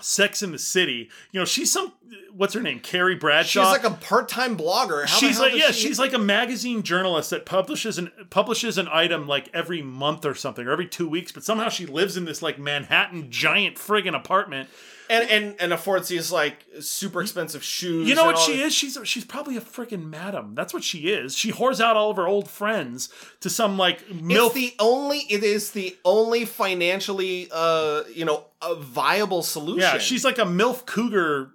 Sex 0.00 0.42
in 0.42 0.52
the 0.52 0.58
City, 0.58 1.08
you 1.32 1.40
know, 1.40 1.44
she's 1.44 1.70
some. 1.72 1.92
What's 2.32 2.54
her 2.54 2.60
name? 2.62 2.80
Carrie 2.80 3.14
Bradshaw. 3.16 3.62
She's 3.72 3.82
like 3.82 3.84
a 3.92 3.96
part-time 3.96 4.56
blogger. 4.56 5.06
How 5.06 5.16
she's 5.18 5.38
like 5.38 5.54
yeah, 5.54 5.70
she- 5.70 5.88
she's 5.88 5.98
like 5.98 6.12
a 6.12 6.18
magazine 6.18 6.82
journalist 6.82 7.30
that 7.30 7.44
publishes 7.46 7.98
an 7.98 8.10
publishes 8.30 8.78
an 8.78 8.88
item 8.90 9.26
like 9.26 9.48
every 9.52 9.82
month 9.82 10.24
or 10.24 10.34
something, 10.34 10.66
or 10.66 10.70
every 10.72 10.86
two 10.86 11.08
weeks. 11.08 11.32
But 11.32 11.44
somehow 11.44 11.68
she 11.68 11.86
lives 11.86 12.16
in 12.16 12.24
this 12.24 12.42
like 12.42 12.58
Manhattan 12.58 13.30
giant 13.30 13.76
friggin' 13.76 14.14
apartment. 14.16 14.68
And 15.10 15.28
and 15.28 15.56
and 15.60 15.72
affords 15.72 16.08
these 16.08 16.30
like 16.32 16.64
super 16.80 17.20
expensive 17.20 17.62
shoes. 17.62 18.08
You 18.08 18.14
know 18.14 18.24
what 18.24 18.38
she 18.38 18.62
is? 18.62 18.72
She's 18.72 18.96
she's 19.04 19.24
probably 19.24 19.56
a 19.56 19.60
freaking 19.60 20.08
madam. 20.08 20.54
That's 20.54 20.72
what 20.72 20.84
she 20.84 21.08
is. 21.10 21.36
She 21.36 21.52
whores 21.52 21.80
out 21.80 21.96
all 21.96 22.10
of 22.10 22.16
her 22.16 22.26
old 22.28 22.48
friends 22.48 23.08
to 23.40 23.50
some 23.50 23.76
like 23.76 24.02
It's 24.08 24.20
milf. 24.20 24.54
the 24.54 24.72
only. 24.78 25.18
It 25.28 25.42
is 25.42 25.72
the 25.72 25.96
only 26.04 26.44
financially, 26.44 27.48
uh, 27.52 28.04
you 28.14 28.24
know, 28.24 28.44
a 28.62 28.74
viable 28.76 29.42
solution. 29.42 29.80
yeah, 29.80 29.98
she's 29.98 30.24
like 30.24 30.38
a 30.38 30.42
milf 30.44 30.86
cougar 30.86 31.50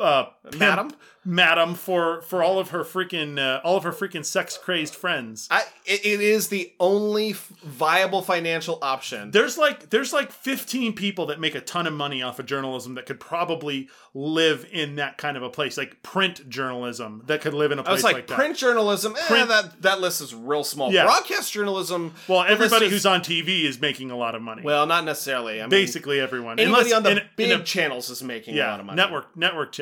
uh, 0.00 0.24
pimp, 0.50 0.58
Madam? 0.58 0.90
madam 1.24 1.74
for 1.74 2.22
for 2.22 2.42
all 2.42 2.58
of 2.58 2.70
her 2.70 2.84
freaking 2.84 3.38
uh, 3.38 3.60
all 3.62 3.76
of 3.76 3.84
her 3.84 3.92
freaking 3.92 4.24
sex 4.24 4.56
crazed 4.56 4.94
friends. 4.94 5.46
I, 5.50 5.62
it, 5.84 6.04
it 6.06 6.20
is 6.20 6.48
the 6.48 6.72
only 6.80 7.30
f- 7.32 7.52
viable 7.62 8.22
financial 8.22 8.78
option. 8.82 9.30
There's 9.30 9.58
like 9.58 9.90
there's 9.90 10.12
like 10.12 10.32
15 10.32 10.94
people 10.94 11.26
that 11.26 11.38
make 11.40 11.54
a 11.54 11.60
ton 11.60 11.86
of 11.86 11.92
money 11.92 12.22
off 12.22 12.38
of 12.38 12.46
journalism 12.46 12.94
that 12.94 13.06
could 13.06 13.20
probably 13.20 13.88
live 14.14 14.66
in 14.72 14.96
that 14.96 15.18
kind 15.18 15.36
of 15.36 15.42
a 15.42 15.50
place, 15.50 15.76
like 15.76 16.02
print 16.02 16.48
journalism 16.48 17.22
that 17.26 17.40
could 17.40 17.54
live 17.54 17.72
in 17.72 17.78
a 17.78 17.82
I 17.82 17.84
place 17.84 17.94
was 17.96 18.04
like, 18.04 18.14
like, 18.14 18.26
that. 18.28 18.34
print 18.34 18.56
journalism. 18.56 19.14
Eh, 19.30 19.44
that 19.44 19.82
that 19.82 20.00
list 20.00 20.20
is 20.20 20.34
real 20.34 20.64
small. 20.64 20.92
Yeah. 20.92 21.04
Broadcast 21.04 21.52
journalism. 21.52 22.14
Well, 22.26 22.38
the 22.42 22.48
list 22.48 22.52
everybody 22.52 22.86
is- 22.86 22.92
who's 22.92 23.06
on 23.06 23.20
TV 23.20 23.64
is 23.64 23.80
making 23.80 24.10
a 24.10 24.16
lot 24.16 24.34
of 24.34 24.40
money. 24.42 24.62
well, 24.62 24.86
not 24.86 25.04
necessarily. 25.04 25.58
I 25.60 25.64
mean, 25.64 25.70
basically 25.70 26.20
everyone. 26.20 26.58
anybody 26.58 26.92
Unless- 26.92 26.96
on 26.96 27.02
the 27.02 27.10
in 27.10 27.28
big 27.36 27.50
in 27.50 27.60
a- 27.60 27.64
channels 27.64 28.08
is 28.10 28.22
making 28.22 28.58
a 28.58 28.66
lot 28.66 28.80
of 28.80 28.86
money. 28.86 28.96
network 28.96 29.36
network 29.36 29.72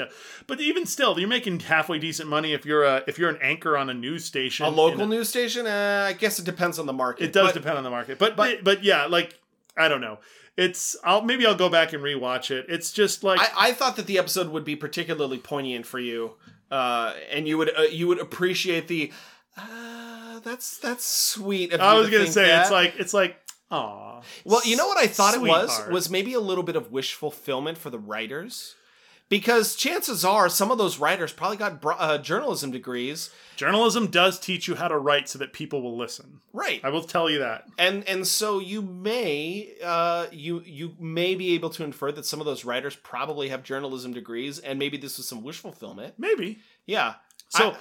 But 0.46 0.61
even 0.61 0.86
still, 0.86 1.18
you're 1.18 1.28
making 1.28 1.61
halfway 1.61 1.98
decent 1.98 2.28
money 2.28 2.52
if 2.52 2.64
you're 2.64 2.84
a 2.84 3.02
if 3.07 3.18
you're 3.18 3.30
an 3.30 3.38
anchor 3.42 3.76
on 3.76 3.90
a 3.90 3.94
news 3.94 4.24
station. 4.24 4.66
A 4.66 4.68
local 4.68 5.07
news 5.07 5.28
station. 5.28 5.66
Uh, 5.66 6.07
I 6.09 6.12
guess 6.12 6.38
it 6.38 6.44
depends 6.44 6.78
on 6.78 6.86
the 6.86 6.92
market. 6.92 7.24
It 7.24 7.32
does 7.32 7.48
But 7.48 7.54
depend 7.54 7.78
on 7.78 7.84
the 7.84 7.90
market, 7.90 8.18
but, 8.18 8.36
but- 8.36 8.62
but 8.64 8.82
yeah, 8.84 9.07
like 9.07 9.38
I 9.76 9.88
don't 9.88 10.00
know. 10.00 10.18
It's 10.57 10.96
I'll 11.04 11.20
maybe 11.20 11.44
I'll 11.44 11.54
go 11.54 11.68
back 11.68 11.92
and 11.92 12.02
rewatch 12.02 12.50
it. 12.50 12.64
It's 12.68 12.90
just 12.90 13.22
like 13.22 13.38
I, 13.40 13.68
I 13.68 13.72
thought 13.72 13.96
that 13.96 14.07
the 14.07 14.18
episode 14.18 14.48
would 14.48 14.64
be 14.64 14.74
particularly 14.74 15.36
poignant 15.36 15.84
for 15.84 15.98
you, 15.98 16.32
uh, 16.70 17.12
and 17.30 17.46
you 17.46 17.59
would 17.59 17.70
uh, 17.78 17.82
you 17.82 18.09
would 18.09 18.18
appreciate 18.18 18.88
the. 18.88 19.12
Uh, 19.59 20.40
that's 20.40 20.78
that's 20.78 21.04
sweet. 21.04 21.74
I 21.74 21.94
was 21.98 22.09
to 22.09 22.12
gonna 22.12 22.26
say. 22.26 22.46
that. 22.46 22.62
It's 22.62 22.70
like 22.70 22.94
it's 22.98 23.12
like 23.14 23.36
aw. 23.70 24.22
Well, 24.44 24.62
you 24.64 24.76
know 24.76 24.86
what 24.86 24.96
I 24.98 25.07
thought 25.07 25.34
it 25.34 25.40
was 25.42 25.88
was 25.90 26.09
maybe 26.11 26.32
a 26.32 26.40
little 26.40 26.64
bit 26.64 26.76
of 26.76 26.90
wish 26.90 27.14
fulfillment 27.14 27.76
for 27.76 27.90
the 27.90 27.98
writers, 27.98 28.76
because 29.29 29.74
chances 29.74 30.24
are 30.24 30.49
some 30.49 30.70
of 30.70 30.79
those 30.79 30.99
writers 30.99 31.33
probably 31.33 31.57
got 31.57 31.85
uh, 31.85 32.18
journalism 32.18 32.70
degrees, 32.70 33.31
journalism 33.57 34.07
does 34.07 34.39
teach 34.39 34.68
you 34.68 34.77
how 34.77 34.89
to 34.89 34.97
write 34.97 35.29
so 35.29 35.39
that 35.39 35.53
people 35.53 35.83
will 35.83 35.97
listen. 35.97 36.41
right? 36.53 36.81
I 36.85 36.91
will 36.91 37.03
tell 37.03 37.29
you 37.29 37.41
that. 37.41 37.64
And 37.79 38.09
and 38.09 38.27
so 38.27 38.59
you 38.59 38.83
may 38.83 39.74
uh, 39.83 40.27
you 40.31 40.62
you 40.64 40.95
may 41.01 41.35
be 41.35 41.55
able 41.55 41.70
to 41.70 41.85
infer 41.85 42.12
that 42.12 42.27
some 42.27 42.41
of 42.41 42.47
those 42.47 42.64
writers 42.64 42.95
probably 42.97 43.49
have 43.49 43.62
journalism 43.62 44.12
degrees, 44.12 44.59
and 44.59 44.79
maybe 44.79 44.97
this 44.97 45.16
was 45.16 45.27
some 45.27 45.43
wish 45.43 45.59
fulfillment. 45.59 46.14
Maybe. 46.18 46.61
Yeah. 46.87 47.14
So 47.49 47.70
I, 47.72 47.77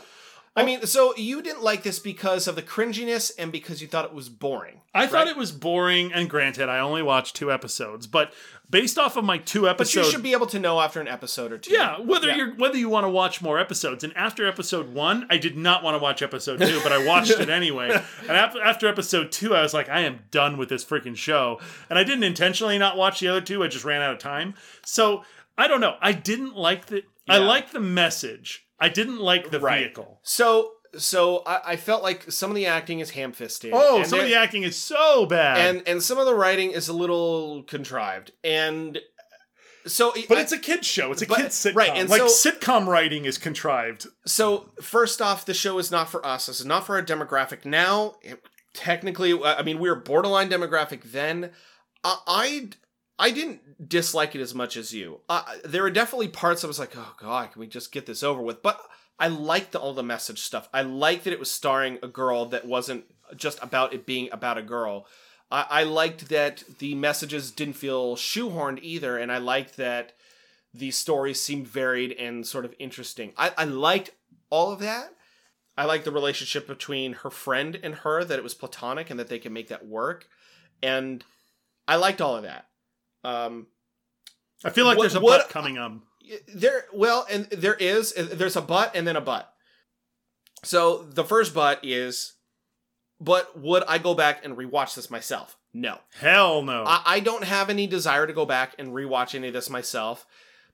I 0.58 0.64
mean, 0.64 0.86
so 0.86 1.14
you 1.18 1.42
didn't 1.42 1.64
like 1.64 1.84
this 1.84 2.00
because 2.00 2.48
of 2.48 2.56
the 2.56 2.62
cringiness 2.62 3.30
and 3.38 3.52
because 3.52 3.82
you 3.82 3.88
thought 3.90 4.06
it 4.06 4.14
was 4.14 4.30
boring. 4.30 4.80
I 4.94 5.06
thought 5.06 5.28
it 5.28 5.36
was 5.36 5.52
boring, 5.52 6.14
and 6.14 6.30
granted, 6.30 6.70
I 6.70 6.80
only 6.80 7.02
watched 7.04 7.36
two 7.36 7.52
episodes, 7.52 8.08
but 8.08 8.32
based 8.70 8.98
off 8.98 9.18
of 9.18 9.26
my 9.26 9.38
two 9.38 9.68
episodes, 9.68 9.96
But 9.96 10.06
you 10.06 10.12
should 10.12 10.24
be 10.24 10.32
able 10.32 10.48
to 10.48 10.58
know 10.60 10.80
after 10.80 11.02
an 11.02 11.10
episode 11.10 11.52
or 11.52 11.58
two. 11.58 11.74
Yeah, 11.74 12.00
whether 12.00 12.28
Yeah. 12.30 12.36
you're 12.38 12.56
whether 12.56 12.78
you 12.78 12.88
want 12.88 13.04
to 13.04 13.10
watch 13.10 13.42
more 13.42 13.60
episodes. 13.60 14.06
And 14.06 14.16
after 14.16 14.48
episode 14.48 14.94
one, 14.94 15.28
I 15.30 15.38
did 15.38 15.58
not 15.58 15.84
want 15.84 15.96
to 15.96 16.00
watch 16.02 16.22
episode 16.22 16.60
two, 16.62 16.80
but 16.82 16.94
I 16.94 17.06
watched 17.06 17.32
it 17.32 17.50
anyway. 17.62 17.90
And 18.22 18.32
after, 18.32 18.62
after 18.62 18.88
episode 18.88 19.34
two, 19.34 19.54
I 19.54 19.62
was 19.62 19.74
like, 19.74 19.90
I 19.90 20.02
am 20.02 20.20
done 20.32 20.56
with 20.58 20.70
this 20.70 20.86
freaking 20.86 21.18
show. 21.18 21.60
And 21.90 22.00
I 22.00 22.04
didn't 22.06 22.24
intentionally 22.24 22.78
not 22.78 22.96
watch 22.96 23.20
the 23.20 23.28
other 23.28 23.42
two. 23.42 23.62
I 23.62 23.68
just 23.68 23.84
ran 23.86 24.02
out 24.02 24.14
of 24.14 24.20
time. 24.20 24.54
So 24.86 25.24
I 25.58 25.68
don't 25.68 25.82
know. 25.82 25.96
I 26.02 26.14
didn't 26.14 26.56
like 26.56 26.86
the. 26.86 27.04
I 27.28 27.40
like 27.40 27.72
the 27.72 27.80
message. 27.80 28.65
I 28.80 28.90
didn't 28.90 29.20
like 29.20 29.52
the 29.52 29.60
Right. 29.60 29.80
vehicle. 29.80 30.20
So 30.24 30.72
so 30.98 31.44
I, 31.46 31.60
I 31.74 31.76
felt 31.76 32.04
like 32.04 32.32
some 32.32 32.50
of 32.50 32.56
the 32.56 32.66
acting 32.68 33.00
is 33.02 33.12
ham 33.12 33.34
fisted. 33.34 33.72
Oh, 33.74 34.04
some 34.04 34.20
of 34.22 34.26
the 34.28 34.36
acting 34.36 34.64
is 34.64 34.78
so 34.82 35.26
bad. 35.26 35.58
and 35.76 35.88
and 35.88 36.02
some 36.04 36.18
of 36.18 36.26
the 36.26 36.36
writing 36.36 36.72
is 36.72 36.88
a 36.88 36.94
little 36.94 37.64
contrived. 37.64 38.32
And 38.44 39.00
so 39.86 40.14
but 40.30 40.38
I- 40.38 40.42
it's 40.42 40.52
a 40.52 40.58
kids 40.58 40.88
show. 40.88 41.12
It's 41.12 41.22
a 41.22 41.28
but- 41.28 41.38
kids 41.38 41.56
sitcom. 41.56 41.76
right, 41.76 41.92
and 41.94 42.10
like 42.10 42.22
so- 42.30 42.52
sitcom 42.52 42.88
writing 42.88 43.26
is 43.26 43.38
contrived. 43.38 44.08
So 44.26 44.72
first 44.82 45.22
off, 45.22 45.46
the 45.46 45.54
show 45.54 45.78
is 45.80 45.92
not 45.92 46.10
for 46.10 46.26
us. 46.26 46.46
This 46.48 46.60
is 46.60 46.66
not 46.66 46.86
for 46.86 46.96
our 46.96 47.04
demographic. 47.04 47.66
Now, 47.66 48.16
it- 48.22 48.42
technically, 48.74 49.38
I 49.44 49.62
mean, 49.64 49.80
we 49.80 49.90
were 49.90 49.96
borderline 49.96 50.50
demographic 50.50 51.12
then. 51.12 51.52
I 52.04 52.18
I, 52.28 52.70
I 53.18 53.32
didn't 53.32 53.88
dislike 53.88 54.36
it 54.36 54.42
as 54.42 54.54
much 54.54 54.76
as 54.76 54.94
you. 54.94 55.22
Uh, 55.30 55.44
there 55.64 55.84
were 55.84 55.92
definitely 55.92 56.28
parts 56.28 56.64
I 56.64 56.68
was 56.68 56.80
like, 56.80 56.96
oh 56.98 57.16
god, 57.18 57.52
can 57.52 57.60
we 57.60 57.68
just 57.68 57.92
get 57.92 58.06
this 58.06 58.24
over 58.24 58.42
with? 58.42 58.62
But 58.62 58.82
I 59.20 59.30
liked 59.30 59.72
the, 59.72 59.80
all 59.80 59.94
the 59.94 60.04
message 60.04 60.42
stuff. 60.42 60.68
I 60.74 60.82
liked 60.82 61.24
that 61.24 61.34
it 61.34 61.40
was 61.40 61.50
starring 61.50 62.00
a 62.04 62.08
girl 62.08 62.48
that 62.48 62.66
wasn't 62.66 63.06
just 63.36 63.62
about 63.64 63.94
it 63.94 64.06
being 64.06 64.30
about 64.32 64.58
a 64.58 64.62
girl. 64.62 65.08
I, 65.50 65.66
I 65.70 65.84
liked 65.84 66.30
that 66.30 66.64
the 66.80 66.96
messages 66.96 67.52
didn't 67.52 67.76
feel 67.76 68.16
shoehorned 68.16 68.80
either, 68.82 69.18
and 69.18 69.32
I 69.32 69.38
liked 69.38 69.78
that 69.78 70.14
the 70.74 70.92
stories 70.92 71.42
seemed 71.42 71.68
varied 71.68 72.12
and 72.14 72.46
sort 72.46 72.66
of 72.66 72.76
interesting. 72.80 73.32
I, 73.38 73.54
I 73.58 73.64
liked 73.64 74.12
all 74.50 74.74
of 74.74 74.80
that. 74.80 75.12
I 75.78 75.86
liked 75.86 76.06
the 76.06 76.12
relationship 76.12 76.68
between 76.68 77.14
her 77.14 77.30
friend 77.30 77.80
and 77.82 77.96
her, 77.96 78.24
that 78.24 78.40
it 78.40 78.44
was 78.44 78.54
platonic 78.54 79.10
and 79.10 79.20
that 79.20 79.30
they 79.30 79.40
can 79.40 79.54
make 79.54 79.70
that 79.70 79.86
work. 79.86 80.28
And 80.84 81.24
I 81.88 81.96
liked 81.96 82.22
all 82.22 82.36
of 82.36 82.44
that. 82.44 82.68
Um, 83.26 83.68
I 84.64 84.70
feel 84.70 84.86
like 84.86 84.98
What- 84.98 85.04
there's 85.04 85.16
a 85.16 85.20
what- 85.20 85.42
butt 85.42 85.50
coming 85.50 85.78
up. 85.78 85.94
there, 86.48 86.86
well, 86.94 87.26
and 87.30 87.46
there 87.46 87.76
is, 87.76 88.14
there's 88.14 88.56
a 88.56 88.62
but 88.62 88.96
and 88.96 89.06
then 89.08 89.16
a 89.16 89.22
but. 89.22 89.54
So 90.64 91.04
the 91.04 91.24
first 91.24 91.54
but 91.54 91.80
is, 91.84 92.34
but 93.20 93.58
would 93.60 93.84
I 93.88 93.98
go 93.98 94.14
back 94.14 94.44
and 94.44 94.58
rewatch 94.58 94.96
this 94.96 95.10
myself? 95.12 95.58
No. 95.74 96.00
Hell 96.20 96.62
no. 96.64 96.84
I, 96.88 97.02
I 97.06 97.20
don't 97.20 97.44
have 97.44 97.70
any 97.70 97.86
desire 97.86 98.26
to 98.26 98.34
go 98.34 98.46
back 98.46 98.74
and 98.80 98.90
rewatch 98.94 99.36
any 99.36 99.48
of 99.50 99.54
this 99.54 99.70
myself 99.70 100.26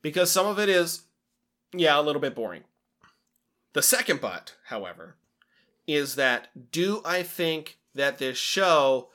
because 0.02 0.32
some 0.32 0.46
of 0.46 0.60
it 0.60 0.70
is, 0.70 1.04
yeah, 1.74 2.00
a 2.00 2.02
little 2.02 2.22
bit 2.22 2.36
boring. 2.36 2.64
The 3.74 3.82
second 3.82 4.22
but, 4.22 4.56
however, 4.66 5.16
is 5.88 6.16
that 6.16 6.72
do 6.72 7.02
I 7.04 7.24
think 7.24 7.78
that 7.96 8.20
this 8.20 8.38
show 8.38 9.10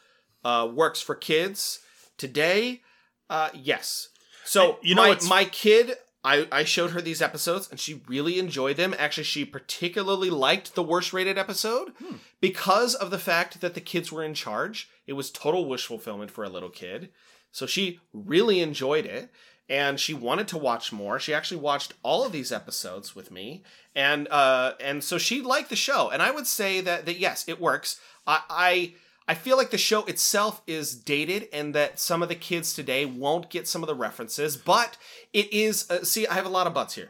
uh, 0.44 0.68
works 0.72 1.00
for 1.00 1.14
kids 1.14 1.78
today? 2.18 2.82
Uh, 3.28 3.50
yes. 3.54 4.08
So 4.44 4.78
You 4.82 4.94
know 4.94 5.02
my, 5.14 5.18
my 5.28 5.44
kid, 5.44 5.94
I, 6.22 6.46
I 6.52 6.64
showed 6.64 6.90
her 6.90 7.00
these 7.00 7.20
episodes 7.22 7.68
and 7.70 7.78
she 7.80 8.02
really 8.06 8.38
enjoyed 8.38 8.76
them. 8.76 8.94
Actually, 8.98 9.24
she 9.24 9.44
particularly 9.44 10.30
liked 10.30 10.74
the 10.74 10.82
worst 10.82 11.12
rated 11.12 11.36
episode 11.38 11.92
Hmm. 11.98 12.16
because 12.40 12.94
of 12.94 13.10
the 13.10 13.18
fact 13.18 13.60
that 13.60 13.74
the 13.74 13.80
kids 13.80 14.10
were 14.12 14.22
in 14.24 14.34
charge. 14.34 14.88
It 15.06 15.14
was 15.14 15.30
total 15.30 15.68
wish 15.68 15.86
fulfillment 15.86 16.30
for 16.30 16.44
a 16.44 16.48
little 16.48 16.70
kid. 16.70 17.10
So 17.52 17.66
she 17.66 18.00
really 18.12 18.60
enjoyed 18.60 19.06
it 19.06 19.30
and 19.68 19.98
she 19.98 20.14
wanted 20.14 20.46
to 20.48 20.58
watch 20.58 20.92
more. 20.92 21.18
She 21.18 21.34
actually 21.34 21.60
watched 21.60 21.94
all 22.04 22.24
of 22.24 22.30
these 22.32 22.52
episodes 22.52 23.16
with 23.16 23.30
me. 23.32 23.64
And 23.94 24.28
uh 24.30 24.72
and 24.80 25.02
so 25.02 25.18
she 25.18 25.40
liked 25.40 25.70
the 25.70 25.76
show. 25.76 26.10
And 26.10 26.22
I 26.22 26.30
would 26.30 26.46
say 26.46 26.80
that 26.82 27.06
that 27.06 27.18
yes, 27.18 27.48
it 27.48 27.60
works. 27.60 27.98
I 28.26 28.42
I 28.48 28.94
I 29.28 29.34
feel 29.34 29.56
like 29.56 29.70
the 29.70 29.78
show 29.78 30.04
itself 30.04 30.62
is 30.66 30.94
dated 30.94 31.48
and 31.52 31.74
that 31.74 31.98
some 31.98 32.22
of 32.22 32.28
the 32.28 32.34
kids 32.36 32.74
today 32.74 33.04
won't 33.04 33.50
get 33.50 33.66
some 33.66 33.82
of 33.82 33.88
the 33.88 33.94
references, 33.94 34.56
but 34.56 34.96
it 35.32 35.52
is 35.52 35.90
uh, 35.90 36.04
see 36.04 36.26
I 36.26 36.34
have 36.34 36.46
a 36.46 36.50
lot 36.50 36.66
of 36.66 36.74
buts 36.74 36.94
here. 36.94 37.08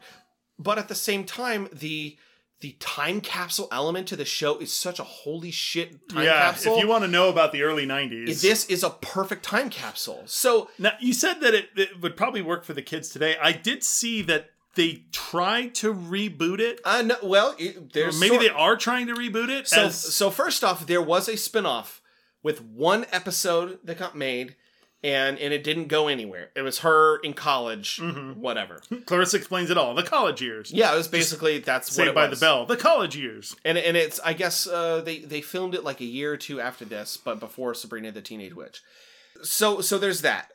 But 0.59 0.79
at 0.79 0.89
the 0.89 0.95
same 0.95 1.25
time 1.25 1.69
the 1.73 2.17
the 2.61 2.75
time 2.81 3.21
capsule 3.21 3.69
element 3.71 4.09
to 4.09 4.17
the 4.17 4.25
show 4.25 4.57
is 4.59 4.73
such 4.73 4.99
a 4.99 5.05
holy 5.05 5.51
shit 5.51 6.09
time 6.09 6.25
yeah, 6.25 6.41
capsule. 6.41 6.77
if 6.77 6.81
you 6.83 6.89
want 6.89 7.05
to 7.05 7.09
know 7.09 7.29
about 7.29 7.53
the 7.53 7.63
early 7.63 7.87
90s. 7.87 8.41
this 8.41 8.65
is 8.71 8.83
a 8.83 8.89
perfect 8.89 9.43
time 9.45 9.69
capsule. 9.69 10.23
So 10.25 10.71
Now, 10.79 10.93
you 10.99 11.13
said 11.13 11.41
that 11.43 11.53
it, 11.53 11.69
it 11.77 12.01
would 12.01 12.17
probably 12.17 12.41
work 12.41 12.65
for 12.65 12.73
the 12.73 12.81
kids 12.81 13.11
today. 13.11 13.37
I 13.43 13.53
did 13.53 13.85
see 13.85 14.23
that 14.23 14.49
they 14.75 15.03
tried 15.13 15.75
to 15.77 15.93
reboot 15.93 16.61
it. 16.61 16.81
uh 16.83 17.03
no, 17.03 17.17
well, 17.23 17.55
it- 17.59 17.95
maybe 17.95 18.11
sort- 18.29 18.41
they 18.41 18.49
are 18.49 18.77
trying 18.77 19.07
to 19.09 19.15
reboot 19.15 19.51
it. 19.51 19.69
So, 19.69 19.83
as- 19.85 20.15
so 20.15 20.31
first 20.31 20.65
off, 20.65 20.87
there 20.87 21.03
was 21.03 21.29
a 21.29 21.37
spin-off 21.37 22.01
with 22.47 22.59
one 22.63 23.03
episode 23.13 23.79
that 23.85 23.99
got 23.99 24.15
made, 24.17 24.55
and 25.03 25.39
and 25.39 25.53
it 25.53 25.63
didn't 25.65 25.89
go 25.89 26.07
anywhere. 26.09 26.47
It 26.55 26.63
was 26.63 26.79
her 26.87 27.19
in 27.19 27.33
college, 27.35 27.99
Mm-hmm. 28.01 28.41
whatever. 28.41 28.81
Clarissa 29.07 29.37
explains 29.37 29.69
it 29.71 29.77
all. 29.79 29.95
The 29.95 30.03
college 30.17 30.41
years. 30.41 30.71
Yeah, 30.73 30.93
it 30.95 30.97
was 30.97 31.09
basically 31.09 31.59
that's 31.59 31.89
what 31.91 31.95
Saved 31.97 32.09
it 32.11 32.15
by 32.15 32.29
was. 32.29 32.39
the 32.39 32.45
Bell. 32.47 32.67
The 32.67 32.77
college 32.77 33.17
years. 33.17 33.55
And 33.65 33.77
and 33.77 33.97
it's 33.97 34.19
I 34.25 34.33
guess 34.33 34.67
uh, 34.67 35.03
they 35.05 35.19
they 35.33 35.41
filmed 35.43 35.75
it 35.75 35.85
like 35.85 36.01
a 36.01 36.05
year 36.19 36.33
or 36.33 36.37
two 36.37 36.61
after 36.61 36.85
this, 36.85 37.17
but 37.17 37.41
before 37.41 37.75
Sabrina 37.75 38.13
the 38.13 38.23
Teenage 38.23 38.55
Witch. 38.55 38.81
So 39.43 39.81
so 39.81 39.99
there's 39.99 40.23
that. 40.23 40.47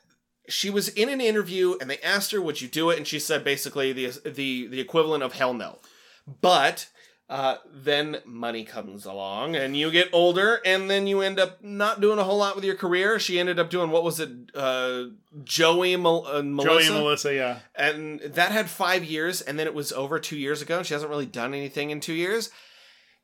She 0.48 0.70
was 0.70 0.88
in 0.88 1.08
an 1.08 1.20
interview 1.20 1.76
and 1.80 1.88
they 1.88 1.98
asked 1.98 2.32
her, 2.32 2.40
"Would 2.42 2.60
you 2.60 2.68
do 2.68 2.90
it?" 2.90 2.96
And 2.98 3.06
she 3.06 3.18
said 3.20 3.44
basically 3.44 3.92
the 3.92 4.06
the 4.24 4.66
the 4.66 4.80
equivalent 4.80 5.22
of 5.22 5.34
hell 5.34 5.54
no. 5.54 5.78
But 6.40 6.88
uh, 7.32 7.56
then 7.72 8.18
money 8.26 8.62
comes 8.64 9.06
along 9.06 9.56
and 9.56 9.74
you 9.74 9.90
get 9.90 10.08
older 10.12 10.60
and 10.66 10.90
then 10.90 11.06
you 11.06 11.22
end 11.22 11.38
up 11.40 11.64
not 11.64 12.00
doing 12.00 12.18
a 12.18 12.24
whole 12.24 12.36
lot 12.36 12.54
with 12.54 12.64
your 12.64 12.76
career. 12.76 13.18
She 13.18 13.40
ended 13.40 13.58
up 13.58 13.70
doing 13.70 13.90
what 13.90 14.04
was 14.04 14.20
it, 14.20 14.30
uh, 14.54 15.04
Joey 15.42 15.96
Mel- 15.96 16.26
uh, 16.26 16.42
Melissa, 16.42 16.68
Joey 16.68 16.86
and 16.86 16.94
Melissa, 17.02 17.34
yeah. 17.34 17.58
and 17.74 18.20
that 18.20 18.52
had 18.52 18.68
five 18.68 19.02
years 19.02 19.40
and 19.40 19.58
then 19.58 19.66
it 19.66 19.74
was 19.74 19.92
over 19.92 20.18
two 20.20 20.36
years 20.36 20.60
ago 20.60 20.76
and 20.78 20.86
she 20.86 20.92
hasn't 20.94 21.08
really 21.10 21.24
done 21.26 21.54
anything 21.54 21.88
in 21.90 22.00
two 22.00 22.12
years 22.12 22.50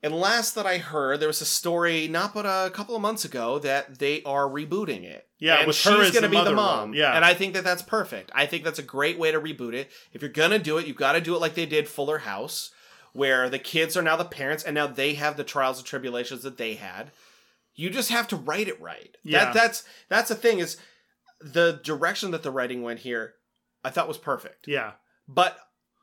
And 0.03 0.15
last 0.15 0.55
that 0.55 0.65
I 0.65 0.79
heard, 0.79 1.19
there 1.21 1.29
was 1.29 1.41
a 1.43 1.45
story 1.45 2.07
not 2.09 2.33
but 2.33 2.47
a 2.47 2.71
couple 2.71 2.95
of 2.95 3.03
months 3.03 3.25
ago 3.25 3.59
that 3.59 3.99
they 3.99 4.23
are 4.25 4.47
rebooting 4.49 5.03
it. 5.05 5.27
Yeah, 5.41 5.59
and 5.59 5.67
with 5.67 5.77
she's 5.77 5.93
her 5.93 6.03
as 6.03 6.13
gonna 6.13 6.29
be 6.29 6.43
the 6.43 6.53
mom. 6.55 6.91
role, 6.91 6.97
yeah. 6.97 7.15
and 7.17 7.25
I 7.25 7.35
think 7.35 7.55
that 7.55 7.65
that's 7.65 7.83
perfect. 7.83 8.31
I 8.35 8.47
think 8.47 8.65
that's 8.65 8.79
a 8.79 8.83
great 8.97 9.19
way 9.19 9.33
to 9.33 9.41
reboot 9.41 9.75
it. 9.75 9.91
If 10.13 10.23
you're 10.23 10.31
gonna 10.31 10.59
do 10.59 10.79
it, 10.79 10.87
you've 10.87 10.97
got 10.97 11.13
to 11.13 11.21
do 11.21 11.35
it 11.35 11.41
like 11.41 11.55
they 11.55 11.67
did 11.67 11.89
Fuller 11.89 12.19
House, 12.19 12.71
where 13.13 13.49
the 13.49 13.59
kids 13.59 13.97
are 13.97 14.03
now 14.03 14.17
the 14.17 14.25
parents, 14.25 14.65
and 14.65 14.75
now 14.75 14.87
they 14.87 15.15
have 15.15 15.37
the 15.37 15.45
trials 15.45 15.79
and 15.79 15.87
tribulations 15.87 16.43
that 16.43 16.57
they 16.59 16.75
had. 16.75 17.11
You 17.75 17.91
just 17.91 18.11
have 18.11 18.29
to 18.29 18.37
write 18.37 18.69
it 18.69 18.81
right. 18.81 19.17
Yeah. 19.23 19.47
That, 19.47 19.55
that's 19.55 19.85
that's 20.09 20.29
the 20.29 20.35
thing 20.35 20.59
is 20.59 20.77
the 21.41 21.81
direction 21.85 22.33
that 22.33 22.43
the 22.43 22.51
writing 22.51 22.83
went 22.83 23.01
here. 23.01 23.35
I 23.85 23.91
thought 23.91 24.09
was 24.09 24.19
perfect, 24.19 24.67
Yeah. 24.67 24.93
but 25.29 25.57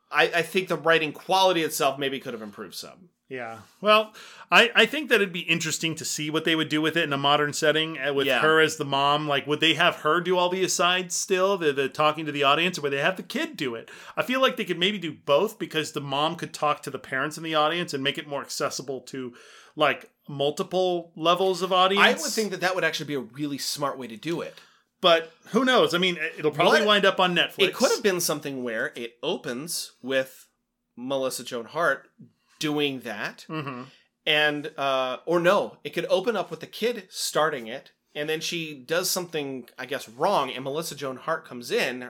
I, 0.09 0.31
I 0.35 0.41
think 0.43 0.69
the 0.69 0.77
writing 0.77 1.11
quality 1.11 1.61
itself 1.63 1.99
maybe 1.99 2.19
could 2.21 2.33
have 2.33 2.41
improved 2.41 2.75
some. 2.75 3.09
Yeah. 3.27 3.59
Well, 3.81 4.13
I, 4.51 4.69
I 4.75 4.85
think 4.85 5.09
that 5.09 5.15
it'd 5.15 5.33
be 5.33 5.39
interesting 5.39 5.95
to 5.95 6.05
see 6.05 6.29
what 6.29 6.45
they 6.45 6.55
would 6.55 6.69
do 6.69 6.79
with 6.79 6.95
it 6.95 7.03
in 7.05 7.11
a 7.13 7.17
modern 7.17 7.53
setting 7.53 7.97
uh, 7.97 8.13
with 8.13 8.27
Yeah. 8.27 8.39
her 8.41 8.59
as 8.61 8.77
the 8.77 8.85
mom. 8.85 9.27
Like, 9.27 9.47
would 9.47 9.61
they 9.61 9.73
have 9.73 9.97
her 9.97 10.21
do 10.21 10.37
all 10.37 10.49
the 10.49 10.63
asides 10.63 11.15
still, 11.15 11.57
the, 11.57 11.73
the 11.73 11.89
talking 11.89 12.27
to 12.27 12.31
the 12.31 12.43
audience, 12.43 12.77
or 12.77 12.83
would 12.83 12.93
they 12.93 12.99
have 13.01 13.17
the 13.17 13.23
kid 13.23 13.57
do 13.57 13.73
it? 13.73 13.89
I 14.15 14.21
feel 14.21 14.41
like 14.41 14.57
they 14.57 14.65
could 14.65 14.77
maybe 14.77 14.99
do 14.99 15.11
both 15.25 15.57
because 15.57 15.91
the 15.93 16.01
mom 16.01 16.35
could 16.35 16.53
talk 16.53 16.83
to 16.83 16.91
the 16.91 16.99
parents 16.99 17.35
in 17.35 17.43
the 17.43 17.55
audience 17.55 17.95
and 17.95 18.03
make 18.03 18.19
it 18.19 18.27
more 18.27 18.41
accessible 18.43 19.01
to 19.01 19.33
like 19.75 20.11
multiple 20.29 21.11
levels 21.15 21.63
of 21.63 21.73
audience. 21.73 22.05
I 22.05 22.11
would 22.21 22.31
think 22.31 22.51
that 22.51 22.61
that 22.61 22.75
would 22.75 22.83
actually 22.83 23.07
be 23.07 23.15
a 23.15 23.19
really 23.21 23.57
smart 23.57 23.97
way 23.97 24.05
to 24.07 24.15
do 24.17 24.41
it. 24.41 24.53
but 25.01 25.31
who 25.47 25.65
knows? 25.65 25.93
I 25.93 25.97
mean, 25.97 26.17
it'll 26.37 26.51
probably 26.51 26.79
What- 26.81 26.87
wind 26.87 27.05
up 27.05 27.19
on 27.19 27.35
Netflix. 27.35 27.59
It 27.69 27.73
could 27.73 27.91
have 27.91 28.01
been 28.03 28.19
something 28.21 28.63
where 28.63 28.91
it 28.95 29.15
opens 29.23 29.91
with 30.01 30.47
Melissa 30.95 31.43
Joan 31.43 31.65
Hart 31.65 32.07
doing 32.59 33.01
that, 33.01 33.45
hmm 33.47 33.83
and 34.27 34.71
uh, 34.77 35.17
or 35.25 35.39
no, 35.39 35.77
it 35.83 35.91
could 35.91 36.07
open 36.09 36.35
up 36.35 36.49
with 36.49 36.59
the 36.59 36.65
kid 36.67 37.07
starting 37.09 37.67
it, 37.67 37.91
and 38.15 38.27
then 38.27 38.41
she 38.41 38.73
does 38.73 39.09
something, 39.09 39.69
I 39.77 39.85
guess, 39.85 40.09
wrong, 40.09 40.51
and 40.51 40.63
Melissa 40.63 40.95
Joan 40.95 41.17
Hart 41.17 41.45
comes 41.45 41.69
in, 41.69 42.09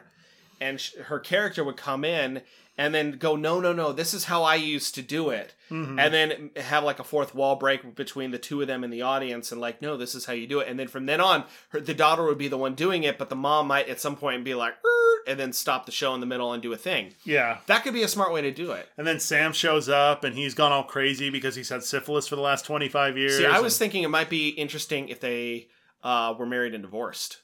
and 0.61 0.80
sh- 0.80 0.95
her 0.95 1.19
character 1.19 1.63
would 1.63 1.77
come 1.77 2.05
in. 2.05 2.41
And 2.77 2.93
then 2.93 3.13
go, 3.13 3.38
no, 3.38 3.61
no, 3.61 3.72
no, 3.72 3.93
this 3.93 4.13
is 4.13 4.26
how 4.26 4.43
I 4.43 4.55
used 4.55 4.95
to 4.95 5.01
do 5.01 5.30
it. 5.30 5.55
Mm-hmm. 5.72 5.97
And 5.97 6.13
then 6.13 6.49
have 6.57 6.84
like 6.84 6.99
a 6.99 7.05
fourth 7.05 7.34
wall 7.34 7.55
break 7.55 7.95
between 7.95 8.31
the 8.31 8.38
two 8.38 8.61
of 8.61 8.67
them 8.67 8.84
in 8.84 8.89
the 8.89 9.01
audience 9.01 9.53
and 9.53 9.61
like, 9.61 9.81
no, 9.81 9.95
this 9.95 10.13
is 10.13 10.26
how 10.26 10.34
you 10.34 10.45
do 10.45 10.59
it. 10.59 10.67
And 10.67 10.77
then 10.77 10.89
from 10.89 11.05
then 11.05 11.22
on, 11.22 11.45
her, 11.69 11.80
the 11.80 11.93
daughter 11.93 12.26
would 12.26 12.38
be 12.38 12.49
the 12.49 12.57
one 12.57 12.76
doing 12.76 13.03
it, 13.03 13.17
but 13.17 13.30
the 13.30 13.35
mom 13.38 13.67
might 13.67 13.88
at 13.88 14.01
some 14.01 14.17
point 14.17 14.43
be 14.43 14.55
like, 14.55 14.73
"Er," 14.73 15.05
and 15.27 15.39
then 15.39 15.52
stop 15.53 15.85
the 15.85 15.91
show 15.91 16.14
in 16.14 16.19
the 16.19 16.26
middle 16.26 16.53
and 16.53 16.61
do 16.64 16.72
a 16.73 16.77
thing. 16.77 17.14
Yeah. 17.23 17.57
That 17.68 17.84
could 17.84 17.93
be 17.93 18.03
a 18.03 18.07
smart 18.07 18.31
way 18.34 18.41
to 18.41 18.52
do 18.52 18.72
it. 18.72 18.88
And 18.97 19.06
then 19.07 19.19
Sam 19.19 19.53
shows 19.53 19.89
up 19.89 20.23
and 20.23 20.35
he's 20.35 20.53
gone 20.53 20.72
all 20.72 20.84
crazy 20.84 21.30
because 21.30 21.56
he's 21.56 21.69
had 21.69 21.84
syphilis 21.84 22.27
for 22.27 22.35
the 22.35 22.41
last 22.41 22.65
25 22.65 23.18
years. 23.18 23.38
See, 23.38 23.45
I 23.45 23.60
was 23.60 23.73
and- 23.73 23.80
thinking 23.80 24.03
it 24.03 24.10
might 24.10 24.30
be 24.30 24.49
interesting 24.49 25.10
if 25.10 25.19
they 25.19 25.68
uh, 26.03 26.34
were 26.38 26.45
married 26.45 26.73
and 26.73 26.84
divorced. 26.84 27.41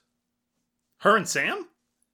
her 0.99 1.16
and 1.18 1.28
Sam? 1.28 1.68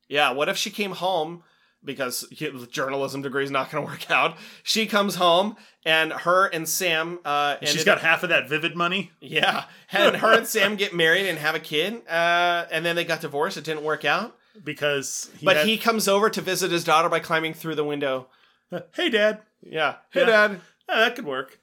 Yeah, 0.08 0.32
what 0.32 0.48
if 0.48 0.56
she 0.56 0.70
came 0.70 0.92
home 0.92 1.44
because 1.84 2.22
the 2.32 2.68
journalism 2.72 3.22
degree 3.22 3.44
is 3.44 3.52
not 3.52 3.70
going 3.70 3.86
to 3.86 3.92
work 3.92 4.10
out? 4.10 4.38
She 4.64 4.86
comes 4.86 5.16
home 5.16 5.58
and 5.86 6.14
her 6.14 6.46
and 6.48 6.68
Sam. 6.68 7.20
Uh, 7.26 7.58
She's 7.60 7.72
ended 7.72 7.86
got 7.86 7.98
up- 7.98 8.04
half 8.04 8.24
of 8.24 8.30
that 8.30 8.48
vivid 8.48 8.76
money. 8.76 9.12
Yeah, 9.20 9.66
and 9.92 10.16
her 10.18 10.38
and 10.38 10.48
Sam 10.48 10.78
get 10.78 10.96
married 10.96 11.28
and 11.28 11.38
have 11.38 11.56
a 11.56 11.60
kid, 11.60 12.08
uh, 12.08 12.66
and 12.72 12.86
then 12.86 12.96
they 12.96 13.04
got 13.04 13.20
divorced. 13.20 13.58
It 13.58 13.66
didn't 13.66 13.84
work 13.84 14.06
out. 14.06 14.37
Because 14.64 15.30
he 15.38 15.46
But 15.46 15.58
had- 15.58 15.68
he 15.68 15.78
comes 15.78 16.08
over 16.08 16.30
to 16.30 16.42
visit 16.42 16.72
his 16.72 16.84
daughter 16.84 17.10
by 17.10 17.20
climbing 17.20 17.54
through 17.54 17.76
the 17.76 17.84
window. 17.84 18.28
hey 18.96 19.10
dad 19.10 19.42
Yeah. 19.62 19.96
Hey, 20.12 20.22
Yeah. 20.22 20.26
Dad. 20.26 20.62
Ah, 20.90 21.00
that 21.00 21.16
could 21.16 21.26
work 21.26 21.60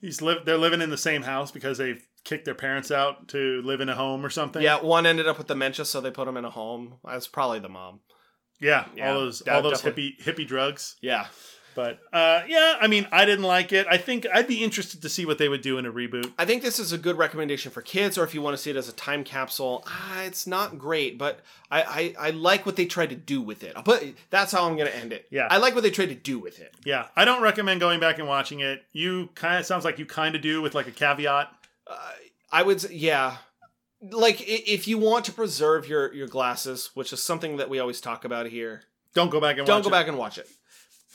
he's 0.00 0.20
live 0.22 0.44
they're 0.44 0.58
living 0.58 0.80
in 0.82 0.90
the 0.90 0.96
same 0.96 1.22
house 1.22 1.50
because 1.50 1.78
they've 1.78 2.04
kicked 2.24 2.44
their 2.44 2.54
parents 2.54 2.90
out 2.90 3.28
to 3.28 3.62
live 3.62 3.80
in 3.80 3.88
a 3.88 3.94
home 3.94 4.24
or 4.26 4.30
something 4.30 4.60
Yeah, 4.62 4.80
one 4.80 5.06
ended 5.06 5.26
up 5.28 5.38
with 5.38 5.46
dementia, 5.46 5.84
so 5.84 6.00
they 6.00 6.10
put 6.10 6.28
him 6.28 6.36
in 6.36 6.44
a 6.44 6.50
home. 6.50 6.96
That's 7.04 7.26
probably 7.28 7.60
the 7.60 7.68
mom. 7.68 8.00
yeah, 8.60 8.86
Yeah, 8.96 9.08
all 9.12 9.20
those 9.20 9.42
all 9.48 9.62
those 9.62 9.80
definitely- 9.82 10.16
hippie 10.20 10.24
hippie 10.24 10.46
drugs 10.46 10.96
Yeah. 11.00 11.26
But 11.78 12.00
uh 12.12 12.42
yeah 12.48 12.74
i 12.80 12.88
mean 12.88 13.06
i 13.12 13.24
didn't 13.24 13.44
like 13.44 13.72
it 13.72 13.86
i 13.88 13.96
think 13.96 14.26
i'd 14.34 14.48
be 14.48 14.64
interested 14.64 15.00
to 15.00 15.08
see 15.08 15.24
what 15.24 15.38
they 15.38 15.48
would 15.48 15.60
do 15.60 15.78
in 15.78 15.86
a 15.86 15.92
reboot 15.92 16.32
I 16.36 16.44
think 16.44 16.62
this 16.62 16.80
is 16.80 16.92
a 16.92 16.98
good 16.98 17.16
recommendation 17.16 17.70
for 17.70 17.82
kids, 17.82 18.18
or 18.18 18.24
if 18.24 18.34
you 18.34 18.42
want 18.42 18.56
to 18.56 18.62
see 18.62 18.70
it 18.70 18.76
as 18.76 18.88
a 18.88 18.92
time 18.92 19.22
capsule. 19.22 19.84
Ah, 19.86 20.22
it's 20.22 20.46
not 20.46 20.78
great, 20.78 21.18
but 21.18 21.40
I, 21.70 22.14
I, 22.18 22.28
I 22.28 22.30
like 22.30 22.66
what 22.66 22.76
they 22.76 22.86
tried 22.86 23.10
to 23.10 23.16
do 23.16 23.40
with 23.40 23.62
it. 23.62 23.76
But 23.84 24.04
that's 24.30 24.50
how 24.52 24.66
I'm 24.66 24.76
going 24.76 24.88
to 24.88 24.96
end 24.96 25.12
it. 25.12 25.26
Yeah. 25.30 25.46
I 25.50 25.58
like 25.58 25.74
what 25.74 25.82
they 25.82 25.90
tried 25.90 26.08
to 26.10 26.14
do 26.14 26.38
with 26.38 26.58
it. 26.60 26.74
yeah 26.84 27.06
i 27.16 27.24
don't 27.24 27.42
recommend 27.42 27.80
going 27.80 28.00
back 28.00 28.18
and 28.18 28.26
watching 28.26 28.60
it 28.60 28.82
you 28.92 29.28
kind 29.34 29.58
of 29.58 29.66
sounds 29.66 29.84
like 29.84 29.98
you 29.98 30.06
kind 30.06 30.34
of 30.34 30.42
do 30.42 30.60
with 30.62 30.74
like 30.74 30.88
a 30.88 30.92
caveat 30.92 31.48
I 32.50 32.62
would, 32.62 32.82
yeah. 32.90 33.36
Like 34.00 34.40
if 34.46 34.86
you 34.86 34.96
want 34.98 35.24
to 35.26 35.32
preserve 35.32 35.88
your 35.88 36.12
your 36.14 36.28
glasses, 36.28 36.90
which 36.94 37.12
is 37.12 37.22
something 37.22 37.56
that 37.56 37.68
we 37.68 37.80
always 37.80 38.00
talk 38.00 38.24
about 38.24 38.46
here, 38.46 38.82
don't 39.12 39.30
go 39.30 39.40
back 39.40 39.58
and 39.58 39.66
don't 39.66 39.78
watch 39.78 39.84
go 39.84 39.88
it. 39.88 39.92
back 39.92 40.08
and 40.08 40.16
watch 40.16 40.38
it. 40.38 40.48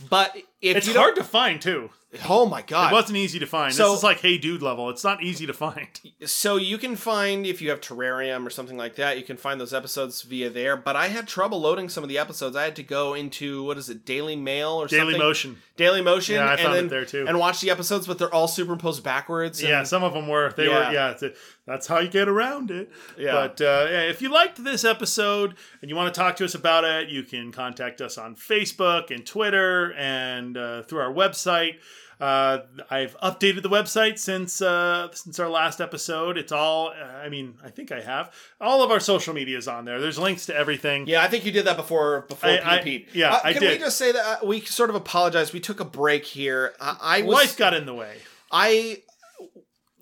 But 0.09 0.35
if 0.61 0.77
it's 0.77 0.95
hard 0.95 1.15
to 1.15 1.23
find 1.23 1.61
too 1.61 1.89
oh 2.29 2.45
my 2.45 2.61
god, 2.61 2.91
it 2.91 2.95
wasn't 2.95 3.17
easy 3.17 3.39
to 3.39 3.45
find 3.45 3.73
So- 3.73 3.89
this 3.89 3.97
is 3.99 4.03
like 4.03 4.19
hey 4.19 4.37
dude 4.37 4.61
level 4.61 4.89
it's 4.89 5.03
not 5.03 5.23
easy 5.23 5.45
to 5.47 5.53
find 5.53 5.87
So 6.25 6.55
you 6.57 6.77
can 6.77 6.95
find 6.95 7.45
if 7.45 7.61
you 7.61 7.69
have 7.69 7.81
Terrarium 7.81 8.45
or 8.45 8.49
something 8.49 8.77
like 8.77 8.95
that, 8.95 9.17
you 9.17 9.23
can 9.23 9.35
find 9.37 9.59
those 9.59 9.73
episodes 9.73 10.21
via 10.21 10.49
there. 10.49 10.77
But 10.77 10.95
I 10.95 11.07
had 11.07 11.27
trouble 11.27 11.59
loading 11.59 11.89
some 11.89 12.03
of 12.03 12.09
the 12.09 12.17
episodes. 12.17 12.55
I 12.55 12.63
had 12.63 12.75
to 12.77 12.83
go 12.83 13.13
into 13.13 13.63
what 13.63 13.77
is 13.77 13.89
it, 13.89 14.05
Daily 14.05 14.35
Mail 14.35 14.69
or 14.71 14.87
daily 14.87 15.13
something? 15.13 15.19
motion 15.19 15.57
Daily 15.75 16.01
Motion. 16.01 16.35
Yeah, 16.35 16.45
I 16.45 16.53
and 16.53 16.61
found 16.61 16.75
it 16.77 16.89
there, 16.89 17.03
too. 17.05 17.25
And 17.27 17.39
watch 17.39 17.59
the 17.61 17.71
episodes, 17.71 18.05
but 18.07 18.19
they're 18.19 18.33
all 18.33 18.47
superimposed 18.47 19.03
backwards. 19.03 19.59
and- 19.59 19.69
Yeah, 19.69 19.83
some 19.83 20.03
of 20.03 20.13
them 20.13 20.27
were. 20.27 20.53
They 20.55 20.67
Yeah. 20.67 20.87
were. 20.89 20.93
Yeah, 20.93 21.11
it's- 21.11 21.35
that's 21.65 21.87
how 21.87 21.99
you 21.99 22.09
get 22.09 22.27
around 22.29 22.69
it. 22.71 22.91
Yeah. 23.17 23.33
But 23.33 23.59
uh, 23.61 23.87
yeah, 23.89 24.01
if 24.03 24.21
you 24.21 24.29
liked 24.29 24.63
this 24.63 24.83
episode 24.85 25.55
and 25.81 25.89
you 25.89 25.95
want 25.95 26.13
to 26.13 26.17
talk 26.19 26.35
to 26.37 26.45
us 26.45 26.53
about 26.55 26.83
it, 26.83 27.09
you 27.09 27.23
can 27.23 27.51
contact 27.51 28.01
us 28.01 28.17
on 28.17 28.35
Facebook 28.35 29.09
and 29.11 29.25
Twitter 29.25 29.93
and 29.93 30.57
uh, 30.57 30.83
through 30.83 30.99
our 30.99 31.11
website. 31.13 31.75
Uh, 32.19 32.59
I've 32.89 33.17
updated 33.19 33.63
the 33.63 33.69
website 33.69 34.17
since 34.19 34.61
uh, 34.61 35.09
since 35.13 35.39
our 35.39 35.49
last 35.49 35.81
episode. 35.81 36.37
It's 36.37 36.51
all. 36.51 36.89
Uh, 36.89 37.03
I 37.03 37.29
mean, 37.29 37.55
I 37.63 37.69
think 37.69 37.91
I 37.91 38.01
have 38.01 38.31
all 38.61 38.83
of 38.83 38.91
our 38.91 38.99
social 38.99 39.33
media 39.33 39.57
is 39.57 39.67
on 39.67 39.85
there. 39.85 39.99
There's 39.99 40.19
links 40.19 40.45
to 40.47 40.55
everything. 40.55 41.07
Yeah, 41.07 41.21
I 41.23 41.27
think 41.27 41.45
you 41.45 41.51
did 41.51 41.65
that 41.65 41.77
before 41.77 42.21
before 42.29 42.49
I- 42.49 42.57
Pete 42.57 42.65
I- 42.67 42.79
Pete. 42.81 43.07
yeah, 43.13 43.33
Uh, 43.33 43.39
I 43.43 43.53
can 43.53 43.61
did. 43.61 43.71
we 43.71 43.77
just 43.79 43.97
say 43.97 44.11
that 44.11 44.41
uh, 44.43 44.45
we 44.45 44.61
sort 44.61 44.89
of 44.89 44.95
apologize? 44.95 45.51
We 45.53 45.59
took 45.59 45.79
a 45.79 45.85
break 45.85 46.25
here. 46.25 46.73
I, 46.79 46.97
I 47.01 47.21
was 47.23 47.35
Life 47.35 47.57
got 47.57 47.73
in 47.73 47.85
the 47.85 47.93
way. 47.93 48.15
I 48.51 49.01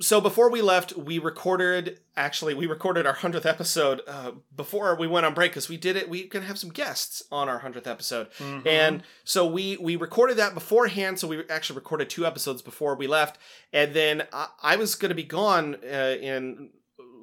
so 0.01 0.19
before 0.19 0.49
we 0.49 0.61
left, 0.61 0.97
we 0.97 1.19
recorded. 1.19 1.99
Actually, 2.17 2.53
we 2.53 2.65
recorded 2.65 3.05
our 3.05 3.13
hundredth 3.13 3.45
episode 3.45 4.01
uh, 4.07 4.31
before 4.55 4.95
we 4.95 5.07
went 5.07 5.25
on 5.25 5.33
break 5.33 5.51
because 5.51 5.69
we 5.69 5.77
did 5.77 5.95
it. 5.95 6.09
We 6.09 6.23
can 6.23 6.43
have 6.43 6.57
some 6.57 6.71
guests 6.71 7.23
on 7.31 7.47
our 7.47 7.59
hundredth 7.59 7.87
episode, 7.87 8.27
and 8.65 9.03
so 9.23 9.45
we 9.45 9.77
we 9.77 9.95
recorded 9.95 10.37
that 10.37 10.53
beforehand. 10.53 11.19
So 11.19 11.27
we 11.27 11.43
actually 11.49 11.77
recorded 11.77 12.09
two 12.09 12.25
episodes 12.25 12.61
before 12.61 12.95
we 12.95 13.07
left, 13.07 13.37
and 13.71 13.93
then 13.93 14.23
I, 14.33 14.47
I 14.61 14.75
was 14.75 14.95
going 14.95 15.09
to 15.09 15.15
be 15.15 15.23
gone 15.23 15.77
uh, 15.83 16.15
in 16.19 16.71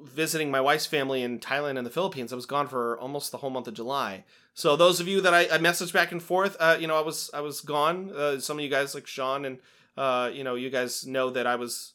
visiting 0.03 0.49
my 0.49 0.61
wife's 0.61 0.85
family 0.85 1.21
in 1.21 1.39
Thailand 1.39 1.77
and 1.77 1.85
the 1.85 1.91
Philippines. 1.91 2.31
I 2.31 2.35
was 2.37 2.45
gone 2.45 2.67
for 2.67 2.97
almost 2.99 3.31
the 3.31 3.37
whole 3.39 3.49
month 3.49 3.67
of 3.67 3.73
July. 3.73 4.23
So 4.53 4.75
those 4.75 4.99
of 4.99 5.07
you 5.07 5.21
that 5.21 5.33
I, 5.33 5.41
I 5.41 5.57
messaged 5.57 5.93
back 5.93 6.11
and 6.11 6.21
forth, 6.23 6.57
uh, 6.59 6.77
you 6.79 6.87
know, 6.87 6.97
I 6.97 7.01
was 7.01 7.29
I 7.33 7.41
was 7.41 7.61
gone. 7.61 8.11
Uh, 8.11 8.39
some 8.39 8.57
of 8.57 8.63
you 8.63 8.69
guys 8.69 8.95
like 8.95 9.07
Sean 9.07 9.45
and 9.45 9.59
uh, 9.97 10.31
you 10.33 10.43
know, 10.43 10.55
you 10.55 10.69
guys 10.69 11.05
know 11.05 11.29
that 11.29 11.45
I 11.45 11.55
was 11.55 11.93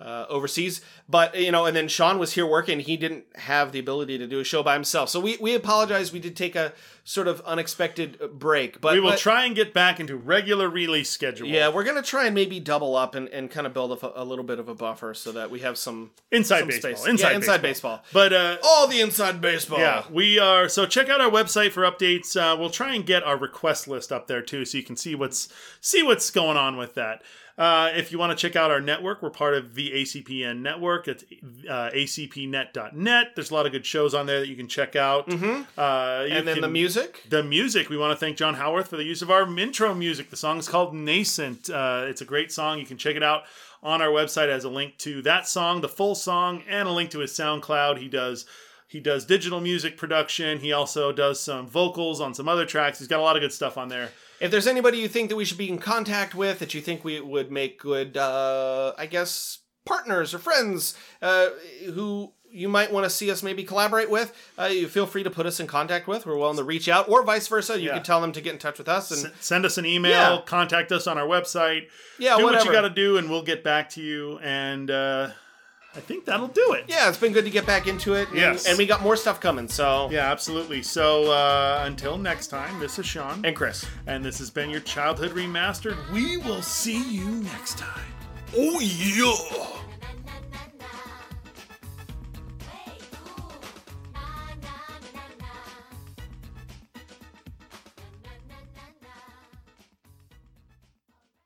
uh, 0.00 0.26
overseas, 0.28 0.82
but 1.08 1.34
you 1.38 1.50
know, 1.50 1.64
and 1.64 1.74
then 1.74 1.88
Sean 1.88 2.18
was 2.18 2.32
here 2.34 2.46
working. 2.46 2.80
He 2.80 2.96
didn't 2.96 3.24
have 3.36 3.72
the 3.72 3.78
ability 3.78 4.18
to 4.18 4.26
do 4.26 4.40
a 4.40 4.44
show 4.44 4.62
by 4.62 4.74
himself, 4.74 5.08
so 5.08 5.18
we 5.20 5.36
we 5.40 5.54
apologize. 5.54 6.12
We 6.12 6.18
did 6.18 6.36
take 6.36 6.54
a 6.54 6.72
sort 7.04 7.28
of 7.28 7.40
unexpected 7.42 8.18
break, 8.32 8.80
but 8.80 8.92
We 8.94 9.00
will 9.00 9.10
but- 9.10 9.18
try 9.18 9.44
and 9.44 9.54
get 9.54 9.72
back 9.72 10.00
into 10.00 10.16
regular 10.16 10.68
release 10.68 11.08
schedule. 11.08 11.46
Yeah, 11.48 11.68
we're 11.68 11.84
gonna 11.84 12.02
try 12.02 12.26
and 12.26 12.34
maybe 12.34 12.60
double 12.60 12.96
up 12.96 13.14
and, 13.14 13.28
and 13.28 13.50
kind 13.50 13.66
of 13.66 13.72
build 13.72 13.92
a, 14.02 14.22
a 14.22 14.24
little 14.24 14.44
bit 14.44 14.58
of 14.58 14.68
a 14.68 14.74
buffer 14.74 15.14
so 15.14 15.32
that 15.32 15.50
we 15.50 15.60
have 15.60 15.78
some 15.78 16.10
inside 16.30 16.60
some 16.60 16.68
baseball. 16.68 16.96
space. 16.96 17.06
Inside 17.06 17.30
yeah, 17.30 17.36
inside 17.36 17.62
baseball. 17.62 17.98
baseball. 17.98 18.22
But 18.22 18.32
uh, 18.32 18.56
All 18.64 18.88
the 18.88 19.00
inside 19.00 19.40
baseball. 19.40 19.78
Yeah, 19.78 20.04
we 20.10 20.38
are. 20.38 20.68
So 20.68 20.84
check 20.84 21.08
out 21.08 21.20
our 21.20 21.30
website 21.30 21.70
for 21.72 21.82
updates. 21.84 22.36
Uh, 22.36 22.56
we'll 22.58 22.70
try 22.70 22.94
and 22.94 23.06
get 23.06 23.22
our 23.22 23.36
request 23.38 23.88
list 23.88 24.12
up 24.12 24.26
there 24.26 24.42
too, 24.42 24.64
so 24.64 24.76
you 24.76 24.84
can 24.84 24.96
see 24.96 25.14
what's 25.14 25.48
see 25.80 26.02
what's 26.02 26.30
going 26.30 26.56
on 26.56 26.76
with 26.76 26.94
that. 26.96 27.22
Uh, 27.58 27.90
if 27.94 28.12
you 28.12 28.18
want 28.18 28.36
to 28.36 28.36
check 28.36 28.54
out 28.54 28.70
our 28.70 28.82
network, 28.82 29.22
we're 29.22 29.30
part 29.30 29.54
of 29.54 29.74
the 29.74 29.90
ACPN 29.90 30.60
network. 30.60 31.08
It's 31.08 31.24
uh, 31.68 31.90
acpnet.net. 31.90 33.28
There's 33.34 33.50
a 33.50 33.54
lot 33.54 33.64
of 33.64 33.72
good 33.72 33.86
shows 33.86 34.12
on 34.12 34.26
there 34.26 34.40
that 34.40 34.48
you 34.48 34.56
can 34.56 34.68
check 34.68 34.94
out. 34.94 35.26
Mm-hmm. 35.26 35.62
Uh, 35.78 36.26
and 36.28 36.46
then 36.46 36.60
the 36.60 36.68
music. 36.68 37.22
the 37.30 37.42
music. 37.42 37.88
We 37.88 37.96
want 37.96 38.12
to 38.12 38.16
thank 38.16 38.36
John 38.36 38.54
Howarth 38.54 38.88
for 38.88 38.98
the 38.98 39.04
use 39.04 39.22
of 39.22 39.30
our 39.30 39.48
intro 39.58 39.94
music. 39.94 40.28
The 40.28 40.36
song 40.36 40.58
is 40.58 40.68
called 40.68 40.94
Nascent. 40.94 41.70
Uh, 41.70 42.04
it's 42.06 42.20
a 42.20 42.26
great 42.26 42.52
song. 42.52 42.78
You 42.78 42.84
can 42.84 42.98
check 42.98 43.16
it 43.16 43.22
out 43.22 43.44
on 43.82 44.02
our 44.02 44.08
website 44.08 44.48
as 44.48 44.64
a 44.64 44.68
link 44.68 44.98
to 44.98 45.22
that 45.22 45.48
song, 45.48 45.80
the 45.80 45.88
full 45.88 46.14
song, 46.14 46.62
and 46.68 46.86
a 46.86 46.92
link 46.92 47.10
to 47.10 47.20
his 47.20 47.32
SoundCloud. 47.32 47.98
He 47.98 48.08
does 48.08 48.44
He 48.86 49.00
does 49.00 49.24
digital 49.24 49.60
music 49.62 49.96
production. 49.96 50.58
He 50.58 50.72
also 50.72 51.10
does 51.10 51.40
some 51.40 51.66
vocals 51.66 52.20
on 52.20 52.34
some 52.34 52.48
other 52.48 52.66
tracks. 52.66 52.98
He's 52.98 53.08
got 53.08 53.20
a 53.20 53.22
lot 53.22 53.36
of 53.36 53.40
good 53.40 53.52
stuff 53.52 53.78
on 53.78 53.88
there. 53.88 54.10
If 54.40 54.50
there's 54.50 54.66
anybody 54.66 54.98
you 54.98 55.08
think 55.08 55.28
that 55.30 55.36
we 55.36 55.44
should 55.44 55.58
be 55.58 55.68
in 55.68 55.78
contact 55.78 56.34
with, 56.34 56.58
that 56.58 56.74
you 56.74 56.80
think 56.80 57.04
we 57.04 57.20
would 57.20 57.50
make 57.50 57.78
good, 57.80 58.16
uh, 58.16 58.92
I 58.98 59.06
guess, 59.06 59.58
partners 59.84 60.34
or 60.34 60.38
friends, 60.38 60.94
uh, 61.22 61.48
who 61.94 62.32
you 62.50 62.68
might 62.68 62.92
want 62.92 63.04
to 63.04 63.10
see 63.10 63.30
us 63.30 63.42
maybe 63.42 63.64
collaborate 63.64 64.08
with, 64.08 64.32
uh, 64.58 64.64
you 64.64 64.88
feel 64.88 65.06
free 65.06 65.22
to 65.22 65.30
put 65.30 65.46
us 65.46 65.60
in 65.60 65.66
contact 65.66 66.06
with. 66.06 66.24
We're 66.26 66.36
willing 66.38 66.56
to 66.56 66.64
reach 66.64 66.88
out, 66.88 67.08
or 67.08 67.22
vice 67.22 67.48
versa. 67.48 67.78
You 67.78 67.88
Yeah. 67.88 67.94
can 67.94 68.02
tell 68.02 68.20
them 68.20 68.32
to 68.32 68.40
get 68.40 68.52
in 68.52 68.58
touch 68.58 68.78
with 68.78 68.88
us, 68.88 69.10
and 69.10 69.26
S- 69.26 69.32
send 69.40 69.66
us 69.66 69.76
an 69.78 69.84
email, 69.84 70.10
Yeah. 70.36 70.40
contact 70.46 70.90
us 70.92 71.06
on 71.06 71.18
our 71.18 71.26
website. 71.26 71.88
yeah, 72.18 72.36
do 72.36 72.44
whatever. 72.44 72.64
what 72.64 72.66
you 72.66 72.72
got 72.72 72.82
to 72.88 72.90
do, 72.90 73.16
and 73.18 73.28
we'll 73.30 73.42
get 73.42 73.62
back 73.62 73.90
to 73.90 74.00
you. 74.02 74.38
And 74.42 74.90
uh, 74.90 75.30
I 75.96 76.00
think 76.00 76.26
that'll 76.26 76.48
do 76.48 76.72
it. 76.74 76.84
yeah, 76.88 77.08
it's 77.08 77.16
been 77.18 77.32
good 77.32 77.44
to 77.46 77.50
get 77.50 77.64
back 77.66 77.86
into 77.86 78.14
it. 78.14 78.28
and- 78.28 78.36
Yes. 78.36 78.66
and 78.66 78.76
we 78.76 78.84
got 78.86 79.00
more 79.02 79.16
stuff 79.16 79.40
coming. 79.40 79.66
So 79.68 80.08
Yeah, 80.10 80.30
absolutely. 80.30 80.82
So 80.82 81.30
uh, 81.32 81.82
until 81.86 82.18
next 82.18 82.48
time, 82.48 82.78
this 82.78 82.98
is 82.98 83.06
Sean. 83.06 83.44
and 83.44 83.56
Chris. 83.56 83.84
And 84.06 84.22
this 84.24 84.38
has 84.38 84.50
been 84.50 84.68
your 84.70 84.80
Childhood 84.80 85.30
Remastered. 85.32 85.96
We 86.12 86.36
will 86.36 86.62
see 86.62 87.02
you 87.02 87.26
next 87.42 87.78
time. 87.78 88.04
Oh 88.56 88.78
yeah. 88.80 89.82